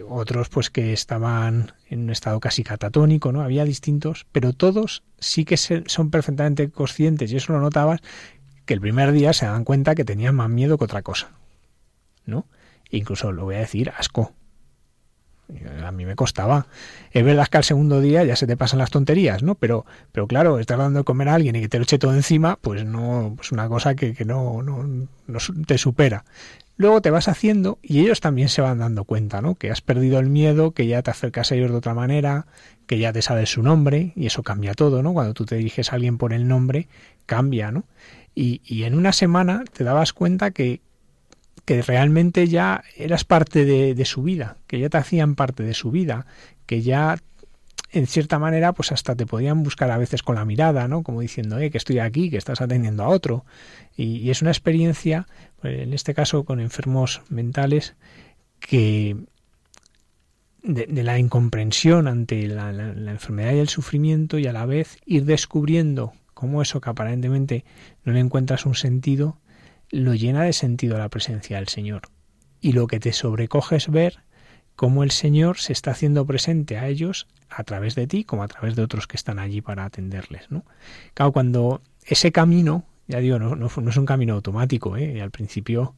Otros, 0.09 0.49
pues 0.49 0.71
que 0.71 0.95
estaban 0.95 1.73
en 1.91 2.05
un 2.05 2.11
estado 2.11 2.41
casi 2.41 2.65
catatónico, 2.65 3.33
¿no? 3.33 3.43
Había 3.43 3.65
distintos, 3.65 4.27
pero 4.33 4.55
todos 4.55 5.03
sí 5.19 5.45
que 5.45 5.57
son 5.59 6.11
perfectamente 6.11 6.71
conscientes, 6.71 7.33
y 7.33 7.37
eso 7.37 7.53
lo 7.53 7.61
notabas, 7.61 8.01
que 8.65 8.73
el 8.73 8.81
primer 8.81 9.13
día 9.13 9.35
se 9.35 9.45
dan 9.45 9.65
cuenta 9.65 9.95
que 9.95 10.05
tenían 10.05 10.35
más 10.35 10.49
miedo 10.49 10.79
que 10.79 10.85
otra 10.85 11.03
cosa, 11.03 11.33
¿no? 12.27 12.47
Incluso 12.91 13.33
lo 13.33 13.45
voy 13.45 13.57
a 13.57 13.61
decir, 13.61 13.93
asco. 13.97 14.33
A 15.85 15.93
mí 15.93 16.07
me 16.07 16.17
costaba. 16.17 16.67
Es 17.13 17.23
verdad 17.23 17.47
que 17.49 17.59
al 17.59 17.65
segundo 17.65 18.01
día 18.01 18.25
ya 18.25 18.35
se 18.35 18.47
te 18.47 18.57
pasan 18.57 18.79
las 18.79 18.91
tonterías, 18.91 19.43
¿no? 19.43 19.57
Pero, 19.57 19.85
pero 20.11 20.27
claro, 20.27 20.59
estar 20.59 20.79
dando 20.79 21.01
de 21.01 21.05
comer 21.05 21.29
a 21.29 21.35
alguien 21.35 21.55
y 21.57 21.61
que 21.61 21.69
te 21.69 21.79
lo 21.79 21.83
eche 21.83 21.99
todo 21.99 22.15
encima, 22.15 22.57
pues 22.61 22.85
no, 22.85 23.37
es 23.41 23.53
una 23.53 23.69
cosa 23.69 23.95
que, 23.95 24.15
que 24.15 24.25
no, 24.25 24.63
no, 24.63 24.85
no 24.85 25.39
te 25.67 25.77
supera. 25.77 26.25
Luego 26.77 27.03
te 27.03 27.11
vas 27.11 27.29
haciendo 27.29 27.79
y 27.83 28.01
ellos 28.01 28.21
también 28.21 28.49
se 28.49 28.63
van 28.63 28.79
dando 28.79 29.05
cuenta, 29.05 29.43
¿no? 29.43 29.55
Que 29.55 29.71
has 29.71 29.81
perdido 29.81 30.19
el 30.19 30.29
miedo, 30.29 30.73
que 30.73 30.87
ya 30.87 31.03
te 31.03 31.11
acercas 31.11 31.53
a 31.53 31.55
ellos 31.55 31.71
de 31.71 31.77
otra 31.77 31.95
manera, 31.95 32.47
que 32.87 32.99
ya 32.99 33.13
te 33.13 33.23
sabes 33.23 33.51
su 33.51 33.63
nombre 33.63 34.13
y 34.17 34.27
eso 34.27 34.43
cambia 34.43 34.75
todo, 34.75 35.03
¿no? 35.03 35.13
Cuando 35.13 35.35
tú 35.35 35.45
te 35.45 35.57
diriges 35.57 35.93
a 35.93 35.97
alguien 35.97 36.19
por 36.19 36.33
el 36.33 36.49
nombre, 36.49 36.89
cambia, 37.27 37.71
¿no? 37.71 37.85
Y, 38.35 38.61
y 38.65 38.85
en 38.85 38.95
una 38.95 39.13
semana 39.13 39.63
te 39.73 39.85
dabas 39.85 40.13
cuenta 40.13 40.51
que, 40.51 40.81
que 41.65 41.83
realmente 41.83 42.47
ya 42.49 42.85
eras 42.97 43.25
parte 43.25 43.65
de, 43.65 44.05
su 44.05 44.23
vida, 44.23 44.59
que 44.67 44.79
ya 44.79 44.89
te 44.89 44.99
hacían 44.99 45.35
parte 45.35 45.63
de 45.63 45.75
su 45.75 45.91
vida, 45.91 46.27
que 46.67 46.83
ya 46.83 47.19
en 47.93 48.07
cierta 48.07 48.39
manera 48.39 48.73
pues 48.73 48.93
hasta 48.93 49.15
te 49.15 49.25
podían 49.25 49.63
buscar 49.63 49.91
a 49.91 49.99
veces 49.99 50.23
con 50.23 50.35
la 50.35 50.45
mirada, 50.45 50.89
¿no? 50.89 51.03
Como 51.03 51.21
diciendo, 51.21 51.59
eh, 51.59 51.71
que 51.71 51.79
estoy 51.79 52.01
aquí, 52.01 52.29
que 52.29 52.37
estás 52.37 52.61
atendiendo 52.61 53.05
a 53.05 53.09
otro. 53.09 53.45
Y, 53.97 54.31
es 54.31 54.43
una 54.43 54.51
experiencia, 54.51 55.27
pues, 55.61 55.81
en 55.81 55.95
este 55.95 56.13
caso 56.13 56.45
con 56.45 56.61
enfermos 56.61 57.23
mentales, 57.29 57.95
que 58.59 59.17
de, 60.63 61.03
la 61.03 61.19
incomprensión 61.19 62.09
ante 62.09 62.47
la, 62.49 62.73
la, 62.73 62.93
la 62.93 63.13
enfermedad 63.13 63.53
y 63.55 63.59
el 63.59 63.69
sufrimiento 63.69 64.39
y 64.39 64.47
a 64.47 64.53
la 64.53 64.67
vez 64.67 64.99
ir 65.07 65.25
descubriendo 65.25 66.13
cómo 66.35 66.63
eso 66.63 66.81
que 66.81 66.91
aparentemente 66.91 67.65
no 68.05 68.13
le 68.13 68.21
encuentras 68.21 68.67
un 68.67 68.75
sentido, 68.75 69.39
lo 69.95 70.15
llena 70.15 70.43
de 70.43 70.53
sentido 70.53 70.99
la 70.99 71.09
presencia 71.09 71.59
del 71.59 71.69
Señor. 71.69 72.03
Y 72.61 72.73
lo 72.73 72.87
que 72.87 72.99
te 72.99 73.13
sobrecoge 73.13 73.77
es 73.77 73.89
ver 73.89 74.21
cómo 74.75 75.05
el 75.05 75.13
Señor 75.13 75.59
se 75.59 75.73
está 75.73 75.93
haciendo 75.93 76.27
presente 76.27 76.79
a 76.79 76.89
ellos 76.89 77.29
a 77.49 77.63
través 77.63 77.95
de 77.95 78.07
ti 78.07 78.25
como 78.25 78.43
a 78.43 78.49
través 78.49 78.75
de 78.75 78.83
otros 78.83 79.07
que 79.07 79.17
están 79.17 79.39
allí 79.39 79.61
para 79.61 79.85
atenderles. 79.85 80.51
¿no? 80.51 80.65
Claro, 81.15 81.33
cuando 81.33 81.81
ese 82.05 82.33
camino, 82.33 82.85
ya 83.07 83.21
digo, 83.21 83.39
no, 83.39 83.55
no, 83.55 83.69
no 83.75 83.91
es 83.91 83.97
un 83.97 84.07
camino 84.07 84.35
automático, 84.35 84.97
¿eh? 84.97 85.23
al 85.23 85.31
principio, 85.31 85.95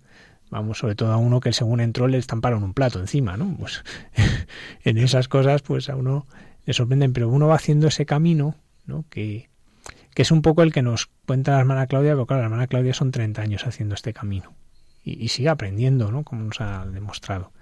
vamos, 0.50 0.78
sobre 0.78 0.94
todo 0.94 1.12
a 1.12 1.16
uno 1.16 1.40
que 1.40 1.54
según 1.54 1.80
entró 1.80 2.06
le 2.06 2.18
estamparon 2.18 2.62
un 2.64 2.74
plato 2.74 3.00
encima, 3.00 3.38
¿no? 3.38 3.56
Pues 3.58 3.82
en 4.84 4.98
esas 4.98 5.28
cosas, 5.28 5.62
pues 5.62 5.88
a 5.88 5.96
uno 5.96 6.26
le 6.66 6.74
sorprenden, 6.74 7.14
pero 7.14 7.30
uno 7.30 7.46
va 7.48 7.54
haciendo 7.54 7.88
ese 7.88 8.04
camino, 8.04 8.56
¿no? 8.84 9.06
Que, 9.08 9.48
que 10.16 10.22
es 10.22 10.30
un 10.30 10.40
poco 10.40 10.62
el 10.62 10.72
que 10.72 10.80
nos 10.80 11.10
cuenta 11.26 11.52
la 11.52 11.58
hermana 11.58 11.86
Claudia, 11.86 12.12
pero 12.12 12.24
claro, 12.24 12.40
la 12.40 12.46
hermana 12.46 12.66
Claudia 12.68 12.94
son 12.94 13.10
30 13.10 13.42
años 13.42 13.66
haciendo 13.66 13.94
este 13.94 14.14
camino 14.14 14.54
y, 15.04 15.28
sigue 15.28 15.50
aprendiendo, 15.50 16.10
¿no? 16.10 16.24
Como 16.24 16.42
nos 16.42 16.58
ha 16.62 16.86
demostrado. 16.86 17.52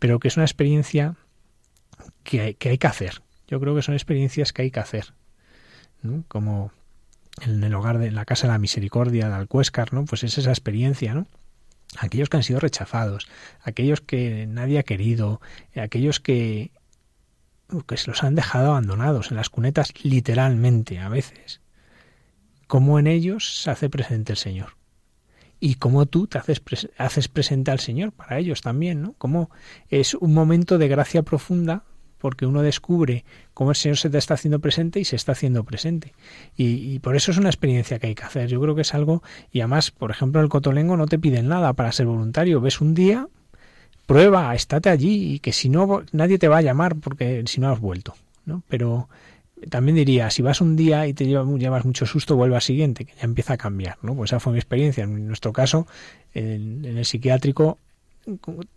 Pero 0.00 0.18
que 0.18 0.26
es 0.26 0.36
una 0.36 0.44
experiencia 0.44 1.14
que 2.24 2.40
hay, 2.40 2.54
que 2.54 2.70
hay 2.70 2.78
que 2.78 2.88
hacer. 2.88 3.22
Yo 3.46 3.60
creo 3.60 3.76
que 3.76 3.82
son 3.82 3.94
experiencias 3.94 4.52
que 4.52 4.62
hay 4.62 4.72
que 4.72 4.80
hacer. 4.80 5.14
¿no? 6.02 6.24
Como 6.26 6.72
en 7.42 7.62
el 7.62 7.72
hogar 7.76 7.98
de 7.98 8.08
en 8.08 8.16
la 8.16 8.24
Casa 8.24 8.48
de 8.48 8.54
la 8.54 8.58
Misericordia 8.58 9.28
de 9.28 9.34
Alcuéscar, 9.34 9.92
¿no? 9.92 10.04
Pues 10.04 10.24
es 10.24 10.36
esa 10.36 10.50
experiencia, 10.50 11.14
¿no? 11.14 11.28
Aquellos 11.96 12.28
que 12.28 12.38
han 12.38 12.42
sido 12.42 12.58
rechazados, 12.58 13.28
aquellos 13.62 14.00
que 14.00 14.48
nadie 14.48 14.80
ha 14.80 14.82
querido, 14.82 15.40
aquellos 15.76 16.18
que, 16.18 16.72
que 17.86 17.96
se 17.96 18.10
los 18.10 18.24
han 18.24 18.34
dejado 18.34 18.70
abandonados 18.70 19.30
en 19.30 19.36
las 19.36 19.48
cunetas 19.48 19.92
literalmente 20.02 20.98
a 20.98 21.08
veces 21.08 21.60
cómo 22.70 23.00
en 23.00 23.08
ellos 23.08 23.62
se 23.62 23.70
hace 23.72 23.90
presente 23.90 24.32
el 24.32 24.38
Señor. 24.38 24.76
Y 25.58 25.74
cómo 25.74 26.06
tú 26.06 26.28
te 26.28 26.38
haces, 26.38 26.62
haces 26.98 27.26
presente 27.26 27.72
al 27.72 27.80
Señor 27.80 28.12
para 28.12 28.38
ellos 28.38 28.60
también, 28.60 29.02
¿no? 29.02 29.14
Cómo 29.18 29.50
es 29.88 30.14
un 30.14 30.32
momento 30.32 30.78
de 30.78 30.86
gracia 30.86 31.24
profunda 31.24 31.82
porque 32.18 32.46
uno 32.46 32.62
descubre 32.62 33.24
cómo 33.54 33.70
el 33.70 33.76
Señor 33.76 33.96
se 33.98 34.08
te 34.08 34.18
está 34.18 34.34
haciendo 34.34 34.60
presente 34.60 35.00
y 35.00 35.04
se 35.04 35.16
está 35.16 35.32
haciendo 35.32 35.64
presente. 35.64 36.14
Y, 36.56 37.00
por 37.00 37.16
eso 37.16 37.32
es 37.32 37.38
una 37.38 37.48
experiencia 37.48 37.98
que 37.98 38.06
hay 38.06 38.14
que 38.14 38.22
hacer. 38.22 38.46
Yo 38.46 38.60
creo 38.60 38.76
que 38.76 38.82
es 38.82 38.94
algo, 38.94 39.24
y 39.50 39.62
además, 39.62 39.90
por 39.90 40.12
ejemplo, 40.12 40.40
el 40.40 40.48
Cotolengo 40.48 40.96
no 40.96 41.06
te 41.06 41.18
piden 41.18 41.48
nada 41.48 41.72
para 41.72 41.90
ser 41.90 42.06
voluntario. 42.06 42.60
Ves 42.60 42.80
un 42.80 42.94
día, 42.94 43.26
prueba, 44.06 44.54
estate 44.54 44.90
allí 44.90 45.34
y 45.34 45.38
que 45.40 45.52
si 45.52 45.70
no, 45.70 46.04
nadie 46.12 46.38
te 46.38 46.46
va 46.46 46.58
a 46.58 46.62
llamar 46.62 46.94
porque 46.94 47.42
si 47.46 47.60
no 47.60 47.68
has 47.68 47.80
vuelto, 47.80 48.14
¿no? 48.44 48.62
Pero 48.68 49.08
también 49.68 49.96
diría, 49.96 50.30
si 50.30 50.42
vas 50.42 50.60
un 50.60 50.76
día 50.76 51.06
y 51.06 51.12
te 51.12 51.26
llevas 51.26 51.84
mucho 51.84 52.06
susto, 52.06 52.36
vuelve 52.36 52.56
al 52.56 52.62
siguiente, 52.62 53.04
que 53.04 53.14
ya 53.14 53.24
empieza 53.24 53.54
a 53.54 53.56
cambiar, 53.56 53.98
¿no? 54.02 54.14
Pues 54.14 54.30
esa 54.30 54.40
fue 54.40 54.52
mi 54.52 54.58
experiencia. 54.58 55.04
En 55.04 55.26
nuestro 55.26 55.52
caso, 55.52 55.86
en, 56.32 56.84
el 56.84 57.04
psiquiátrico, 57.04 57.78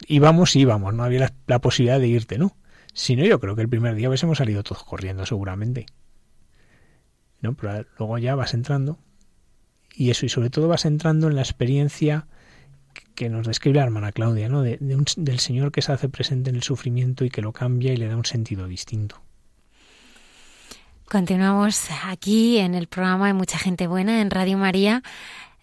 íbamos 0.07 0.55
y 0.55 0.61
íbamos, 0.61 0.93
no 0.93 1.03
había 1.03 1.19
la, 1.19 1.33
la, 1.47 1.59
posibilidad 1.59 1.99
de 1.99 2.07
irte, 2.07 2.37
¿no? 2.37 2.55
Si 2.93 3.15
no, 3.15 3.23
yo 3.23 3.39
creo 3.39 3.55
que 3.55 3.61
el 3.61 3.69
primer 3.69 3.95
día 3.95 4.09
hubiésemos 4.09 4.37
salido 4.37 4.63
todos 4.63 4.83
corriendo, 4.83 5.25
seguramente. 5.25 5.85
¿No? 7.41 7.53
Pero 7.55 7.85
luego 7.97 8.17
ya 8.17 8.35
vas 8.35 8.53
entrando, 8.53 8.97
y 9.95 10.09
eso, 10.09 10.25
y 10.25 10.29
sobre 10.29 10.49
todo 10.49 10.67
vas 10.67 10.85
entrando 10.85 11.27
en 11.27 11.35
la 11.35 11.41
experiencia 11.41 12.27
que 13.15 13.29
nos 13.29 13.47
describe 13.47 13.77
la 13.77 13.85
hermana 13.85 14.11
Claudia, 14.11 14.49
¿no? 14.49 14.61
De, 14.61 14.77
de 14.79 14.95
un, 14.95 15.05
del 15.17 15.39
Señor 15.39 15.71
que 15.71 15.81
se 15.81 15.91
hace 15.91 16.09
presente 16.09 16.49
en 16.49 16.57
el 16.57 16.63
sufrimiento 16.63 17.25
y 17.25 17.29
que 17.29 17.41
lo 17.41 17.53
cambia 17.53 17.93
y 17.93 17.97
le 17.97 18.07
da 18.07 18.17
un 18.17 18.25
sentido 18.25 18.67
distinto. 18.67 19.22
Continuamos 21.09 21.87
aquí 22.05 22.57
en 22.57 22.75
el 22.75 22.87
programa 22.87 23.27
de 23.27 23.33
Mucha 23.33 23.57
Gente 23.57 23.87
Buena 23.87 24.21
en 24.21 24.31
Radio 24.31 24.57
María. 24.57 25.03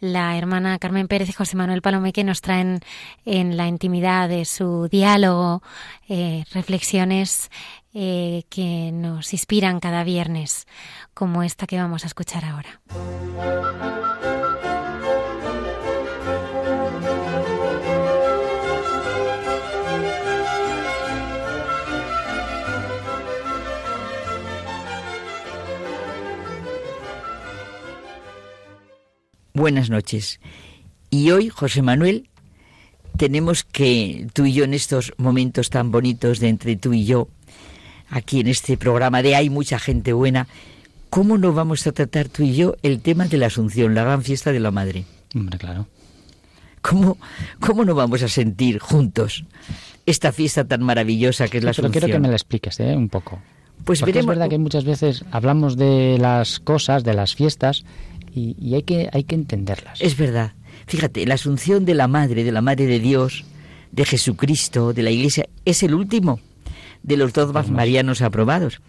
La 0.01 0.39
hermana 0.39 0.79
Carmen 0.79 1.09
Pérez 1.09 1.29
y 1.29 1.33
José 1.33 1.57
Manuel 1.57 1.83
Palomeque 1.83 2.25
nos 2.25 2.41
traen 2.41 2.81
en 3.27 3.57
la 3.57 3.67
intimidad 3.67 4.29
de 4.29 4.47
su 4.47 4.89
diálogo 4.91 5.63
eh, 6.09 6.45
reflexiones 6.53 7.51
eh, 7.93 8.45
que 8.49 8.93
nos 8.93 9.33
inspiran 9.33 9.81
cada 9.81 10.05
viernes, 10.05 10.67
como 11.13 11.43
esta 11.43 11.67
que 11.67 11.77
vamos 11.77 12.05
a 12.05 12.07
escuchar 12.07 12.45
ahora. 12.45 12.81
Buenas 29.61 29.91
noches. 29.91 30.41
Y 31.11 31.33
hoy, 31.33 31.51
José 31.51 31.83
Manuel, 31.83 32.31
tenemos 33.19 33.63
que 33.63 34.27
tú 34.33 34.47
y 34.47 34.55
yo 34.55 34.65
en 34.65 34.73
estos 34.73 35.13
momentos 35.19 35.69
tan 35.69 35.91
bonitos 35.91 36.41
de 36.41 36.49
entre 36.49 36.77
tú 36.77 36.95
y 36.95 37.05
yo, 37.05 37.29
aquí 38.09 38.41
en 38.41 38.47
este 38.47 38.79
programa 38.79 39.21
de 39.21 39.37
Hay 39.37 39.51
mucha 39.51 39.79
gente 39.79 40.15
buena, 40.15 40.49
¿cómo 41.11 41.37
no 41.37 41.53
vamos 41.53 41.87
a 41.87 41.93
tratar 41.93 42.31
tú 42.31 42.43
y 42.43 42.55
yo 42.55 42.77
el 42.83 43.03
tema 43.03 43.27
de 43.27 43.37
la 43.37 43.49
Asunción, 43.49 43.95
la 43.95 44.05
gran 44.05 44.23
fiesta 44.23 44.51
de 44.51 44.61
la 44.61 44.71
Madre? 44.71 45.05
Hombre, 45.35 45.59
claro. 45.59 45.87
¿Cómo, 46.81 47.19
cómo 47.61 47.85
no 47.85 47.95
vamos 47.95 48.23
a 48.23 48.29
sentir 48.29 48.79
juntos 48.79 49.45
esta 50.07 50.33
fiesta 50.33 50.67
tan 50.67 50.83
maravillosa 50.83 51.49
que 51.49 51.59
es 51.59 51.65
la 51.65 51.73
Asunción? 51.73 51.93
Pero 51.93 52.07
quiero 52.07 52.17
que 52.17 52.23
me 52.23 52.29
la 52.29 52.37
expliques, 52.37 52.81
¿eh? 52.81 52.97
Un 52.97 53.11
poco. 53.11 53.39
Pues 53.85 54.01
Porque 54.01 54.13
veremos... 54.13 54.33
es 54.33 54.39
verdad 54.39 54.51
que 54.51 54.59
muchas 54.59 54.85
veces 54.85 55.23
hablamos 55.31 55.77
de 55.77 56.17
las 56.19 56.61
cosas, 56.61 57.05
de 57.05 57.13
las 57.13 57.35
fiestas, 57.35 57.85
y, 58.35 58.57
y, 58.59 58.75
hay, 58.75 58.83
que, 58.83 59.09
hay 59.13 59.25
que 59.25 59.35
entenderlas. 59.35 60.01
Es 60.01 60.17
verdad. 60.17 60.53
Fíjate, 60.87 61.27
la 61.27 61.35
asunción 61.35 61.85
de 61.85 61.95
la 61.95 62.09
Madre, 62.09 62.45
de 62.45 62.53
la 62.53 62.63
Madre 62.63 62.87
de 62.87 63.01
Dios, 63.01 63.45
de 63.93 64.05
Jesucristo, 64.05 64.93
de 64.93 65.03
la 65.03 65.11
Iglesia, 65.11 65.49
es 65.65 65.83
el 65.83 65.95
último 65.95 66.41
de 67.03 67.17
los 67.17 67.33
dogmas 67.33 67.71
marianos 67.71 68.23
aprobados. 68.23 68.81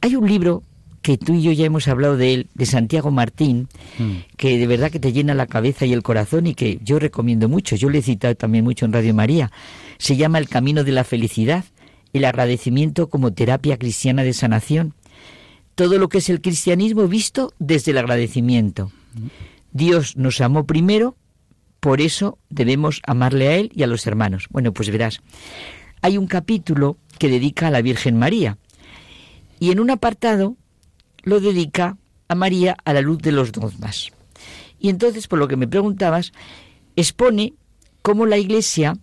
Hay 0.00 0.16
un 0.16 0.28
libro 0.28 0.62
que 1.02 1.16
tú 1.16 1.34
y 1.34 1.42
yo 1.42 1.52
ya 1.52 1.64
hemos 1.64 1.88
hablado 1.88 2.16
de 2.16 2.34
él, 2.34 2.48
de 2.54 2.66
Santiago 2.66 3.10
Martín, 3.10 3.68
mm. 3.98 4.36
que 4.36 4.58
de 4.58 4.66
verdad 4.66 4.90
que 4.90 5.00
te 5.00 5.12
llena 5.12 5.34
la 5.34 5.46
cabeza 5.46 5.86
y 5.86 5.92
el 5.92 6.02
corazón 6.02 6.46
y 6.46 6.54
que 6.54 6.78
yo 6.82 6.98
recomiendo 6.98 7.48
mucho. 7.48 7.76
Yo 7.76 7.88
le 7.88 7.98
he 7.98 8.02
citado 8.02 8.34
también 8.34 8.64
mucho 8.64 8.84
en 8.84 8.92
Radio 8.92 9.14
María. 9.14 9.50
Se 9.98 10.16
llama 10.16 10.38
El 10.38 10.48
Camino 10.48 10.84
de 10.84 10.92
la 10.92 11.04
Felicidad, 11.04 11.64
el 12.12 12.24
agradecimiento 12.24 13.08
como 13.08 13.32
terapia 13.32 13.78
cristiana 13.78 14.24
de 14.24 14.32
sanación 14.32 14.94
todo 15.74 15.98
lo 15.98 16.08
que 16.08 16.18
es 16.18 16.28
el 16.28 16.40
cristianismo 16.40 17.06
visto 17.08 17.52
desde 17.58 17.92
el 17.92 17.98
agradecimiento. 17.98 18.92
Dios 19.72 20.16
nos 20.16 20.40
amó 20.40 20.66
primero, 20.66 21.16
por 21.80 22.00
eso 22.00 22.38
debemos 22.48 23.00
amarle 23.06 23.48
a 23.48 23.56
Él 23.56 23.70
y 23.74 23.82
a 23.82 23.86
los 23.86 24.06
hermanos. 24.06 24.46
Bueno, 24.50 24.72
pues 24.72 24.90
verás, 24.90 25.20
hay 26.02 26.18
un 26.18 26.26
capítulo 26.26 26.96
que 27.18 27.28
dedica 27.28 27.68
a 27.68 27.70
la 27.70 27.82
Virgen 27.82 28.18
María 28.18 28.58
y 29.58 29.70
en 29.70 29.80
un 29.80 29.90
apartado 29.90 30.56
lo 31.22 31.40
dedica 31.40 31.96
a 32.28 32.34
María 32.34 32.76
a 32.84 32.92
la 32.92 33.00
luz 33.00 33.18
de 33.18 33.32
los 33.32 33.52
dogmas. 33.52 34.10
Y 34.78 34.88
entonces, 34.88 35.28
por 35.28 35.38
lo 35.38 35.48
que 35.48 35.56
me 35.56 35.68
preguntabas, 35.68 36.32
expone 36.96 37.54
cómo 38.02 38.26
la 38.26 38.38
Iglesia 38.38 38.96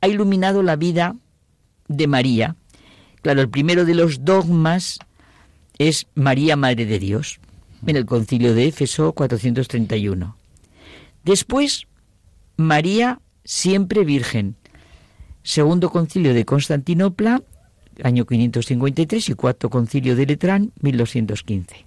ha 0.00 0.08
iluminado 0.08 0.62
la 0.62 0.76
vida 0.76 1.16
de 1.88 2.06
María. 2.06 2.56
Claro, 3.22 3.42
el 3.42 3.50
primero 3.50 3.84
de 3.84 3.94
los 3.94 4.24
dogmas 4.24 4.98
es 5.80 6.06
María 6.14 6.56
Madre 6.56 6.84
de 6.84 6.98
Dios, 6.98 7.40
en 7.86 7.96
el 7.96 8.04
concilio 8.04 8.54
de 8.54 8.66
Éfeso 8.66 9.14
431. 9.14 10.36
Después, 11.24 11.86
María 12.58 13.20
siempre 13.46 14.04
virgen. 14.04 14.56
Segundo 15.42 15.88
concilio 15.88 16.34
de 16.34 16.44
Constantinopla, 16.44 17.42
año 18.02 18.26
553, 18.26 19.30
y 19.30 19.32
cuarto 19.32 19.70
concilio 19.70 20.16
de 20.16 20.26
Letrán, 20.26 20.70
1215. 20.82 21.86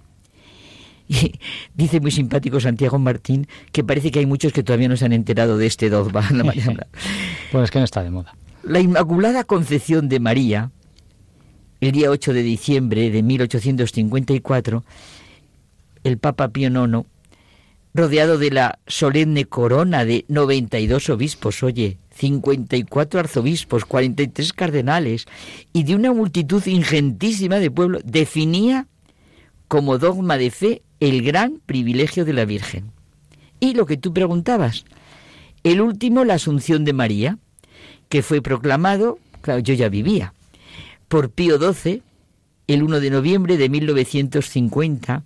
Y 1.06 1.34
dice 1.74 2.00
muy 2.00 2.10
simpático 2.10 2.58
Santiago 2.58 2.98
Martín 2.98 3.46
que 3.70 3.84
parece 3.84 4.10
que 4.10 4.18
hay 4.18 4.26
muchos 4.26 4.52
que 4.52 4.64
todavía 4.64 4.88
no 4.88 4.96
se 4.96 5.04
han 5.04 5.12
enterado 5.12 5.56
de 5.56 5.66
este 5.66 5.88
dogma. 5.88 6.28
pues 7.52 7.64
es 7.64 7.70
que 7.70 7.78
no 7.78 7.84
está 7.84 8.02
de 8.02 8.10
moda. 8.10 8.34
La 8.64 8.80
Inmaculada 8.80 9.44
Concepción 9.44 10.08
de 10.08 10.18
María, 10.18 10.72
el 11.84 11.92
día 11.92 12.10
8 12.10 12.32
de 12.32 12.42
diciembre 12.42 13.10
de 13.10 13.22
1854, 13.22 14.84
el 16.02 16.18
Papa 16.18 16.48
Pío 16.48 16.70
IX, 16.70 17.06
rodeado 17.92 18.38
de 18.38 18.50
la 18.50 18.78
solemne 18.86 19.44
corona 19.44 20.06
de 20.06 20.24
92 20.28 21.10
obispos, 21.10 21.62
oye, 21.62 21.98
54 22.16 23.20
arzobispos, 23.20 23.84
43 23.84 24.52
cardenales 24.52 25.26
y 25.72 25.84
de 25.84 25.94
una 25.94 26.12
multitud 26.12 26.64
ingentísima 26.66 27.56
de 27.56 27.70
pueblo, 27.70 28.00
definía 28.02 28.86
como 29.68 29.98
dogma 29.98 30.38
de 30.38 30.50
fe 30.50 30.82
el 31.00 31.22
gran 31.22 31.60
privilegio 31.66 32.24
de 32.24 32.32
la 32.32 32.46
Virgen. 32.46 32.92
Y 33.60 33.74
lo 33.74 33.84
que 33.84 33.98
tú 33.98 34.14
preguntabas, 34.14 34.84
el 35.64 35.82
último, 35.82 36.24
la 36.24 36.34
Asunción 36.34 36.84
de 36.84 36.92
María, 36.94 37.38
que 38.08 38.22
fue 38.22 38.40
proclamado, 38.40 39.18
claro, 39.42 39.60
yo 39.60 39.74
ya 39.74 39.88
vivía, 39.88 40.32
por 41.14 41.30
Pío 41.30 41.58
XII, 41.60 42.02
el 42.66 42.82
1 42.82 42.98
de 42.98 43.08
noviembre 43.08 43.56
de 43.56 43.68
1950, 43.68 45.22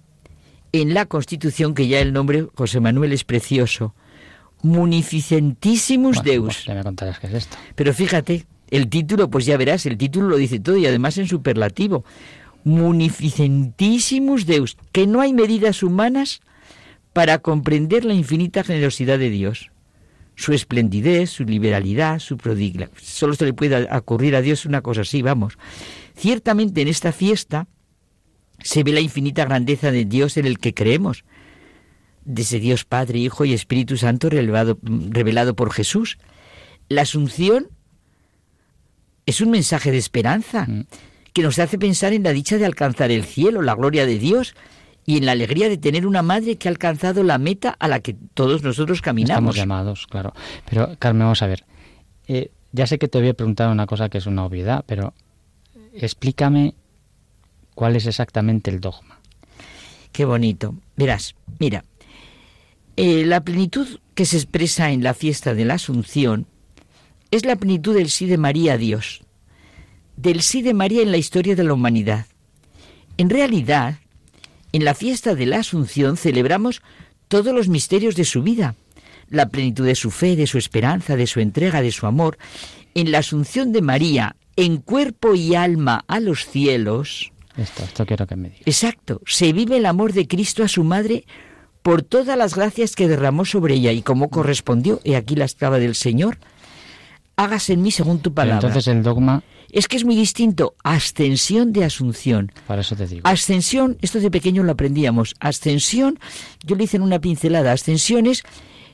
en 0.73 0.93
la 0.93 1.07
Constitución, 1.07 1.73
que 1.73 1.89
ya 1.89 2.01
el 2.01 2.13
nombre 2.13 2.47
José 2.57 2.79
Manuel 2.79 3.15
es 3.15 3.25
precioso, 3.25 3.95
Munificentissimus 4.61 6.23
Deus. 6.23 6.67
Ya 6.67 6.75
me 6.75 6.83
contarás 6.83 7.19
qué 7.19 7.29
es 7.29 7.33
esto. 7.33 7.57
Pero 7.75 7.95
fíjate, 7.95 8.45
el 8.71 8.91
título, 8.91 9.31
pues 9.31 9.47
ya 9.47 9.57
verás, 9.57 9.87
el 9.87 9.97
título 9.97 10.29
lo 10.29 10.37
dice 10.37 10.61
todo 10.61 10.77
y 10.77 10.85
además 10.85 11.17
en 11.17 11.27
superlativo. 11.27 12.05
Munificentissimus 12.65 14.45
Deus, 14.45 14.77
que 14.93 15.07
no 15.07 15.23
hay 15.23 15.33
medidas 15.33 15.83
humanas 15.83 16.43
para 17.15 17.39
comprender 17.39 18.05
la 18.05 18.13
infinita 18.13 18.63
generosidad 18.63 19.19
de 19.19 19.31
Dios, 19.31 19.71
su 20.39 20.53
esplendidez, 20.53 21.31
su 21.31 21.45
liberalidad, 21.45 22.21
su 22.21 22.37
prodigia. 22.37 22.89
Solo 23.03 23.35
se 23.35 23.45
le 23.45 23.53
puede 23.53 23.89
ocurrir 23.93 24.37
a 24.37 24.41
Dios 24.41 24.67
una 24.67 24.83
cosa 24.83 25.01
así, 25.01 25.21
vamos. 25.21 25.59
Ciertamente 26.17 26.81
en 26.81 26.87
esta 26.87 27.11
fiesta 27.11 27.67
se 28.61 28.85
ve 28.85 28.93
la 28.93 29.01
infinita 29.01 29.45
grandeza 29.45 29.91
de 29.91 30.05
Dios 30.05 30.37
en 30.37 30.47
el 30.47 30.61
que 30.61 30.75
creemos, 30.75 31.25
de 32.25 32.43
ese 32.43 32.61
Dios 32.61 32.85
Padre, 32.85 33.19
Hijo 33.19 33.45
y 33.47 33.53
Espíritu 33.53 33.97
Santo 33.97 34.31
revelado, 34.31 34.79
revelado 34.83 35.57
por 35.57 35.73
Jesús. 35.73 36.19
La 36.89 37.03
Asunción 37.03 37.67
es 39.27 39.41
un 39.41 39.51
mensaje 39.51 39.91
de 39.91 39.99
esperanza 39.99 40.67
mm. 40.69 40.87
que 41.33 41.43
nos 41.43 41.59
hace 41.59 41.79
pensar 41.79 42.13
en 42.13 42.23
la 42.23 42.33
dicha 42.33 42.59
de 42.59 42.65
alcanzar 42.65 43.11
el 43.11 43.25
cielo, 43.25 43.61
la 43.61 43.75
gloria 43.75 44.07
de 44.07 44.21
Dios 44.21 44.55
y 45.09 45.17
en 45.17 45.25
la 45.25 45.33
alegría 45.33 45.71
de 45.71 45.79
tener 45.79 46.07
una 46.07 46.21
madre 46.21 46.57
que 46.57 46.69
ha 46.69 46.71
alcanzado 46.71 47.23
la 47.23 47.39
meta 47.39 47.75
a 47.79 47.89
la 47.89 48.01
que 48.01 48.15
todos 48.35 48.63
nosotros 48.63 49.01
caminamos. 49.01 49.39
Estamos 49.39 49.57
llamados, 49.57 50.07
claro. 50.07 50.35
Pero 50.69 50.97
Carmen, 50.99 51.21
vamos 51.21 51.41
a 51.41 51.47
ver. 51.47 51.65
Eh, 52.27 52.51
ya 52.73 52.87
sé 52.87 52.99
que 52.99 53.09
te 53.09 53.17
había 53.17 53.33
preguntado 53.33 53.73
una 53.73 53.87
cosa 53.87 54.11
que 54.11 54.19
es 54.19 54.27
una 54.27 54.45
obviedad, 54.45 54.85
pero 54.87 55.15
explícame 55.95 56.75
cuál 57.75 57.97
es 57.97 58.05
exactamente 58.05 58.71
el 58.71 58.81
dogma. 58.81 59.19
Qué 60.13 60.27
bonito. 60.27 60.75
Verás, 60.95 61.37
mira, 61.59 61.87
eh, 62.97 63.25
la 63.25 63.41
plenitud 63.41 64.01
que 64.15 64.27
se 64.27 64.37
expresa 64.37 64.91
en 64.91 65.03
la 65.03 65.15
fiesta 65.15 65.55
de 65.55 65.65
la 65.65 65.75
Asunción 65.75 66.45
es 67.31 67.47
la 67.47 67.57
plenitud 67.57 67.95
del 67.95 68.11
sí 68.11 68.27
de 68.27 68.37
María 68.37 68.75
a 68.75 68.77
Dios, 68.77 69.23
del 70.19 70.43
sí 70.43 70.61
de 70.61 70.75
María 70.75 71.01
en 71.01 71.13
la 71.13 71.17
historia 71.17 71.57
de 71.57 71.65
la 71.65 71.73
humanidad. 71.73 72.27
En 73.17 73.31
realidad, 73.31 74.01
en 74.73 74.85
la 74.85 74.95
fiesta 74.95 75.35
de 75.35 75.47
la 75.47 75.59
Asunción 75.59 76.17
celebramos 76.17 76.83
todos 77.29 77.55
los 77.55 77.69
misterios 77.69 78.17
de 78.17 78.25
su 78.25 78.43
vida, 78.43 78.75
la 79.29 79.49
plenitud 79.49 79.85
de 79.87 79.95
su 79.95 80.11
fe, 80.11 80.37
de 80.37 80.47
su 80.47 80.59
esperanza, 80.59 81.17
de 81.17 81.27
su 81.27 81.41
entrega, 81.41 81.83
de 81.83 81.93
su 81.93 82.07
amor. 82.07 82.39
En 82.95 83.13
la 83.13 83.19
Asunción 83.19 83.73
de 83.73 83.83
María, 83.83 84.37
en 84.57 84.79
cuerpo 84.79 85.35
y 85.35 85.55
alma 85.55 86.05
a 86.09 86.21
los 86.21 86.47
cielos. 86.47 87.33
Esto, 87.57 87.85
esto 87.85 88.07
quiero 88.07 88.27
que 88.27 88.37
me 88.37 88.51
digas. 88.51 88.67
Exacto, 88.67 89.21
se 89.27 89.53
vive 89.53 89.77
el 89.77 89.87
amor 89.87 90.13
de 90.13 90.27
Cristo 90.27 90.63
a 90.65 90.69
su 90.69 90.85
madre 90.85 91.25
por 91.83 92.03
todas 92.03 92.37
las 92.37 92.55
gracias 92.55 92.95
que 92.95 93.09
derramó 93.09 93.45
sobre 93.45 93.75
ella 93.75 93.93
y 93.93 94.03
como 94.03 94.31
correspondió, 94.31 95.01
he 95.05 95.17
aquí 95.17 95.37
la 95.37 95.45
esclava 95.45 95.79
del 95.79 95.95
Señor, 95.95 96.39
hágase 97.39 97.73
en 97.73 97.83
mí 97.83 97.91
según 97.91 98.19
tu 98.19 98.35
palabra. 98.35 98.57
entonces 98.57 98.89
el 98.89 99.03
dogma... 99.03 99.43
Es 99.71 99.87
que 99.87 99.99
es 99.99 100.05
muy 100.05 100.17
distinto, 100.17 100.75
ascensión 100.83 101.75
de 101.75 101.85
asunción. 101.85 102.51
Para 102.67 102.81
eso 102.81 102.97
te 102.97 103.07
digo. 103.07 103.21
Ascensión, 103.25 103.99
esto 104.01 104.19
de 104.19 104.31
pequeño 104.31 104.63
lo 104.63 104.73
aprendíamos, 104.73 105.35
ascensión, 105.41 106.19
yo 106.65 106.75
le 106.75 106.85
hice 106.85 106.97
en 106.97 107.03
una 107.03 107.21
pincelada, 107.21 107.73
ascensión 107.73 108.25
es 108.25 108.45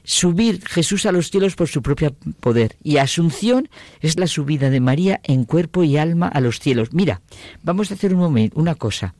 subir 0.02 0.66
Jesús 0.66 1.06
a 1.06 1.12
los 1.12 1.30
cielos 1.30 1.54
por 1.54 1.68
su 1.68 1.80
propio 1.80 2.16
poder. 2.40 2.76
Y 2.82 2.96
asunción 2.96 3.68
es 4.00 4.18
la 4.18 4.26
subida 4.26 4.68
de 4.68 4.80
María 4.80 5.20
en 5.22 5.44
cuerpo 5.44 5.84
y 5.84 5.96
alma 5.96 6.26
a 6.26 6.40
los 6.40 6.58
cielos. 6.58 6.92
Mira, 6.92 7.22
vamos 7.62 7.90
a 7.90 7.94
hacer 7.94 8.12
un 8.12 8.20
momento, 8.20 8.58
una 8.58 8.74
cosa. 8.74 9.14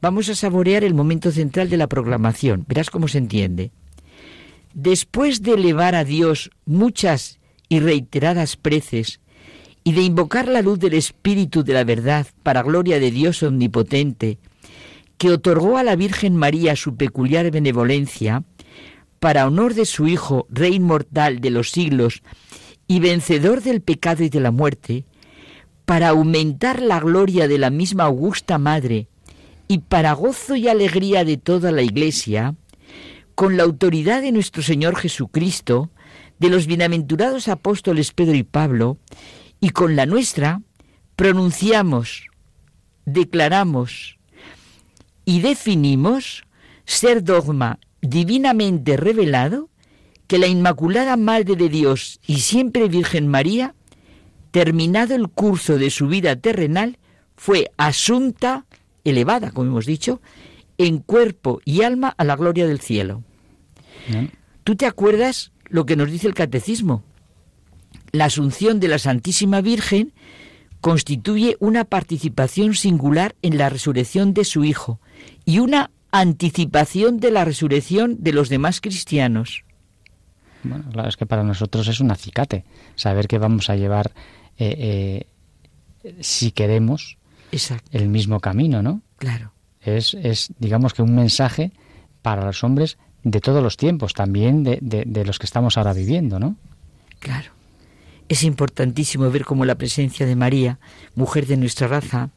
Vamos 0.00 0.28
a 0.28 0.36
saborear 0.36 0.84
el 0.84 0.94
momento 0.94 1.32
central 1.32 1.68
de 1.70 1.76
la 1.76 1.88
proclamación. 1.88 2.64
Verás 2.68 2.88
cómo 2.88 3.08
se 3.08 3.18
entiende. 3.18 3.72
Después 4.74 5.42
de 5.42 5.54
elevar 5.54 5.96
a 5.96 6.04
Dios 6.04 6.50
muchas 6.64 7.39
y 7.70 7.80
reiteradas 7.80 8.56
preces 8.56 9.20
y 9.82 9.92
de 9.92 10.02
invocar 10.02 10.48
la 10.48 10.60
luz 10.60 10.78
del 10.78 10.92
Espíritu 10.92 11.62
de 11.64 11.72
la 11.72 11.84
verdad 11.84 12.26
para 12.42 12.62
gloria 12.62 13.00
de 13.00 13.10
Dios 13.10 13.42
omnipotente, 13.42 14.38
que 15.16 15.30
otorgó 15.30 15.78
a 15.78 15.84
la 15.84 15.96
Virgen 15.96 16.36
María 16.36 16.76
su 16.76 16.96
peculiar 16.96 17.50
benevolencia, 17.50 18.42
para 19.20 19.46
honor 19.46 19.74
de 19.74 19.86
su 19.86 20.06
Hijo, 20.08 20.46
Rey 20.50 20.74
inmortal 20.74 21.40
de 21.40 21.50
los 21.50 21.70
siglos 21.70 22.22
y 22.88 23.00
vencedor 23.00 23.62
del 23.62 23.80
pecado 23.82 24.24
y 24.24 24.28
de 24.28 24.40
la 24.40 24.50
muerte, 24.50 25.04
para 25.84 26.08
aumentar 26.08 26.82
la 26.82 27.00
gloria 27.00 27.48
de 27.48 27.58
la 27.58 27.70
misma 27.70 28.04
augusta 28.04 28.58
Madre 28.58 29.08
y 29.68 29.78
para 29.78 30.12
gozo 30.12 30.56
y 30.56 30.68
alegría 30.68 31.24
de 31.24 31.36
toda 31.36 31.70
la 31.70 31.82
Iglesia, 31.82 32.54
con 33.34 33.56
la 33.56 33.62
autoridad 33.62 34.22
de 34.22 34.32
nuestro 34.32 34.62
Señor 34.62 34.96
Jesucristo, 34.96 35.90
de 36.40 36.48
los 36.48 36.66
bienaventurados 36.66 37.48
apóstoles 37.48 38.12
Pedro 38.12 38.34
y 38.34 38.42
Pablo, 38.42 38.98
y 39.60 39.70
con 39.70 39.94
la 39.94 40.06
nuestra, 40.06 40.62
pronunciamos, 41.14 42.28
declaramos 43.04 44.18
y 45.26 45.40
definimos 45.40 46.44
ser 46.86 47.22
dogma 47.22 47.78
divinamente 48.00 48.96
revelado 48.96 49.68
que 50.26 50.38
la 50.38 50.46
Inmaculada 50.46 51.16
Madre 51.16 51.56
de 51.56 51.68
Dios 51.68 52.20
y 52.26 52.40
siempre 52.40 52.88
Virgen 52.88 53.28
María, 53.28 53.74
terminado 54.50 55.14
el 55.14 55.28
curso 55.28 55.76
de 55.76 55.90
su 55.90 56.08
vida 56.08 56.36
terrenal, 56.36 56.98
fue 57.36 57.70
asunta, 57.76 58.64
elevada, 59.04 59.50
como 59.50 59.68
hemos 59.68 59.86
dicho, 59.86 60.22
en 60.78 60.98
cuerpo 60.98 61.60
y 61.66 61.82
alma 61.82 62.14
a 62.16 62.24
la 62.24 62.36
gloria 62.36 62.66
del 62.66 62.80
cielo. 62.80 63.22
¿Tú 64.64 64.76
te 64.76 64.86
acuerdas 64.86 65.52
lo 65.70 65.86
que 65.86 65.96
nos 65.96 66.10
dice 66.10 66.26
el 66.26 66.34
catecismo? 66.34 67.02
La 68.12 68.26
asunción 68.26 68.80
de 68.80 68.88
la 68.88 68.98
Santísima 68.98 69.60
Virgen 69.60 70.12
constituye 70.80 71.56
una 71.60 71.84
participación 71.84 72.74
singular 72.74 73.34
en 73.42 73.56
la 73.56 73.68
resurrección 73.68 74.34
de 74.34 74.44
su 74.44 74.64
Hijo 74.64 75.00
y 75.44 75.60
una 75.60 75.90
anticipación 76.10 77.20
de 77.20 77.30
la 77.30 77.44
resurrección 77.44 78.16
de 78.20 78.32
los 78.32 78.48
demás 78.48 78.80
cristianos. 78.80 79.64
Bueno, 80.62 80.84
claro, 80.90 81.08
es 81.08 81.16
que 81.16 81.26
para 81.26 81.44
nosotros 81.44 81.88
es 81.88 82.00
un 82.00 82.10
acicate 82.10 82.64
saber 82.96 83.28
que 83.28 83.38
vamos 83.38 83.70
a 83.70 83.76
llevar, 83.76 84.12
eh, 84.58 85.24
eh, 86.04 86.16
si 86.20 86.50
queremos, 86.50 87.16
el 87.90 88.08
mismo 88.08 88.40
camino, 88.40 88.82
¿no? 88.82 89.02
Claro. 89.16 89.52
Es, 89.80 90.14
es, 90.14 90.52
digamos 90.58 90.92
que 90.92 91.02
un 91.02 91.14
mensaje 91.14 91.72
para 92.22 92.44
los 92.44 92.62
hombres 92.64 92.98
de 93.22 93.40
todos 93.40 93.62
los 93.62 93.76
tiempos, 93.76 94.14
también 94.14 94.64
de, 94.64 94.78
de 94.80 95.24
los 95.24 95.38
que 95.38 95.46
estamos 95.46 95.76
ahora 95.76 95.92
viviendo, 95.92 96.38
¿no? 96.38 96.56
Claro. 97.18 97.50
Es 98.28 98.44
importantísimo 98.44 99.30
ver 99.30 99.44
cómo 99.44 99.64
la 99.64 99.74
presencia 99.74 100.24
de 100.24 100.36
María, 100.36 100.78
mujer 101.14 101.46
de 101.46 101.56
nuestra 101.56 101.88
raza, 101.88 102.30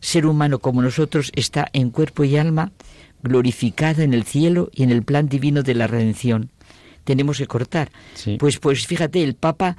ser 0.00 0.26
humano 0.26 0.58
como 0.58 0.82
nosotros 0.82 1.30
está 1.34 1.68
en 1.72 1.90
cuerpo 1.90 2.24
y 2.24 2.36
alma 2.36 2.72
glorificada 3.22 4.02
en 4.02 4.14
el 4.14 4.24
cielo 4.24 4.70
y 4.74 4.82
en 4.82 4.90
el 4.90 5.02
plan 5.02 5.28
divino 5.28 5.62
de 5.62 5.74
la 5.74 5.86
redención. 5.86 6.50
Tenemos 7.04 7.38
que 7.38 7.46
cortar. 7.46 7.90
Pues, 8.38 8.58
pues 8.58 8.86
fíjate, 8.86 9.22
el 9.22 9.34
Papa 9.34 9.76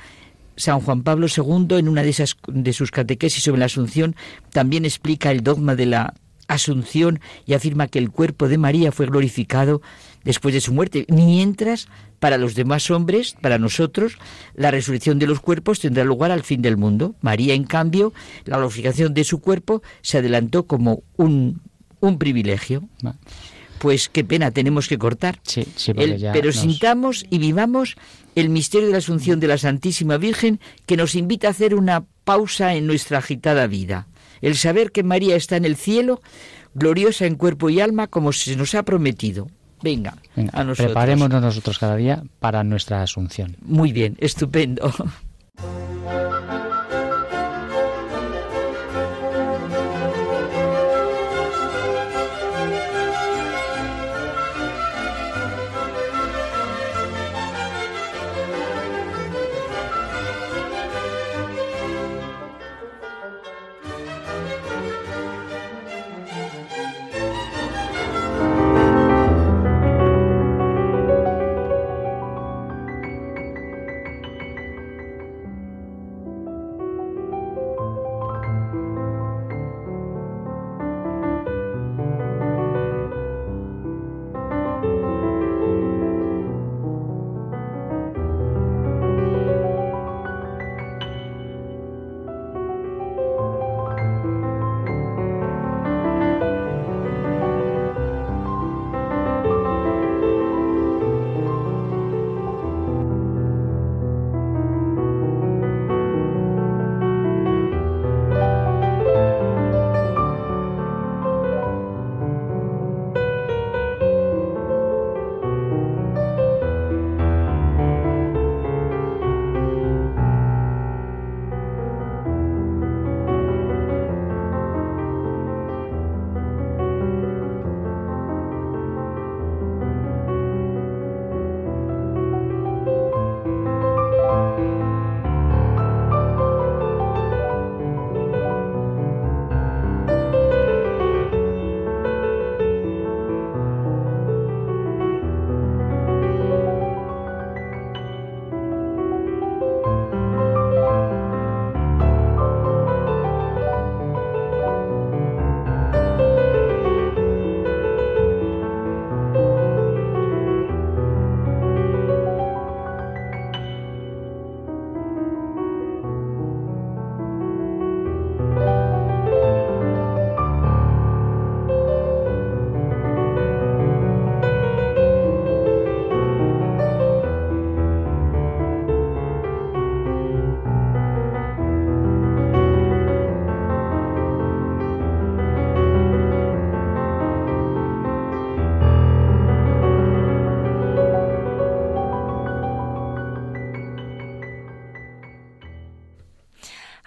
San 0.56 0.80
Juan 0.82 1.02
Pablo 1.02 1.28
II, 1.28 1.78
en 1.78 1.88
una 1.88 2.04
de, 2.04 2.10
esas, 2.10 2.38
de 2.48 2.74
sus 2.74 2.92
catequesis 2.92 3.44
sobre 3.44 3.60
la 3.60 3.66
Asunción, 3.66 4.16
también 4.52 4.86
explica 4.86 5.32
el 5.32 5.42
dogma 5.42 5.76
de 5.76 5.88
la 5.88 6.14
asunción 6.48 7.20
y 7.46 7.54
afirma 7.54 7.88
que 7.88 8.00
el 8.00 8.12
cuerpo 8.12 8.48
de 8.48 8.58
María 8.58 8.92
fue 8.92 9.06
glorificado 9.06 9.82
después 10.24 10.54
de 10.54 10.62
su 10.62 10.74
muerte, 10.74 11.06
mientras 11.10 11.88
para 12.20 12.38
los 12.38 12.56
demás 12.56 12.92
hombres, 12.92 13.36
para 13.42 13.58
nosotros, 13.58 14.18
la 14.56 14.72
resurrección 14.72 15.20
de 15.20 15.28
los 15.28 15.40
cuerpos 15.40 15.80
tendrá 15.80 16.04
lugar 16.04 16.32
al 16.32 16.44
fin 16.44 16.62
del 16.62 16.78
mundo. 16.78 17.16
María, 17.22 17.54
en 17.54 17.64
cambio, 17.64 18.14
la 18.46 18.58
glorificación 18.58 19.14
de 19.14 19.24
su 19.24 19.40
cuerpo 19.40 19.82
se 20.02 20.20
adelantó 20.20 20.68
como 20.68 21.04
un, 21.18 21.62
un 22.00 22.20
privilegio. 22.20 22.88
Pues 23.80 24.10
qué 24.10 24.24
pena, 24.24 24.52
tenemos 24.52 24.88
que 24.88 25.00
cortar. 25.00 25.40
Sí, 25.42 25.66
sí, 25.76 25.92
pero 25.94 26.52
sintamos 26.52 27.26
y 27.32 27.40
vivamos 27.40 27.96
el 28.36 28.50
misterio 28.50 28.88
de 28.88 28.94
la 28.94 29.00
Asunción 29.00 29.40
de 29.40 29.48
la 29.48 29.58
Santísima 29.58 30.18
Virgen 30.18 30.60
que 30.86 30.98
nos 30.98 31.16
invita 31.16 31.48
a 31.48 31.52
hacer 31.52 31.74
una 31.74 32.06
pausa 32.24 32.76
en 32.76 32.86
nuestra 32.86 33.18
agitada 33.18 33.66
vida. 33.66 34.08
El 34.42 34.56
saber 34.56 34.92
que 34.92 35.02
María 35.02 35.36
está 35.36 35.58
en 35.58 35.66
el 35.66 35.76
cielo, 35.76 36.22
gloriosa 36.76 37.26
en 37.26 37.36
cuerpo 37.36 37.72
y 37.72 37.80
alma, 37.80 38.06
como 38.08 38.34
se 38.34 38.56
nos 38.56 38.76
ha 38.76 38.84
prometido. 38.84 39.50
Venga, 39.82 40.14
a 40.54 40.64
nosotros. 40.64 40.78
Preparémonos 40.78 41.42
nosotros 41.42 41.80
cada 41.80 41.96
día 41.96 42.24
para 42.40 42.64
nuestra 42.64 43.02
Asunción. 43.02 43.58
Muy 43.62 43.92
bien, 43.92 44.16
estupendo. 44.20 44.94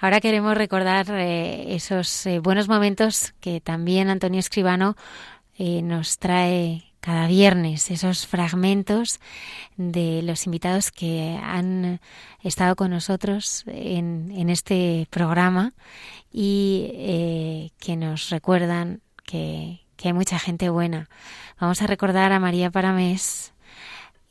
Ahora 0.04 0.20
queremos 0.20 0.54
recordar 0.54 1.06
eh, 1.12 1.74
esos 1.74 2.26
eh, 2.26 2.38
buenos 2.38 2.68
momentos 2.68 3.32
que 3.40 3.62
también 3.62 4.10
Antonio 4.10 4.38
Escribano 4.38 4.96
eh, 5.56 5.80
nos 5.80 6.18
trae 6.18 6.92
cada 7.00 7.26
viernes, 7.26 7.90
esos 7.90 8.26
fragmentos 8.26 9.18
de 9.78 10.20
los 10.20 10.44
invitados 10.44 10.90
que 10.90 11.40
han 11.42 12.02
estado 12.42 12.76
con 12.76 12.90
nosotros 12.90 13.64
en, 13.66 14.50
este 14.50 15.08
programa 15.08 15.72
y 16.30 17.72
que 17.80 17.96
nos 17.96 18.28
recuerdan 18.28 19.00
que, 19.24 19.80
hay 20.04 20.12
mucha 20.12 20.38
gente 20.38 20.68
buena. 20.68 21.08
Vamos 21.58 21.80
a 21.80 21.86
recordar 21.86 22.30
a 22.32 22.40
María 22.40 22.70
Paramés 22.70 23.54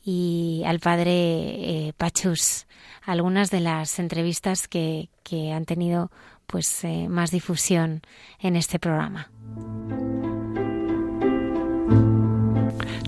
y 0.04 0.62
al 0.66 0.78
padre 0.78 1.92
Pachus 1.96 2.64
algunas 3.04 3.50
de 3.50 3.60
las 3.60 3.98
entrevistas 3.98 4.68
que, 4.68 5.08
que 5.22 5.52
han 5.52 5.64
tenido 5.64 6.10
pues 6.46 6.84
eh, 6.84 7.08
más 7.08 7.30
difusión 7.30 8.02
en 8.40 8.56
este 8.56 8.78
programa. 8.78 9.30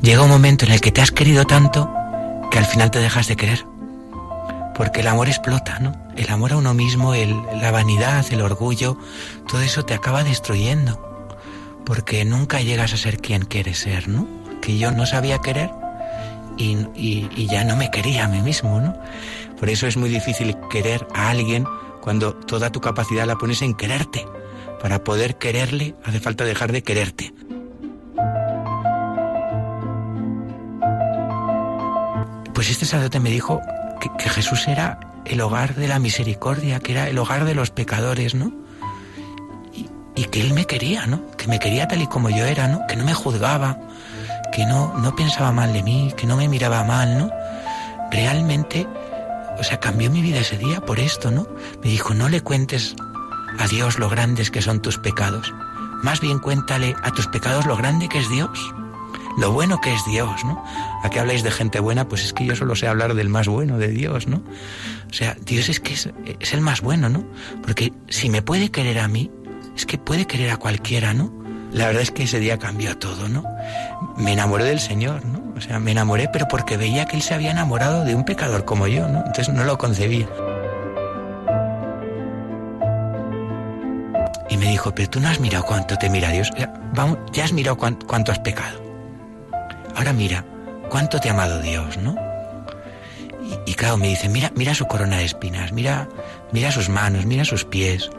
Llega 0.02 0.22
un 0.22 0.30
momento 0.30 0.66
en 0.66 0.72
el 0.72 0.80
que 0.80 0.92
te 0.92 1.00
has 1.00 1.10
querido 1.10 1.46
tanto 1.46 1.92
que 2.50 2.58
al 2.58 2.64
final 2.64 2.90
te 2.90 3.00
dejas 3.00 3.28
de 3.28 3.36
querer. 3.36 3.64
Porque 4.74 5.00
el 5.00 5.08
amor 5.08 5.28
explota, 5.28 5.78
¿no? 5.78 5.94
El 6.16 6.30
amor 6.30 6.52
a 6.52 6.58
uno 6.58 6.74
mismo, 6.74 7.14
el, 7.14 7.34
la 7.60 7.70
vanidad, 7.70 8.24
el 8.30 8.42
orgullo, 8.42 8.98
todo 9.48 9.62
eso 9.62 9.84
te 9.84 9.94
acaba 9.94 10.22
destruyendo. 10.22 11.02
Porque 11.84 12.24
nunca 12.24 12.60
llegas 12.60 12.92
a 12.92 12.96
ser 12.98 13.18
quien 13.18 13.46
quieres 13.46 13.78
ser, 13.78 14.08
¿no? 14.08 14.28
Que 14.60 14.76
yo 14.76 14.92
no 14.92 15.06
sabía 15.06 15.38
querer 15.38 15.70
y, 16.58 16.76
y 16.94 17.48
ya 17.50 17.64
no 17.64 17.76
me 17.76 17.90
quería 17.90 18.26
a 18.26 18.28
mí 18.28 18.40
mismo, 18.42 18.80
¿no? 18.80 18.94
Por 19.58 19.70
eso 19.70 19.86
es 19.86 19.96
muy 19.96 20.08
difícil 20.08 20.56
querer 20.70 21.06
a 21.14 21.30
alguien 21.30 21.66
cuando 22.00 22.34
toda 22.34 22.70
tu 22.70 22.80
capacidad 22.80 23.26
la 23.26 23.36
pones 23.36 23.62
en 23.62 23.74
quererte. 23.74 24.26
Para 24.80 25.02
poder 25.02 25.36
quererle 25.36 25.94
hace 26.04 26.20
falta 26.20 26.44
dejar 26.44 26.70
de 26.72 26.82
quererte. 26.82 27.32
Pues 32.54 32.70
este 32.70 32.84
sacerdote 32.86 33.20
me 33.20 33.30
dijo 33.30 33.60
que, 34.00 34.28
Jesús 34.28 34.68
era 34.68 35.00
el 35.24 35.40
hogar 35.40 35.74
de 35.74 35.88
la 35.88 35.98
misericordia, 35.98 36.80
que 36.80 36.92
era 36.92 37.08
el 37.08 37.18
hogar 37.18 37.44
de 37.44 37.54
los 37.54 37.70
pecadores, 37.70 38.34
¿no? 38.34 38.52
Y, 39.74 39.88
y, 40.14 40.24
que 40.26 40.40
Él 40.40 40.54
me 40.54 40.64
quería, 40.64 41.06
¿no? 41.06 41.30
Que 41.36 41.48
me 41.48 41.58
quería 41.58 41.88
tal 41.88 42.02
y 42.02 42.06
como 42.06 42.30
yo 42.30 42.44
era, 42.44 42.68
¿no? 42.68 42.86
Que 42.86 42.96
no 42.96 43.04
me 43.04 43.14
juzgaba, 43.14 43.78
que 44.52 44.64
no, 44.64 44.94
no 44.98 45.14
pensaba 45.14 45.52
mal 45.52 45.72
de 45.72 45.82
mí, 45.82 46.14
que 46.16 46.26
no 46.26 46.36
me 46.36 46.48
miraba 46.48 46.84
mal, 46.84 47.18
¿no? 47.18 47.30
Realmente 48.10 48.86
o 49.58 49.64
sea, 49.64 49.80
cambió 49.80 50.10
mi 50.10 50.22
vida 50.22 50.40
ese 50.40 50.58
día 50.58 50.80
por 50.80 50.98
esto, 50.98 51.30
¿no? 51.30 51.48
Me 51.82 51.90
dijo, 51.90 52.14
no 52.14 52.28
le 52.28 52.40
cuentes 52.40 52.94
a 53.58 53.66
Dios 53.68 53.98
lo 53.98 54.08
grandes 54.08 54.50
que 54.50 54.62
son 54.62 54.80
tus 54.80 54.98
pecados. 54.98 55.52
Más 56.02 56.20
bien 56.20 56.38
cuéntale 56.38 56.94
a 57.02 57.10
tus 57.12 57.26
pecados 57.26 57.66
lo 57.66 57.76
grande 57.76 58.08
que 58.08 58.18
es 58.18 58.28
Dios. 58.28 58.72
Lo 59.38 59.52
bueno 59.52 59.80
que 59.80 59.92
es 59.92 60.04
Dios, 60.06 60.44
¿no? 60.44 60.64
¿A 61.02 61.10
qué 61.10 61.20
habláis 61.20 61.42
de 61.42 61.50
gente 61.50 61.78
buena? 61.78 62.08
Pues 62.08 62.24
es 62.24 62.32
que 62.32 62.46
yo 62.46 62.56
solo 62.56 62.74
sé 62.74 62.86
hablar 62.86 63.14
del 63.14 63.28
más 63.28 63.48
bueno, 63.48 63.76
de 63.76 63.88
Dios, 63.88 64.26
¿no? 64.26 64.42
O 65.10 65.12
sea, 65.12 65.36
Dios 65.44 65.68
es 65.68 65.78
que 65.80 65.92
es, 65.92 66.08
es 66.40 66.54
el 66.54 66.62
más 66.62 66.80
bueno, 66.80 67.08
¿no? 67.08 67.24
Porque 67.62 67.92
si 68.08 68.30
me 68.30 68.40
puede 68.40 68.70
querer 68.70 68.98
a 68.98 69.08
mí, 69.08 69.30
es 69.76 69.84
que 69.84 69.98
puede 69.98 70.26
querer 70.26 70.50
a 70.50 70.56
cualquiera, 70.56 71.12
¿no? 71.12 71.46
la 71.72 71.86
verdad 71.86 72.02
es 72.02 72.10
que 72.10 72.22
ese 72.22 72.40
día 72.40 72.58
cambió 72.58 72.96
todo, 72.96 73.28
¿no? 73.28 73.44
Me 74.16 74.32
enamoré 74.32 74.64
del 74.64 74.80
Señor, 74.80 75.24
¿no? 75.26 75.45
O 75.56 75.60
sea, 75.60 75.80
me 75.80 75.92
enamoré, 75.92 76.28
pero 76.30 76.46
porque 76.48 76.76
veía 76.76 77.06
que 77.06 77.16
Él 77.16 77.22
se 77.22 77.32
había 77.32 77.50
enamorado 77.50 78.04
de 78.04 78.14
un 78.14 78.24
pecador 78.24 78.66
como 78.66 78.86
yo, 78.86 79.08
¿no? 79.08 79.20
Entonces 79.20 79.48
no 79.48 79.64
lo 79.64 79.78
concebía. 79.78 80.28
Y 84.50 84.58
me 84.58 84.70
dijo, 84.70 84.94
pero 84.94 85.08
tú 85.08 85.20
no 85.20 85.28
has 85.28 85.40
mirado 85.40 85.64
cuánto 85.64 85.96
te 85.96 86.10
mira 86.10 86.30
Dios. 86.30 86.50
Ya, 86.58 86.72
vamos, 86.94 87.18
ya 87.32 87.44
has 87.44 87.52
mirado 87.52 87.78
cuánto, 87.78 88.06
cuánto 88.06 88.32
has 88.32 88.38
pecado. 88.40 88.82
Ahora 89.94 90.12
mira, 90.12 90.44
cuánto 90.90 91.18
te 91.20 91.30
ha 91.30 91.32
amado 91.32 91.60
Dios, 91.62 91.96
¿no? 91.96 92.14
Y, 93.64 93.74
claro, 93.74 93.96
me 93.96 94.08
dice, 94.08 94.28
mira, 94.28 94.52
mira 94.56 94.74
su 94.74 94.86
corona 94.86 95.18
de 95.18 95.24
espinas, 95.24 95.72
mira, 95.72 96.08
mira 96.52 96.70
sus 96.70 96.88
manos, 96.88 97.24
mira 97.24 97.44
sus 97.44 97.64
pies. 97.64 98.10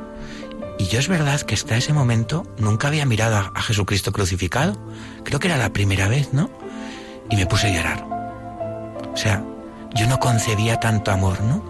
Y 0.80 0.86
yo 0.86 1.00
es 1.00 1.08
verdad 1.08 1.42
que 1.42 1.54
hasta 1.54 1.78
ese 1.78 1.94
momento 1.94 2.44
nunca 2.58 2.88
había 2.88 3.06
mirado 3.06 3.36
a, 3.36 3.52
a 3.54 3.62
Jesucristo 3.62 4.12
crucificado. 4.12 4.78
Creo 5.24 5.40
que 5.40 5.48
era 5.48 5.58
la 5.58 5.70
primera 5.70 6.08
vez, 6.08 6.34
¿no? 6.34 6.50
Y 7.30 7.36
me 7.36 7.46
puse 7.46 7.68
a 7.68 7.72
llorar. 7.72 8.06
O 9.14 9.18
sea, 9.18 9.44
yo 9.96 10.08
no 10.08 10.20
concebía 10.20 10.80
tanto 10.80 11.12
amor, 11.12 11.42
¿no? 11.42 11.64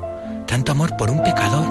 Tanto 0.45 0.71
amor 0.71 0.95
por 0.97 1.09
un 1.09 1.23
pecador. 1.23 1.65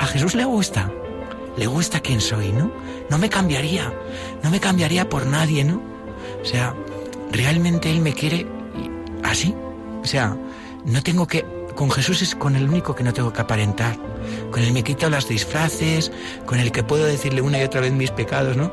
A 0.00 0.06
Jesús 0.06 0.34
le 0.34 0.44
gusta. 0.44 0.90
Le 1.56 1.66
gusta 1.66 2.00
quién 2.00 2.20
soy, 2.20 2.52
¿no? 2.52 2.70
No 3.08 3.18
me 3.18 3.30
cambiaría. 3.30 3.92
No 4.42 4.50
me 4.50 4.60
cambiaría 4.60 5.08
por 5.08 5.26
nadie, 5.26 5.64
¿no? 5.64 5.80
O 6.42 6.44
sea, 6.44 6.74
realmente 7.32 7.90
Él 7.90 8.00
me 8.00 8.12
quiere 8.12 8.46
así. 9.24 9.54
O 10.02 10.06
sea, 10.06 10.36
no 10.84 11.02
tengo 11.02 11.26
que... 11.26 11.44
Con 11.74 11.90
Jesús 11.90 12.22
es 12.22 12.34
con 12.34 12.56
el 12.56 12.68
único 12.68 12.94
que 12.94 13.04
no 13.04 13.12
tengo 13.12 13.32
que 13.32 13.40
aparentar. 13.40 13.96
Con 14.50 14.62
el 14.62 14.72
me 14.72 14.82
quito 14.82 15.10
las 15.10 15.28
disfraces, 15.28 16.10
con 16.46 16.58
el 16.58 16.72
que 16.72 16.82
puedo 16.82 17.04
decirle 17.04 17.42
una 17.42 17.58
y 17.58 17.64
otra 17.64 17.82
vez 17.82 17.92
mis 17.92 18.10
pecados, 18.10 18.56
¿no? 18.56 18.70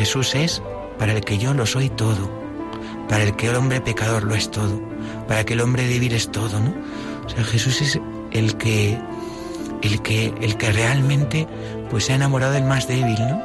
Jesús 0.00 0.34
es 0.34 0.62
para 0.98 1.12
el 1.12 1.20
que 1.20 1.36
yo 1.36 1.52
lo 1.52 1.66
soy 1.66 1.90
todo, 1.90 2.30
para 3.06 3.22
el 3.22 3.36
que 3.36 3.50
el 3.50 3.54
hombre 3.54 3.82
pecador 3.82 4.22
lo 4.24 4.34
es 4.34 4.50
todo, 4.50 4.80
para 5.28 5.44
que 5.44 5.52
el 5.52 5.60
hombre 5.60 5.86
débil 5.86 6.14
es 6.14 6.32
todo, 6.32 6.58
¿no? 6.58 6.72
O 7.26 7.28
sea, 7.28 7.44
Jesús 7.44 7.82
es 7.82 8.00
el 8.30 8.56
que 8.56 8.98
el 9.82 10.00
que 10.00 10.32
el 10.40 10.56
que 10.56 10.72
realmente 10.72 11.46
pues 11.90 12.06
se 12.06 12.12
ha 12.12 12.16
enamorado 12.16 12.54
del 12.54 12.64
más 12.64 12.88
débil, 12.88 13.18
¿no? 13.18 13.42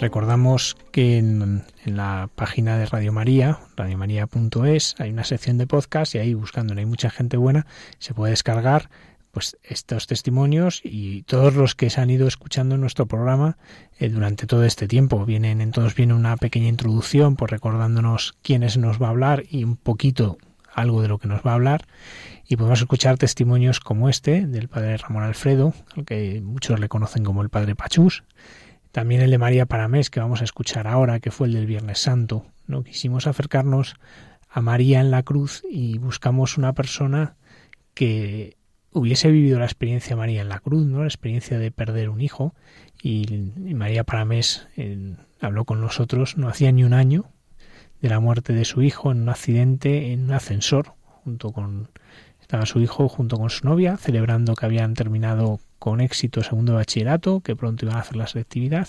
Recordamos 0.00 0.78
que 0.92 1.18
en, 1.18 1.62
la 1.84 2.30
página 2.34 2.78
de 2.78 2.86
Radio 2.86 3.12
María, 3.12 3.58
radiomaria.es, 3.76 4.94
hay 4.98 5.10
una 5.10 5.24
sección 5.24 5.58
de 5.58 5.66
podcast 5.66 6.14
y 6.14 6.18
ahí 6.18 6.32
buscando, 6.32 6.72
hay 6.72 6.86
mucha 6.86 7.10
gente 7.10 7.36
buena, 7.36 7.66
se 7.98 8.14
puede 8.14 8.30
descargar 8.30 8.88
pues 9.30 9.58
estos 9.62 10.06
testimonios 10.06 10.80
y 10.82 11.24
todos 11.24 11.54
los 11.54 11.74
que 11.74 11.90
se 11.90 12.00
han 12.00 12.08
ido 12.08 12.26
escuchando 12.26 12.78
nuestro 12.78 13.04
programa 13.04 13.58
eh, 13.98 14.08
durante 14.08 14.46
todo 14.46 14.64
este 14.64 14.88
tiempo. 14.88 15.26
Vienen, 15.26 15.60
en 15.60 15.70
todos 15.70 15.94
viene 15.94 16.14
una 16.14 16.38
pequeña 16.38 16.68
introducción, 16.68 17.36
pues 17.36 17.50
recordándonos 17.50 18.38
quiénes 18.40 18.78
nos 18.78 19.02
va 19.02 19.08
a 19.08 19.10
hablar 19.10 19.44
y 19.50 19.64
un 19.64 19.76
poquito 19.76 20.38
algo 20.72 21.02
de 21.02 21.08
lo 21.08 21.18
que 21.18 21.28
nos 21.28 21.42
va 21.42 21.50
a 21.50 21.54
hablar. 21.56 21.86
Y 22.48 22.56
podemos 22.56 22.80
escuchar 22.80 23.18
testimonios 23.18 23.80
como 23.80 24.08
este 24.08 24.46
del 24.46 24.68
padre 24.68 24.96
Ramón 24.96 25.24
Alfredo, 25.24 25.74
al 25.94 26.06
que 26.06 26.40
muchos 26.42 26.80
le 26.80 26.88
conocen 26.88 27.22
como 27.22 27.42
el 27.42 27.50
padre 27.50 27.74
Pachús, 27.74 28.24
también 28.92 29.20
el 29.20 29.30
de 29.30 29.38
María 29.38 29.66
Paramés, 29.66 30.10
que 30.10 30.20
vamos 30.20 30.40
a 30.40 30.44
escuchar 30.44 30.86
ahora, 30.86 31.20
que 31.20 31.30
fue 31.30 31.46
el 31.46 31.54
del 31.54 31.66
Viernes 31.66 31.98
Santo. 31.98 32.46
¿no? 32.66 32.82
Quisimos 32.82 33.26
acercarnos 33.26 33.96
a 34.48 34.60
María 34.60 35.00
en 35.00 35.10
la 35.10 35.22
cruz 35.22 35.62
y 35.70 35.98
buscamos 35.98 36.58
una 36.58 36.72
persona 36.72 37.36
que 37.94 38.56
hubiese 38.92 39.30
vivido 39.30 39.58
la 39.58 39.66
experiencia 39.66 40.10
de 40.10 40.20
María 40.20 40.42
en 40.42 40.48
la 40.48 40.58
cruz, 40.58 40.86
¿no? 40.86 41.00
la 41.00 41.06
experiencia 41.06 41.58
de 41.58 41.70
perder 41.70 42.08
un 42.08 42.20
hijo. 42.20 42.54
Y, 43.02 43.52
María 43.74 44.04
Paramés 44.04 44.66
habló 45.40 45.64
con 45.64 45.80
nosotros 45.80 46.36
no 46.36 46.48
hacía 46.48 46.72
ni 46.72 46.84
un 46.84 46.92
año 46.92 47.26
de 48.02 48.08
la 48.08 48.20
muerte 48.20 48.52
de 48.52 48.64
su 48.64 48.82
hijo 48.82 49.12
en 49.12 49.22
un 49.22 49.28
accidente 49.28 50.12
en 50.12 50.24
un 50.24 50.32
ascensor, 50.32 50.94
junto 51.24 51.52
con 51.52 51.90
estaba 52.50 52.66
su 52.66 52.80
hijo 52.80 53.08
junto 53.08 53.36
con 53.36 53.48
su 53.48 53.64
novia, 53.64 53.96
celebrando 53.96 54.56
que 54.56 54.66
habían 54.66 54.94
terminado 54.94 55.60
con 55.78 56.00
éxito 56.00 56.42
segundo 56.42 56.74
bachillerato, 56.74 57.42
que 57.42 57.54
pronto 57.54 57.84
iban 57.84 57.96
a 57.96 58.00
hacer 58.00 58.16
la 58.16 58.26
selectividad 58.26 58.88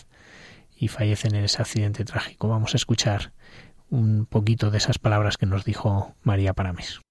y 0.76 0.88
fallecen 0.88 1.36
en 1.36 1.44
ese 1.44 1.62
accidente 1.62 2.04
trágico. 2.04 2.48
Vamos 2.48 2.74
a 2.74 2.78
escuchar 2.78 3.34
un 3.92 4.26
poquito 4.26 4.72
de 4.72 4.80
esas 4.80 4.98
palabras 4.98 5.38
que 5.38 5.46
nos 5.46 5.64
dijo 5.64 6.16
María 6.24 6.56
Parames. 6.56 7.02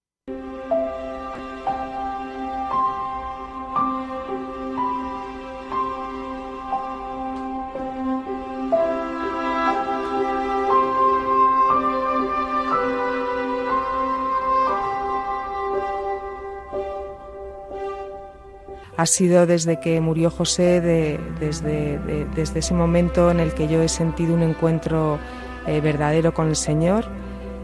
Ha 19.01 19.06
sido 19.06 19.47
desde 19.47 19.81
que 19.81 19.98
murió 19.98 20.31
José, 20.31 20.82
de, 20.82 21.18
desde, 21.40 21.98
de, 22.01 22.27
desde, 22.36 22.59
ese 22.59 22.74
momento 22.74 23.31
en 23.31 23.40
el 23.40 23.55
que 23.55 23.66
yo 23.66 23.81
he 23.82 23.89
sentido 23.89 24.35
un 24.35 24.43
encuentro 24.43 25.18
eh, 25.66 25.81
verdadero 25.81 26.35
con 26.35 26.48
el 26.48 26.56
Señor, 26.56 27.06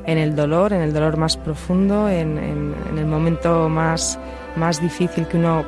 en 0.06 0.16
el 0.16 0.34
dolor, 0.34 0.72
en 0.72 0.80
el 0.80 0.94
dolor 0.94 1.18
más 1.18 1.36
profundo, 1.36 2.08
en, 2.08 2.38
en, 2.38 2.74
en, 2.90 2.98
el 2.98 3.04
momento 3.04 3.68
más, 3.68 4.18
más 4.56 4.80
difícil 4.80 5.28
que 5.28 5.36
uno 5.36 5.66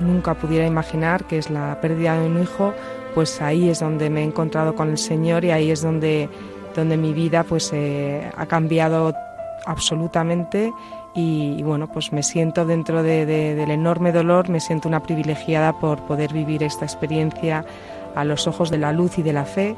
nunca 0.00 0.32
pudiera 0.32 0.66
imaginar, 0.66 1.24
que 1.24 1.36
es 1.36 1.50
la 1.50 1.78
pérdida 1.82 2.18
de 2.18 2.26
un 2.28 2.42
hijo, 2.42 2.72
pues 3.14 3.42
ahí 3.42 3.68
es 3.68 3.80
donde 3.80 4.08
me 4.08 4.22
he 4.22 4.24
encontrado 4.24 4.74
con 4.74 4.88
el 4.88 4.96
Señor 4.96 5.44
y 5.44 5.50
ahí 5.50 5.70
es 5.70 5.82
donde, 5.82 6.30
donde 6.74 6.96
mi 6.96 7.12
vida 7.12 7.44
pues, 7.44 7.70
eh, 7.74 8.30
ha 8.34 8.46
cambiado 8.46 9.12
absolutamente 9.66 10.72
y, 11.16 11.62
bueno, 11.62 11.90
pues 11.90 12.12
me 12.12 12.22
siento 12.22 12.66
dentro 12.66 13.02
de, 13.02 13.26
de, 13.26 13.54
del 13.54 13.70
enorme 13.70 14.12
dolor, 14.12 14.50
me 14.50 14.60
siento 14.60 14.88
una 14.88 15.02
privilegiada 15.02 15.72
por 15.72 16.02
poder 16.02 16.32
vivir 16.32 16.62
esta 16.62 16.84
experiencia 16.84 17.64
a 18.14 18.24
los 18.24 18.46
ojos 18.46 18.70
de 18.70 18.78
la 18.78 18.92
luz 18.92 19.18
y 19.18 19.22
de 19.22 19.32
la 19.32 19.44
fe 19.44 19.76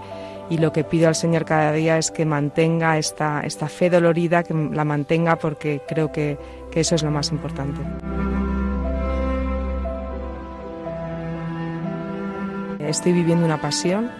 y 0.50 0.58
lo 0.58 0.72
que 0.72 0.84
pido 0.84 1.08
al 1.08 1.14
Señor 1.14 1.44
cada 1.44 1.72
día 1.72 1.98
es 1.98 2.10
que 2.10 2.24
mantenga 2.24 2.98
esta, 2.98 3.42
esta 3.42 3.68
fe 3.68 3.90
dolorida, 3.90 4.42
que 4.42 4.54
la 4.54 4.84
mantenga 4.84 5.36
porque 5.36 5.82
creo 5.86 6.10
que, 6.10 6.38
que 6.70 6.80
eso 6.80 6.94
es 6.94 7.02
lo 7.02 7.10
más 7.10 7.30
importante. 7.30 7.80
Estoy 12.78 13.12
viviendo 13.12 13.44
una 13.44 13.60
pasión, 13.60 14.10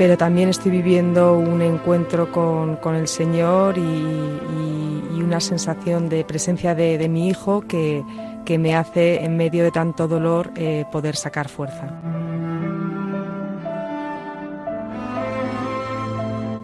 pero 0.00 0.16
también 0.16 0.48
estoy 0.48 0.70
viviendo 0.70 1.36
un 1.36 1.60
encuentro 1.60 2.32
con, 2.32 2.76
con 2.76 2.94
el 2.94 3.06
Señor 3.06 3.76
y, 3.76 5.20
una 5.22 5.40
sensación 5.40 6.08
de 6.08 6.24
presencia 6.24 6.74
de, 6.74 6.96
de 6.96 7.08
mi 7.08 7.28
hijo 7.28 7.60
que, 7.60 8.02
que, 8.46 8.58
me 8.58 8.74
hace 8.74 9.22
en 9.22 9.36
medio 9.36 9.62
de 9.62 9.70
tanto 9.70 10.08
dolor 10.08 10.50
eh, 10.56 10.86
poder 10.90 11.14
sacar 11.14 11.48
fuerza. 11.48 11.86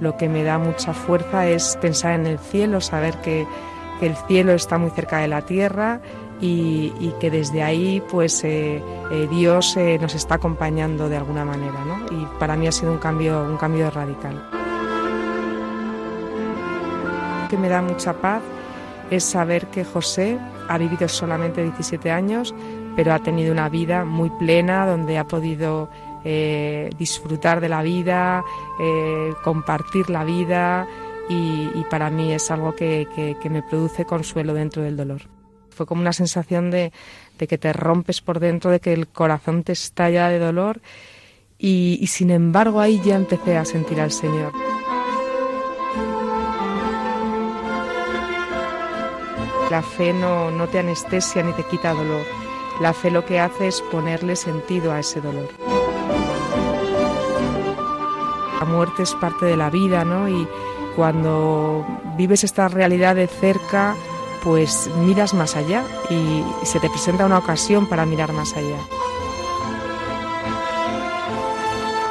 Lo 0.00 0.16
que 0.16 0.28
me 0.30 0.42
da 0.42 0.58
mucha 0.58 0.94
fuerza 0.94 1.46
es 1.46 1.78
pensar 1.80 2.18
en 2.18 2.26
el 2.26 2.38
cielo, 2.38 2.80
saber 2.80 3.14
que 3.18 3.46
el 4.00 4.16
cielo 4.26 4.52
está 4.52 4.78
muy 4.78 4.90
cerca 4.90 5.18
de 5.18 5.28
la 5.28 5.42
tierra 5.42 6.00
y, 6.40 7.12
que 7.20 7.30
desde 7.30 7.62
ahí 7.62 8.02
pues 8.10 8.44
eh, 8.44 8.82
eh, 9.10 9.28
Dios 9.30 9.76
eh, 9.76 9.98
nos 10.00 10.14
está 10.14 10.34
acompañando 10.34 11.08
de 11.08 11.16
alguna 11.16 11.44
manera 11.44 11.78
y 12.10 12.26
para 12.38 12.56
mí 12.56 12.66
ha 12.66 12.72
sido 12.72 12.92
un 12.92 12.98
cambio, 12.98 13.42
un 13.42 13.56
cambio 13.56 13.90
radical. 13.90 14.34
Lo 17.42 17.48
que 17.48 17.56
me 17.56 17.68
da 17.68 17.80
mucha 17.80 18.12
paz 18.14 18.42
es 19.10 19.24
saber 19.24 19.68
que 19.68 19.84
José 19.84 20.38
ha 20.68 20.78
vivido 20.78 21.08
solamente 21.08 21.62
17 21.62 22.10
años 22.10 22.54
pero 22.96 23.12
ha 23.12 23.18
tenido 23.18 23.52
una 23.52 23.68
vida 23.68 24.04
muy 24.04 24.30
plena 24.30 24.86
donde 24.86 25.18
ha 25.18 25.24
podido 25.24 25.90
disfrutar 26.98 27.60
de 27.60 27.68
la 27.68 27.82
vida, 27.82 28.42
compartir 29.44 30.10
la 30.10 30.24
vida 30.24 30.88
y, 31.28 31.84
para 31.90 32.10
mí 32.10 32.32
es 32.32 32.50
algo 32.50 32.74
que, 32.74 33.36
me 33.50 33.62
produce 33.62 34.04
consuelo 34.04 34.54
dentro 34.54 34.82
del 34.82 34.96
dolor. 34.96 35.35
Fue 35.76 35.84
como 35.84 36.00
una 36.00 36.14
sensación 36.14 36.70
de, 36.70 36.90
que 37.36 37.58
te 37.58 37.72
rompes 37.74 38.22
por 38.22 38.40
dentro, 38.40 38.70
de 38.70 38.80
que 38.80 38.94
el 38.94 39.06
corazón 39.06 39.62
te 39.62 39.72
estalla 39.72 40.28
de 40.30 40.38
dolor 40.38 40.80
y, 41.58 41.98
y 42.00 42.06
sin 42.06 42.30
embargo 42.30 42.80
ahí 42.80 42.98
ya 43.04 43.14
empecé 43.14 43.58
a 43.58 43.66
sentir 43.66 44.00
al 44.00 44.10
Señor. 44.10 44.52
La 49.70 49.82
fe 49.82 50.14
no, 50.14 50.50
no 50.50 50.66
te 50.68 50.78
anestesia 50.78 51.42
ni 51.42 51.52
te 51.52 51.64
quita 51.64 51.92
dolor. 51.92 52.24
La 52.80 52.94
fe 52.94 53.10
lo 53.10 53.26
que 53.26 53.38
hace 53.38 53.68
es 53.68 53.82
ponerle 53.82 54.34
sentido 54.34 54.92
a 54.92 55.00
ese 55.00 55.20
dolor. 55.20 55.48
La 58.58 58.64
muerte 58.64 59.02
es 59.02 59.12
parte 59.14 59.44
de 59.44 59.58
la 59.58 59.68
vida, 59.68 60.06
¿no? 60.06 60.26
Y 60.28 60.48
cuando 60.96 61.86
vives 62.16 62.44
esta 62.44 62.68
realidad 62.68 63.14
de 63.16 63.26
cerca, 63.26 63.94
pues 64.46 64.88
miras 65.00 65.34
más 65.34 65.56
allá 65.56 65.82
y 66.08 66.44
se 66.64 66.78
te 66.78 66.88
presenta 66.88 67.26
una 67.26 67.38
ocasión 67.38 67.88
para 67.88 68.06
mirar 68.06 68.32
más 68.32 68.54
allá. 68.54 68.76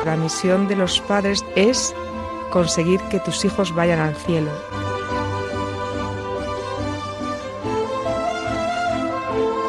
La 0.04 0.18
misión 0.18 0.68
de 0.68 0.76
los 0.76 1.00
padres 1.00 1.46
es 1.56 1.96
conseguir 2.52 3.00
que 3.04 3.22
tus 3.22 3.46
hijos 3.46 3.74
vayan 3.74 4.00
al 4.00 4.18
cielo. 4.18 4.52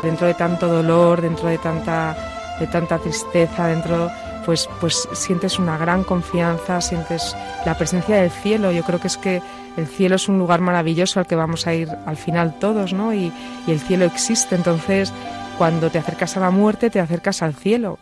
dentro 0.03 0.27
de 0.29 0.35
tanto 0.35 0.69
dolor, 0.69 1.21
dentro 1.21 1.49
de 1.49 1.59
tanta, 1.59 2.17
de 2.61 2.67
tanta 2.69 2.99
tristeza, 2.99 3.67
dentro 3.67 4.09
pues, 4.45 4.69
pues 4.81 5.09
sientes 5.13 5.59
una 5.59 5.77
gran 5.77 6.05
confianza, 6.05 6.81
sientes 6.81 7.37
la 7.65 7.77
presencia 7.77 8.17
del 8.17 8.31
cielo. 8.31 8.71
Yo 8.71 8.85
creo 8.85 9.01
que 9.01 9.09
es 9.09 9.17
que 9.17 9.43
el 9.77 9.87
cielo 9.87 10.17
es 10.17 10.29
un 10.29 10.39
lugar 10.39 10.61
maravilloso 10.61 11.21
al 11.21 11.27
que 11.27 11.37
vamos 11.37 11.67
a 11.67 11.75
ir 11.75 11.89
al 12.07 12.17
final 12.17 12.59
todos, 12.59 12.93
¿no? 12.93 13.13
Y, 13.13 13.33
el 13.67 13.81
cielo 13.81 14.05
existe, 14.05 14.55
entonces 14.55 15.13
cuando 15.59 15.91
te 15.91 15.99
acercas 15.99 16.37
a 16.37 16.41
la 16.41 16.51
muerte 16.51 16.91
te 16.91 17.01
acercas 17.01 17.43
al 17.43 17.55
cielo. 17.55 17.99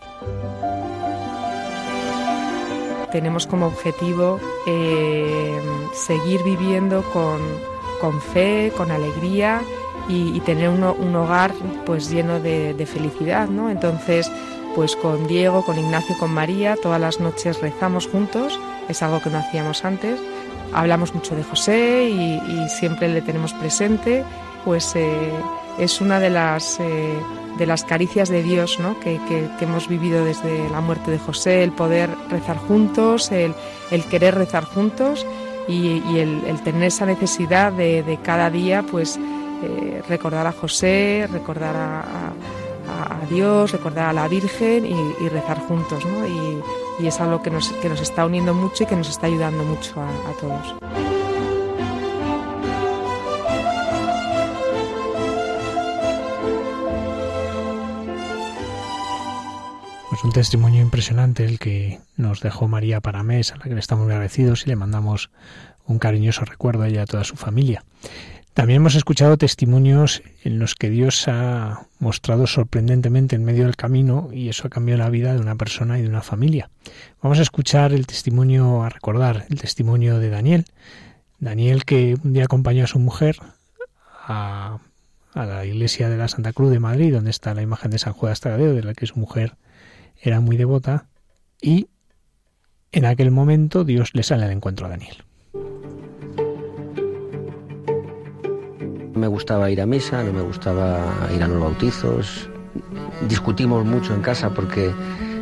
Tenemos 3.11 3.47
como 3.47 3.67
objetivo 3.67 4.41
eh, 4.67 5.61
seguir 5.95 6.43
viviendo 6.43 7.03
con, 7.13 7.41
con 8.01 8.21
fe, 8.21 8.73
con 8.77 8.91
alegría 8.91 9.63
y, 10.09 10.41
tener 10.41 10.69
un, 10.69 10.83
hogar 11.17 11.53
pues 11.87 12.11
lleno 12.11 12.41
de, 12.41 12.87
felicidad, 12.87 13.49
¿no? 13.49 13.71
Entonces, 13.71 14.31
pues 14.75 14.97
con 14.97 15.27
Diego, 15.27 15.65
con 15.65 15.79
Ignacio, 15.79 16.17
con 16.19 16.33
María, 16.33 16.77
todas 16.83 17.01
las 17.01 17.21
noches 17.21 17.61
rezamos 17.61 18.07
juntos, 18.07 18.59
es 18.89 19.03
algo 19.03 19.23
que 19.23 19.31
no 19.31 19.39
hacíamos 19.39 19.85
antes. 19.85 20.21
Hablamos 20.75 21.15
mucho 21.15 21.35
de 21.37 21.43
José 21.43 22.09
y, 22.11 22.69
siempre 22.69 23.09
le 23.09 23.23
tenemos 23.23 23.53
presente, 23.53 24.25
pues 24.65 24.95
eh, 24.97 25.31
es 25.79 26.01
una 26.01 26.21
de 26.21 26.31
las, 26.31 26.79
eh, 26.81 27.15
de 27.59 27.67
las 27.67 27.85
caricias 27.85 28.29
de 28.29 28.43
Dios 28.43 28.79
¿no? 28.81 28.99
que, 29.01 29.21
hemos 29.61 29.89
vivido 29.89 30.25
desde 30.25 30.69
la 30.71 30.81
muerte 30.81 31.11
de 31.11 31.19
José, 31.19 31.63
el 31.63 31.73
poder 31.73 32.11
rezar 32.31 32.57
juntos, 32.57 33.31
el, 33.31 33.55
querer 34.11 34.35
rezar 34.35 34.65
juntos 34.65 35.27
y, 35.69 36.19
el, 36.19 36.61
tener 36.65 36.85
esa 36.85 37.07
necesidad 37.07 37.73
de, 37.73 38.03
de 38.03 38.19
cada 38.19 38.51
día 38.51 38.83
pues 38.83 39.19
eh, 39.65 40.03
recordar 40.09 40.47
a 40.47 40.53
José, 40.53 41.27
recordar 41.31 41.75
a, 41.77 42.33
Dios, 43.31 43.73
recordar 43.73 44.11
a 44.11 44.13
la 44.13 44.29
Virgen 44.29 44.85
y, 44.85 45.29
rezar 45.29 45.59
juntos, 45.61 46.05
¿no? 46.05 46.27
Y, 46.27 46.61
es 47.01 47.21
algo 47.21 47.43
que 47.43 47.51
nos, 47.51 47.71
que 47.73 47.89
nos 47.89 48.01
está 48.01 48.25
uniendo 48.25 48.55
mucho 48.55 48.85
y 48.85 48.87
que 48.87 48.97
nos 48.97 49.09
está 49.09 49.27
ayudando 49.27 49.65
mucho 49.65 50.01
a, 50.01 50.09
a 50.09 50.33
todos. 50.41 50.75
Pues 60.09 60.25
un 60.25 60.33
testimonio 60.33 60.81
impresionante 60.81 61.45
el 61.45 61.59
que 61.59 62.01
nos 62.17 62.41
dejó 62.41 62.69
María 62.69 63.01
Paramés, 63.01 63.53
a 63.53 63.57
la 63.57 63.65
que 63.65 63.75
le 63.75 63.81
estamos 63.81 64.07
agradecidos 64.07 64.65
y 64.65 64.69
le 64.71 64.77
mandamos 64.77 65.31
un 65.87 65.99
cariñoso 65.99 66.45
recuerdo 66.45 66.85
a 66.85 66.89
ella 66.89 67.01
y 67.01 67.03
a 67.03 67.07
toda 67.07 67.25
su 67.25 67.37
familia. 67.37 67.85
También 68.55 68.77
hemos 68.77 68.95
escuchado 68.95 69.37
testimonios 69.37 70.23
en 70.45 70.61
los 70.61 70.77
que 70.77 70.89
Dios 70.89 71.27
ha 71.27 71.89
mostrado 71.99 72.47
sorprendentemente 72.47 73.35
en 73.35 73.45
medio 73.45 73.65
del 73.65 73.75
camino 73.75 74.31
y 74.33 74.49
eso 74.49 74.69
ha 74.69 74.71
cambiado 74.71 75.03
la 75.03 75.11
vida 75.11 75.35
de 75.35 75.41
una 75.41 75.57
persona 75.57 75.99
y 75.99 76.03
de 76.03 76.09
una 76.09 76.23
familia. 76.23 76.71
Vamos 77.21 77.41
a 77.41 77.43
escuchar 77.43 77.93
el 77.93 78.07
testimonio, 78.07 78.85
a 78.85 78.91
recordar 78.91 79.45
el 79.51 79.61
testimonio 79.61 80.21
de 80.21 80.31
Daniel. 80.31 80.67
Daniel 81.41 81.85
que 81.85 82.17
un 82.23 82.33
día 82.33 82.45
acompañó 82.45 82.85
a 82.85 82.87
su 82.87 83.01
mujer 83.01 83.39
a, 84.23 84.79
la 85.35 85.65
iglesia 85.67 86.09
de 86.09 86.17
la 86.17 86.29
Santa 86.29 86.53
Cruz 86.53 86.71
de 86.71 86.79
Madrid, 86.79 87.13
donde 87.13 87.31
está 87.31 87.55
la 87.55 87.63
imagen 87.63 87.91
de 87.91 87.99
San 87.99 88.13
Juan 88.13 88.37
Tadeo, 88.41 88.73
de 88.73 88.85
la 88.85 88.95
que 88.95 89.07
su 89.07 89.19
mujer 89.19 89.57
era 90.23 90.39
muy 90.39 90.57
devota, 90.57 91.09
y 91.61 91.89
en 92.93 93.05
aquel 93.05 93.33
momento 93.33 93.83
Dios 93.83 94.11
le 94.15 94.23
sale 94.23 94.45
al 94.45 94.53
encuentro 94.53 94.87
a 94.87 94.91
Daniel. 94.91 95.25
Me 99.15 99.27
gustaba 99.27 99.71
ir 99.71 99.81
a 99.81 99.87
misa, 99.87 100.23
no 100.23 100.33
me 100.33 100.43
gustaba 100.43 101.29
ir 101.35 101.43
a 101.43 101.49
los 101.49 101.61
bautizos. 101.61 102.49
Discutimos 103.29 103.85
mucho 103.85 104.15
en 104.15 104.21
casa 104.21 104.51
porque 104.51 104.93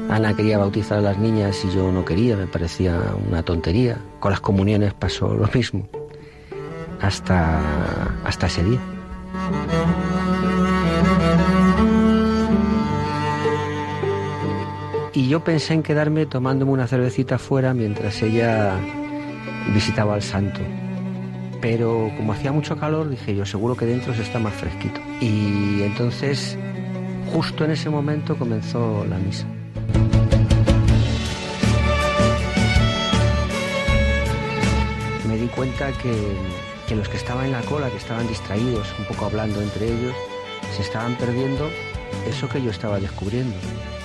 Ana 0.08 0.34
quería 0.34 0.58
bautizar 0.58 0.98
a 0.98 1.00
las 1.00 1.18
niñas 1.18 1.64
y 1.64 1.74
yo 1.74 1.90
no 1.90 2.04
quería, 2.04 2.36
me 2.36 2.46
parecía 2.46 3.00
una 3.28 3.42
tontería. 3.42 3.98
Con 4.20 4.30
las 4.30 4.40
comuniones 4.40 4.94
pasó 4.94 5.34
lo 5.34 5.48
mismo, 5.54 5.88
hasta, 7.00 7.60
hasta 8.24 8.46
ese 8.46 8.64
día. 8.64 8.80
Y 15.14 15.28
yo 15.28 15.44
pensé 15.44 15.74
en 15.74 15.82
quedarme 15.82 16.26
tomándome 16.26 16.72
una 16.72 16.86
cervecita 16.86 17.38
fuera 17.38 17.74
mientras 17.74 18.22
ella 18.22 18.76
visitaba 19.74 20.14
al 20.14 20.22
santo 20.22 20.60
pero 21.62 22.10
como 22.16 22.32
hacía 22.32 22.50
mucho 22.50 22.76
calor 22.76 23.08
dije 23.08 23.34
yo 23.36 23.46
seguro 23.46 23.76
que 23.76 23.86
dentro 23.86 24.12
se 24.12 24.22
está 24.22 24.38
más 24.38 24.52
fresquito. 24.52 25.00
Y 25.20 25.82
entonces 25.82 26.58
justo 27.32 27.64
en 27.64 27.70
ese 27.70 27.88
momento 27.88 28.36
comenzó 28.36 29.06
la 29.08 29.16
misa. 29.16 29.46
Me 35.26 35.38
di 35.38 35.46
cuenta 35.46 35.92
que, 35.92 36.12
que 36.88 36.96
los 36.96 37.08
que 37.08 37.16
estaban 37.16 37.46
en 37.46 37.52
la 37.52 37.62
cola, 37.62 37.88
que 37.88 37.96
estaban 37.96 38.26
distraídos, 38.26 38.92
un 38.98 39.04
poco 39.06 39.26
hablando 39.26 39.62
entre 39.62 39.86
ellos, 39.86 40.14
se 40.76 40.82
estaban 40.82 41.14
perdiendo 41.16 41.70
eso 42.28 42.48
que 42.48 42.60
yo 42.60 42.70
estaba 42.70 42.98
descubriendo. 42.98 43.54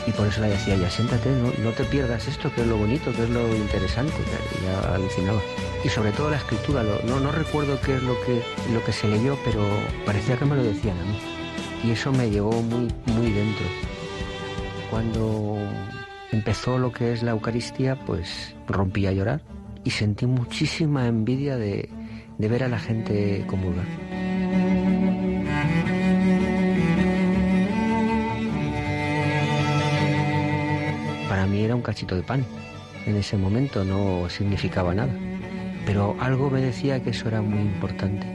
Y 0.08 0.12
por 0.14 0.28
eso 0.28 0.40
le 0.40 0.48
decía, 0.48 0.78
ya 0.78 0.90
siéntate, 0.90 1.30
no, 1.62 1.72
te 1.72 1.84
pierdas 1.84 2.28
esto, 2.30 2.52
que 2.54 2.62
es 2.62 2.68
lo 2.68 2.78
bonito, 2.78 3.12
que 3.12 3.24
es 3.24 3.30
lo 3.30 3.54
interesante. 3.56 4.16
Ya 4.64 4.94
alucinaba. 4.94 5.42
Y 5.84 5.90
sobre 5.90 6.12
todo 6.14 6.30
la 6.30 6.38
escritura, 6.38 6.82
no, 7.06 7.20
no 7.20 7.32
recuerdo 7.32 7.80
qué 7.82 7.96
es 7.96 8.04
lo 8.04 8.14
que, 8.22 8.42
lo 8.74 8.82
que 8.86 8.94
se 8.94 9.10
leyó, 9.10 9.38
pero 9.44 9.62
parecía 10.06 10.38
que 10.38 10.46
me 10.46 10.56
lo 10.56 10.64
decían 10.64 10.98
a 10.98 11.04
mí. 11.04 11.20
Y 11.84 11.92
eso 11.92 12.14
me 12.14 12.30
llevó 12.30 12.54
muy, 12.62 12.88
muy 13.06 13.32
dentro. 13.32 13.66
Cuando 14.90 15.58
empezó 16.32 16.78
lo 16.78 16.94
que 16.94 17.12
es 17.12 17.22
la 17.22 17.32
Eucaristía, 17.32 18.00
pues 18.06 18.56
rompí 18.66 19.08
a 19.08 19.12
llorar 19.12 19.42
y 19.84 19.90
sentí 19.90 20.26
muchísima 20.26 21.08
envidia 21.08 21.58
de, 21.58 21.90
de 22.38 22.48
ver 22.48 22.64
a 22.64 22.70
la 22.70 22.80
gente 22.80 23.44
comulgar. 23.48 23.86
Mí 31.48 31.64
era 31.64 31.76
un 31.76 31.82
cachito 31.82 32.16
de 32.16 32.24
pan. 32.24 32.46
En 33.06 33.16
ese 33.16 33.38
momento 33.38 33.84
no 33.84 34.30
significaba 34.30 34.94
nada. 34.94 35.14
Pero 35.86 36.16
algo 36.20 36.50
me 36.50 36.62
decía 36.62 37.02
que 37.02 37.12
eso 37.12 37.28
era 37.28 37.42
muy 37.42 37.60
importante. 37.60 38.28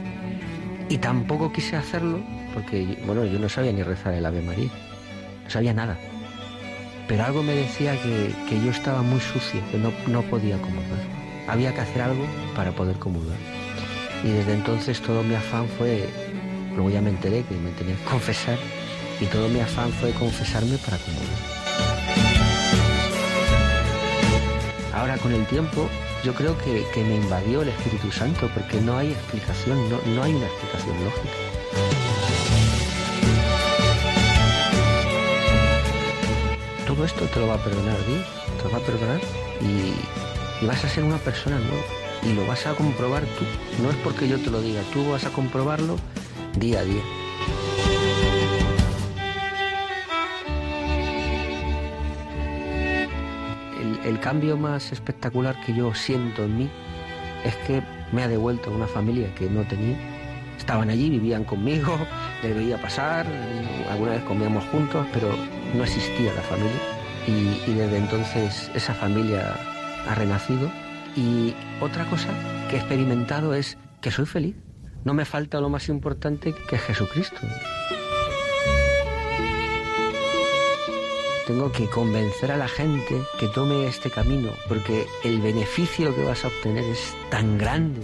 Y 0.88 0.98
tampoco 0.98 1.52
quise 1.52 1.76
hacerlo 1.76 2.20
porque, 2.54 2.98
bueno, 3.06 3.24
yo 3.24 3.38
no 3.38 3.48
sabía 3.48 3.72
ni 3.72 3.82
rezar 3.82 4.14
el 4.14 4.26
Ave 4.26 4.42
María. 4.42 4.70
No 5.44 5.50
sabía 5.50 5.74
nada. 5.74 5.98
Pero 7.08 7.24
algo 7.24 7.42
me 7.42 7.54
decía 7.54 7.94
que, 8.00 8.60
yo 8.64 8.70
estaba 8.70 9.02
muy 9.02 9.20
sucio, 9.20 9.60
que 9.70 9.78
no, 9.78 9.92
no 10.06 10.22
podía 10.22 10.56
comulgar. 10.58 11.00
Había 11.48 11.74
que 11.74 11.80
hacer 11.80 12.02
algo 12.02 12.24
para 12.54 12.72
poder 12.72 12.96
comulgar. 12.96 13.38
Y 14.24 14.28
desde 14.28 14.54
entonces 14.54 15.00
todo 15.02 15.22
mi 15.22 15.34
afán 15.34 15.66
fue, 15.78 16.08
luego 16.74 16.90
ya 16.90 17.00
me 17.00 17.10
enteré 17.10 17.42
que 17.42 17.54
me 17.56 17.70
tenía 17.72 17.96
que 17.96 18.04
confesar, 18.10 18.58
y 19.20 19.26
todo 19.26 19.48
mi 19.48 19.60
afán 19.60 19.90
fue 19.92 20.12
confesarme 20.12 20.78
para 20.78 20.96
comulgar. 20.98 21.61
Ahora 25.02 25.18
con 25.18 25.32
el 25.32 25.44
tiempo 25.46 25.88
yo 26.22 26.32
creo 26.32 26.56
que, 26.58 26.86
me 27.02 27.16
invadió 27.16 27.62
el 27.62 27.70
Espíritu 27.70 28.12
Santo 28.12 28.48
porque 28.54 28.80
no 28.80 28.96
hay 28.96 29.10
explicación, 29.10 29.76
no, 29.90 30.22
hay 30.22 30.32
una 30.32 30.46
explicación 30.46 31.04
lógica. 31.04 31.28
Todo 36.86 37.04
esto 37.04 37.24
te 37.24 37.40
lo 37.40 37.48
va 37.48 37.54
a 37.54 37.64
perdonar 37.64 37.96
Dios, 38.06 38.24
te 38.62 38.68
va 38.68 38.78
a 38.78 38.80
perdonar 38.80 39.20
y, 39.60 40.64
y 40.64 40.66
vas 40.68 40.84
a 40.84 40.88
ser 40.88 41.02
una 41.02 41.18
persona 41.18 41.58
nueva. 41.58 41.82
Y 42.22 42.34
lo 42.34 42.46
vas 42.46 42.64
a 42.68 42.74
comprobar 42.74 43.24
tú. 43.24 43.82
No 43.82 43.90
es 43.90 43.96
porque 44.04 44.28
yo 44.28 44.38
te 44.38 44.50
lo 44.50 44.62
diga, 44.62 44.82
tú 44.92 45.10
vas 45.10 45.24
a 45.24 45.30
comprobarlo 45.30 45.96
día 46.56 46.78
a 46.78 46.84
día. 46.84 47.02
El 54.04 54.20
cambio 54.20 54.56
más 54.56 54.92
espectacular 54.92 55.60
que 55.64 55.74
yo 55.74 55.94
siento 55.94 56.44
en 56.44 56.58
mí 56.58 56.70
es 57.44 57.54
que 57.66 57.82
me 58.12 58.22
ha 58.22 58.28
devuelto 58.28 58.70
una 58.70 58.86
familia 58.86 59.34
que 59.34 59.48
no 59.48 59.62
tenía. 59.64 59.96
Estaban 60.58 60.90
allí, 60.90 61.10
vivían 61.10 61.44
conmigo, 61.44 61.98
les 62.42 62.54
veía 62.54 62.80
pasar, 62.80 63.26
alguna 63.90 64.12
vez 64.12 64.22
comíamos 64.24 64.64
juntos, 64.66 65.06
pero 65.12 65.34
no 65.74 65.82
existía 65.82 66.32
la 66.34 66.42
familia. 66.42 66.80
Y, 67.26 67.70
y 67.70 67.74
desde 67.74 67.98
entonces 67.98 68.70
esa 68.74 68.94
familia 68.94 69.56
ha 70.08 70.14
renacido. 70.14 70.70
Y 71.16 71.54
otra 71.80 72.04
cosa 72.06 72.28
que 72.68 72.76
he 72.76 72.78
experimentado 72.78 73.54
es 73.54 73.78
que 74.00 74.10
soy 74.10 74.26
feliz. 74.26 74.56
No 75.04 75.14
me 75.14 75.24
falta 75.24 75.60
lo 75.60 75.68
más 75.68 75.88
importante 75.88 76.54
que 76.68 76.76
es 76.76 76.82
Jesucristo. 76.82 77.38
Tengo 81.46 81.72
que 81.72 81.86
convencer 81.88 82.52
a 82.52 82.56
la 82.56 82.68
gente 82.68 83.20
que 83.38 83.48
tome 83.48 83.86
este 83.86 84.10
camino, 84.10 84.50
porque 84.68 85.06
el 85.24 85.40
beneficio 85.40 86.14
que 86.14 86.22
vas 86.24 86.44
a 86.44 86.48
obtener 86.48 86.84
es 86.84 87.14
tan 87.30 87.58
grande. 87.58 88.00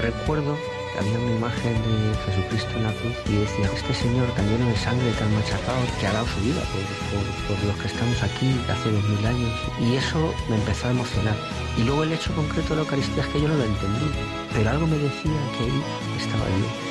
Recuerdo 0.00 0.56
que 0.92 0.98
había 0.98 1.18
una 1.18 1.36
imagen 1.36 1.72
de 1.72 2.14
Jesucristo 2.26 2.70
en 2.76 2.82
la 2.84 2.92
cruz 2.92 3.14
y 3.26 3.36
decía, 3.36 3.66
este 3.74 3.94
Señor 3.94 4.26
tan 4.36 4.46
lleno 4.48 4.68
de 4.68 4.76
sangre, 4.76 5.10
tan 5.12 5.32
machacado, 5.34 5.80
que 5.98 6.06
ha 6.06 6.12
dado 6.12 6.26
su 6.26 6.40
vida 6.40 6.60
por, 6.70 7.56
por- 7.56 7.64
los 7.66 7.76
que 7.78 7.86
estamos 7.88 8.22
aquí 8.22 8.50
hace 8.70 8.90
dos 8.90 9.04
mil 9.04 9.26
años. 9.26 9.52
Y 9.80 9.96
eso 9.96 10.34
me 10.48 10.56
empezó 10.56 10.88
a 10.88 10.90
emocionar. 10.90 11.36
Y 11.78 11.82
luego 11.84 12.02
el 12.02 12.12
hecho 12.12 12.34
concreto 12.34 12.70
de 12.70 12.76
la 12.76 12.82
Eucaristía 12.82 13.22
es 13.22 13.28
que 13.30 13.40
yo 13.40 13.48
no 13.48 13.54
lo 13.56 13.64
entendí, 13.64 14.06
pero 14.52 14.70
algo 14.70 14.86
me 14.86 14.98
decía 14.98 15.32
que 15.56 15.64
ahí 15.64 15.82
estaba 16.20 16.44
Dios. 16.46 16.83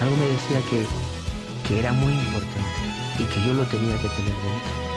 Algo 0.00 0.16
me 0.16 0.26
decía 0.26 0.60
que, 0.70 0.86
que 1.66 1.80
era 1.80 1.92
muy 1.92 2.12
importante 2.12 2.80
y 3.18 3.24
que 3.24 3.46
yo 3.46 3.54
lo 3.54 3.64
tenía 3.64 3.96
que 3.96 4.08
tener 4.08 4.32
dentro. 4.32 4.87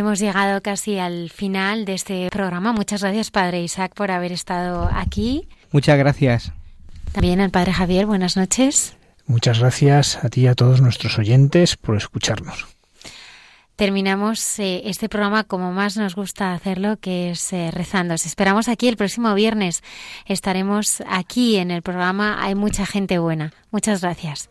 Hemos 0.00 0.18
llegado 0.18 0.62
casi 0.62 0.98
al 0.98 1.28
final 1.28 1.84
de 1.84 1.92
este 1.92 2.30
programa. 2.30 2.72
Muchas 2.72 3.02
gracias, 3.02 3.30
Padre 3.30 3.62
Isaac, 3.62 3.92
por 3.94 4.10
haber 4.10 4.32
estado 4.32 4.88
aquí. 4.94 5.46
Muchas 5.72 5.98
gracias. 5.98 6.52
También 7.12 7.38
al 7.42 7.50
Padre 7.50 7.74
Javier, 7.74 8.06
buenas 8.06 8.34
noches. 8.34 8.96
Muchas 9.26 9.58
gracias 9.58 10.24
a 10.24 10.30
ti 10.30 10.40
y 10.40 10.46
a 10.46 10.54
todos 10.54 10.80
nuestros 10.80 11.18
oyentes 11.18 11.76
por 11.76 11.98
escucharnos. 11.98 12.66
Terminamos 13.76 14.58
eh, 14.58 14.80
este 14.86 15.10
programa 15.10 15.44
como 15.44 15.70
más 15.70 15.98
nos 15.98 16.14
gusta 16.14 16.54
hacerlo, 16.54 16.96
que 16.96 17.32
es 17.32 17.52
eh, 17.52 17.70
rezando. 17.70 18.14
Os 18.14 18.24
esperamos 18.24 18.68
aquí 18.68 18.88
el 18.88 18.96
próximo 18.96 19.34
viernes. 19.34 19.82
Estaremos 20.24 21.02
aquí 21.06 21.56
en 21.56 21.70
el 21.70 21.82
programa 21.82 22.42
Hay 22.42 22.54
mucha 22.54 22.86
gente 22.86 23.18
buena. 23.18 23.52
Muchas 23.70 24.00
gracias. 24.00 24.49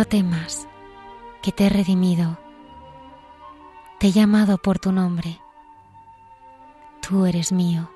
No 0.00 0.06
temas, 0.06 0.66
que 1.42 1.52
te 1.52 1.66
he 1.66 1.68
redimido. 1.68 2.38
Te 3.98 4.06
he 4.06 4.12
llamado 4.12 4.56
por 4.56 4.78
tu 4.78 4.92
nombre. 4.92 5.38
Tú 7.02 7.26
eres 7.26 7.52
mío. 7.52 7.90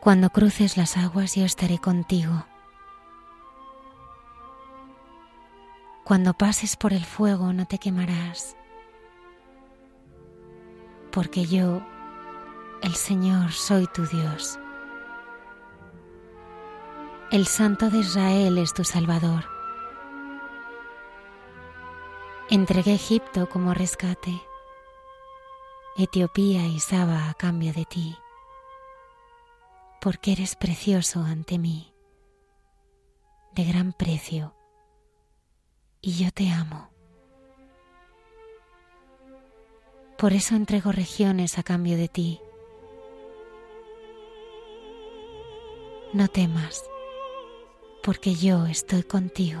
Cuando 0.00 0.30
cruces 0.30 0.78
las 0.78 0.96
aguas 0.96 1.34
yo 1.34 1.44
estaré 1.44 1.78
contigo. 1.78 2.46
Cuando 6.04 6.32
pases 6.32 6.76
por 6.76 6.94
el 6.94 7.04
fuego 7.04 7.52
no 7.52 7.66
te 7.66 7.76
quemarás, 7.76 8.56
porque 11.12 11.44
yo, 11.44 11.82
el 12.80 12.94
Señor, 12.94 13.52
soy 13.52 13.86
tu 13.88 14.06
Dios. 14.06 14.58
El 17.30 17.46
Santo 17.46 17.90
de 17.90 17.98
Israel 17.98 18.58
es 18.58 18.74
tu 18.74 18.84
Salvador. 18.84 19.44
Entregué 22.50 22.94
Egipto 22.94 23.48
como 23.48 23.74
rescate, 23.74 24.40
Etiopía 25.96 26.66
y 26.66 26.78
Saba 26.78 27.30
a 27.30 27.34
cambio 27.34 27.72
de 27.72 27.86
ti, 27.86 28.16
porque 30.00 30.32
eres 30.32 30.54
precioso 30.54 31.20
ante 31.20 31.58
mí, 31.58 31.92
de 33.52 33.64
gran 33.64 33.94
precio, 33.94 34.54
y 36.02 36.22
yo 36.22 36.30
te 36.30 36.50
amo. 36.50 36.90
Por 40.18 40.34
eso 40.34 40.54
entrego 40.54 40.92
regiones 40.92 41.58
a 41.58 41.62
cambio 41.62 41.96
de 41.96 42.08
ti. 42.08 42.40
No 46.12 46.28
temas 46.28 46.84
porque 48.04 48.34
yo 48.34 48.66
estoy 48.66 49.02
contigo. 49.02 49.60